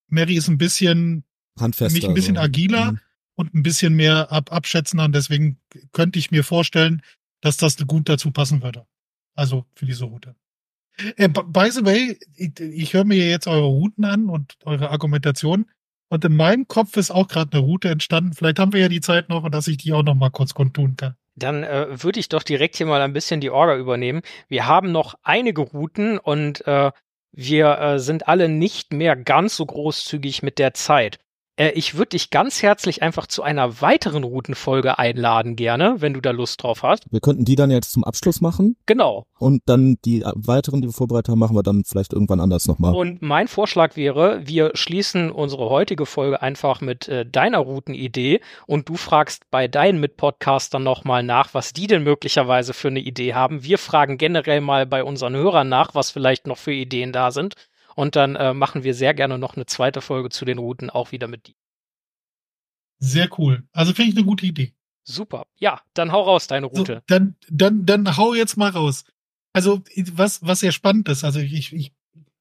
Mary 0.08 0.34
ist 0.34 0.48
ein 0.48 0.58
bisschen 0.58 1.24
Handfester. 1.58 1.96
mich 1.96 2.06
ein 2.08 2.14
bisschen 2.14 2.36
so. 2.36 2.40
agiler 2.42 2.92
Mhm. 2.92 3.00
und 3.34 3.54
ein 3.54 3.62
bisschen 3.62 3.94
mehr 3.94 4.30
ab 4.30 4.52
abschätzender. 4.52 5.04
Und 5.04 5.14
deswegen 5.14 5.58
könnte 5.92 6.18
ich 6.18 6.30
mir 6.30 6.44
vorstellen, 6.44 7.02
dass 7.40 7.56
das 7.56 7.76
gut 7.86 8.08
dazu 8.08 8.30
passen 8.30 8.62
würde. 8.62 8.86
Also 9.34 9.66
für 9.74 9.86
diese 9.86 10.04
Route. 10.04 10.36
Äh, 11.16 11.28
by 11.28 11.70
the 11.70 11.84
way, 11.84 12.18
ich, 12.34 12.58
ich 12.60 12.92
höre 12.92 13.04
mir 13.04 13.28
jetzt 13.28 13.46
eure 13.46 13.66
Routen 13.66 14.04
an 14.04 14.28
und 14.28 14.56
eure 14.64 14.90
Argumentation. 14.90 15.66
Und 16.12 16.26
in 16.26 16.36
meinem 16.36 16.68
Kopf 16.68 16.98
ist 16.98 17.10
auch 17.10 17.26
gerade 17.26 17.52
eine 17.54 17.62
Route 17.62 17.88
entstanden. 17.88 18.34
Vielleicht 18.34 18.58
haben 18.58 18.74
wir 18.74 18.80
ja 18.80 18.88
die 18.88 19.00
Zeit 19.00 19.30
noch, 19.30 19.48
dass 19.48 19.66
ich 19.66 19.78
die 19.78 19.94
auch 19.94 20.02
noch 20.02 20.14
mal 20.14 20.28
kurz 20.28 20.52
kundtun 20.52 20.94
kann. 20.94 21.16
Dann 21.36 21.64
äh, 21.64 22.02
würde 22.02 22.20
ich 22.20 22.28
doch 22.28 22.42
direkt 22.42 22.76
hier 22.76 22.84
mal 22.84 23.00
ein 23.00 23.14
bisschen 23.14 23.40
die 23.40 23.48
Orga 23.48 23.78
übernehmen. 23.78 24.20
Wir 24.46 24.66
haben 24.66 24.92
noch 24.92 25.14
einige 25.22 25.62
Routen 25.62 26.18
und 26.18 26.66
äh, 26.66 26.92
wir 27.32 27.78
äh, 27.78 27.98
sind 27.98 28.28
alle 28.28 28.50
nicht 28.50 28.92
mehr 28.92 29.16
ganz 29.16 29.56
so 29.56 29.64
großzügig 29.64 30.42
mit 30.42 30.58
der 30.58 30.74
Zeit. 30.74 31.18
Äh, 31.62 31.70
ich 31.72 31.94
würde 31.94 32.10
dich 32.10 32.30
ganz 32.30 32.62
herzlich 32.62 33.02
einfach 33.02 33.26
zu 33.28 33.42
einer 33.42 33.80
weiteren 33.80 34.24
Routenfolge 34.24 34.98
einladen, 34.98 35.54
gerne, 35.54 35.96
wenn 35.98 36.12
du 36.12 36.20
da 36.20 36.32
Lust 36.32 36.62
drauf 36.62 36.82
hast. 36.82 37.04
Wir 37.10 37.20
könnten 37.20 37.44
die 37.44 37.54
dann 37.54 37.70
jetzt 37.70 37.92
zum 37.92 38.02
Abschluss 38.02 38.40
machen 38.40 38.76
Genau. 38.86 39.26
und 39.38 39.62
dann 39.66 39.96
die 40.04 40.22
weiteren, 40.34 40.82
die 40.82 40.88
wir 40.88 40.92
vorbereitet 40.92 41.28
haben, 41.30 41.38
machen 41.38 41.54
wir 41.54 41.62
dann 41.62 41.84
vielleicht 41.84 42.12
irgendwann 42.12 42.40
anders 42.40 42.66
nochmal. 42.66 42.94
Und 42.94 43.22
mein 43.22 43.46
Vorschlag 43.46 43.94
wäre, 43.96 44.40
wir 44.44 44.72
schließen 44.74 45.30
unsere 45.30 45.70
heutige 45.70 46.04
Folge 46.06 46.42
einfach 46.42 46.80
mit 46.80 47.08
äh, 47.08 47.24
deiner 47.24 47.58
Routenidee 47.58 48.40
und 48.66 48.88
du 48.88 48.96
fragst 48.96 49.48
bei 49.50 49.68
deinen 49.68 50.00
Mitpodcastern 50.00 50.82
nochmal 50.82 51.22
nach, 51.22 51.54
was 51.54 51.72
die 51.72 51.86
denn 51.86 52.02
möglicherweise 52.02 52.72
für 52.72 52.88
eine 52.88 53.00
Idee 53.00 53.34
haben. 53.34 53.62
Wir 53.62 53.78
fragen 53.78 54.18
generell 54.18 54.60
mal 54.60 54.84
bei 54.86 55.04
unseren 55.04 55.36
Hörern 55.36 55.68
nach, 55.68 55.94
was 55.94 56.10
vielleicht 56.10 56.46
noch 56.48 56.58
für 56.58 56.72
Ideen 56.72 57.12
da 57.12 57.30
sind. 57.30 57.54
Und 57.94 58.16
dann 58.16 58.36
äh, 58.36 58.54
machen 58.54 58.84
wir 58.84 58.94
sehr 58.94 59.14
gerne 59.14 59.38
noch 59.38 59.56
eine 59.56 59.66
zweite 59.66 60.00
Folge 60.00 60.30
zu 60.30 60.44
den 60.44 60.58
Routen 60.58 60.90
auch 60.90 61.12
wieder 61.12 61.28
mit 61.28 61.48
dir. 61.48 61.54
Sehr 62.98 63.28
cool. 63.38 63.64
Also 63.72 63.92
finde 63.92 64.10
ich 64.12 64.16
eine 64.16 64.26
gute 64.26 64.46
Idee. 64.46 64.74
Super. 65.04 65.46
Ja, 65.58 65.80
dann 65.94 66.12
hau 66.12 66.22
raus, 66.22 66.46
deine 66.46 66.68
So, 66.72 66.78
Route. 66.78 67.02
dann, 67.06 67.34
dann, 67.48 67.84
dann 67.84 68.16
hau 68.16 68.34
jetzt 68.34 68.56
mal 68.56 68.70
raus. 68.70 69.04
Also, 69.52 69.82
was, 70.12 70.40
was 70.42 70.60
sehr 70.60 70.72
spannend 70.72 71.08
ist, 71.08 71.24
also 71.24 71.40
ich, 71.40 71.72
ich 71.72 71.92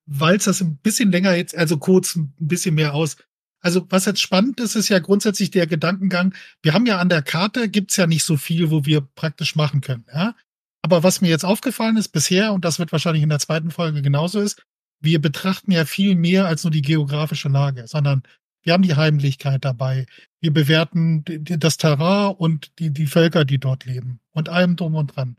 walz 0.06 0.46
das 0.46 0.62
ein 0.62 0.78
bisschen 0.78 1.12
länger 1.12 1.34
jetzt, 1.34 1.56
also 1.58 1.78
kurz 1.78 2.16
ein 2.16 2.34
bisschen 2.38 2.76
mehr 2.76 2.94
aus. 2.94 3.18
Also, 3.60 3.86
was 3.90 4.06
jetzt 4.06 4.22
spannend 4.22 4.60
ist, 4.60 4.76
ist 4.76 4.90
ja 4.90 5.00
grundsätzlich 5.00 5.52
der 5.52 5.68
Gedankengang. 5.68 6.34
Wir 6.62 6.74
haben 6.74 6.86
ja 6.86 7.00
an 7.00 7.10
der 7.10 7.22
Karte 7.22 7.70
gibt's 7.70 7.98
ja 7.98 8.08
nicht 8.08 8.24
so 8.24 8.38
viel, 8.38 8.72
wo 8.72 8.86
wir 8.86 9.02
praktisch 9.02 9.56
machen 9.56 9.82
können, 9.82 10.06
ja. 10.14 10.36
Aber 10.84 11.04
was 11.04 11.22
mir 11.22 11.30
jetzt 11.30 11.46
aufgefallen 11.46 11.98
ist 11.98 12.10
bisher, 12.10 12.54
und 12.54 12.66
das 12.66 12.80
wird 12.80 12.92
wahrscheinlich 12.92 13.22
in 13.24 13.30
der 13.30 13.40
zweiten 13.40 13.70
Folge 13.72 14.02
genauso 14.02 14.40
ist, 14.40 14.64
wir 15.02 15.20
betrachten 15.20 15.72
ja 15.72 15.86
viel 15.86 16.16
mehr 16.16 16.46
als 16.46 16.64
nur 16.64 16.72
die 16.72 16.82
geografische 16.82 17.50
Lage, 17.50 17.88
sondern 17.88 18.24
wir 18.64 18.74
haben 18.74 18.84
die 18.84 18.96
Heimlichkeit 18.96 19.66
dabei. 19.66 20.06
Wir 20.40 20.54
bewerten 20.54 21.24
das 21.26 21.78
Terrain 21.78 22.36
und 22.36 22.72
die, 22.80 22.92
die 22.92 23.08
Völker, 23.08 23.44
die 23.44 23.58
dort 23.58 23.86
leben 23.86 24.20
und 24.32 24.50
allem 24.50 24.76
drum 24.76 24.96
und 24.96 25.16
dran. 25.16 25.38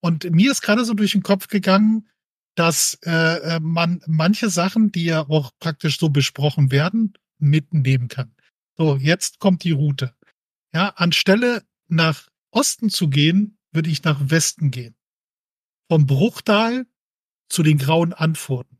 Und 0.00 0.30
mir 0.30 0.52
ist 0.52 0.60
gerade 0.60 0.84
so 0.84 0.92
durch 0.92 1.12
den 1.12 1.22
Kopf 1.22 1.48
gegangen, 1.48 2.08
dass 2.54 2.98
äh, 3.04 3.56
äh, 3.56 3.60
man 3.60 4.02
manche 4.06 4.50
Sachen, 4.50 4.92
die 4.92 5.04
ja 5.04 5.28
auch 5.28 5.50
praktisch 5.58 5.98
so 5.98 6.10
besprochen 6.10 6.70
werden, 6.70 7.14
mitnehmen 7.38 8.08
kann. 8.08 8.34
So, 8.76 8.96
jetzt 8.96 9.38
kommt 9.38 9.64
die 9.64 9.72
Route. 9.72 10.14
Ja, 10.72 10.90
anstelle 10.90 11.64
nach 11.88 12.28
Osten 12.50 12.90
zu 12.90 13.08
gehen, 13.08 13.58
würde 13.72 13.90
ich 13.90 14.04
nach 14.04 14.30
Westen 14.30 14.70
gehen. 14.70 14.94
Vom 15.88 16.06
Bruchtal 16.06 16.86
zu 17.48 17.62
den 17.62 17.78
grauen 17.78 18.12
Antworten. 18.12 18.73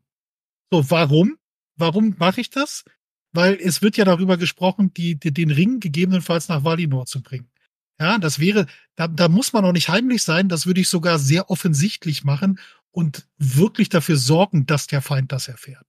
So, 0.75 0.91
warum? 0.91 1.37
Warum 1.77 2.15
mache 2.19 2.41
ich 2.41 2.49
das? 2.49 2.83
Weil 3.31 3.53
es 3.53 3.81
wird 3.81 3.95
ja 3.95 4.03
darüber 4.03 4.35
gesprochen, 4.35 4.93
die, 4.93 5.17
die, 5.17 5.33
den 5.33 5.49
Ring 5.49 5.79
gegebenenfalls 5.79 6.49
nach 6.49 6.65
Valinor 6.65 7.05
zu 7.05 7.23
bringen. 7.23 7.49
Ja, 7.97 8.17
das 8.17 8.39
wäre, 8.39 8.65
da, 8.97 9.07
da 9.07 9.29
muss 9.29 9.53
man 9.53 9.63
auch 9.63 9.71
nicht 9.71 9.87
heimlich 9.87 10.23
sein, 10.23 10.49
das 10.49 10.65
würde 10.65 10.81
ich 10.81 10.89
sogar 10.89 11.17
sehr 11.17 11.49
offensichtlich 11.49 12.25
machen 12.25 12.59
und 12.91 13.25
wirklich 13.37 13.87
dafür 13.87 14.17
sorgen, 14.17 14.65
dass 14.65 14.87
der 14.87 15.01
Feind 15.01 15.31
das 15.31 15.47
erfährt. 15.47 15.85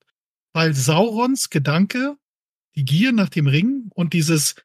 Weil 0.53 0.73
Saurons 0.73 1.49
Gedanke, 1.49 2.15
die 2.77 2.85
Gier 2.85 3.11
nach 3.11 3.27
dem 3.27 3.47
Ring 3.47 3.89
und 3.93 4.13
dieses, 4.13 4.55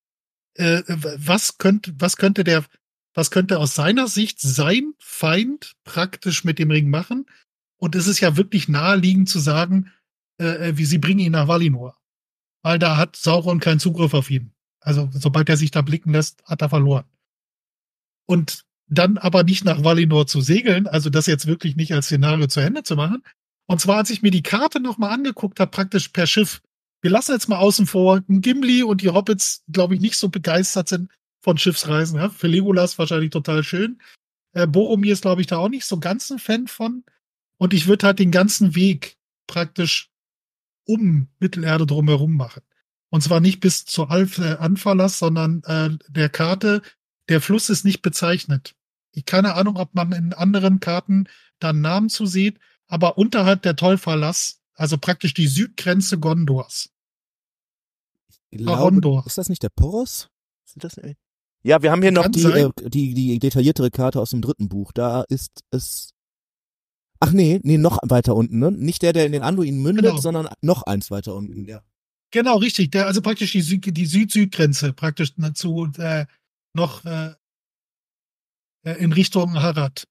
äh, 0.54 0.82
was 0.86 1.58
könnte, 1.58 1.94
was 1.98 2.16
könnte 2.16 2.44
der, 2.44 2.64
was 3.12 3.32
könnte 3.32 3.58
aus 3.58 3.74
seiner 3.74 4.06
Sicht 4.06 4.40
sein 4.40 4.94
Feind 5.00 5.72
praktisch 5.82 6.44
mit 6.44 6.60
dem 6.60 6.70
Ring 6.70 6.90
machen? 6.90 7.26
Und 7.76 7.96
es 7.96 8.06
ist 8.06 8.20
ja 8.20 8.36
wirklich 8.36 8.68
naheliegend 8.68 9.28
zu 9.28 9.40
sagen, 9.40 9.90
äh, 10.42 10.76
wie 10.76 10.84
sie 10.84 10.98
bringen 10.98 11.20
ihn 11.20 11.32
nach 11.32 11.48
Valinor. 11.48 11.96
Weil 12.62 12.78
da 12.78 12.96
hat 12.96 13.16
Sauron 13.16 13.60
keinen 13.60 13.80
Zugriff 13.80 14.14
auf 14.14 14.30
ihn. 14.30 14.52
Also 14.80 15.08
sobald 15.12 15.48
er 15.48 15.56
sich 15.56 15.70
da 15.70 15.82
blicken 15.82 16.12
lässt, 16.12 16.44
hat 16.44 16.62
er 16.62 16.68
verloren. 16.68 17.04
Und 18.26 18.64
dann 18.88 19.18
aber 19.18 19.42
nicht 19.42 19.64
nach 19.64 19.82
Valinor 19.84 20.26
zu 20.26 20.40
segeln, 20.40 20.86
also 20.86 21.08
das 21.08 21.26
jetzt 21.26 21.46
wirklich 21.46 21.76
nicht 21.76 21.94
als 21.94 22.06
Szenario 22.06 22.46
zu 22.46 22.60
Ende 22.60 22.82
zu 22.82 22.94
machen. 22.94 23.22
Und 23.66 23.80
zwar, 23.80 23.96
als 23.96 24.10
ich 24.10 24.22
mir 24.22 24.30
die 24.30 24.42
Karte 24.42 24.80
nochmal 24.80 25.12
angeguckt 25.12 25.60
habe, 25.60 25.70
praktisch 25.70 26.08
per 26.08 26.26
Schiff. 26.26 26.60
Wir 27.00 27.10
lassen 27.10 27.32
jetzt 27.32 27.48
mal 27.48 27.58
außen 27.58 27.86
vor, 27.86 28.20
Gimli 28.28 28.82
und 28.82 29.00
die 29.00 29.08
Hobbits, 29.08 29.64
glaube 29.70 29.94
ich, 29.94 30.00
nicht 30.00 30.16
so 30.16 30.28
begeistert 30.28 30.88
sind 30.88 31.10
von 31.40 31.58
Schiffsreisen. 31.58 32.18
Ja? 32.18 32.28
Für 32.28 32.48
Legolas 32.48 32.98
wahrscheinlich 32.98 33.30
total 33.30 33.64
schön. 33.64 34.00
Äh, 34.52 34.66
Boromir 34.66 35.12
ist, 35.12 35.22
glaube 35.22 35.40
ich, 35.40 35.46
da 35.46 35.56
auch 35.56 35.68
nicht 35.68 35.86
so 35.86 35.98
ganz 35.98 36.30
ein 36.30 36.38
Fan 36.38 36.66
von. 36.66 37.04
Und 37.56 37.72
ich 37.72 37.86
würde 37.86 38.06
halt 38.06 38.18
den 38.18 38.30
ganzen 38.30 38.74
Weg 38.74 39.16
praktisch 39.46 40.11
um 40.84 41.28
Mittelerde 41.38 41.86
drumherum 41.86 42.36
machen. 42.36 42.62
Und 43.10 43.22
zwar 43.22 43.40
nicht 43.40 43.60
bis 43.60 43.84
zur 43.84 44.10
Alf 44.10 44.38
äh, 44.38 44.54
Anfalas, 44.54 45.18
sondern 45.18 45.62
äh, 45.64 45.90
der 46.08 46.28
Karte, 46.28 46.82
der 47.28 47.40
Fluss 47.40 47.68
ist 47.68 47.84
nicht 47.84 48.02
bezeichnet. 48.02 48.74
Ich 49.12 49.26
keine 49.26 49.54
Ahnung, 49.54 49.76
ob 49.76 49.94
man 49.94 50.12
in 50.12 50.32
anderen 50.32 50.80
Karten 50.80 51.28
da 51.58 51.70
einen 51.70 51.82
Namen 51.82 52.08
zu 52.08 52.26
sieht, 52.26 52.58
aber 52.86 53.18
unterhalb 53.18 53.62
der 53.62 53.76
Tolfalas, 53.76 54.62
also 54.74 54.96
praktisch 54.96 55.34
die 55.34 55.46
Südgrenze 55.46 56.18
Gondors. 56.18 56.90
Ich 58.50 58.58
glaube, 58.58 58.78
Arondor. 58.78 59.24
ist 59.26 59.38
das 59.38 59.48
nicht 59.48 59.62
der 59.62 59.70
Poros? 59.70 60.28
Sind 60.64 60.84
das, 60.84 60.98
ja, 61.62 61.80
wir 61.82 61.92
haben 61.92 62.02
hier 62.02 62.12
noch 62.12 62.28
Die, 62.28 62.42
äh, 62.42 62.70
die, 62.88 63.14
die 63.14 63.38
detailliertere 63.38 63.90
Karte 63.90 64.20
aus 64.20 64.30
dem 64.30 64.42
dritten 64.42 64.68
Buch. 64.68 64.92
Da 64.92 65.22
ist 65.22 65.62
es. 65.70 66.12
Ach 67.24 67.30
nee, 67.30 67.60
nee, 67.62 67.78
noch 67.78 67.98
weiter 68.02 68.34
unten, 68.34 68.58
ne? 68.58 68.72
Nicht 68.72 69.02
der, 69.02 69.12
der 69.12 69.26
in 69.26 69.30
den 69.32 69.44
Anduin 69.44 69.80
mündet, 69.80 70.06
Genau. 70.06 70.20
sondern 70.20 70.48
noch 70.60 70.82
eins 70.82 71.08
weiter 71.12 71.36
unten, 71.36 71.66
ja. 71.66 71.80
Genau, 72.32 72.56
richtig. 72.56 72.90
Der, 72.90 73.06
also 73.06 73.22
praktisch 73.22 73.52
die, 73.52 73.60
Süd 73.60 73.96
die 73.96 74.06
Süd-Süd-Grenze, 74.06 74.92
praktisch 74.92 75.36
ne, 75.36 75.52
zu 75.52 75.88
äh, 75.98 76.26
noch 76.74 77.04
äh, 77.04 77.34
äh, 78.84 78.94
in 78.98 79.12
Richtung 79.12 79.54
Harad. 79.54 80.04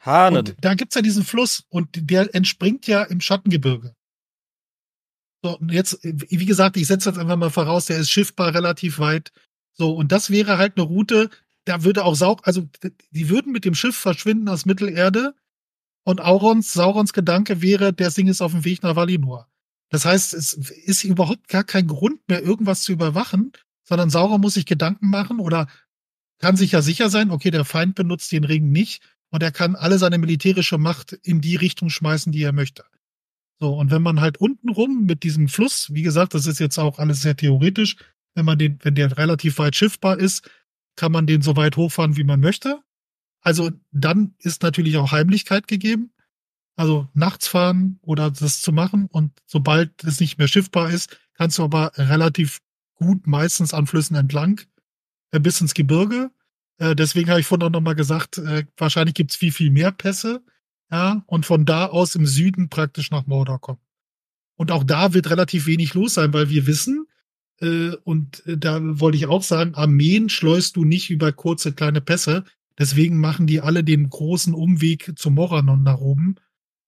Hahnen. 0.00 0.38
Und 0.38 0.56
da 0.62 0.72
gibt's 0.74 0.94
ja 0.94 1.02
diesen 1.02 1.24
Fluss 1.24 1.64
und 1.68 1.88
der 2.10 2.34
entspringt 2.34 2.86
ja 2.86 3.02
im 3.02 3.20
Schattengebirge. 3.20 3.94
So, 5.44 5.58
und 5.58 5.72
jetzt, 5.72 5.98
wie 6.02 6.46
gesagt, 6.46 6.78
ich 6.78 6.86
setze 6.86 7.10
jetzt 7.10 7.18
einfach 7.18 7.36
mal 7.36 7.50
voraus, 7.50 7.86
der 7.86 7.98
ist 7.98 8.10
schiffbar 8.10 8.54
relativ 8.54 8.98
weit. 8.98 9.30
So, 9.76 9.94
und 9.94 10.10
das 10.10 10.30
wäre 10.30 10.56
halt 10.56 10.78
eine 10.78 10.86
Route, 10.86 11.28
da 11.68 11.84
würde 11.84 12.04
auch 12.04 12.14
Saug, 12.14 12.46
also 12.46 12.66
die 13.10 13.28
würden 13.28 13.52
mit 13.52 13.64
dem 13.64 13.74
Schiff 13.74 13.96
verschwinden 13.96 14.48
aus 14.48 14.64
Mittelerde 14.64 15.34
und 16.04 16.20
Aurons, 16.20 16.72
Saurons 16.72 17.12
Gedanke 17.12 17.60
wäre, 17.60 17.92
der 17.92 18.10
Ding 18.10 18.28
ist 18.28 18.40
auf 18.40 18.52
dem 18.52 18.64
Weg 18.64 18.82
nach 18.82 18.96
Valinor. 18.96 19.48
Das 19.90 20.04
heißt, 20.04 20.34
es 20.34 20.54
ist 20.54 21.04
überhaupt 21.04 21.48
gar 21.48 21.64
kein 21.64 21.86
Grund 21.86 22.26
mehr, 22.28 22.42
irgendwas 22.42 22.82
zu 22.82 22.92
überwachen, 22.92 23.52
sondern 23.84 24.10
Sauron 24.10 24.40
muss 24.40 24.54
sich 24.54 24.66
Gedanken 24.66 25.08
machen 25.10 25.40
oder 25.40 25.66
kann 26.38 26.56
sich 26.56 26.72
ja 26.72 26.82
sicher 26.82 27.10
sein, 27.10 27.30
okay, 27.30 27.50
der 27.50 27.64
Feind 27.64 27.94
benutzt 27.94 28.32
den 28.32 28.44
Ring 28.44 28.70
nicht 28.70 29.02
und 29.30 29.42
er 29.42 29.52
kann 29.52 29.76
alle 29.76 29.98
seine 29.98 30.18
militärische 30.18 30.78
Macht 30.78 31.12
in 31.12 31.40
die 31.40 31.56
Richtung 31.56 31.90
schmeißen, 31.90 32.32
die 32.32 32.42
er 32.42 32.52
möchte. 32.52 32.84
So, 33.60 33.74
und 33.74 33.90
wenn 33.90 34.02
man 34.02 34.20
halt 34.20 34.38
unten 34.38 34.68
rum 34.68 35.04
mit 35.04 35.22
diesem 35.22 35.48
Fluss, 35.48 35.92
wie 35.92 36.02
gesagt, 36.02 36.32
das 36.32 36.46
ist 36.46 36.60
jetzt 36.60 36.78
auch 36.78 36.98
alles 36.98 37.22
sehr 37.22 37.36
theoretisch, 37.36 37.96
wenn 38.34 38.44
man 38.44 38.58
den, 38.58 38.78
wenn 38.82 38.94
der 38.94 39.18
relativ 39.18 39.58
weit 39.58 39.74
schiffbar 39.74 40.18
ist, 40.18 40.48
kann 40.98 41.12
man 41.12 41.26
den 41.26 41.42
so 41.42 41.56
weit 41.56 41.76
hochfahren, 41.76 42.16
wie 42.16 42.24
man 42.24 42.40
möchte. 42.40 42.82
Also 43.40 43.70
dann 43.92 44.34
ist 44.38 44.62
natürlich 44.62 44.96
auch 44.96 45.12
Heimlichkeit 45.12 45.68
gegeben. 45.68 46.12
Also 46.76 47.08
nachts 47.14 47.48
fahren 47.48 47.98
oder 48.02 48.30
das 48.30 48.60
zu 48.60 48.72
machen 48.72 49.06
und 49.10 49.32
sobald 49.46 50.04
es 50.04 50.20
nicht 50.20 50.38
mehr 50.38 50.46
schiffbar 50.46 50.90
ist, 50.90 51.18
kannst 51.34 51.58
du 51.58 51.64
aber 51.64 51.92
relativ 51.96 52.60
gut 52.94 53.26
meistens 53.26 53.74
an 53.74 53.86
Flüssen 53.86 54.16
entlang 54.16 54.60
äh, 55.32 55.40
bis 55.40 55.60
ins 55.60 55.74
Gebirge. 55.74 56.30
Äh, 56.78 56.94
deswegen 56.94 57.30
habe 57.30 57.40
ich 57.40 57.46
vorhin 57.46 57.66
auch 57.66 57.72
nochmal 57.72 57.96
gesagt, 57.96 58.38
äh, 58.38 58.64
wahrscheinlich 58.76 59.14
gibt's 59.14 59.36
viel, 59.36 59.52
viel 59.52 59.70
mehr 59.70 59.92
Pässe. 59.92 60.42
Ja, 60.90 61.22
und 61.26 61.44
von 61.44 61.66
da 61.66 61.86
aus 61.86 62.14
im 62.14 62.26
Süden 62.26 62.70
praktisch 62.70 63.10
nach 63.10 63.26
Mordor 63.26 63.60
kommen. 63.60 63.80
Und 64.56 64.70
auch 64.70 64.84
da 64.84 65.12
wird 65.14 65.30
relativ 65.30 65.66
wenig 65.66 65.94
los 65.94 66.14
sein, 66.14 66.32
weil 66.32 66.48
wir 66.48 66.66
wissen, 66.66 67.07
äh, 67.60 67.96
und 68.04 68.46
äh, 68.46 68.56
da 68.56 68.80
wollte 69.00 69.18
ich 69.18 69.26
auch 69.26 69.42
sagen, 69.42 69.74
Armeen 69.74 70.28
schleust 70.28 70.76
du 70.76 70.84
nicht 70.84 71.10
über 71.10 71.32
kurze 71.32 71.72
kleine 71.72 72.00
Pässe. 72.00 72.44
Deswegen 72.78 73.18
machen 73.18 73.46
die 73.46 73.60
alle 73.60 73.82
den 73.82 74.08
großen 74.08 74.54
Umweg 74.54 75.12
zum 75.16 75.34
Moranon 75.34 75.82
nach 75.82 75.98
oben. 75.98 76.36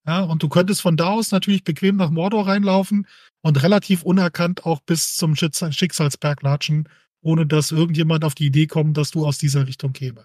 Ja, 0.06 0.22
und 0.22 0.42
du 0.42 0.48
könntest 0.48 0.80
von 0.80 0.96
da 0.96 1.10
aus 1.10 1.30
natürlich 1.30 1.64
bequem 1.64 1.96
nach 1.96 2.10
Mordor 2.10 2.46
reinlaufen 2.46 3.06
und 3.42 3.62
relativ 3.62 4.02
unerkannt 4.02 4.64
auch 4.64 4.80
bis 4.80 5.14
zum 5.14 5.36
Schicksalsberg 5.36 6.42
latschen, 6.42 6.88
ohne 7.20 7.46
dass 7.46 7.70
irgendjemand 7.70 8.24
auf 8.24 8.34
die 8.34 8.46
Idee 8.46 8.66
kommt, 8.66 8.96
dass 8.96 9.10
du 9.10 9.26
aus 9.26 9.38
dieser 9.38 9.66
Richtung 9.66 9.92
käme. 9.92 10.24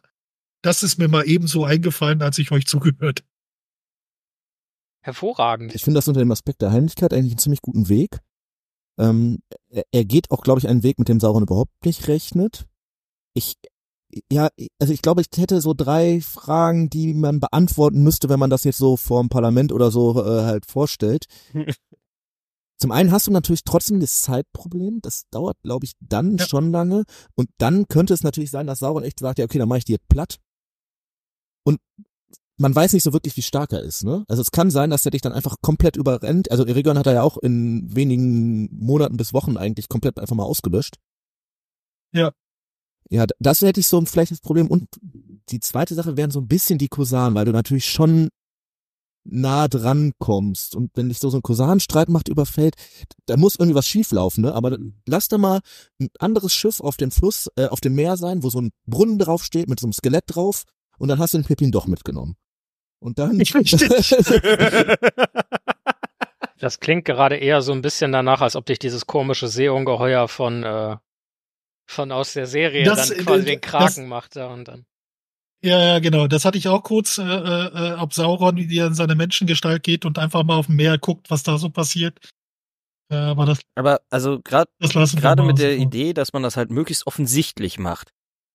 Das 0.61 0.81
ist 0.81 0.97
mir 0.97 1.07
mal 1.07 1.27
ebenso 1.27 1.65
eingefallen, 1.65 2.21
als 2.21 2.37
ich 2.37 2.51
euch 2.51 2.65
zugehört. 2.67 3.23
Hervorragend. 5.01 5.75
Ich 5.75 5.83
finde 5.83 5.99
das 5.99 6.07
unter 6.07 6.19
dem 6.19 6.31
Aspekt 6.31 6.61
der 6.61 6.71
Heimlichkeit 6.71 7.13
eigentlich 7.13 7.33
einen 7.33 7.39
ziemlich 7.39 7.61
guten 7.61 7.89
Weg. 7.89 8.19
Ähm, 8.97 9.39
er, 9.91 10.05
geht 10.05 10.31
auch, 10.31 10.41
glaube 10.41 10.59
ich, 10.59 10.67
einen 10.67 10.83
Weg, 10.83 10.99
mit 10.99 11.09
dem 11.09 11.19
Sauron 11.19 11.43
überhaupt 11.43 11.85
nicht 11.85 12.07
rechnet. 12.07 12.65
Ich, 13.33 13.57
ja, 14.31 14.49
also 14.79 14.93
ich 14.93 15.01
glaube, 15.01 15.21
ich 15.21 15.27
hätte 15.35 15.59
so 15.59 15.73
drei 15.73 16.21
Fragen, 16.21 16.89
die 16.89 17.13
man 17.13 17.39
beantworten 17.39 18.01
müsste, 18.03 18.29
wenn 18.29 18.39
man 18.39 18.49
das 18.49 18.63
jetzt 18.63 18.77
so 18.77 18.95
vor 18.95 19.21
dem 19.21 19.29
Parlament 19.29 19.73
oder 19.73 19.91
so 19.91 20.23
äh, 20.23 20.43
halt 20.43 20.65
vorstellt. 20.65 21.25
Zum 22.77 22.91
einen 22.91 23.11
hast 23.11 23.27
du 23.27 23.31
natürlich 23.31 23.63
trotzdem 23.63 23.99
das 23.99 24.21
Zeitproblem. 24.21 24.99
Das 25.01 25.23
dauert, 25.31 25.57
glaube 25.63 25.85
ich, 25.85 25.93
dann 26.01 26.37
Ja. 26.37 26.45
schon 26.45 26.71
lange. 26.71 27.03
Und 27.35 27.49
dann 27.57 27.87
könnte 27.87 28.13
es 28.13 28.23
natürlich 28.23 28.51
sein, 28.51 28.67
dass 28.67 28.79
Sauron 28.79 29.03
echt 29.03 29.19
sagt, 29.19 29.39
ja, 29.39 29.45
okay, 29.45 29.57
dann 29.59 29.69
mache 29.69 29.79
ich 29.79 29.85
die 29.85 29.93
jetzt 29.93 30.07
platt. 30.09 30.39
Und 31.65 31.79
man 32.57 32.73
weiß 32.73 32.93
nicht 32.93 33.03
so 33.03 33.13
wirklich, 33.13 33.35
wie 33.37 33.41
stark 33.41 33.73
er 33.73 33.81
ist. 33.81 34.03
Ne? 34.03 34.23
Also 34.27 34.41
es 34.41 34.51
kann 34.51 34.71
sein, 34.71 34.89
dass 34.89 35.05
er 35.05 35.11
dich 35.11 35.21
dann 35.21 35.33
einfach 35.33 35.57
komplett 35.61 35.97
überrennt. 35.97 36.51
Also 36.51 36.65
Eregon 36.65 36.97
hat 36.97 37.07
er 37.07 37.13
ja 37.13 37.23
auch 37.23 37.37
in 37.37 37.93
wenigen 37.93 38.69
Monaten 38.71 39.17
bis 39.17 39.33
Wochen 39.33 39.57
eigentlich 39.57 39.89
komplett 39.89 40.19
einfach 40.19 40.35
mal 40.35 40.43
ausgelöscht. 40.43 40.95
Ja. 42.13 42.31
Ja, 43.09 43.25
das 43.39 43.61
hätte 43.61 43.79
ich 43.79 43.87
so 43.87 43.99
ein 43.99 44.07
vielleicht 44.07 44.31
das 44.31 44.39
Problem. 44.39 44.67
Und 44.67 44.87
die 45.49 45.59
zweite 45.59 45.95
Sache 45.95 46.17
wären 46.17 46.31
so 46.31 46.39
ein 46.39 46.47
bisschen 46.47 46.79
die 46.79 46.87
Kosan, 46.87 47.35
weil 47.35 47.45
du 47.45 47.51
natürlich 47.51 47.85
schon 47.85 48.29
nah 49.25 49.67
dran 49.67 50.13
kommst. 50.19 50.75
Und 50.75 50.91
wenn 50.95 51.09
dich 51.09 51.19
so, 51.19 51.29
so 51.29 51.37
ein 51.37 51.43
Kosanstreitmacht 51.43 52.29
überfällt, 52.29 52.75
da 53.25 53.37
muss 53.37 53.55
irgendwie 53.55 53.75
was 53.75 53.87
schieflaufen, 53.87 54.43
ne? 54.43 54.53
Aber 54.53 54.77
lass 55.05 55.27
da 55.27 55.37
mal 55.37 55.61
ein 55.99 56.09
anderes 56.19 56.53
Schiff 56.53 56.79
auf 56.79 56.95
dem 56.97 57.11
Fluss, 57.11 57.49
äh, 57.55 57.67
auf 57.67 57.81
dem 57.81 57.95
Meer 57.95 58.17
sein, 58.17 58.43
wo 58.43 58.49
so 58.49 58.61
ein 58.61 58.71
Brunnen 58.85 59.19
draufsteht 59.19 59.67
mit 59.67 59.79
so 59.79 59.87
einem 59.87 59.93
Skelett 59.93 60.25
drauf 60.27 60.63
und 60.97 61.09
dann 61.09 61.19
hast 61.19 61.33
du 61.33 61.39
den 61.39 61.45
Pippin 61.45 61.71
doch 61.71 61.87
mitgenommen. 61.87 62.35
Und 63.05 63.19
dann. 63.19 63.39
Ich 63.39 63.51
verstehe. 63.51 63.87
Das 66.57 66.79
klingt 66.79 67.05
gerade 67.05 67.35
eher 67.35 67.61
so 67.61 67.73
ein 67.73 67.81
bisschen 67.81 68.11
danach, 68.13 68.41
als 68.41 68.55
ob 68.55 68.65
dich 68.65 68.79
dieses 68.79 69.05
komische 69.05 69.47
Seeungeheuer 69.49 70.27
von, 70.29 70.63
äh, 70.63 70.95
von 71.85 72.11
aus 72.13 72.33
der 72.33 72.47
Serie 72.47 72.85
Das, 72.85 73.09
dann 73.09 73.19
äh, 73.19 73.21
quasi 73.23 73.37
das- 73.39 73.45
den 73.45 73.61
Kraken 73.61 74.07
macht 74.07 74.35
da 74.35 74.47
und 74.47 74.67
dann. 74.67 74.85
Ja, 75.61 75.79
ja, 75.79 75.99
genau. 75.99 76.27
Das 76.27 76.45
hatte 76.45 76.57
ich 76.57 76.67
auch 76.67 76.81
kurz, 76.83 77.17
äh, 77.17 77.23
äh, 77.23 77.93
ob 77.99 78.13
Sauron, 78.13 78.55
wie 78.57 78.77
er 78.79 78.87
in 78.87 78.93
seine 78.93 79.15
Menschengestalt 79.15 79.83
geht 79.83 80.05
und 80.05 80.17
einfach 80.17 80.43
mal 80.43 80.55
auf 80.57 80.67
dem 80.67 80.75
Meer 80.77 80.97
guckt, 80.97 81.29
was 81.29 81.43
da 81.43 81.57
so 81.57 81.69
passiert. 81.69 82.17
Äh, 83.11 83.15
aber 83.15 83.45
das, 83.45 83.59
Aber 83.75 83.99
also 84.09 84.39
gerade 84.41 84.69
das 84.79 85.15
gerade 85.15 85.43
mit 85.43 85.59
der. 85.59 85.75
Idee, 85.77 86.13
dass 86.13 86.33
man 86.33 86.41
das 86.41 86.55
halt 86.55 86.71
möglichst 86.71 87.05
offensichtlich 87.05 87.77
macht, 87.79 88.11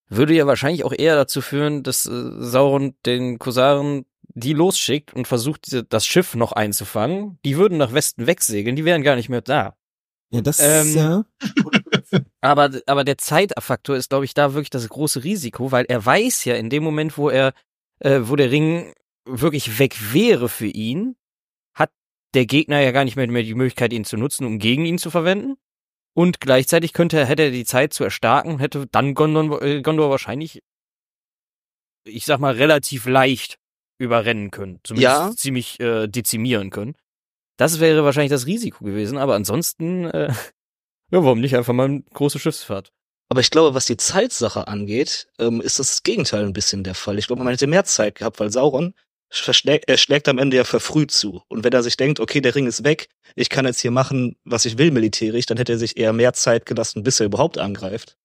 würde 0.09 0.35
ja 0.35 0.47
wahrscheinlich 0.47 0.85
auch 0.85 0.93
eher 0.93 1.17
dazu 1.17 1.43
führen, 1.43 1.83
dass 1.83 2.07
äh, 2.07 2.11
Sauron 2.39 2.95
den 3.07 3.39
Kosaren 3.39 4.07
die 4.35 4.53
losschickt 4.53 5.15
und 5.15 5.27
versucht, 5.27 5.85
das 5.93 6.07
Schiff 6.07 6.35
noch 6.35 6.53
einzufangen. 6.53 7.39
Die 7.45 7.57
würden 7.57 7.79
nach 7.79 7.93
Westen 7.93 8.27
wegsegeln, 8.27 8.77
die 8.77 8.85
wären 8.85 9.03
gar 9.03 9.17
nicht 9.17 9.29
mehr 9.29 9.41
da. 9.41 9.77
ja, 10.31 10.41
das 10.41 10.61
Ähm, 10.61 10.87
ist 10.87 10.95
ja. 10.95 11.25
Aber, 12.41 12.71
aber 12.87 13.05
der 13.05 13.19
Zeitfaktor 13.19 13.97
ist, 13.97 14.09
glaube 14.09 14.25
ich, 14.25 14.35
da 14.35 14.55
wirklich 14.55 14.71
das 14.71 14.89
große 14.89 15.23
Risiko, 15.23 15.71
weil 15.71 15.85
er 15.89 16.05
weiß 16.05 16.45
ja 16.47 16.55
in 16.57 16.71
dem 16.71 16.83
Moment, 16.83 17.19
wo 17.19 17.29
er, 17.29 17.53
äh, 18.01 18.21
wo 18.23 18.35
der 18.35 18.51
Ring 18.51 18.95
wirklich 19.27 19.79
weg 19.79 20.13
wäre 20.13 20.49
für 20.49 20.67
ihn, 20.67 21.17
hat 21.75 21.91
der 22.35 22.47
Gegner 22.47 22.81
ja 22.81 22.91
gar 22.93 23.05
nicht 23.05 23.17
mehr, 23.17 23.29
mehr 23.29 23.43
die 23.43 23.55
Möglichkeit, 23.55 23.93
ihn 23.93 24.05
zu 24.05 24.17
nutzen, 24.17 24.47
um 24.47 24.59
gegen 24.59 24.87
ihn 24.87 24.99
zu 24.99 25.11
verwenden. 25.11 25.57
Und 26.15 26.41
gleichzeitig 26.41 26.93
könnte 26.95 27.19
er, 27.19 27.27
hätte 27.27 27.43
er 27.43 27.51
die 27.51 27.65
Zeit 27.65 27.93
zu 27.93 28.03
erstarken, 28.05 28.59
hätte 28.59 28.87
dann 28.91 29.15
Gondor, 29.15 29.63
äh, 29.63 29.83
Gondor 29.83 30.11
wahrscheinlich, 30.11 30.63
ich 32.05 32.25
sag 32.25 32.41
mal, 32.41 32.55
relativ 32.55 33.07
leicht 33.07 33.59
überrennen 34.01 34.51
können. 34.51 34.81
Zumindest 34.83 35.05
Ja. 35.21 35.31
ziemlich 35.37 35.79
äh, 35.81 36.09
dezimieren 36.09 36.71
können. 36.71 36.95
Das 37.57 37.79
wäre 37.79 38.05
wahrscheinlich 38.05 38.31
das 38.31 38.47
Risiko 38.47 38.85
gewesen, 38.85 39.19
aber 39.19 39.35
ansonsten, 39.35 40.07
äh, 40.07 40.29
ja, 41.13 41.23
warum 41.23 41.41
nicht 41.41 41.55
einfach 41.55 41.75
mal 41.75 41.85
eine 41.85 42.03
große 42.15 42.39
Schiffsfahrt? 42.39 42.93
Aber 43.29 43.41
ich 43.41 43.51
glaube, 43.51 43.75
was 43.75 43.87
die 43.87 43.97
Zeitsache 43.99 44.67
angeht, 44.67 45.29
ähm, 45.39 45.61
ist 45.61 45.79
das 45.79 46.03
Gegenteil 46.03 46.45
ein 46.45 46.53
bisschen 46.53 46.83
der 46.83 46.95
Fall. 46.97 47.19
Ich 47.19 47.27
glaube, 47.29 47.45
man 47.45 47.53
hätte 47.53 47.67
mehr 47.69 47.85
Zeit 47.85 48.17
gehabt, 48.17 48.41
weil 48.41 48.51
Sauron 48.51 48.95
verschlägt, 49.33 49.89
er 49.89 49.97
schlägt 49.99 50.27
am 50.29 50.39
Ende 50.39 50.57
ja 50.57 50.65
verfrüht 50.65 51.13
zu. 51.13 51.43
Und 51.49 51.63
wenn 51.63 51.73
er 51.73 51.85
sich 51.85 51.97
denkt, 51.97 52.19
okay, 52.19 52.41
der 52.41 52.55
Ring 52.57 52.67
ist 52.67 52.83
weg, 52.83 53.09
ich 53.37 53.49
kann 53.49 53.67
jetzt 53.67 53.79
hier 53.81 53.93
machen, 53.93 54.37
was 54.45 54.65
ich 54.65 54.79
will 54.79 54.91
militärisch, 54.91 55.47
dann 55.47 55.59
hätte 55.59 55.73
er 55.73 55.79
sich 55.79 55.97
eher 55.97 56.13
mehr 56.13 56.33
Zeit 56.33 56.67
gelassen, 56.67 57.05
bis 57.05 57.21
er 57.21 57.27
überhaupt 57.27 57.57
angreift. 57.59 58.17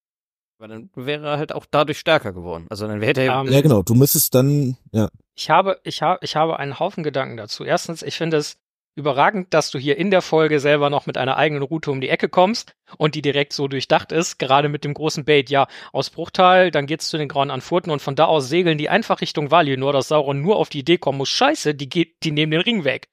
Weil 0.57 0.69
dann 0.69 0.89
wäre 0.95 1.27
er 1.27 1.37
halt 1.37 1.53
auch 1.53 1.65
dadurch 1.69 1.99
stärker 1.99 2.31
geworden. 2.31 2.67
Also 2.69 2.87
dann 2.87 3.01
hätte 3.01 3.21
er 3.21 3.41
Ähm, 3.41 3.51
Ja, 3.51 3.61
genau. 3.61 3.83
Du 3.83 3.93
müsstest 3.93 4.33
dann, 4.35 4.77
ja. 4.91 5.09
Ich 5.35 5.49
habe, 5.49 5.79
ich 5.83 6.01
habe, 6.01 6.19
ich 6.23 6.35
habe 6.35 6.59
einen 6.59 6.79
Haufen 6.79 7.03
Gedanken 7.03 7.35
dazu. 7.35 7.65
Erstens, 7.65 8.01
ich 8.01 8.15
finde 8.15 8.37
es 8.37 8.57
überragend, 8.95 9.53
dass 9.53 9.71
du 9.71 9.77
hier 9.77 9.97
in 9.97 10.09
der 10.09 10.21
Folge 10.21 10.61
selber 10.61 10.89
noch 10.89 11.05
mit 11.05 11.17
einer 11.17 11.35
eigenen 11.35 11.63
Route 11.63 11.91
um 11.91 11.99
die 11.99 12.07
Ecke 12.07 12.29
kommst 12.29 12.75
und 12.97 13.15
die 13.15 13.21
direkt 13.21 13.51
so 13.51 13.67
durchdacht 13.67 14.13
ist, 14.13 14.39
gerade 14.39 14.69
mit 14.69 14.85
dem 14.85 14.93
großen 14.93 15.25
Bait, 15.25 15.49
ja, 15.49 15.67
aus 15.91 16.09
Bruchtal, 16.09 16.71
dann 16.71 16.87
geht's 16.87 17.09
zu 17.09 17.17
den 17.17 17.27
Grauen 17.27 17.51
Anfurten 17.51 17.91
und 17.91 18.01
von 18.01 18.15
da 18.15 18.25
aus 18.25 18.47
segeln 18.47 18.77
die 18.77 18.87
einfach 18.87 19.19
Richtung 19.19 19.51
Valinor, 19.51 19.91
dass 19.91 20.07
Sauron 20.07 20.41
nur 20.41 20.55
auf 20.55 20.69
die 20.69 20.79
Idee 20.79 20.97
kommen 20.97 21.17
muss, 21.17 21.29
scheiße, 21.29 21.75
die 21.75 21.89
geht, 21.89 22.23
die 22.23 22.31
nehmen 22.31 22.51
den 22.51 22.61
Ring 22.61 22.85
weg. 22.85 23.09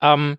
Ähm, 0.00 0.38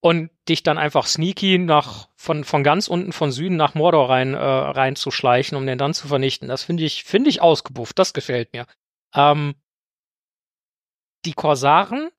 und 0.00 0.30
dich 0.48 0.62
dann 0.62 0.78
einfach 0.78 1.06
sneaky 1.06 1.58
nach, 1.58 2.08
von, 2.14 2.44
von 2.44 2.62
ganz 2.62 2.88
unten 2.88 3.12
von 3.12 3.32
Süden 3.32 3.56
nach 3.56 3.74
Mordor 3.74 4.10
rein, 4.10 4.34
äh, 4.34 4.38
reinzuschleichen, 4.38 5.56
um 5.56 5.66
den 5.66 5.78
dann 5.78 5.94
zu 5.94 6.08
vernichten. 6.08 6.48
Das 6.48 6.64
finde 6.64 6.84
ich, 6.84 7.04
finde 7.04 7.30
ich 7.30 7.42
ausgebufft, 7.42 7.98
das 7.98 8.12
gefällt 8.12 8.52
mir. 8.52 8.66
Ähm, 9.14 9.54
die 11.24 11.32
Korsaren 11.32 12.10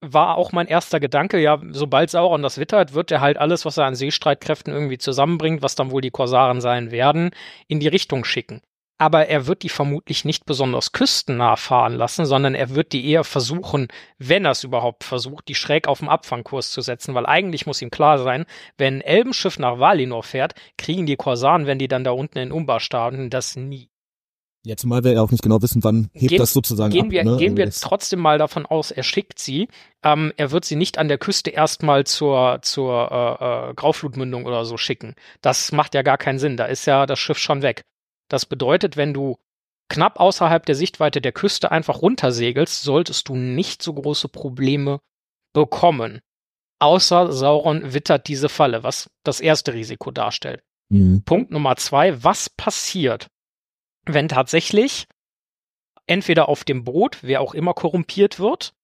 war 0.00 0.36
auch 0.36 0.52
mein 0.52 0.66
erster 0.66 1.00
Gedanke, 1.00 1.38
ja, 1.40 1.60
sobald 1.70 2.10
Sauron 2.10 2.42
das 2.42 2.58
wittert, 2.58 2.92
wird 2.92 3.10
er 3.10 3.20
halt 3.20 3.38
alles, 3.38 3.64
was 3.64 3.78
er 3.78 3.86
an 3.86 3.94
Seestreitkräften 3.94 4.72
irgendwie 4.72 4.98
zusammenbringt, 4.98 5.62
was 5.62 5.76
dann 5.76 5.90
wohl 5.90 6.02
die 6.02 6.10
Korsaren 6.10 6.60
sein 6.60 6.90
werden, 6.90 7.30
in 7.68 7.80
die 7.80 7.88
Richtung 7.88 8.24
schicken. 8.24 8.60
Aber 8.96 9.26
er 9.26 9.48
wird 9.48 9.64
die 9.64 9.68
vermutlich 9.68 10.24
nicht 10.24 10.46
besonders 10.46 10.92
küstennah 10.92 11.56
fahren 11.56 11.94
lassen, 11.94 12.26
sondern 12.26 12.54
er 12.54 12.70
wird 12.76 12.92
die 12.92 13.08
eher 13.10 13.24
versuchen, 13.24 13.88
wenn 14.18 14.44
er 14.44 14.52
es 14.52 14.62
überhaupt 14.62 15.02
versucht, 15.02 15.48
die 15.48 15.56
schräg 15.56 15.88
auf 15.88 15.98
dem 15.98 16.08
Abfangkurs 16.08 16.70
zu 16.70 16.80
setzen, 16.80 17.12
weil 17.14 17.26
eigentlich 17.26 17.66
muss 17.66 17.82
ihm 17.82 17.90
klar 17.90 18.18
sein, 18.18 18.44
wenn 18.78 18.98
ein 18.98 19.00
Elbenschiff 19.00 19.58
nach 19.58 19.80
Valinor 19.80 20.22
fährt, 20.22 20.54
kriegen 20.78 21.06
die 21.06 21.16
Korsaren, 21.16 21.66
wenn 21.66 21.78
die 21.80 21.88
dann 21.88 22.04
da 22.04 22.12
unten 22.12 22.38
in 22.38 22.52
Umbar 22.52 22.78
starten, 22.78 23.30
das 23.30 23.56
nie. 23.56 23.88
Ja, 24.66 24.76
zumal 24.76 25.04
wir 25.04 25.12
ja 25.12 25.20
auch 25.22 25.30
nicht 25.30 25.42
genau 25.42 25.60
wissen, 25.60 25.84
wann 25.84 26.08
hebt 26.14 26.30
Gehen- 26.30 26.38
das 26.38 26.54
sozusagen 26.54 26.90
Gehen 26.90 27.06
ab. 27.06 27.10
wir, 27.10 27.24
ne? 27.24 27.36
gehen 27.36 27.48
Also 27.48 27.56
wir 27.58 27.66
das- 27.66 27.80
trotzdem 27.80 28.20
mal 28.20 28.38
davon 28.38 28.64
aus, 28.64 28.92
er 28.92 29.02
schickt 29.02 29.38
sie. 29.38 29.68
Ähm, 30.02 30.32
er 30.38 30.52
wird 30.52 30.64
sie 30.64 30.76
nicht 30.76 30.96
an 30.96 31.08
der 31.08 31.18
Küste 31.18 31.50
erstmal 31.50 32.04
zur, 32.04 32.60
zur 32.62 33.10
äh, 33.10 33.70
äh, 33.70 33.74
Grauflutmündung 33.74 34.46
oder 34.46 34.64
so 34.64 34.78
schicken. 34.78 35.16
Das 35.42 35.70
macht 35.72 35.94
ja 35.94 36.00
gar 36.02 36.16
keinen 36.16 36.38
Sinn. 36.38 36.56
Da 36.56 36.64
ist 36.64 36.86
ja 36.86 37.04
das 37.04 37.18
Schiff 37.18 37.36
schon 37.38 37.60
weg. 37.60 37.82
Das 38.28 38.46
bedeutet, 38.46 38.96
wenn 38.96 39.14
du 39.14 39.36
knapp 39.88 40.18
außerhalb 40.18 40.64
der 40.64 40.74
Sichtweite 40.74 41.20
der 41.20 41.32
Küste 41.32 41.70
einfach 41.70 42.02
runtersegelst, 42.02 42.82
solltest 42.82 43.28
du 43.28 43.36
nicht 43.36 43.82
so 43.82 43.92
große 43.94 44.28
Probleme 44.28 45.00
bekommen. 45.52 46.20
Außer 46.80 47.32
Sauron 47.32 47.94
wittert 47.94 48.28
diese 48.28 48.48
Falle, 48.48 48.82
was 48.82 49.10
das 49.22 49.40
erste 49.40 49.74
Risiko 49.74 50.10
darstellt. 50.10 50.62
Mhm. 50.88 51.22
Punkt 51.24 51.50
Nummer 51.50 51.76
zwei, 51.76 52.22
was 52.22 52.50
passiert, 52.50 53.28
wenn 54.04 54.28
tatsächlich 54.28 55.06
entweder 56.06 56.48
auf 56.48 56.64
dem 56.64 56.84
Boot, 56.84 57.18
wer 57.22 57.40
auch 57.40 57.54
immer 57.54 57.72
korrumpiert 57.72 58.38
wird, 58.38 58.74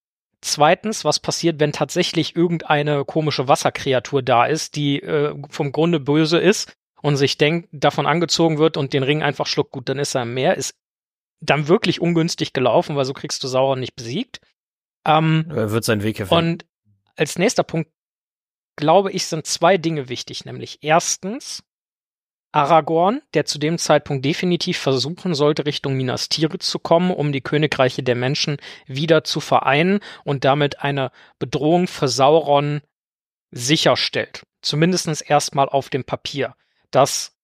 zweitens, 0.41 1.05
was 1.05 1.21
passiert, 1.21 1.61
wenn 1.61 1.73
tatsächlich 1.73 2.37
irgendeine 2.37 3.05
komische 3.05 3.49
Wasserkreatur 3.49 4.23
da 4.23 4.47
ist, 4.47 4.77
die 4.77 5.03
äh, 5.03 5.35
vom 5.51 5.73
Grunde 5.73 6.01
böse 6.01 6.39
ist 6.39 6.73
und 7.03 7.17
sich 7.17 7.39
denkt, 7.39 7.69
davon 7.73 8.07
angezogen 8.07 8.59
wird 8.59 8.77
und 8.77 8.93
den 8.93 9.03
Ring 9.03 9.23
einfach 9.23 9.47
schluckt, 9.47 9.73
gut, 9.73 9.89
dann 9.89 9.99
ist 9.99 10.15
er 10.15 10.23
im 10.23 10.35
Meer, 10.35 10.57
ist 10.57 10.75
dann 11.41 11.69
wirklich 11.69 12.01
ungünstig 12.01 12.53
gelaufen, 12.53 12.97
weil 12.97 13.05
so 13.05 13.15
kriegst 13.15 13.43
du 13.43 13.49
Sauron 13.49 13.81
nicht 13.81 13.97
besiegt. 13.97 14.41
Ähm, 15.07 15.47
Er 15.49 15.71
wird 15.71 15.85
seinen 15.85 16.03
Weg 16.03 16.17
hier 16.19 16.27
finden. 16.27 16.53
und 16.53 16.67
als 17.17 17.39
nächster 17.39 17.63
Punkt, 17.63 17.91
glaube 18.77 19.11
ich, 19.13 19.27
sind 19.27 19.47
zwei 19.47 19.79
Dinge 19.79 20.09
wichtig, 20.09 20.45
nämlich 20.45 20.79
erstens 20.83 21.63
Aragorn, 22.53 23.23
der 23.35 23.45
zu 23.45 23.59
dem 23.59 23.79
Zeitpunkt 23.79 24.25
definitiv 24.25 24.77
versuchen 24.79 25.35
sollte, 25.35 25.67
Richtung 25.67 25.95
Minas 25.97 26.29
Tirith 26.29 26.63
zu 26.63 26.79
kommen, 26.81 27.13
um 27.13 27.31
die 27.33 27.43
Königreiche 27.43 28.03
der 28.03 28.17
Menschen 28.17 28.57
wieder 28.87 29.23
zu 29.23 29.41
vereinen 29.41 30.01
und 30.25 30.45
damit 30.45 30.81
eine 30.81 31.13
Bedrohung 31.39 31.87
für 31.87 32.09
Sauron 32.09 32.81
sicherstellt. 33.53 34.43
Zumindestens 34.63 35.21
erstmal 35.21 35.69
auf 35.69 35.91
dem 35.91 36.05
Papier. 36.05 36.55
Das 36.91 37.37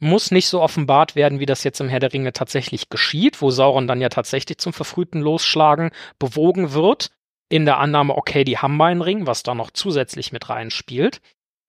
muss 0.00 0.30
nicht 0.30 0.46
so 0.46 0.62
offenbart 0.62 1.16
werden, 1.16 1.40
wie 1.40 1.46
das 1.46 1.64
jetzt 1.64 1.80
im 1.80 1.88
Herr 1.88 2.00
der 2.00 2.12
Ringe 2.12 2.32
tatsächlich 2.32 2.88
geschieht, 2.88 3.42
wo 3.42 3.50
Sauron 3.50 3.88
dann 3.88 4.00
ja 4.00 4.08
tatsächlich 4.08 4.58
zum 4.58 4.72
verfrühten 4.72 5.20
Losschlagen 5.20 5.90
bewogen 6.18 6.72
wird 6.72 7.10
in 7.48 7.64
der 7.64 7.78
Annahme, 7.78 8.16
okay, 8.16 8.44
die 8.44 8.58
haben 8.58 8.80
einen 8.80 9.02
Ring, 9.02 9.26
was 9.26 9.42
da 9.42 9.54
noch 9.54 9.70
zusätzlich 9.70 10.32
mit 10.32 10.48
reinspielt, 10.48 11.20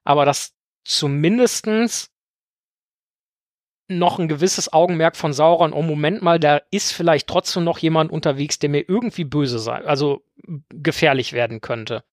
aber 0.04 0.26
dass 0.26 0.54
zumindestens 0.84 2.12
noch 3.88 4.20
ein 4.20 4.28
gewisses 4.28 4.72
Augenmerk 4.72 5.16
von 5.16 5.34
Sauron, 5.34 5.74
oh 5.74 5.82
Moment 5.82 6.22
mal, 6.22 6.40
da 6.40 6.62
ist 6.70 6.92
vielleicht 6.92 7.28
trotzdem 7.28 7.64
noch 7.64 7.80
jemand 7.80 8.12
unterwegs, 8.12 8.60
der 8.60 8.70
mir 8.70 8.88
irgendwie 8.88 9.24
böse 9.24 9.58
sein, 9.58 9.86
also 9.86 10.24
gefährlich 10.70 11.34
werden 11.34 11.60
könnte. 11.62 12.04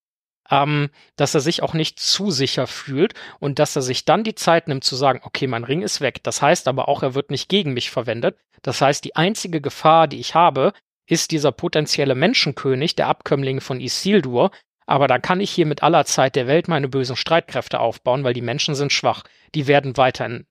Ähm, 0.51 0.91
dass 1.17 1.35
er 1.35 1.41
sich 1.41 1.63
auch 1.63 1.75
nicht 1.75 1.99
zu 1.99 2.31
sicher 2.31 2.67
fühlt 2.67 3.15
und 3.41 3.59
dass 3.59 3.75
er 3.75 3.83
sich 3.83 4.05
dann 4.05 4.23
die 4.23 4.37
Zeit 4.37 4.69
nimmt 4.69 4.85
zu 4.85 4.95
sagen, 4.95 5.21
okay, 5.25 5.47
mein 5.47 5.65
Ring 5.65 5.83
ist 5.83 6.01
weg. 6.01 6.23
Das 6.23 6.41
heißt 6.41 6.69
aber 6.69 6.89
auch, 6.89 7.03
er 7.03 7.15
wird 7.15 7.31
nicht 7.31 7.49
gegen 7.49 7.73
mich 7.73 7.91
verwendet. 7.91 8.37
Das 8.63 8.81
heißt, 8.81 9.05
die 9.05 9.17
einzige 9.17 9.61
Gefahr, 9.61 10.07
die 10.07 10.21
ich 10.21 10.35
habe, 10.35 10.73
ist 11.09 11.31
dieser 11.31 11.53
potenzielle 11.53 12.15
Menschenkönig, 12.15 12.95
der 12.97 13.09
Abkömmling 13.09 13.61
von 13.61 13.81
Isildur. 13.81 14.51
Aber 14.87 15.09
da 15.09 15.19
kann 15.19 15.41
ich 15.41 15.51
hier 15.51 15.67
mit 15.67 15.83
aller 15.83 16.05
Zeit 16.05 16.37
der 16.37 16.47
Welt 16.47 16.69
meine 16.69 16.89
bösen 16.89 17.17
Streitkräfte 17.17 17.81
aufbauen, 17.81 18.23
weil 18.23 18.35
die 18.35 18.43
Menschen 18.43 18.75
sind 18.75 18.93
schwach. 18.93 19.25
Die 19.55 19.67
werden 19.67 19.97
weiter 19.97 20.27
in, 20.27 20.47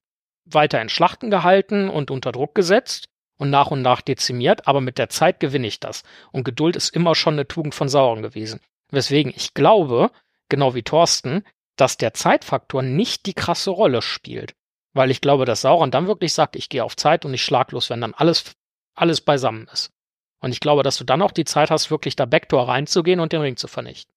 weiter 0.46 0.82
in 0.82 0.90
Schlachten 0.90 1.30
gehalten 1.30 1.90
und 1.90 2.12
unter 2.12 2.32
Druck 2.32 2.54
gesetzt 2.54 3.06
und 3.38 3.50
nach 3.50 3.72
und 3.72 3.82
nach 3.82 4.02
dezimiert, 4.02 4.68
aber 4.68 4.82
mit 4.82 4.98
der 4.98 5.10
Zeit 5.10 5.40
gewinne 5.40 5.68
ich 5.68 5.80
das. 5.80 6.04
Und 6.32 6.44
Geduld 6.44 6.76
ist 6.76 6.96
immer 6.96 7.16
schon 7.16 7.36
eine 7.36 7.48
Tugend 7.48 7.76
von 7.76 7.90
Sauron 7.90 8.22
gewesen. 8.22 8.60
Weswegen 8.92 9.34
ich 9.36 9.54
glaube, 9.54 10.12
genau 10.50 10.76
wie 10.76 10.84
Thorsten, 10.84 11.44
dass 11.76 11.98
der 11.98 12.14
Zeitfaktor 12.14 12.82
nicht 12.82 13.26
die 13.26 13.34
krasse 13.34 13.72
Rolle 13.72 14.02
spielt. 14.02 14.56
Weil 14.94 15.12
ich 15.12 15.22
glaube, 15.22 15.46
dass 15.46 15.62
Sauron 15.62 15.92
dann 15.92 16.08
wirklich 16.08 16.34
sagt, 16.34 16.56
ich 16.56 16.70
gehe 16.70 16.84
auf 16.84 16.96
Zeit 16.96 17.26
und 17.26 17.34
ich 17.34 17.44
schlaglos, 17.44 17.90
wenn 17.90 18.02
dann 18.02 18.14
alles, 18.14 18.54
alles 18.94 19.22
beisammen 19.22 19.68
ist. 19.72 19.92
Und 20.40 20.52
ich 20.52 20.60
glaube, 20.60 20.84
dass 20.84 20.98
du 20.98 21.04
dann 21.04 21.22
auch 21.22 21.32
die 21.32 21.44
Zeit 21.44 21.72
hast, 21.72 21.92
wirklich 21.92 22.16
da 22.16 22.26
Backdoor 22.26 22.68
reinzugehen 22.68 23.20
und 23.20 23.34
den 23.34 23.42
Ring 23.42 23.58
zu 23.58 23.68
vernichten. 23.68 24.14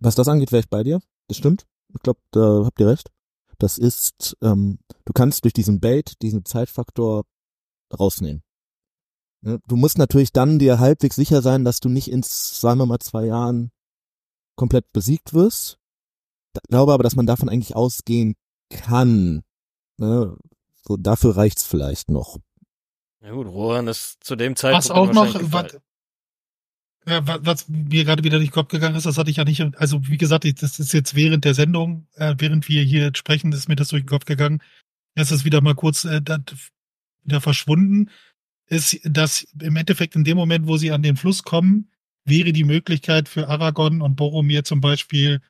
Was 0.00 0.14
das 0.14 0.28
angeht, 0.28 0.52
wäre 0.52 0.60
ich 0.60 0.68
bei 0.68 0.82
dir. 0.82 1.00
Das 1.28 1.36
stimmt. 1.36 1.66
Ich 1.94 2.02
glaube, 2.02 2.20
da 2.32 2.62
habt 2.64 2.80
ihr 2.80 2.88
recht. 2.88 3.10
Das 3.58 3.78
ist, 3.78 4.36
ähm, 4.42 4.78
du 5.04 5.12
kannst 5.12 5.44
durch 5.44 5.52
diesen 5.52 5.80
Bait 5.80 6.20
diesen 6.22 6.44
Zeitfaktor 6.44 7.24
rausnehmen. 7.96 8.42
Ne? 9.42 9.60
Du 9.68 9.76
musst 9.76 9.98
natürlich 9.98 10.32
dann 10.32 10.58
dir 10.58 10.80
halbwegs 10.80 11.14
sicher 11.16 11.42
sein, 11.42 11.64
dass 11.64 11.78
du 11.78 11.88
nicht 11.88 12.10
in, 12.10 12.22
sagen 12.24 12.80
wir 12.80 12.86
mal, 12.86 12.98
zwei 12.98 13.26
Jahren 13.26 13.70
komplett 14.56 14.92
besiegt 14.92 15.32
wirst. 15.34 15.78
Ich 16.56 16.62
glaube 16.68 16.92
aber, 16.92 17.02
dass 17.02 17.16
man 17.16 17.26
davon 17.26 17.48
eigentlich 17.48 17.74
ausgehen 17.74 18.34
kann. 18.70 19.42
Ne? 19.98 20.36
So, 20.82 20.96
dafür 20.96 21.36
reicht's 21.36 21.64
vielleicht 21.66 22.10
noch. 22.10 22.38
Ja 23.22 23.32
gut, 23.32 23.46
Rohan 23.46 23.88
ist 23.88 24.22
zu 24.22 24.36
dem 24.36 24.54
Zeitpunkt 24.54 24.84
Was 24.84 24.90
auch 24.90 25.12
noch, 25.12 25.52
was, 25.52 25.78
ja, 27.06 27.26
wa- 27.26 27.38
was 27.42 27.68
mir 27.68 28.04
gerade 28.04 28.22
wieder 28.22 28.38
durch 28.38 28.50
den 28.50 28.54
Kopf 28.54 28.68
gegangen 28.68 28.96
ist, 28.96 29.06
das 29.06 29.18
hatte 29.18 29.30
ich 29.30 29.36
ja 29.36 29.44
nicht, 29.44 29.60
also 29.76 30.06
wie 30.06 30.16
gesagt, 30.18 30.44
ich- 30.44 30.54
das 30.56 30.78
ist 30.78 30.92
jetzt 30.92 31.14
während 31.14 31.44
der 31.44 31.54
Sendung, 31.54 32.06
äh, 32.14 32.34
während 32.38 32.68
wir 32.68 32.82
hier 32.82 33.10
sprechen, 33.14 33.52
ist 33.52 33.68
mir 33.68 33.76
das 33.76 33.88
durch 33.88 34.02
den 34.02 34.08
Kopf 34.08 34.24
gegangen. 34.26 34.62
Es 35.14 35.30
ist 35.32 35.44
wieder 35.44 35.60
mal 35.60 35.74
kurz 35.74 36.04
äh, 36.04 36.20
dat- 36.22 36.54
wieder 37.22 37.40
verschwunden. 37.40 38.10
Ist, 38.66 38.98
dass 39.04 39.46
im 39.60 39.76
Endeffekt 39.76 40.16
in 40.16 40.24
dem 40.24 40.36
Moment, 40.36 40.66
wo 40.66 40.76
sie 40.76 40.90
an 40.92 41.02
den 41.02 41.16
Fluss 41.16 41.42
kommen, 41.42 41.90
wäre 42.24 42.52
die 42.52 42.64
Möglichkeit 42.64 43.28
für 43.28 43.48
Aragorn 43.48 44.02
und 44.02 44.16
Boromir 44.16 44.64
zum 44.64 44.80
Beispiel 44.80 45.40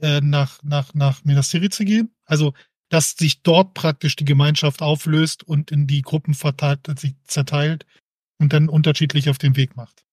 äh, 0.00 0.20
nach, 0.20 0.62
nach, 0.62 0.94
nach 0.94 1.24
Minas 1.24 1.50
Tirith 1.50 1.74
zu 1.74 1.84
gehen. 1.84 2.14
Also, 2.24 2.54
dass 2.88 3.12
sich 3.12 3.42
dort 3.42 3.74
praktisch 3.74 4.16
die 4.16 4.24
Gemeinschaft 4.24 4.82
auflöst 4.82 5.42
und 5.44 5.70
in 5.70 5.86
die 5.86 6.02
Gruppen 6.02 6.34
verteilt, 6.34 6.86
sich 6.98 7.14
zerteilt 7.24 7.86
und 8.38 8.52
dann 8.52 8.68
unterschiedlich 8.68 9.30
auf 9.30 9.38
den 9.38 9.56
Weg 9.56 9.76
macht. 9.76 10.04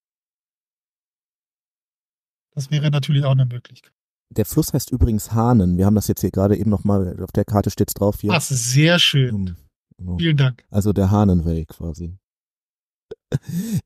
Das 2.56 2.72
wäre 2.72 2.90
natürlich 2.90 3.26
auch 3.26 3.32
eine 3.32 3.46
Möglichkeit. 3.46 3.94
Der 4.32 4.46
Fluss 4.46 4.74
heißt 4.74 4.92
übrigens 4.92 5.32
Hahnen. 5.32 5.78
Wir 5.78 5.86
haben 5.86 5.96
das 5.96 6.08
jetzt 6.08 6.22
hier 6.22 6.32
gerade 6.32 6.56
eben 6.56 6.70
nochmal, 6.70 7.22
auf 7.22 7.32
der 7.32 7.46
Karte 7.46 7.72
steht's 7.72 7.94
drauf 7.94 8.22
hier. 8.22 8.32
Ach, 8.32 8.42
sehr 8.42 9.00
schön. 9.00 9.36
Ähm, 9.36 9.56
genau. 9.98 10.18
Vielen 10.18 10.38
Dank. 10.38 10.64
Also 10.70 10.94
der 10.94 11.10
Hahnenway 11.10 11.66
quasi. 11.66 12.18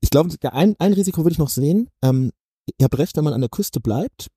Ich 0.00 0.10
glaube, 0.10 0.30
ein, 0.52 0.74
ein 0.78 0.92
Risiko 0.92 1.22
würde 1.22 1.32
ich 1.32 1.38
noch 1.38 1.48
sehen. 1.48 1.90
Ähm, 2.02 2.32
ihr 2.78 2.84
habt 2.84 2.98
recht, 2.98 3.16
wenn 3.16 3.24
man 3.24 3.34
an 3.34 3.40
der 3.40 3.50
Küste 3.50 3.80
bleibt, 3.80 4.28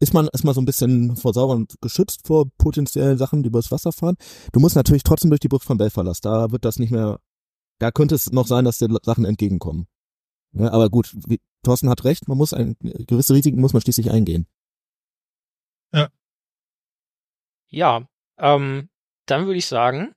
ist 0.00 0.12
man 0.12 0.28
erstmal 0.28 0.54
so 0.54 0.60
ein 0.60 0.64
bisschen 0.66 1.16
vor 1.16 1.32
Sauron 1.32 1.66
geschützt 1.80 2.26
vor 2.26 2.46
potenziellen 2.58 3.16
Sachen, 3.16 3.42
die 3.42 3.48
übers 3.48 3.70
Wasser 3.70 3.92
fahren. 3.92 4.16
Du 4.52 4.60
musst 4.60 4.76
natürlich 4.76 5.04
trotzdem 5.04 5.30
durch 5.30 5.40
die 5.40 5.48
Bucht 5.48 5.64
von 5.64 5.78
Belfalas. 5.78 6.20
Da 6.20 6.50
wird 6.50 6.64
das 6.64 6.78
nicht 6.78 6.90
mehr, 6.90 7.20
da 7.78 7.90
könnte 7.90 8.14
es 8.14 8.32
noch 8.32 8.46
sein, 8.46 8.64
dass 8.64 8.78
dir 8.78 8.88
Sachen 9.02 9.24
entgegenkommen. 9.24 9.86
Ja, 10.52 10.72
aber 10.72 10.90
gut, 10.90 11.14
wie, 11.26 11.40
Thorsten 11.62 11.88
hat 11.88 12.04
recht, 12.04 12.28
man 12.28 12.38
muss 12.38 12.52
ein, 12.52 12.76
gewisse 12.80 13.34
Risiken 13.34 13.60
muss 13.60 13.72
man 13.72 13.82
schließlich 13.82 14.10
eingehen. 14.10 14.46
Ja, 17.74 18.08
ähm, 18.38 18.88
dann 19.26 19.46
würde 19.46 19.58
ich 19.58 19.66
sagen, 19.66 20.14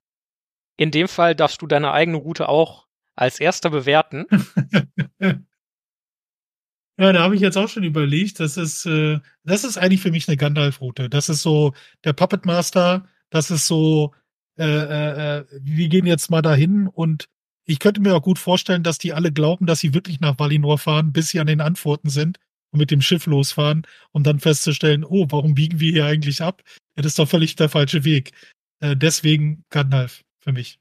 in 0.78 0.92
dem 0.92 1.08
Fall 1.08 1.34
darfst 1.36 1.60
du 1.62 1.66
deine 1.66 1.92
eigene 1.92 2.18
Route 2.18 2.50
auch 2.50 2.87
als 3.18 3.40
erster 3.40 3.70
bewerten. 3.70 4.26
Ja, 7.00 7.14
da 7.14 7.22
habe 7.22 7.36
ich 7.36 7.42
jetzt 7.42 7.58
auch 7.58 7.70
schon 7.70 7.84
überlegt, 7.84 8.40
das 8.40 8.58
ist, 8.58 8.88
äh, 8.88 9.20
das 9.44 9.64
ist 9.64 9.78
eigentlich 9.78 10.02
für 10.02 10.10
mich 10.10 10.28
eine 10.28 10.36
Gandalf-Route. 10.36 11.10
Das 11.10 11.30
ist 11.30 11.44
so 11.44 11.74
der 12.04 12.14
Puppet 12.14 12.46
Master, 12.48 13.08
das 13.30 13.52
ist 13.52 13.68
so, 13.68 14.16
äh, 14.58 14.66
äh, 14.66 15.38
äh, 15.40 15.46
wir 15.62 15.90
gehen 15.90 16.08
jetzt 16.08 16.32
mal 16.32 16.42
dahin 16.42 16.88
und 16.88 17.30
ich 17.66 17.78
könnte 17.80 18.02
mir 18.02 18.16
auch 18.16 18.24
gut 18.24 18.40
vorstellen, 18.40 18.82
dass 18.82 18.98
die 18.98 19.14
alle 19.14 19.32
glauben, 19.32 19.68
dass 19.68 19.82
sie 19.82 19.94
wirklich 19.94 20.22
nach 20.22 20.40
Valinor 20.40 20.80
fahren, 20.80 21.12
bis 21.12 21.30
sie 21.30 21.40
an 21.40 21.46
den 21.48 21.62
Antworten 21.62 22.10
sind 22.10 22.40
und 22.72 22.80
mit 22.80 22.90
dem 22.90 23.02
Schiff 23.02 23.28
losfahren, 23.28 23.86
um 24.12 24.24
dann 24.24 24.40
festzustellen, 24.40 25.04
oh, 25.04 25.28
warum 25.30 25.54
biegen 25.54 25.80
wir 25.80 25.92
hier 25.92 26.06
eigentlich 26.06 26.42
ab? 26.42 26.64
Das 26.96 27.06
ist 27.06 27.20
doch 27.20 27.30
völlig 27.30 27.56
der 27.56 27.70
falsche 27.70 28.06
Weg. 28.06 28.32
Äh, 28.80 28.96
deswegen 28.96 29.66
Gandalf 29.70 30.24
für 30.40 30.52
mich. 30.52 30.80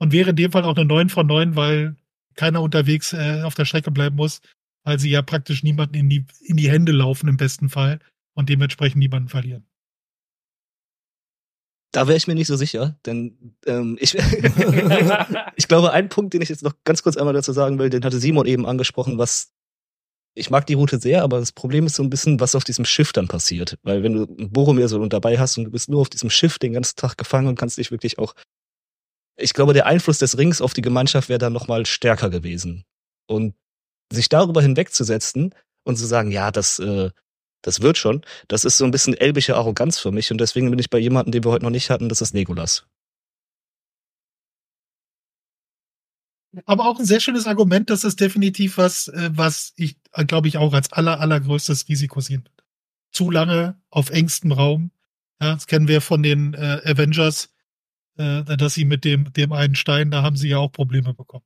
Und 0.00 0.12
wäre 0.12 0.30
in 0.30 0.36
dem 0.36 0.50
Fall 0.50 0.64
auch 0.64 0.76
eine 0.76 0.86
9 0.86 1.10
von 1.10 1.26
9, 1.26 1.56
weil 1.56 1.96
keiner 2.34 2.62
unterwegs 2.62 3.12
äh, 3.12 3.42
auf 3.44 3.54
der 3.54 3.66
Strecke 3.66 3.90
bleiben 3.90 4.16
muss, 4.16 4.40
weil 4.82 4.98
sie 4.98 5.10
ja 5.10 5.22
praktisch 5.22 5.62
niemanden 5.62 5.94
in 5.94 6.08
die, 6.08 6.26
in 6.40 6.56
die 6.56 6.70
Hände 6.70 6.92
laufen 6.92 7.28
im 7.28 7.36
besten 7.36 7.68
Fall 7.68 8.00
und 8.34 8.48
dementsprechend 8.48 8.98
niemanden 8.98 9.28
verlieren. 9.28 9.66
Da 11.92 12.06
wäre 12.06 12.16
ich 12.16 12.28
mir 12.28 12.34
nicht 12.34 12.46
so 12.46 12.56
sicher, 12.56 12.96
denn 13.04 13.56
ähm, 13.66 13.98
ich, 14.00 14.14
ich 15.56 15.68
glaube, 15.68 15.92
ein 15.92 16.08
Punkt, 16.08 16.32
den 16.32 16.40
ich 16.40 16.48
jetzt 16.48 16.62
noch 16.62 16.74
ganz 16.84 17.02
kurz 17.02 17.16
einmal 17.16 17.34
dazu 17.34 17.52
sagen 17.52 17.78
will, 17.78 17.90
den 17.90 18.04
hatte 18.04 18.20
Simon 18.20 18.46
eben 18.46 18.64
angesprochen, 18.64 19.18
was 19.18 19.52
ich 20.34 20.48
mag 20.48 20.66
die 20.66 20.74
Route 20.74 21.00
sehr, 21.00 21.22
aber 21.22 21.40
das 21.40 21.52
Problem 21.52 21.86
ist 21.86 21.96
so 21.96 22.02
ein 22.04 22.10
bisschen, 22.10 22.38
was 22.38 22.54
auf 22.54 22.64
diesem 22.64 22.84
Schiff 22.84 23.12
dann 23.12 23.26
passiert. 23.26 23.76
Weil 23.82 24.02
wenn 24.04 24.14
du 24.14 24.24
einen 24.24 24.50
Boromir 24.50 24.88
so 24.88 25.04
dabei 25.06 25.38
hast 25.38 25.58
und 25.58 25.64
du 25.64 25.70
bist 25.70 25.88
nur 25.88 26.00
auf 26.00 26.08
diesem 26.08 26.30
Schiff 26.30 26.58
den 26.58 26.72
ganzen 26.72 26.96
Tag 26.96 27.18
gefangen 27.18 27.48
und 27.48 27.58
kannst 27.58 27.78
dich 27.78 27.90
wirklich 27.90 28.18
auch 28.18 28.34
ich 29.36 29.54
glaube, 29.54 29.72
der 29.72 29.86
Einfluss 29.86 30.18
des 30.18 30.38
Rings 30.38 30.60
auf 30.60 30.74
die 30.74 30.82
Gemeinschaft 30.82 31.28
wäre 31.28 31.38
dann 31.38 31.52
nochmal 31.52 31.86
stärker 31.86 32.30
gewesen. 32.30 32.84
Und 33.26 33.54
sich 34.12 34.28
darüber 34.28 34.60
hinwegzusetzen 34.60 35.54
und 35.84 35.96
zu 35.96 36.06
sagen, 36.06 36.30
ja, 36.30 36.50
das, 36.50 36.78
äh, 36.78 37.10
das 37.62 37.80
wird 37.80 37.96
schon, 37.96 38.22
das 38.48 38.64
ist 38.64 38.76
so 38.76 38.84
ein 38.84 38.90
bisschen 38.90 39.14
elbische 39.14 39.56
Arroganz 39.56 39.98
für 39.98 40.10
mich. 40.10 40.30
Und 40.30 40.38
deswegen 40.38 40.70
bin 40.70 40.78
ich 40.78 40.90
bei 40.90 40.98
jemandem, 40.98 41.32
den 41.32 41.44
wir 41.44 41.50
heute 41.50 41.64
noch 41.64 41.70
nicht 41.70 41.90
hatten, 41.90 42.08
das 42.08 42.20
ist 42.20 42.34
Legolas. 42.34 42.86
Aber 46.64 46.86
auch 46.86 46.98
ein 46.98 47.06
sehr 47.06 47.20
schönes 47.20 47.46
Argument, 47.46 47.90
das 47.90 48.02
ist 48.02 48.20
definitiv 48.20 48.76
was, 48.76 49.08
äh, 49.08 49.30
was 49.32 49.72
ich, 49.76 49.96
äh, 50.12 50.24
glaube 50.24 50.48
ich, 50.48 50.56
auch 50.58 50.72
als 50.72 50.92
aller, 50.92 51.20
allergrößtes 51.20 51.88
Risiko 51.88 52.20
sehen 52.20 52.44
würde. 52.44 52.64
Zu 53.12 53.30
lange 53.30 53.80
auf 53.90 54.10
engstem 54.10 54.52
Raum. 54.52 54.90
Ja, 55.40 55.54
das 55.54 55.66
kennen 55.66 55.88
wir 55.88 56.00
von 56.00 56.22
den 56.22 56.54
äh, 56.54 56.80
Avengers, 56.84 57.54
dass 58.44 58.74
sie 58.74 58.84
mit 58.84 59.04
dem, 59.04 59.32
dem 59.32 59.52
einen 59.52 59.74
Stein, 59.74 60.10
da 60.10 60.22
haben 60.22 60.36
sie 60.36 60.48
ja 60.48 60.58
auch 60.58 60.72
Probleme 60.72 61.14
bekommen. 61.14 61.44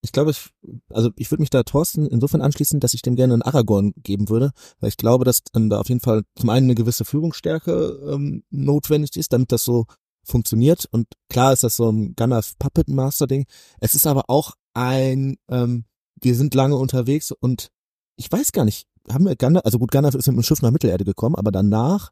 Ich 0.00 0.12
glaube, 0.12 0.30
ich, 0.30 0.50
also 0.90 1.10
ich 1.16 1.30
würde 1.30 1.42
mich 1.42 1.50
da 1.50 1.64
Thorsten 1.64 2.06
insofern 2.06 2.40
anschließen, 2.40 2.78
dass 2.78 2.94
ich 2.94 3.02
dem 3.02 3.16
gerne 3.16 3.34
einen 3.34 3.42
Aragorn 3.42 3.94
geben 3.96 4.28
würde, 4.28 4.52
weil 4.78 4.90
ich 4.90 4.96
glaube, 4.96 5.24
dass 5.24 5.42
dann 5.52 5.70
da 5.70 5.80
auf 5.80 5.88
jeden 5.88 6.00
Fall 6.00 6.22
zum 6.36 6.50
einen 6.50 6.66
eine 6.66 6.76
gewisse 6.76 7.04
Führungsstärke 7.04 7.98
ähm, 8.12 8.44
notwendig 8.50 9.16
ist, 9.16 9.32
damit 9.32 9.50
das 9.50 9.64
so 9.64 9.86
funktioniert. 10.22 10.86
Und 10.92 11.08
klar 11.28 11.52
ist 11.52 11.64
das 11.64 11.76
so 11.76 11.90
ein 11.90 12.14
Gandalf 12.14 12.56
Puppet 12.58 12.88
Master 12.88 13.26
Ding. 13.26 13.46
Es 13.80 13.94
ist 13.94 14.06
aber 14.06 14.24
auch 14.28 14.52
ein, 14.72 15.36
ähm, 15.50 15.84
wir 16.20 16.36
sind 16.36 16.54
lange 16.54 16.76
unterwegs 16.76 17.32
und 17.32 17.70
ich 18.16 18.30
weiß 18.30 18.52
gar 18.52 18.64
nicht, 18.64 18.86
haben 19.10 19.24
wir 19.24 19.34
Gandalf, 19.36 19.64
also 19.64 19.78
gut, 19.78 19.90
Gandalf 19.90 20.14
ist 20.14 20.26
mit 20.28 20.36
dem 20.36 20.42
Schiff 20.42 20.62
nach 20.62 20.70
Mittelerde 20.70 21.04
gekommen, 21.04 21.34
aber 21.34 21.50
danach, 21.50 22.10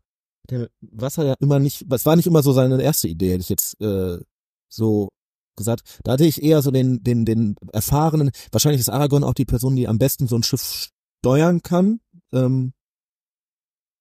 der 0.50 0.68
Wasser 0.80 1.24
ja 1.24 1.34
immer 1.40 1.58
nicht, 1.58 1.84
es 1.90 2.06
war 2.06 2.16
nicht 2.16 2.26
immer 2.26 2.42
so 2.42 2.52
seine 2.52 2.80
erste 2.82 3.08
Idee, 3.08 3.32
hätte 3.32 3.42
ich 3.42 3.48
jetzt 3.48 3.80
äh, 3.80 4.18
so 4.68 5.10
gesagt. 5.56 6.00
Da 6.04 6.12
hatte 6.12 6.24
ich 6.26 6.42
eher 6.42 6.62
so 6.62 6.70
den, 6.70 7.02
den, 7.02 7.24
den 7.24 7.56
erfahrenen, 7.72 8.30
wahrscheinlich 8.52 8.80
ist 8.80 8.88
Aragorn 8.88 9.24
auch 9.24 9.34
die 9.34 9.44
Person, 9.44 9.76
die 9.76 9.88
am 9.88 9.98
besten 9.98 10.28
so 10.28 10.36
ein 10.36 10.42
Schiff 10.42 10.90
steuern 11.20 11.62
kann. 11.62 12.00
Ähm, 12.32 12.72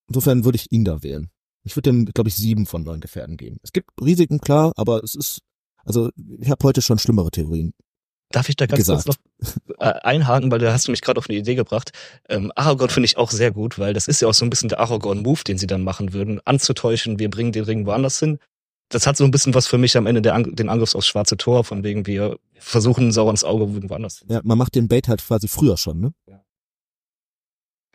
insofern 0.07 0.45
würde 0.45 0.57
ich 0.57 0.71
ihn 0.71 0.85
da 0.85 1.01
wählen. 1.01 1.29
Ich 1.63 1.75
würde 1.75 1.89
dem, 1.89 2.05
glaube 2.05 2.29
ich, 2.29 2.35
sieben 2.35 2.65
von 2.65 2.83
neun 2.83 2.99
Gefährten 2.99 3.37
geben. 3.37 3.57
Es 3.63 3.71
gibt 3.71 3.89
Risiken, 3.99 4.39
klar, 4.39 4.71
aber 4.75 5.03
es 5.03 5.15
ist, 5.15 5.39
also 5.83 6.09
ich 6.39 6.49
habe 6.49 6.63
heute 6.63 6.81
schon 6.81 6.99
schlimmere 6.99 7.31
Theorien. 7.31 7.73
Darf 8.35 8.49
ich 8.49 8.57
da 8.57 8.65
ganz 8.65 8.79
gesagt. 8.79 9.05
kurz 9.05 9.17
noch 9.65 9.77
äh, 9.79 9.93
einhaken, 10.01 10.51
weil 10.51 10.59
da 10.59 10.73
hast 10.73 10.89
du 10.89 10.91
mich 10.91 10.99
gerade 10.99 11.17
auf 11.19 11.29
eine 11.29 11.37
Idee 11.37 11.55
gebracht. 11.55 11.93
Ähm, 12.27 12.51
Aragorn 12.53 12.89
finde 12.89 13.05
ich 13.05 13.15
auch 13.15 13.31
sehr 13.31 13.51
gut, 13.51 13.79
weil 13.79 13.93
das 13.93 14.09
ist 14.09 14.21
ja 14.21 14.27
auch 14.27 14.33
so 14.33 14.45
ein 14.45 14.49
bisschen 14.49 14.67
der 14.67 14.81
Aragorn-Move, 14.81 15.45
den 15.45 15.57
sie 15.57 15.67
dann 15.67 15.83
machen 15.83 16.11
würden, 16.11 16.41
anzutäuschen, 16.43 17.17
wir 17.17 17.29
bringen 17.29 17.53
den 17.53 17.63
Ring 17.63 17.85
woanders 17.85 18.19
hin. 18.19 18.39
Das 18.89 19.07
hat 19.07 19.15
so 19.15 19.23
ein 19.23 19.31
bisschen 19.31 19.53
was 19.53 19.67
für 19.67 19.77
mich 19.77 19.95
am 19.95 20.05
Ende 20.05 20.21
der 20.21 20.35
An 20.35 20.53
den 20.53 20.67
Angriffs 20.67 20.95
aufs 20.95 21.07
schwarze 21.07 21.37
Tor, 21.37 21.63
von 21.63 21.85
wegen 21.85 22.07
wir 22.07 22.37
versuchen 22.59 23.13
Saurons 23.13 23.45
Auge 23.45 23.63
irgendwo 23.73 23.95
anders. 23.95 24.25
Ja, 24.27 24.41
man 24.43 24.57
macht 24.57 24.75
den 24.75 24.89
Bait 24.89 25.07
halt 25.07 25.25
quasi 25.25 25.47
früher 25.47 25.77
schon, 25.77 26.01
ne? 26.01 26.13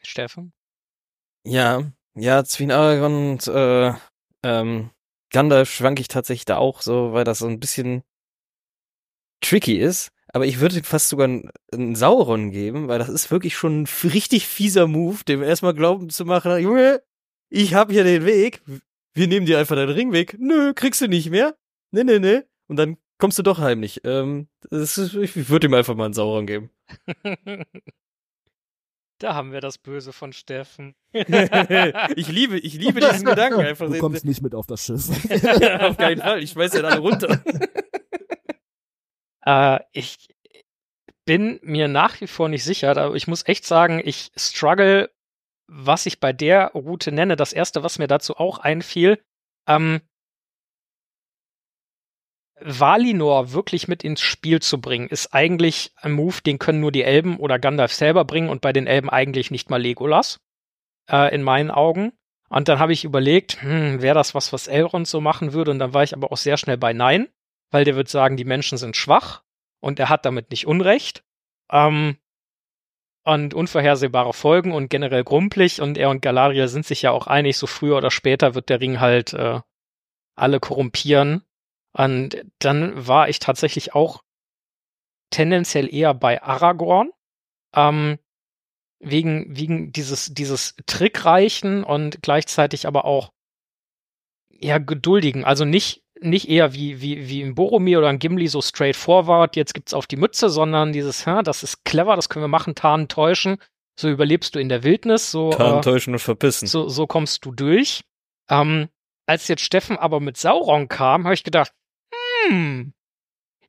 Steffen? 0.03 0.55
Ja, 1.45 1.83
ja, 2.15 2.45
zwischen 2.45 2.71
Aragorn 2.71 3.33
und 3.33 3.47
äh, 3.47 3.93
ähm, 4.43 4.91
Gandalf 5.31 5.71
schwank 5.71 6.01
ich 6.01 6.09
tatsächlich 6.09 6.47
da 6.47 6.57
auch 6.57 6.81
so, 6.81 7.13
weil 7.13 7.25
das 7.25 7.41
so 7.41 7.47
ein 7.47 7.61
bisschen 7.61 8.05
tricky 9.43 9.77
ist. 9.77 10.13
Aber 10.33 10.47
ich 10.47 10.61
würde 10.61 10.83
fast 10.83 11.09
sogar 11.09 11.25
einen, 11.25 11.51
einen 11.73 11.97
Sauron 11.97 12.51
geben, 12.51 12.89
weil 12.89 12.99
das 12.99 13.09
ist 13.09 13.31
wirklich 13.31 13.57
schon 13.57 13.83
ein 13.83 13.89
richtig 14.05 14.47
fieser 14.47 14.87
Move, 14.87 15.25
dem 15.27 15.43
erstmal 15.43 15.75
glauben 15.75 16.09
zu 16.09 16.25
machen, 16.25 16.59
Junge, 16.61 17.03
ich 17.49 17.75
hab 17.75 17.91
hier 17.91 18.05
den 18.05 18.25
Weg, 18.25 18.63
wir 19.13 19.27
nehmen 19.27 19.47
dir 19.47 19.59
einfach 19.59 19.75
deinen 19.75 19.91
Ring 19.91 20.13
weg. 20.13 20.37
Nö, 20.39 20.73
kriegst 20.73 21.01
du 21.01 21.09
nicht 21.09 21.31
mehr. 21.31 21.57
Nee, 21.91 22.05
nee, 22.05 22.21
nee. 22.21 22.43
Und 22.69 22.77
dann 22.77 22.97
kommst 23.19 23.39
du 23.39 23.43
doch 23.43 23.59
heimlich. 23.59 24.03
Ähm, 24.05 24.49
das 24.71 24.99
ist, 24.99 25.15
ich 25.15 25.49
würde 25.49 25.67
ihm 25.67 25.75
einfach 25.75 25.97
mal 25.97 26.05
einen 26.05 26.15
Sauron 26.15 26.47
geben. 26.47 26.71
da 29.19 29.35
haben 29.35 29.53
wir 29.53 29.61
das 29.61 29.79
Böse 29.79 30.13
von 30.13 30.33
Steffen. 30.33 30.95
ich 31.13 32.29
liebe, 32.29 32.59
ich 32.59 32.75
liebe 32.75 33.01
diesen 33.01 33.25
Gedanken 33.27 33.61
einfach. 33.61 33.91
Du 33.91 33.99
kommst 33.99 34.25
nicht 34.25 34.43
mit 34.43 34.55
auf 34.55 34.67
das 34.67 34.85
Schiff. 34.85 35.09
Auf 35.09 35.97
keinen 35.97 36.21
Fall. 36.21 36.41
Ich 36.43 36.51
schmeiß 36.51 36.73
ja 36.75 36.83
alle 36.83 37.01
runter. 37.01 37.43
Äh, 39.45 39.81
ich 39.93 40.29
bin 41.25 41.61
mir 41.63 41.89
nach 41.89 42.21
wie 42.21 42.27
vor 42.27 42.49
nicht 42.49 42.65
sicher, 42.65 42.97
aber 42.97 43.15
ich 43.15 43.29
muss 43.29 43.47
echt 43.47 43.65
sagen, 43.65 44.01
ich 44.05 44.33
struggle, 44.37 45.11
was 45.67 46.07
ich 46.07 46.21
bei 46.21 46.33
der 46.33 46.73
Route 46.73 47.13
nenne. 47.13 47.37
Das 47.37 47.53
erste, 47.53 47.83
was 47.83 47.99
mir 47.99 48.09
dazu 48.09 48.37
auch 48.37 48.59
einfiel, 48.59 49.23
ähm, 49.69 50.01
Valinor 52.61 53.53
wirklich 53.53 53.89
mit 53.89 54.05
ins 54.05 54.21
Spiel 54.21 54.61
zu 54.61 54.81
bringen, 54.81 55.09
ist 55.09 55.33
eigentlich 55.33 55.93
ein 55.97 56.13
Move, 56.13 56.43
den 56.45 56.59
können 56.59 56.81
nur 56.81 56.93
die 56.93 57.05
Elben 57.05 57.39
oder 57.39 57.59
Gandalf 57.59 57.93
selber 57.93 58.25
bringen 58.25 58.51
und 58.51 58.61
bei 58.61 58.73
den 58.73 58.87
Elben 58.87 59.09
eigentlich 59.09 59.51
nicht 59.51 59.71
mal 59.71 59.81
Legolas, 59.81 60.41
äh, 61.11 61.35
in 61.35 61.43
meinen 61.43 61.71
Augen. 61.71 62.13
Und 62.49 62.69
dann 62.69 62.79
habe 62.79 62.93
ich 62.93 63.05
überlegt, 63.05 63.63
hm, 63.63 64.03
wäre 64.03 64.15
das 64.15 64.35
was, 64.35 64.53
was 64.53 64.67
Elrond 64.67 65.07
so 65.07 65.21
machen 65.21 65.53
würde? 65.53 65.71
Und 65.71 65.79
dann 65.79 65.95
war 65.95 66.03
ich 66.03 66.13
aber 66.13 66.33
auch 66.33 66.37
sehr 66.37 66.57
schnell 66.57 66.77
bei 66.77 66.93
Nein, 66.93 67.29
weil 67.71 67.85
der 67.85 67.97
wird 67.97 68.09
sagen, 68.09 68.37
die 68.37 68.45
Menschen 68.45 68.79
sind 68.79 68.97
schwach 68.97 69.43
und 69.81 69.99
er 69.99 70.09
hat 70.09 70.25
damit 70.25 70.51
nicht 70.51 70.67
Unrecht. 70.67 71.25
Ähm, 71.71 72.17
und 73.23 73.53
unvorhersehbare 73.53 74.33
Folgen 74.33 74.73
und 74.73 74.89
generell 74.89 75.25
grumpelig 75.25 75.81
und 75.81 75.99
er 75.99 76.09
und 76.11 76.23
Galadriel 76.23 76.69
sind 76.69 76.87
sich 76.87 77.03
ja 77.03 77.11
auch 77.11 77.27
einig, 77.27 77.59
so 77.59 77.67
früher 77.67 77.99
oder 77.99 78.11
später 78.11 78.55
wird 78.55 78.71
der 78.71 78.81
Ring 78.81 78.99
halt 78.99 79.35
äh, 79.35 79.61
alle 80.37 80.59
korrumpieren. 80.59 81.45
Und 81.93 82.43
dann 82.61 83.07
war 83.07 83.29
ich 83.29 83.39
tatsächlich 83.39 83.95
auch 83.95 84.23
tendenziell 85.31 85.93
eher 85.93 86.15
bei 86.15 86.43
Aragorn. 86.43 87.11
Ähm, 87.75 88.19
wegen, 89.01 89.57
wegen 89.57 89.93
dieses, 89.93 90.33
dieses 90.35 90.77
Trickreichen 90.87 91.85
und 91.85 92.23
gleichzeitig 92.23 92.87
aber 92.87 93.07
auch 93.07 93.33
eher 94.51 94.79
geduldigen. 94.79 95.45
Also 95.45 95.65
nicht, 95.65 96.05
nicht 96.23 96.49
eher 96.49 96.75
wie, 96.75 97.01
wie, 97.01 97.29
wie 97.29 97.43
ein 97.43 97.55
Boromir 97.55 97.99
oder 97.99 98.09
ein 98.09 98.19
Gimli 98.19 98.47
so 98.49 98.61
straightforward, 98.61 99.57
jetzt 99.57 99.75
gibt's 99.75 99.95
auf 99.95 100.07
die 100.07 100.17
Mütze, 100.17 100.51
sondern 100.51 100.93
dieses, 100.93 101.27
ha, 101.27 101.43
das 101.43 101.63
ist 101.63 101.85
clever, 101.85 102.17
das 102.17 102.29
können 102.29 102.45
wir 102.45 102.49
machen, 102.49 102.75
tarnen, 102.75 103.09
täuschen. 103.09 103.59
So 103.99 104.09
überlebst 104.09 104.55
du 104.55 104.59
in 104.59 104.69
der 104.69 104.83
Wildnis, 104.83 105.31
so, 105.31 105.51
Tarnen, 105.51 105.79
äh, 105.79 105.83
täuschen 105.83 106.15
und 106.15 106.21
verpissen. 106.21 106.67
so, 106.67 106.89
so 106.89 107.07
kommst 107.07 107.45
du 107.45 107.53
durch. 107.53 108.03
Ähm, 108.49 108.89
als 109.27 109.49
jetzt 109.49 109.63
Steffen 109.63 109.97
aber 109.97 110.21
mit 110.21 110.37
Sauron 110.37 110.89
kam, 110.89 111.25
habe 111.25 111.35
ich 111.35 111.45
gedacht, 111.45 111.73
hm, 112.49 112.93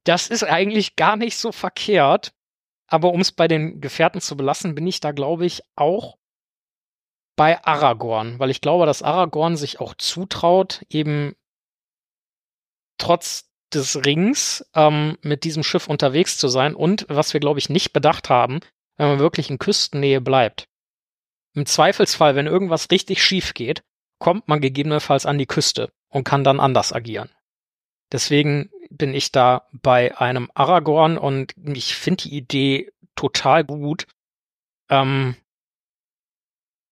das 0.03 0.27
ist 0.27 0.43
eigentlich 0.43 0.95
gar 0.95 1.15
nicht 1.15 1.37
so 1.37 1.51
verkehrt. 1.51 2.33
Aber 2.87 3.13
um 3.13 3.21
es 3.21 3.31
bei 3.31 3.47
den 3.47 3.79
Gefährten 3.79 4.19
zu 4.19 4.35
belassen, 4.35 4.75
bin 4.75 4.85
ich 4.85 4.99
da, 4.99 5.11
glaube 5.11 5.45
ich, 5.45 5.61
auch 5.75 6.17
bei 7.37 7.63
Aragorn, 7.63 8.37
weil 8.39 8.49
ich 8.49 8.59
glaube, 8.59 8.85
dass 8.85 9.01
Aragorn 9.01 9.55
sich 9.55 9.79
auch 9.79 9.95
zutraut, 9.95 10.85
eben 10.89 11.35
trotz 13.01 13.49
des 13.73 14.05
Rings 14.05 14.65
ähm, 14.75 15.17
mit 15.21 15.43
diesem 15.43 15.63
Schiff 15.63 15.87
unterwegs 15.87 16.37
zu 16.37 16.47
sein 16.47 16.75
und 16.75 17.05
was 17.09 17.33
wir, 17.33 17.39
glaube 17.39 17.59
ich, 17.59 17.69
nicht 17.69 17.93
bedacht 17.93 18.29
haben, 18.29 18.59
wenn 18.97 19.07
man 19.07 19.19
wirklich 19.19 19.49
in 19.49 19.59
Küstennähe 19.59 20.21
bleibt. 20.21 20.67
Im 21.53 21.65
Zweifelsfall, 21.65 22.35
wenn 22.35 22.47
irgendwas 22.47 22.91
richtig 22.91 23.23
schief 23.23 23.53
geht, 23.53 23.83
kommt 24.19 24.47
man 24.47 24.61
gegebenenfalls 24.61 25.25
an 25.25 25.37
die 25.37 25.45
Küste 25.45 25.91
und 26.09 26.23
kann 26.23 26.43
dann 26.43 26.59
anders 26.59 26.93
agieren. 26.93 27.29
Deswegen 28.11 28.69
bin 28.89 29.13
ich 29.13 29.31
da 29.31 29.67
bei 29.71 30.17
einem 30.17 30.51
Aragorn 30.53 31.17
und 31.17 31.53
ich 31.57 31.95
finde 31.95 32.23
die 32.23 32.35
Idee 32.35 32.91
total 33.15 33.63
gut. 33.63 34.05
Ähm, 34.89 35.35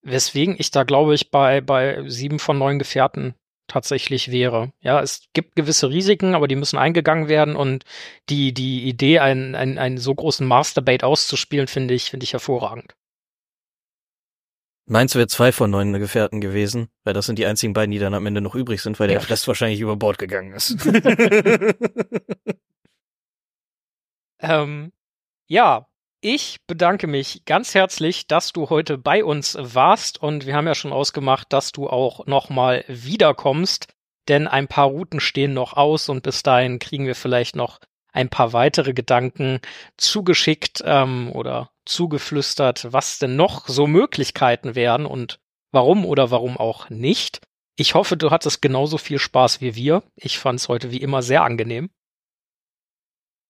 weswegen 0.02 0.56
ich 0.58 0.70
da, 0.70 0.84
glaube 0.84 1.14
ich, 1.14 1.30
bei, 1.30 1.60
bei 1.60 2.08
sieben 2.08 2.38
von 2.38 2.58
neun 2.58 2.78
Gefährten 2.78 3.34
tatsächlich 3.70 4.30
wäre. 4.30 4.72
Ja, 4.80 5.00
es 5.00 5.22
gibt 5.32 5.56
gewisse 5.56 5.88
Risiken, 5.88 6.34
aber 6.34 6.48
die 6.48 6.56
müssen 6.56 6.78
eingegangen 6.78 7.28
werden 7.28 7.56
und 7.56 7.84
die, 8.28 8.52
die 8.52 8.84
Idee, 8.84 9.20
einen, 9.20 9.54
einen, 9.54 9.78
einen 9.78 9.98
so 9.98 10.14
großen 10.14 10.46
Masterbait 10.46 11.04
auszuspielen, 11.04 11.66
finde 11.66 11.94
ich, 11.94 12.10
finde 12.10 12.24
ich 12.24 12.32
hervorragend. 12.32 12.94
Meinst 14.86 15.14
du, 15.14 15.18
wäre 15.18 15.28
zwei 15.28 15.52
von 15.52 15.70
neun 15.70 15.92
Gefährten 15.92 16.40
gewesen? 16.40 16.88
Weil 17.04 17.14
das 17.14 17.26
sind 17.26 17.38
die 17.38 17.46
einzigen 17.46 17.72
beiden, 17.72 17.92
die 17.92 18.00
dann 18.00 18.12
am 18.12 18.26
Ende 18.26 18.40
noch 18.40 18.56
übrig 18.56 18.82
sind, 18.82 18.98
weil 18.98 19.06
der 19.06 19.20
Ja. 19.20 19.26
Rest 19.26 19.46
wahrscheinlich 19.46 19.80
über 19.80 19.94
Bord 19.96 20.18
gegangen 20.18 20.52
ist. 20.52 20.76
Ähm, 24.40 24.92
ja, 25.48 25.86
ich 26.20 26.58
bedanke 26.66 27.06
mich 27.06 27.44
ganz 27.44 27.74
herzlich, 27.74 28.26
dass 28.26 28.52
du 28.52 28.68
heute 28.68 28.98
bei 28.98 29.24
uns 29.24 29.56
warst 29.58 30.22
und 30.22 30.46
wir 30.46 30.54
haben 30.54 30.66
ja 30.66 30.74
schon 30.74 30.92
ausgemacht, 30.92 31.52
dass 31.52 31.72
du 31.72 31.88
auch 31.88 32.26
nochmal 32.26 32.84
wiederkommst, 32.88 33.88
denn 34.28 34.46
ein 34.46 34.68
paar 34.68 34.86
Routen 34.86 35.20
stehen 35.20 35.54
noch 35.54 35.74
aus 35.74 36.08
und 36.08 36.22
bis 36.22 36.42
dahin 36.42 36.78
kriegen 36.78 37.06
wir 37.06 37.14
vielleicht 37.14 37.56
noch 37.56 37.80
ein 38.12 38.28
paar 38.28 38.52
weitere 38.52 38.92
Gedanken 38.92 39.60
zugeschickt 39.96 40.82
ähm, 40.84 41.30
oder 41.32 41.70
zugeflüstert, 41.84 42.92
was 42.92 43.18
denn 43.18 43.36
noch 43.36 43.68
so 43.68 43.86
Möglichkeiten 43.86 44.74
wären 44.74 45.06
und 45.06 45.40
warum 45.72 46.04
oder 46.04 46.30
warum 46.30 46.56
auch 46.56 46.90
nicht. 46.90 47.40
Ich 47.76 47.94
hoffe, 47.94 48.16
du 48.16 48.30
hattest 48.30 48.60
genauso 48.60 48.98
viel 48.98 49.18
Spaß 49.18 49.60
wie 49.60 49.74
wir. 49.74 50.02
Ich 50.16 50.38
fand 50.38 50.60
es 50.60 50.68
heute 50.68 50.90
wie 50.90 51.00
immer 51.00 51.22
sehr 51.22 51.42
angenehm. 51.42 51.88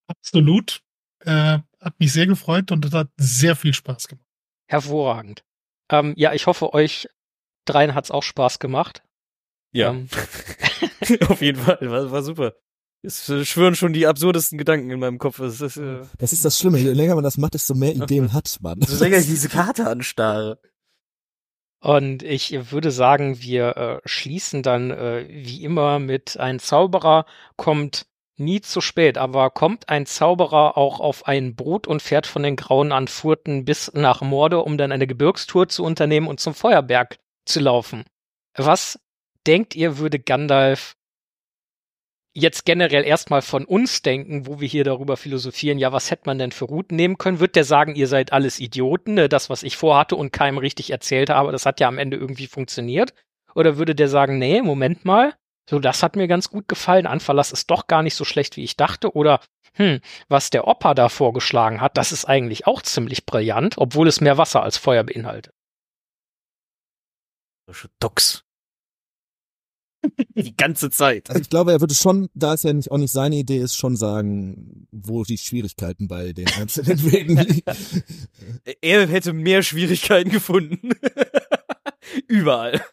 Absolut. 0.06 0.82
Äh, 1.20 1.58
hat 1.80 1.98
mich 1.98 2.12
sehr 2.12 2.26
gefreut 2.26 2.70
und 2.72 2.84
es 2.84 2.92
hat 2.92 3.08
sehr 3.16 3.56
viel 3.56 3.74
Spaß 3.74 4.08
gemacht. 4.08 4.26
Hervorragend. 4.68 5.44
Ähm, 5.90 6.14
ja, 6.16 6.32
ich 6.32 6.46
hoffe, 6.46 6.72
euch 6.72 7.08
dreien 7.64 7.94
hat's 7.94 8.10
auch 8.10 8.22
Spaß 8.22 8.58
gemacht. 8.58 9.02
Ja. 9.72 9.90
Ähm, 9.90 10.08
Auf 11.28 11.40
jeden 11.40 11.60
Fall, 11.60 11.78
war, 11.82 12.10
war 12.10 12.22
super. 12.22 12.54
Es 13.02 13.28
äh, 13.28 13.44
schwören 13.44 13.74
schon 13.74 13.92
die 13.92 14.06
absurdesten 14.06 14.58
Gedanken 14.58 14.90
in 14.90 15.00
meinem 15.00 15.18
Kopf. 15.18 15.38
Es 15.40 15.60
ist, 15.60 15.78
äh, 15.78 16.02
Das 16.18 16.32
ist 16.32 16.44
das 16.44 16.58
Schlimme. 16.58 16.78
Je 16.78 16.92
länger 16.92 17.14
man 17.14 17.24
das 17.24 17.38
macht, 17.38 17.54
desto 17.54 17.74
mehr 17.74 17.94
Ideen 17.94 18.32
hat 18.32 18.58
man. 18.60 18.80
so 18.82 19.02
länger 19.02 19.18
ich 19.18 19.26
diese 19.26 19.48
Karte 19.48 19.86
anstarre. 19.86 20.60
Und 21.82 22.22
ich 22.22 22.70
würde 22.72 22.90
sagen, 22.90 23.40
wir 23.40 23.76
äh, 23.76 24.00
schließen 24.04 24.62
dann 24.62 24.90
äh, 24.90 25.26
wie 25.28 25.64
immer 25.64 25.98
mit 25.98 26.38
ein 26.38 26.58
Zauberer 26.58 27.24
kommt 27.56 28.06
nie 28.40 28.60
zu 28.60 28.80
spät, 28.80 29.18
aber 29.18 29.50
kommt 29.50 29.88
ein 29.88 30.06
Zauberer 30.06 30.76
auch 30.76 30.98
auf 30.98 31.26
ein 31.26 31.54
Boot 31.54 31.86
und 31.86 32.02
fährt 32.02 32.26
von 32.26 32.42
den 32.42 32.56
Grauen 32.56 32.90
an 32.90 33.06
Furten 33.06 33.64
bis 33.64 33.92
nach 33.94 34.22
Morde, 34.22 34.60
um 34.60 34.78
dann 34.78 34.92
eine 34.92 35.06
Gebirgstour 35.06 35.68
zu 35.68 35.84
unternehmen 35.84 36.26
und 36.26 36.40
zum 36.40 36.54
Feuerberg 36.54 37.18
zu 37.44 37.60
laufen. 37.60 38.04
Was 38.56 38.98
denkt 39.46 39.76
ihr, 39.76 39.98
würde 39.98 40.18
Gandalf 40.18 40.96
jetzt 42.32 42.64
generell 42.64 43.04
erstmal 43.04 43.42
von 43.42 43.64
uns 43.64 44.02
denken, 44.02 44.46
wo 44.46 44.60
wir 44.60 44.68
hier 44.68 44.84
darüber 44.84 45.16
philosophieren, 45.16 45.78
ja, 45.78 45.92
was 45.92 46.10
hätte 46.10 46.22
man 46.26 46.38
denn 46.38 46.52
für 46.52 46.66
Routen 46.66 46.96
nehmen 46.96 47.18
können? 47.18 47.40
Wird 47.40 47.56
der 47.56 47.64
sagen, 47.64 47.94
ihr 47.96 48.06
seid 48.06 48.32
alles 48.32 48.60
Idioten, 48.60 49.14
ne? 49.14 49.28
das, 49.28 49.50
was 49.50 49.62
ich 49.62 49.76
vorhatte 49.76 50.16
und 50.16 50.32
keinem 50.32 50.58
richtig 50.58 50.90
erzählt 50.90 51.30
habe, 51.30 51.52
das 51.52 51.66
hat 51.66 51.80
ja 51.80 51.88
am 51.88 51.98
Ende 51.98 52.16
irgendwie 52.16 52.46
funktioniert? 52.46 53.14
Oder 53.54 53.78
würde 53.78 53.94
der 53.96 54.08
sagen, 54.08 54.38
nee, 54.38 54.62
Moment 54.62 55.04
mal, 55.04 55.34
so, 55.70 55.78
das 55.78 56.02
hat 56.02 56.16
mir 56.16 56.26
ganz 56.26 56.50
gut 56.50 56.66
gefallen, 56.66 57.06
Anverlass 57.06 57.52
ist 57.52 57.70
doch 57.70 57.86
gar 57.86 58.02
nicht 58.02 58.16
so 58.16 58.24
schlecht, 58.24 58.56
wie 58.56 58.64
ich 58.64 58.76
dachte, 58.76 59.14
oder, 59.14 59.40
hm, 59.74 60.00
was 60.28 60.50
der 60.50 60.66
Opa 60.66 60.94
da 60.94 61.08
vorgeschlagen 61.08 61.80
hat, 61.80 61.96
das 61.96 62.10
ist 62.10 62.24
eigentlich 62.24 62.66
auch 62.66 62.82
ziemlich 62.82 63.24
brillant, 63.24 63.78
obwohl 63.78 64.08
es 64.08 64.20
mehr 64.20 64.36
Wasser 64.36 64.64
als 64.64 64.78
Feuer 64.78 65.04
beinhaltet. 65.04 65.54
Docs. 68.00 68.42
Die 70.34 70.56
ganze 70.56 70.90
Zeit. 70.90 71.30
Also 71.30 71.40
ich 71.40 71.50
glaube, 71.50 71.70
er 71.70 71.80
würde 71.80 71.94
schon, 71.94 72.30
da 72.34 72.54
es 72.54 72.64
ja 72.64 72.72
nicht 72.72 72.90
auch 72.90 72.98
nicht 72.98 73.12
seine 73.12 73.36
Idee 73.36 73.58
ist, 73.58 73.76
schon 73.76 73.94
sagen, 73.94 74.88
wo 74.90 75.22
die 75.22 75.38
Schwierigkeiten 75.38 76.08
bei 76.08 76.32
den 76.32 76.48
einzelnen 76.48 77.00
Wegen 77.12 77.36
liegen. 77.36 77.62
Er 78.80 79.06
hätte 79.06 79.32
mehr 79.34 79.62
Schwierigkeiten 79.62 80.30
gefunden. 80.30 80.90
Überall. 82.26 82.84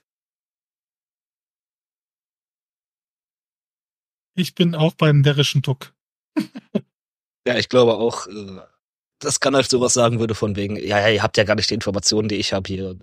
Ich 4.37 4.53
bin 4.53 4.75
auch 4.75 4.93
beim 4.93 5.23
derrischen 5.23 5.63
Tuck. 5.63 5.93
Ja, 7.47 7.57
ich 7.57 7.69
glaube 7.69 7.95
auch, 7.95 8.27
äh, 8.27 8.59
dass 9.19 9.39
Gandalf 9.39 9.67
sowas 9.67 9.93
sagen 9.93 10.19
würde 10.19 10.35
von 10.35 10.55
wegen, 10.55 10.75
ja, 10.75 10.99
ja, 10.99 11.09
ihr 11.09 11.23
habt 11.23 11.37
ja 11.37 11.43
gar 11.43 11.55
nicht 11.55 11.69
die 11.69 11.73
Informationen, 11.73 12.27
die 12.29 12.35
ich 12.35 12.53
habe 12.53 12.67
hier. 12.67 12.95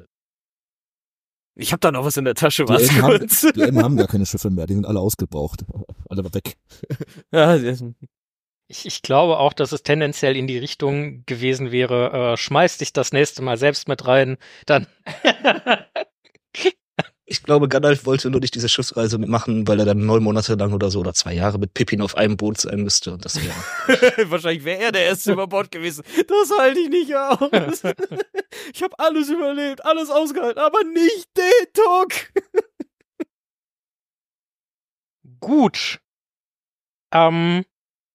Ich 1.57 1.73
hab 1.73 1.81
da 1.81 1.91
noch 1.91 2.05
was 2.05 2.17
in 2.17 2.25
der 2.25 2.35
Tasche, 2.35 2.65
Die 2.65 2.73
was 2.73 2.83
Elben, 2.83 3.03
haben, 3.03 3.19
kurz. 3.19 3.41
die 3.41 3.61
Elben 3.61 3.83
haben 3.83 3.97
gar 3.97 4.07
keine 4.07 4.27
Schiffe 4.27 4.51
mehr, 4.51 4.67
die 4.67 4.75
sind 4.75 4.87
alle 4.87 5.01
ausgebraucht. 5.01 5.65
Alle 6.09 6.23
weg. 6.33 6.57
Ja, 7.33 7.57
Ich, 8.69 8.87
ich 8.87 9.03
glaube 9.03 9.39
auch, 9.39 9.53
dass 9.53 9.73
es 9.73 9.83
tendenziell 9.83 10.37
in 10.37 10.47
die 10.47 10.59
Richtung 10.59 11.25
gewesen 11.27 11.73
wäre, 11.73 12.33
äh, 12.33 12.37
schmeiß 12.37 12.79
dich 12.79 12.93
das 12.93 13.13
nächste 13.13 13.43
Mal 13.43 13.57
selbst 13.57 13.89
mit 13.89 14.07
rein, 14.07 14.37
dann 14.67 14.87
Ich 17.27 17.43
glaube, 17.43 17.69
Gandalf 17.69 18.05
wollte 18.05 18.31
nur 18.31 18.41
nicht 18.41 18.55
diese 18.55 18.69
Schiffsreise 18.69 19.17
mitmachen, 19.17 19.67
weil 19.67 19.81
er 19.81 19.87
dann 19.87 20.05
neun 20.05 20.23
Monate 20.23 20.57
lang 20.57 20.75
oder 20.75 20.91
so 20.91 21.01
oder 21.01 21.15
zwei 21.15 21.33
Jahre 21.33 21.59
mit 21.59 21.73
Pippin 21.73 22.03
auf 22.03 22.17
einem 22.17 22.37
Boot 22.37 22.61
sein 22.61 22.83
müsste. 22.83 23.15
Und 23.15 23.25
das 23.25 23.37
wäre. 23.43 23.55
Wahrscheinlich 24.31 24.65
wäre 24.65 24.83
er 24.83 24.93
der 24.93 25.07
Erste 25.07 25.33
über 25.33 25.47
Bord 25.47 25.71
gewesen. 25.71 26.05
Das 26.29 26.59
halte 26.59 26.81
ich 26.81 26.89
nicht 26.91 27.15
aus. 27.15 27.83
Ich 28.73 28.83
habe 28.83 28.97
alles 28.99 29.29
überlebt, 29.29 29.85
alles 29.85 30.11
ausgehalten, 30.11 30.61
aber 30.63 30.85
nicht 30.85 31.29
den 31.37 31.73
Tuck. 31.73 32.13
Gut. 35.41 35.99
Ähm, 37.13 37.65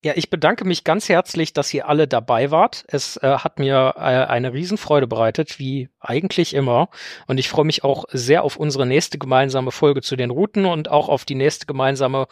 ja, 0.02 0.14
ich 0.16 0.30
bedanke 0.30 0.64
mich 0.64 0.86
ganz 0.86 1.10
herzlich, 1.10 1.52
dass 1.52 1.74
ihr 1.74 1.88
alle 1.90 2.08
dabei 2.08 2.52
wart. 2.52 2.86
Es 2.88 3.18
äh, 3.18 3.40
hat 3.40 3.60
mir 3.60 3.96
äh, 3.98 4.00
eine 4.00 4.54
Riesenfreude 4.54 5.08
bereitet, 5.08 5.60
wie 5.60 5.90
eigentlich 6.00 6.54
immer. 6.54 6.90
Und 7.28 7.38
ich 7.38 7.50
freue 7.50 7.66
mich 7.66 7.84
auch 7.84 8.06
sehr 8.10 8.44
auf 8.44 8.56
unsere 8.56 8.86
nächste 8.86 9.18
gemeinsame 9.18 9.72
Folge 9.72 10.02
zu 10.02 10.16
den 10.16 10.30
Routen 10.30 10.66
und 10.66 10.90
auch 10.90 11.10
auf 11.10 11.26
die 11.26 11.36
nächste 11.36 11.66
gemeinsame 11.66 12.28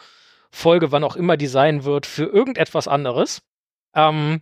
Folge, 0.50 0.92
wann 0.92 1.04
auch 1.04 1.16
immer 1.16 1.36
die 1.36 1.46
sein 1.46 1.84
wird, 1.84 2.06
für 2.06 2.24
irgendetwas 2.24 2.88
anderes. 2.88 3.42
Ähm, 3.94 4.40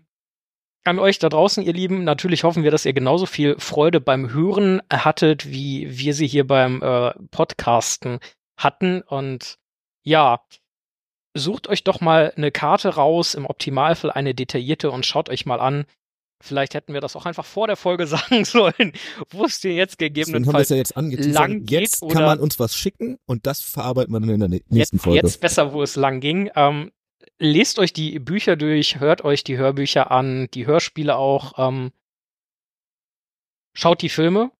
an 0.85 1.01
euch 1.01 1.19
da 1.19 1.29
draußen, 1.29 1.65
ihr 1.65 1.73
Lieben, 1.73 2.05
natürlich 2.05 2.45
hoffen 2.45 2.63
wir, 2.63 2.71
dass 2.71 2.87
ihr 2.87 2.93
genauso 2.93 3.27
viel 3.27 3.59
Freude 3.59 4.01
beim 4.01 4.33
Hören 4.33 4.81
hattet, 4.93 5.51
wie 5.51 5.99
wir 5.99 6.15
sie 6.15 6.29
hier 6.29 6.47
beim 6.47 6.81
äh, 6.81 7.13
Podcasten 7.33 8.21
hatten. 8.57 9.03
Und 9.03 9.59
ja, 10.03 10.45
sucht 11.39 11.69
euch 11.69 11.85
doch 11.85 12.01
mal 12.01 12.33
eine 12.37 12.51
Karte 12.51 12.91
raus, 12.95 13.35
im 13.35 13.47
Optimalfall 13.47 14.11
eine 14.11 14.35
detaillierte 14.35 14.91
und 14.91 15.07
schaut 15.07 15.29
euch 15.29 15.47
mal 15.47 15.61
an. 15.61 15.85
Vielleicht 16.43 16.75
hätten 16.75 16.93
wir 16.93 17.01
das 17.01 17.17
auch 17.17 17.25
einfach 17.25 17.45
vor 17.47 17.67
der 17.67 17.77
Folge 17.77 18.07
sagen 18.07 18.45
sollen, 18.45 18.93
wo 19.31 19.45
es 19.45 19.61
dir 19.61 19.73
jetzt 19.75 19.99
gegebenenfalls 19.99 20.69
ja 20.69 20.77
jetzt 20.77 20.95
lang 20.97 21.65
geht 21.65 21.81
Jetzt 21.81 22.01
kann 22.09 22.25
man 22.25 22.39
uns 22.41 22.59
was 22.59 22.77
schicken 22.77 23.19
und 23.27 23.47
das 23.47 23.61
verarbeiten 23.61 24.13
wir 24.13 24.21
dann 24.21 24.29
in 24.29 24.41
der 24.41 24.49
nä- 24.49 24.63
nächsten 24.69 24.97
jetzt, 24.97 25.03
Folge. 25.03 25.21
jetzt 25.21 25.41
besser, 25.41 25.73
wo 25.73 25.83
es 25.83 25.97
lang 25.97 26.21
ging. 26.21 26.51
Ähm, 26.55 26.93
lest 27.39 27.79
euch 27.79 27.93
die 27.93 28.19
Bücher 28.19 28.57
durch, 28.57 29.01
hört 29.01 29.25
euch 29.25 29.45
die 29.45 29.57
Hörbücher 29.57 30.11
an, 30.11 30.49
die 30.53 30.67
Hörspiele 30.67 31.17
auch. 31.17 31.55
Ähm, 31.59 31.91
schaut 33.75 34.03
die 34.03 34.09
Filme, 34.11 34.51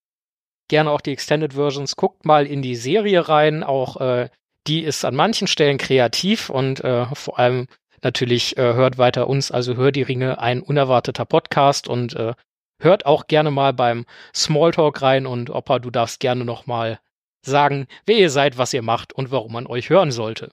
gerne 0.69 0.91
auch 0.91 1.01
die 1.01 1.13
Extended 1.13 1.55
Versions. 1.55 1.97
Guckt 1.97 2.25
mal 2.25 2.47
in 2.47 2.63
die 2.63 2.77
Serie 2.77 3.29
rein. 3.29 3.63
Auch 3.63 4.01
äh, 4.01 4.31
die 4.67 4.83
ist 4.83 5.05
an 5.05 5.15
manchen 5.15 5.47
Stellen 5.47 5.79
kreativ 5.79 6.51
und 6.51 6.83
äh, 6.83 7.07
vor 7.15 7.39
allem 7.39 7.67
natürlich 8.03 8.57
äh, 8.57 8.75
hört 8.75 8.99
weiter 8.99 9.29
uns, 9.29 9.51
also 9.51 9.77
Hör 9.77 9.93
die 9.93 10.03
Ringe, 10.03 10.41
ein 10.41 10.63
unerwarteter 10.63 11.25
Podcast 11.25 11.89
und 11.89 12.15
äh, 12.15 12.35
hört 12.81 13.07
auch 13.07 13.27
gerne 13.27 13.51
mal 13.51 13.73
beim 13.73 14.05
Smalltalk 14.35 15.03
rein 15.03 15.27
und 15.27 15.51
Opa, 15.51 15.79
du 15.79 15.91
darfst 15.91 16.21
gerne 16.21 16.45
noch 16.45 16.67
mal 16.67 16.99
sagen, 17.43 17.87
wer 18.05 18.19
ihr 18.19 18.31
seid, 18.31 18.59
was 18.59 18.75
ihr 18.75 18.83
macht 18.83 19.13
und 19.13 19.31
warum 19.31 19.53
man 19.53 19.67
euch 19.67 19.89
hören 19.89 20.11
sollte. 20.11 20.51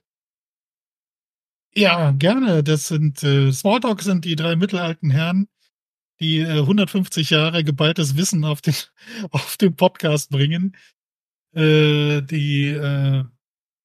Ja, 1.74 2.12
gerne. 2.12 2.62
Das 2.62 2.86
sind 2.88 3.22
äh, 3.24 3.52
Smalltalk 3.52 4.00
sind 4.02 4.24
die 4.24 4.36
drei 4.36 4.54
mittelalten 4.54 5.10
Herren, 5.10 5.48
die 6.20 6.38
äh, 6.38 6.60
150 6.60 7.30
Jahre 7.30 7.64
geballtes 7.64 8.16
Wissen 8.16 8.44
auf 8.44 8.60
den 8.60 8.74
auf 9.30 9.56
den 9.56 9.74
Podcast 9.74 10.30
bringen. 10.30 10.76
Äh, 11.52 12.22
die 12.22 12.68
äh, 12.68 13.24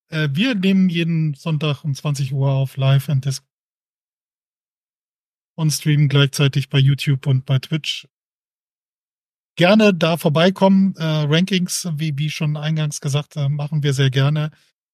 äh, 0.09 0.29
wir 0.31 0.55
nehmen 0.55 0.89
jeden 0.89 1.33
Sonntag 1.33 1.83
um 1.83 1.93
20 1.93 2.33
Uhr 2.33 2.51
auf 2.51 2.77
live 2.77 3.09
und 3.09 3.25
das 3.25 3.43
und 5.55 5.71
streamen 5.71 6.07
gleichzeitig 6.07 6.69
bei 6.69 6.79
YouTube 6.79 7.27
und 7.27 7.45
bei 7.45 7.59
Twitch. 7.59 8.07
Gerne 9.57 9.93
da 9.93 10.15
vorbeikommen. 10.15 10.95
Äh, 10.95 11.03
Rankings, 11.03 11.85
wie, 11.97 12.17
wie 12.17 12.29
schon 12.29 12.55
eingangs 12.55 13.01
gesagt, 13.01 13.35
äh, 13.35 13.49
machen 13.49 13.83
wir 13.83 13.93
sehr 13.93 14.09
gerne. 14.09 14.51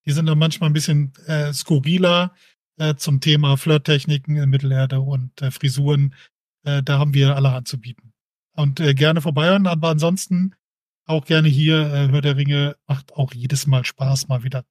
Die 0.08 0.12
sind 0.12 0.26
dann 0.26 0.40
manchmal 0.40 0.72
ein 0.72 0.74
bisschen 0.74 1.14
äh, 1.28 1.54
skurriler 1.54 2.34
äh, 2.78 2.96
zum 2.96 3.22
Thema 3.22 3.58
Flirttechniken 3.58 4.38
in 4.38 4.50
Mittelerde 4.50 5.02
und 5.02 5.40
äh, 5.40 5.52
Frisuren. 5.52 6.16
Äh, 6.64 6.82
da 6.82 6.98
haben 6.98 7.14
wir 7.14 7.36
allerhand 7.36 7.68
zu 7.68 7.80
bieten. 7.80 8.14
Und 8.56 8.80
äh, 8.80 8.96
gerne 8.96 9.22
vorbeihören, 9.22 9.68
aber 9.68 9.90
ansonsten 9.90 10.56
auch 11.06 11.26
gerne 11.26 11.48
hier. 11.48 11.94
Äh, 11.94 12.08
Hör 12.08 12.22
der 12.22 12.38
Ringe 12.38 12.76
macht 12.88 13.14
auch 13.14 13.36
jedes 13.36 13.68
Mal 13.68 13.86
Spaß, 13.86 14.30
mal 14.30 14.44
wieder. 14.44 14.66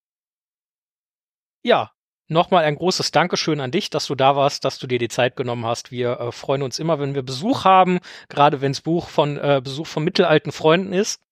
Ja, 1.65 1.91
nochmal 2.28 2.65
ein 2.65 2.77
großes 2.77 3.11
Dankeschön 3.11 3.61
an 3.61 3.70
dich, 3.70 3.89
dass 3.89 4.05
du 4.07 4.15
da 4.15 4.36
warst, 4.36 4.66
dass 4.66 4.78
du 4.78 4.86
dir 4.86 4.99
die 4.99 5.09
Zeit 5.09 5.35
genommen 5.35 5.65
hast. 5.65 5.91
Wir 5.91 6.20
äh, 6.20 6.31
freuen 6.31 6.61
uns 6.62 6.78
immer, 6.78 7.01
wenn 7.01 7.15
wir 7.15 7.23
Besuch 7.23 7.65
haben, 7.65 8.01
gerade 8.28 8.61
wenn 8.61 8.73
es 8.73 8.82
Buch 8.82 9.09
von 9.09 9.39
äh, 9.39 9.62
Besuch 9.65 9.86
von 9.86 10.05
mittelalten 10.05 10.53
Freunden 10.53 10.93
ist. 10.93 11.23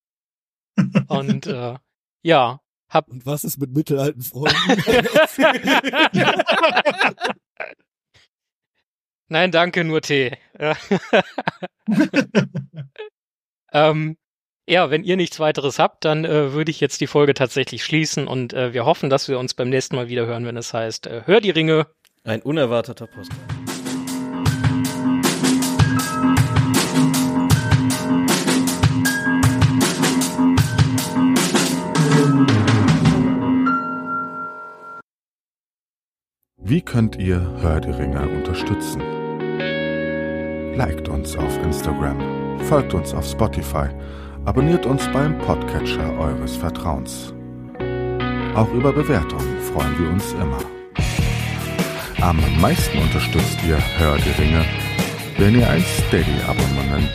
Und 1.09 1.47
äh, 1.47 1.77
ja, 2.23 2.61
hab 2.89 3.09
Und 3.09 3.27
was 3.27 3.45
ist 3.45 3.59
mit 3.59 3.73
mittelalten 3.73 4.23
Freunden? 4.23 4.57
Nein, 9.29 9.51
danke, 9.51 9.85
nur 9.85 10.01
Tee. 10.01 10.39
Ähm, 13.73 14.17
ja, 14.69 14.91
wenn 14.91 15.03
ihr 15.03 15.17
nichts 15.17 15.41
weiteres 15.41 15.81
habt, 15.81 16.05
dann 16.05 16.25
äh, 16.25 16.53
würde 16.53 16.71
ich 16.71 16.79
jetzt 16.79 17.01
die 17.01 17.09
Folge 17.09 17.35
tatsächlich 17.35 17.83
schließen 17.83 18.29
und 18.29 18.53
äh, 18.53 18.73
wir 18.73 18.85
hoffen, 18.85 19.11
dass 19.11 19.29
wir 19.29 19.41
uns 19.41 19.55
beim 19.55 19.69
nächsten 19.69 19.97
Mal 19.97 20.09
wieder 20.09 20.25
hören, 20.27 20.47
wenn 20.47 20.57
es 20.57 20.73
heißt, 20.73 21.09
äh, 21.09 21.23
hör 21.27 21.41
die 21.41 21.51
Ringe. 21.51 21.89
Ein 22.23 22.43
unerwarteter 22.43 23.09
Post. 23.09 23.33
Wie 36.59 36.83
könnt 36.83 37.17
ihr 37.17 37.41
Hör 37.61 37.81
die 37.81 37.91
Ringe 37.91 38.29
unterstützen? 38.29 39.03
Liked 40.77 41.09
uns 41.09 41.37
auf 41.37 41.59
Instagram, 41.65 42.61
folgt 42.61 42.95
uns 42.95 43.13
auf 43.13 43.27
Spotify 43.27 43.89
abonniert 44.45 44.87
uns 44.87 45.07
beim 45.13 45.39
Podcatcher 45.39 46.19
eures 46.19 46.57
Vertrauens. 46.57 47.33
Auch 48.55 48.73
über 48.73 48.93
Bewertungen 48.93 49.59
freuen 49.73 49.99
wir 49.99 50.11
uns 50.11 50.33
immer. 50.33 50.59
Am 52.21 52.39
meisten 52.61 52.99
unterstützt 52.99 53.59
ihr 53.67 53.79
Hör 53.99 54.17
die 54.17 54.43
Ringe, 54.43 54.65
wenn 55.39 55.59
ihr 55.59 55.69
ein 55.69 55.83
Steady-Abonnement, 55.83 57.11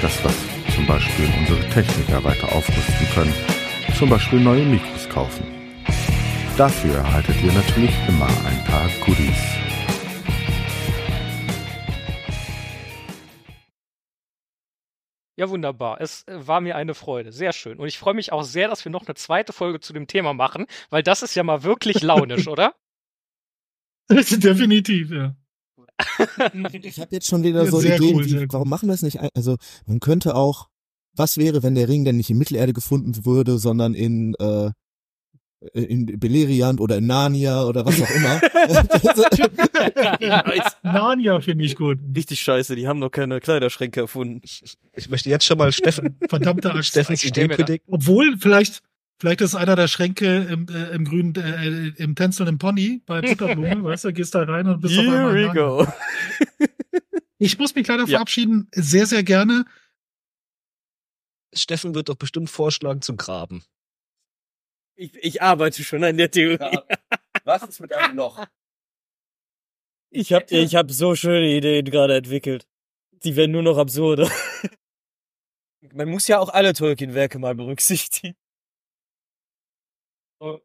das 0.00 0.24
was 0.24 0.34
zum 0.74 0.86
Beispiel 0.86 1.28
unsere 1.40 1.68
Techniker 1.70 2.22
weiter 2.24 2.46
aufrüsten 2.54 3.06
können, 3.14 3.34
zum 3.98 4.08
Beispiel 4.08 4.40
neue 4.40 4.64
Mikros 4.64 5.08
kaufen. 5.08 5.44
Dafür 6.56 6.96
erhaltet 6.96 7.36
ihr 7.42 7.52
natürlich 7.52 7.94
immer 8.08 8.26
ein 8.26 8.64
paar 8.64 8.88
Goodies. 9.04 9.71
Ja, 15.36 15.48
wunderbar. 15.48 16.00
Es 16.00 16.26
äh, 16.26 16.46
war 16.46 16.60
mir 16.60 16.76
eine 16.76 16.94
Freude. 16.94 17.32
Sehr 17.32 17.52
schön. 17.52 17.78
Und 17.78 17.88
ich 17.88 17.98
freue 17.98 18.14
mich 18.14 18.32
auch 18.32 18.42
sehr, 18.42 18.68
dass 18.68 18.84
wir 18.84 18.92
noch 18.92 19.06
eine 19.06 19.14
zweite 19.14 19.52
Folge 19.52 19.80
zu 19.80 19.92
dem 19.92 20.06
Thema 20.06 20.34
machen, 20.34 20.66
weil 20.90 21.02
das 21.02 21.22
ist 21.22 21.34
ja 21.34 21.42
mal 21.42 21.62
wirklich 21.62 22.02
launisch, 22.02 22.46
oder? 22.48 22.74
Definitiv, 24.10 25.10
ja. 25.10 25.34
Ich 26.82 26.98
habe 26.98 27.14
jetzt 27.14 27.28
schon 27.28 27.42
wieder 27.44 27.66
so 27.66 27.78
Sehr 27.78 27.96
Ideen, 27.96 28.16
cool, 28.16 28.26
wie, 28.26 28.46
warum 28.52 28.68
machen 28.68 28.88
wir 28.88 28.94
es 28.94 29.02
nicht? 29.02 29.20
Also 29.34 29.56
man 29.86 30.00
könnte 30.00 30.34
auch, 30.34 30.68
was 31.14 31.36
wäre, 31.36 31.62
wenn 31.62 31.74
der 31.74 31.88
Ring 31.88 32.04
denn 32.04 32.16
nicht 32.16 32.30
in 32.30 32.38
Mittelerde 32.38 32.72
gefunden 32.72 33.24
würde, 33.24 33.58
sondern 33.58 33.94
in 33.94 34.34
äh, 34.38 34.70
in 35.72 36.18
Beleriand 36.18 36.80
oder 36.80 36.98
in 36.98 37.06
Narnia 37.06 37.64
oder 37.64 37.84
was 37.86 38.00
auch 38.02 38.10
immer. 38.10 38.40
Narnia 40.82 41.40
finde 41.40 41.64
ich 41.64 41.76
gut. 41.76 41.98
Richtig 42.14 42.40
scheiße, 42.40 42.74
die 42.76 42.88
haben 42.88 42.98
noch 42.98 43.10
keine 43.10 43.40
Kleiderschränke 43.40 44.00
erfunden. 44.00 44.40
Ich 44.42 45.08
möchte 45.08 45.30
jetzt 45.30 45.44
schon 45.44 45.58
mal 45.58 45.72
Steffen, 45.72 46.16
Verdammte 46.28 46.72
Axt. 46.72 46.88
Steffens 46.90 47.22
Ich 47.22 47.30
stell 47.30 47.44
Idee 47.46 47.54
predikten. 47.56 47.94
Obwohl, 47.94 48.36
vielleicht, 48.38 48.82
vielleicht 49.18 49.40
ist 49.40 49.54
einer 49.54 49.76
der 49.76 49.88
Schränke 49.88 50.46
im, 50.50 50.66
äh, 50.68 50.94
im 50.94 51.04
grünen, 51.04 51.34
äh, 51.36 52.02
im 52.02 52.14
tänzelnden 52.14 52.58
Pony 52.58 53.02
bei 53.06 53.20
Butterblume, 53.20 53.84
weißt 53.84 54.04
du, 54.06 54.12
gehst 54.12 54.34
da 54.34 54.42
rein 54.42 54.66
und 54.66 54.80
bist 54.80 54.98
auf 54.98 55.04
Here 55.04 55.16
einmal 55.16 55.36
in 55.38 55.48
we 55.50 55.54
go. 55.54 55.86
Ich 57.38 57.58
muss 57.58 57.74
mich 57.74 57.86
leider 57.86 58.04
Ja. 58.04 58.18
verabschieden, 58.18 58.68
sehr, 58.74 59.06
sehr 59.06 59.22
gerne. 59.22 59.64
Steffen 61.54 61.94
wird 61.94 62.08
doch 62.08 62.16
bestimmt 62.16 62.48
vorschlagen 62.50 63.02
zu 63.02 63.14
graben. 63.16 63.62
Ich, 65.02 65.16
ich 65.16 65.42
arbeite 65.42 65.82
schon 65.82 66.04
an 66.04 66.16
der 66.16 66.30
Theorie. 66.30 66.78
was 67.42 67.64
ist 67.64 67.80
mit 67.80 67.92
einem 67.92 68.16
Loch? 68.16 68.44
Ich 70.14 70.30
hab, 70.34 70.52
ich 70.52 70.74
hab 70.74 70.90
so 70.90 71.14
schöne 71.14 71.56
Ideen 71.56 71.86
gerade 71.86 72.16
entwickelt. 72.16 72.66
Die 73.24 73.34
werden 73.34 73.52
nur 73.52 73.62
noch 73.62 73.78
absurder. 73.78 74.30
Man 75.94 76.10
muss 76.10 76.28
ja 76.28 76.38
auch 76.38 76.50
alle 76.50 76.74
Tolkien-Werke 76.74 77.38
mal 77.38 77.54
berücksichtigen. 77.54 78.36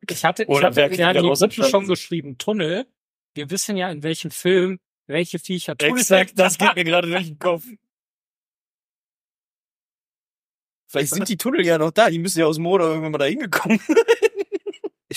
Ich 0.09 0.25
hatte, 0.25 0.43
ich 0.43 0.49
Oder 0.49 0.67
hatte 0.67 0.93
ja 0.95 1.13
die 1.13 1.19
Rippe 1.19 1.63
schon 1.63 1.87
geschrieben, 1.87 2.37
Tunnel. 2.37 2.87
Wir 3.35 3.49
wissen 3.49 3.77
ja, 3.77 3.89
in 3.89 4.03
welchem 4.03 4.31
Film 4.31 4.81
welche 5.05 5.39
Viecher 5.39 5.77
Tunnel 5.77 5.97
Exakt, 5.97 6.37
das 6.37 6.57
geht 6.57 6.75
mir 6.75 6.83
gerade 6.83 7.09
durch 7.09 7.27
den 7.27 7.39
Kopf. 7.39 7.65
Vielleicht 10.89 11.13
sind 11.13 11.29
die 11.29 11.37
Tunnel 11.37 11.65
ja 11.65 11.77
noch 11.77 11.91
da, 11.91 12.09
die 12.09 12.19
müssen 12.19 12.39
ja 12.39 12.47
aus 12.47 12.57
dem 12.57 12.63
Moder 12.63 12.89
irgendwann 12.89 13.13
mal 13.13 13.17
da 13.17 13.25
hingekommen. 13.25 13.79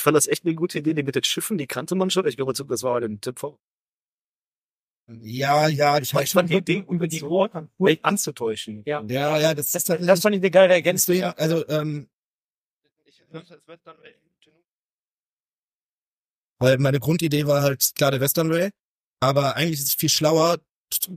Ich 0.00 0.02
fand 0.02 0.16
das 0.16 0.28
echt 0.28 0.46
eine 0.46 0.54
gute 0.54 0.78
Idee, 0.78 0.94
die 0.94 1.02
mit 1.02 1.14
den 1.14 1.24
Schiffen, 1.24 1.58
die 1.58 1.66
kannte 1.66 1.94
man 1.94 2.08
schon. 2.08 2.26
Ich 2.26 2.34
glaube, 2.38 2.54
das 2.54 2.82
war 2.82 3.02
ein 3.02 3.20
Tipp 3.20 3.38
vor. 3.38 3.58
Ja, 5.08 5.68
ja, 5.68 5.98
ich 5.98 6.14
Ich 6.14 6.30
fand 6.30 6.48
die 6.48 6.54
Idee, 6.56 6.86
über 6.88 7.06
die 7.06 7.18
Rohren 7.18 7.68
anzutäuschen. 8.00 8.82
Ja. 8.86 9.04
Ja, 9.06 9.36
ja, 9.36 9.54
das, 9.54 9.72
das, 9.72 9.84
das, 9.84 10.00
Das 10.00 10.22
fand 10.22 10.36
ich 10.36 10.40
eine 10.40 10.50
geile 10.50 10.72
Ergänzung. 10.72 11.16
ja, 11.16 11.32
also, 11.32 11.68
ähm, 11.68 12.08
weil 16.58 16.78
meine 16.78 16.98
Grundidee 16.98 17.46
war 17.46 17.60
halt 17.60 17.92
klar 17.94 18.10
der 18.10 18.20
Western 18.20 18.50
Rail, 18.50 18.70
aber 19.20 19.56
eigentlich 19.56 19.80
ist 19.80 19.88
es 19.88 19.94
viel 19.94 20.08
schlauer, 20.08 20.60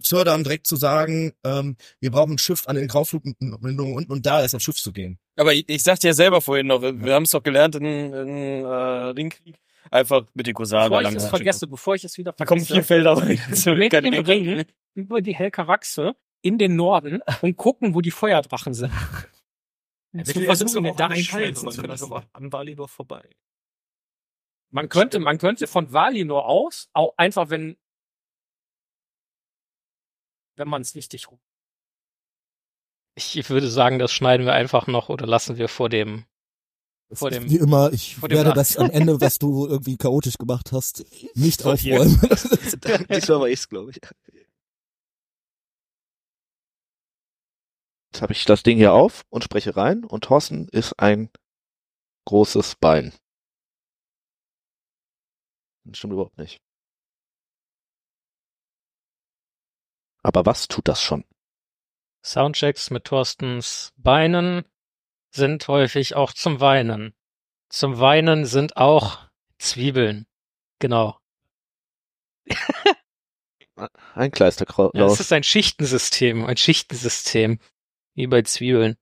Zördern 0.02 0.44
direkt 0.44 0.68
zu 0.68 0.76
sagen, 0.76 1.34
ähm, 1.44 1.78
wir 2.00 2.12
brauchen 2.12 2.34
ein 2.34 2.38
Schiff 2.38 2.68
an 2.68 2.76
den 2.76 2.88
Graufflugmündungen 2.88 3.96
unten 3.96 4.12
und 4.12 4.26
da 4.26 4.42
ist 4.42 4.54
das 4.54 4.64
Schiff 4.64 4.76
zu 4.76 4.92
gehen. 4.92 5.20
Aber 5.36 5.54
ich, 5.54 5.68
ich 5.68 5.84
sagte 5.84 6.08
ja 6.08 6.14
selber 6.14 6.42
vorhin 6.42 6.68
noch, 6.68 6.82
wir 6.82 7.14
haben 7.14 7.24
es 7.24 7.32
doch 7.32 7.44
gelernt 7.44 7.76
in, 7.76 7.86
in 7.86 8.64
äh, 8.66 8.68
Ringkrieg, 8.68 9.56
einfach 9.90 10.26
mit 10.34 10.48
den 10.48 10.54
Kosanen 10.54 10.90
Bevor 10.90 11.10
ich 11.10 11.16
es 11.16 11.26
vergesse, 11.28 11.68
bevor 11.68 11.96
ich 11.96 12.04
es 12.04 12.18
wieder 12.18 12.34
Da 12.34 12.46
kommen 12.46 12.62
vergesse, 12.62 12.74
vier 12.74 12.84
Felder 12.84 13.18
rein. 13.18 13.42
mit 14.04 14.14
dem 14.14 14.26
Ring 14.26 14.66
über 14.94 15.22
die 15.22 15.36
Helkaraxe 15.36 16.16
in 16.42 16.58
den 16.58 16.76
Norden 16.76 17.22
und 17.42 17.58
gucken, 17.58 17.96
wo 17.96 18.02
die 18.02 18.12
Feuerdrachen 18.12 18.74
sind. 18.74 18.92
Zu 20.24 20.42
versuchen, 20.42 20.96
da 20.96 21.08
einschalten 21.08 21.68
an 22.34 22.52
Valinor 22.52 22.88
vorbei. 22.88 23.28
Man 24.70 24.90
könnte, 24.90 25.20
man 25.20 25.38
könnte 25.38 25.68
von 25.68 25.94
Valinor 25.94 26.48
aus, 26.48 26.90
auch 26.94 27.14
einfach 27.18 27.50
wenn, 27.50 27.78
wenn 30.56 30.68
man 30.68 30.82
es 30.82 30.96
richtig 30.96 31.30
rum. 31.30 31.40
Ich 33.16 33.50
würde 33.50 33.70
sagen, 33.70 34.00
das 34.00 34.12
schneiden 34.12 34.46
wir 34.46 34.54
einfach 34.54 34.88
noch 34.88 35.10
oder 35.10 35.28
lassen 35.28 35.58
wir 35.58 35.68
vor 35.68 35.90
dem. 35.90 36.26
Vor 37.12 37.30
dem 37.30 37.48
Wie 37.50 37.58
immer, 37.58 37.94
ich 37.94 38.16
vor 38.16 38.28
dem 38.28 38.38
werde 38.38 38.50
Nacht. 38.50 38.58
das 38.58 38.78
am 38.78 38.90
Ende, 38.90 39.22
was 39.22 39.38
du 39.38 39.68
irgendwie 39.68 39.98
chaotisch 39.98 40.38
gemacht 40.38 40.72
hast, 40.72 41.06
nicht 41.36 41.62
Sortieren. 41.62 42.08
aufräumen. 42.16 43.08
Diesmal 43.10 43.40
war 43.40 43.50
ich's, 43.50 43.70
glaube 43.70 43.92
ich. 43.92 44.00
Jetzt 48.12 48.22
habe 48.22 48.34
ich 48.34 48.46
das 48.46 48.64
Ding 48.64 48.78
hier 48.78 48.94
auf 48.94 49.24
und 49.30 49.44
spreche 49.44 49.76
rein 49.76 50.04
und 50.04 50.24
Thorsten 50.24 50.68
ist 50.70 50.94
ein 51.00 51.30
großes 52.26 52.76
Bein. 52.78 53.14
Das 55.86 55.98
stimmt 55.98 56.14
überhaupt 56.14 56.38
nicht. 56.38 56.62
Aber 60.24 60.46
was 60.46 60.68
tut 60.68 60.88
das 60.88 61.02
schon? 61.02 61.26
Soundchecks 62.24 62.90
mit 62.90 63.04
Thorstens 63.04 63.94
Beinen 63.98 64.64
sind 65.30 65.68
häufig 65.68 66.16
auch 66.16 66.34
zum 66.34 66.62
Weinen. 66.62 67.14
Zum 67.70 68.00
Weinen 68.00 68.46
sind 68.46 68.78
auch 68.78 69.20
Zwiebeln. 69.60 70.26
Genau. 70.80 71.20
Ein 74.14 74.32
Kleisterkraus. 74.32 74.92
Ja, 74.94 75.08
es 75.08 75.20
ist 75.20 75.34
ein 75.34 75.44
Schichtensystem, 75.44 76.46
ein 76.46 76.58
Schichtensystem. 76.58 77.60
Wie 78.14 78.28
bei 78.28 78.44
Zwiebeln. 78.44 78.98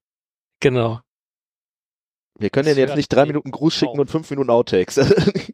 Genau. 0.62 1.02
Wir 2.40 2.50
können 2.50 2.70
das 2.70 2.78
jetzt 2.78 2.96
nicht 2.96 3.12
drei 3.12 3.26
Minuten 3.26 3.52
Gruß 3.52 3.74
schicken 3.74 4.00
und 4.00 4.10
fünf 4.10 4.30
Minuten 4.30 4.50
Outtakes. 4.50 4.98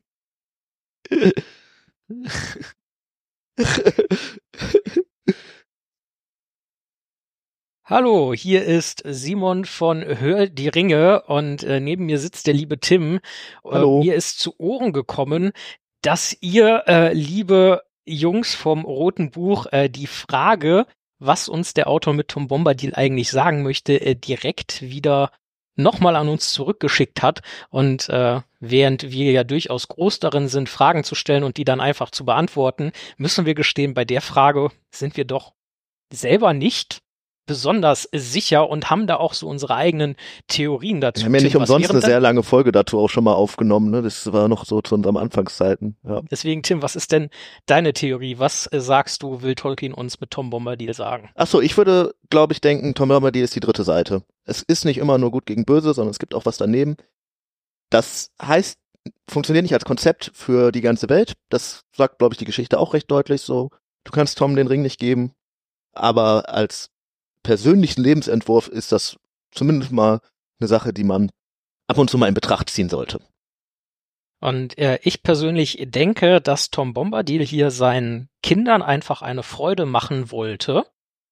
Hallo, 7.89 8.33
hier 8.33 8.65
ist 8.65 9.01
Simon 9.05 9.63
von 9.63 10.03
Hör 10.03 10.47
die 10.47 10.67
Ringe 10.67 11.21
und 11.21 11.63
äh, 11.63 11.79
neben 11.79 12.05
mir 12.05 12.19
sitzt 12.19 12.45
der 12.45 12.53
liebe 12.53 12.81
Tim. 12.81 13.21
Hallo. 13.63 14.01
Äh, 14.01 14.03
mir 14.03 14.15
ist 14.15 14.39
zu 14.39 14.59
Ohren 14.59 14.91
gekommen, 14.91 15.53
dass 16.01 16.35
ihr, 16.41 16.83
äh, 16.87 17.13
liebe 17.13 17.83
Jungs 18.03 18.55
vom 18.55 18.83
Roten 18.83 19.31
Buch, 19.31 19.67
äh, 19.71 19.87
die 19.87 20.07
Frage, 20.07 20.85
was 21.19 21.47
uns 21.47 21.73
der 21.73 21.87
Autor 21.87 22.13
mit 22.13 22.27
Tom 22.27 22.49
Bombadil 22.49 22.93
eigentlich 22.93 23.29
sagen 23.29 23.63
möchte, 23.63 24.01
äh, 24.01 24.15
direkt 24.15 24.81
wieder 24.81 25.31
nochmal 25.77 26.17
an 26.17 26.27
uns 26.27 26.51
zurückgeschickt 26.51 27.21
hat. 27.21 27.39
Und 27.69 28.09
äh, 28.09 28.41
während 28.59 29.11
wir 29.13 29.31
ja 29.31 29.45
durchaus 29.45 29.87
groß 29.87 30.19
darin 30.19 30.49
sind, 30.49 30.67
Fragen 30.67 31.05
zu 31.05 31.15
stellen 31.15 31.45
und 31.45 31.55
die 31.55 31.63
dann 31.63 31.79
einfach 31.79 32.11
zu 32.11 32.25
beantworten, 32.25 32.91
müssen 33.15 33.45
wir 33.45 33.55
gestehen, 33.55 33.93
bei 33.93 34.03
der 34.03 34.19
Frage 34.19 34.71
sind 34.91 35.15
wir 35.15 35.23
doch 35.23 35.53
selber 36.11 36.51
nicht 36.51 36.99
besonders 37.47 38.07
sicher 38.13 38.69
und 38.69 38.89
haben 38.91 39.07
da 39.07 39.15
auch 39.15 39.33
so 39.33 39.47
unsere 39.47 39.75
eigenen 39.75 40.15
Theorien 40.47 41.01
dazu. 41.01 41.21
Wir 41.21 41.25
haben 41.25 41.35
ja 41.35 41.41
nicht 41.41 41.51
Tim, 41.53 41.61
umsonst 41.61 41.89
eine 41.89 42.01
sehr 42.01 42.19
lange 42.19 42.43
Folge 42.43 42.71
dazu 42.71 42.99
auch 42.99 43.09
schon 43.09 43.23
mal 43.23 43.33
aufgenommen. 43.33 43.89
Ne? 43.89 44.03
Das 44.03 44.31
war 44.31 44.47
noch 44.47 44.65
so 44.65 44.81
zu 44.81 44.93
unseren 44.93 45.17
Anfangszeiten. 45.17 45.97
Ja. 46.07 46.21
Deswegen, 46.29 46.61
Tim, 46.61 46.81
was 46.81 46.95
ist 46.95 47.11
denn 47.11 47.29
deine 47.65 47.93
Theorie? 47.93 48.37
Was 48.37 48.67
äh, 48.71 48.79
sagst 48.79 49.23
du, 49.23 49.41
will 49.41 49.55
Tolkien 49.55 49.93
uns 49.93 50.19
mit 50.21 50.29
Tom 50.29 50.51
Bombadil 50.51 50.93
sagen? 50.93 51.29
Ach 51.35 51.47
so, 51.47 51.61
ich 51.61 51.75
würde, 51.77 52.13
glaube 52.29 52.53
ich, 52.53 52.61
denken, 52.61 52.93
Tom 52.93 53.09
Bombadil 53.09 53.43
ist 53.43 53.55
die 53.55 53.61
dritte 53.61 53.83
Seite. 53.83 54.23
Es 54.45 54.61
ist 54.61 54.85
nicht 54.85 54.97
immer 54.99 55.17
nur 55.17 55.31
gut 55.31 55.45
gegen 55.45 55.65
böse, 55.65 55.93
sondern 55.93 56.11
es 56.11 56.19
gibt 56.19 56.35
auch 56.35 56.45
was 56.45 56.57
daneben. 56.57 56.97
Das 57.89 58.31
heißt, 58.41 58.77
funktioniert 59.29 59.63
nicht 59.63 59.73
als 59.73 59.85
Konzept 59.85 60.31
für 60.33 60.71
die 60.71 60.81
ganze 60.81 61.09
Welt. 61.09 61.33
Das 61.49 61.85
sagt, 61.95 62.19
glaube 62.19 62.33
ich, 62.33 62.37
die 62.37 62.45
Geschichte 62.45 62.79
auch 62.79 62.93
recht 62.93 63.09
deutlich 63.09 63.41
so. 63.41 63.69
Du 64.03 64.11
kannst 64.11 64.37
Tom 64.37 64.55
den 64.55 64.67
Ring 64.67 64.81
nicht 64.81 64.99
geben, 64.99 65.33
aber 65.93 66.49
als 66.49 66.89
persönlichen 67.47 68.03
Lebensentwurf 68.03 68.67
ist 68.67 68.91
das 68.91 69.15
zumindest 69.51 69.93
mal 69.93 70.19
eine 70.59 70.67
Sache, 70.67 70.91
die 70.91 71.05
man 71.05 71.31
ab 71.87 71.97
und 71.97 72.09
zu 72.09 72.17
mal 72.17 72.27
in 72.27 72.33
Betracht 72.33 72.69
ziehen 72.69 72.89
sollte. 72.89 73.21
Und 74.41 74.77
äh, 74.77 74.99
ich 75.01 75.23
persönlich 75.23 75.77
denke, 75.87 76.41
dass 76.41 76.71
Tom 76.71 76.93
Bombadil 76.93 77.45
hier 77.45 77.71
seinen 77.71 78.27
Kindern 78.43 78.81
einfach 78.81 79.21
eine 79.21 79.43
Freude 79.43 79.85
machen 79.85 80.29
wollte. 80.29 80.85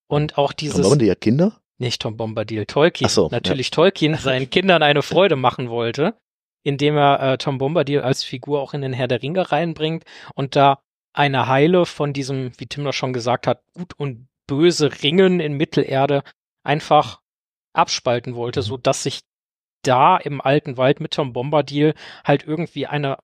Und 0.08 0.38
auch 0.38 0.54
dieses. 0.54 0.78
Tom 0.78 0.84
Bombadil 0.84 1.12
hat 1.12 1.20
Kinder? 1.22 1.60
Nicht 1.80 2.02
Tom 2.02 2.16
Bombadil, 2.16 2.66
Tolkien. 2.66 3.08
Ach 3.08 3.14
so, 3.14 3.28
Natürlich 3.30 3.70
Tolkien 3.70 4.16
seinen 4.18 4.50
Kindern 4.50 4.84
eine 4.84 5.02
Freude 5.02 5.36
machen 5.36 5.70
wollte, 5.70 6.16
indem 6.64 6.96
er 6.96 7.34
äh, 7.34 7.38
Tom 7.38 7.58
Bombadil 7.58 8.00
als 8.00 8.24
Figur 8.24 8.62
auch 8.62 8.74
in 8.74 8.82
den 8.82 8.94
Herr 8.94 9.10
der 9.10 9.22
Ringe 9.22 9.52
reinbringt 9.52 10.06
und 10.34 10.56
da 10.56 10.80
eine 11.12 11.50
Heile 11.50 11.86
von 11.86 12.14
diesem, 12.14 12.54
wie 12.58 12.68
Tim 12.68 12.86
das 12.86 12.96
schon 12.96 13.12
gesagt 13.12 13.48
hat, 13.48 13.62
gut 13.74 13.92
und 13.98 14.30
böse 14.48 15.04
Ringen 15.04 15.40
in 15.40 15.54
Mittelerde 15.54 16.24
einfach 16.64 17.22
abspalten 17.74 18.36
wollte, 18.36 18.62
so 18.62 18.78
dass 18.78 19.04
sich 19.04 19.22
da 19.84 20.18
im 20.18 20.42
alten 20.42 20.78
Wald 20.78 21.00
mit 21.00 21.14
Tom 21.14 21.34
Bombadil 21.34 21.94
halt 22.24 22.44
irgendwie 22.44 22.88
eine 22.88 23.18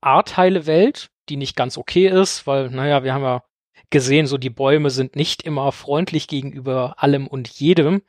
Art 0.00 0.36
heile 0.36 0.66
Welt, 0.66 1.10
die 1.28 1.36
nicht 1.36 1.56
ganz 1.56 1.78
okay 1.78 2.08
ist, 2.08 2.46
weil, 2.46 2.70
naja, 2.70 3.04
wir 3.04 3.14
haben 3.14 3.22
ja 3.22 3.42
gesehen, 3.90 4.26
so 4.26 4.38
die 4.38 4.50
Bäume 4.50 4.90
sind 4.90 5.16
nicht 5.16 5.42
immer 5.42 5.72
freundlich 5.72 6.28
gegenüber 6.28 6.94
allem 6.98 7.26
und 7.26 7.48
jedem, 7.48 8.02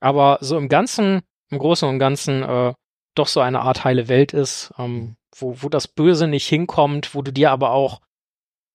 aber 0.00 0.38
so 0.40 0.56
im 0.56 0.68
Ganzen, 0.68 1.22
im 1.50 1.58
Großen 1.58 1.88
und 1.88 1.98
Ganzen 1.98 2.42
äh, 2.42 2.74
doch 3.14 3.26
so 3.26 3.40
eine 3.40 3.60
Art 3.60 3.84
heile 3.84 4.08
Welt 4.08 4.32
ist, 4.32 4.72
ähm, 4.78 5.16
wo, 5.34 5.62
wo 5.62 5.68
das 5.68 5.88
Böse 5.88 6.26
nicht 6.26 6.46
hinkommt, 6.46 7.14
wo 7.14 7.22
du 7.22 7.32
dir 7.32 7.50
aber 7.50 7.70
auch 7.70 8.00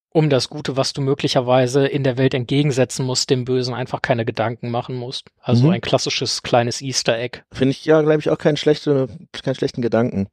um 0.10 0.30
das 0.30 0.50
Gute, 0.50 0.78
was 0.78 0.94
du 0.94 1.02
möglicherweise 1.02 1.86
in 1.86 2.04
der 2.04 2.18
Welt 2.18 2.34
entgegensetzen 2.34 3.06
musst, 3.06 3.30
dem 3.30 3.46
Bösen 3.46 3.74
einfach 3.74 4.02
keine 4.02 4.26
Gedanken 4.26 4.70
machen 4.72 4.96
musst. 4.96 5.30
Also 5.42 5.68
Mhm. 5.68 5.74
ein 5.74 5.82
klassisches 5.82 6.42
kleines 6.44 6.82
Easter 6.82 7.18
Egg. 7.18 7.42
Finde 7.52 7.72
ich 7.72 7.86
ja, 7.86 8.02
glaube 8.02 8.20
ich, 8.20 8.30
auch 8.30 8.38
keinen, 8.38 8.58
schlechte, 8.58 9.10
keinen 9.32 9.56
schlechten 9.56 9.82
Gedanken. 9.82 10.28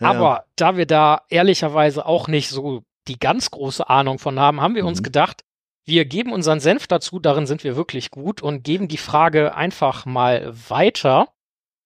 Ja, 0.00 0.10
Aber 0.10 0.44
da 0.56 0.76
wir 0.76 0.86
da 0.86 1.22
ehrlicherweise 1.30 2.04
auch 2.04 2.28
nicht 2.28 2.48
so 2.50 2.82
die 3.08 3.18
ganz 3.18 3.50
große 3.50 3.88
Ahnung 3.88 4.18
von 4.18 4.38
haben, 4.38 4.60
haben 4.60 4.74
wir 4.74 4.84
uns 4.84 5.00
Mhm. 5.00 5.04
gedacht, 5.04 5.42
wir 5.84 6.04
geben 6.04 6.32
unseren 6.32 6.58
Senf 6.60 6.88
dazu, 6.88 7.20
darin 7.20 7.46
sind 7.46 7.62
wir 7.62 7.76
wirklich 7.76 8.10
gut 8.10 8.42
und 8.42 8.64
geben 8.64 8.88
die 8.88 8.96
Frage 8.98 9.54
einfach 9.54 10.04
mal 10.04 10.52
weiter. 10.68 11.28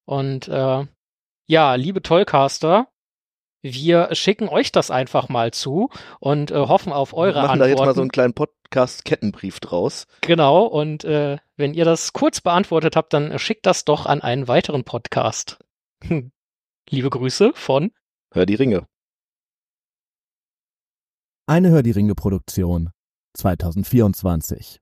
Und 0.05 0.47
äh, 0.47 0.85
ja, 1.45 1.75
liebe 1.75 2.01
Tollcaster, 2.01 2.87
wir 3.61 4.13
schicken 4.13 4.49
euch 4.49 4.71
das 4.71 4.91
einfach 4.91 5.29
mal 5.29 5.51
zu 5.51 5.89
und 6.19 6.51
äh, 6.51 6.55
hoffen 6.55 6.91
auf 6.91 7.13
eure 7.13 7.35
wir 7.35 7.41
machen 7.43 7.59
da 7.59 7.65
Antworten. 7.65 7.69
jetzt 7.69 7.85
mal 7.85 7.95
so 7.95 8.01
einen 8.01 8.11
kleinen 8.11 8.33
Podcast-Kettenbrief 8.33 9.59
draus. 9.59 10.07
Genau, 10.21 10.65
und 10.65 11.03
äh, 11.03 11.37
wenn 11.57 11.73
ihr 11.73 11.85
das 11.85 12.13
kurz 12.13 12.41
beantwortet 12.41 12.95
habt, 12.95 13.13
dann 13.13 13.37
schickt 13.39 13.65
das 13.65 13.85
doch 13.85 14.05
an 14.05 14.21
einen 14.21 14.47
weiteren 14.47 14.83
Podcast. 14.83 15.59
Hm. 16.03 16.31
Liebe 16.89 17.09
Grüße 17.09 17.51
von 17.53 17.91
Hör 18.33 18.45
die 18.45 18.55
Ringe. 18.55 18.87
Eine 21.47 21.69
Hör 21.69 21.83
die 21.83 21.91
Ringe 21.91 22.15
Produktion 22.15 22.91
2024. 23.33 24.79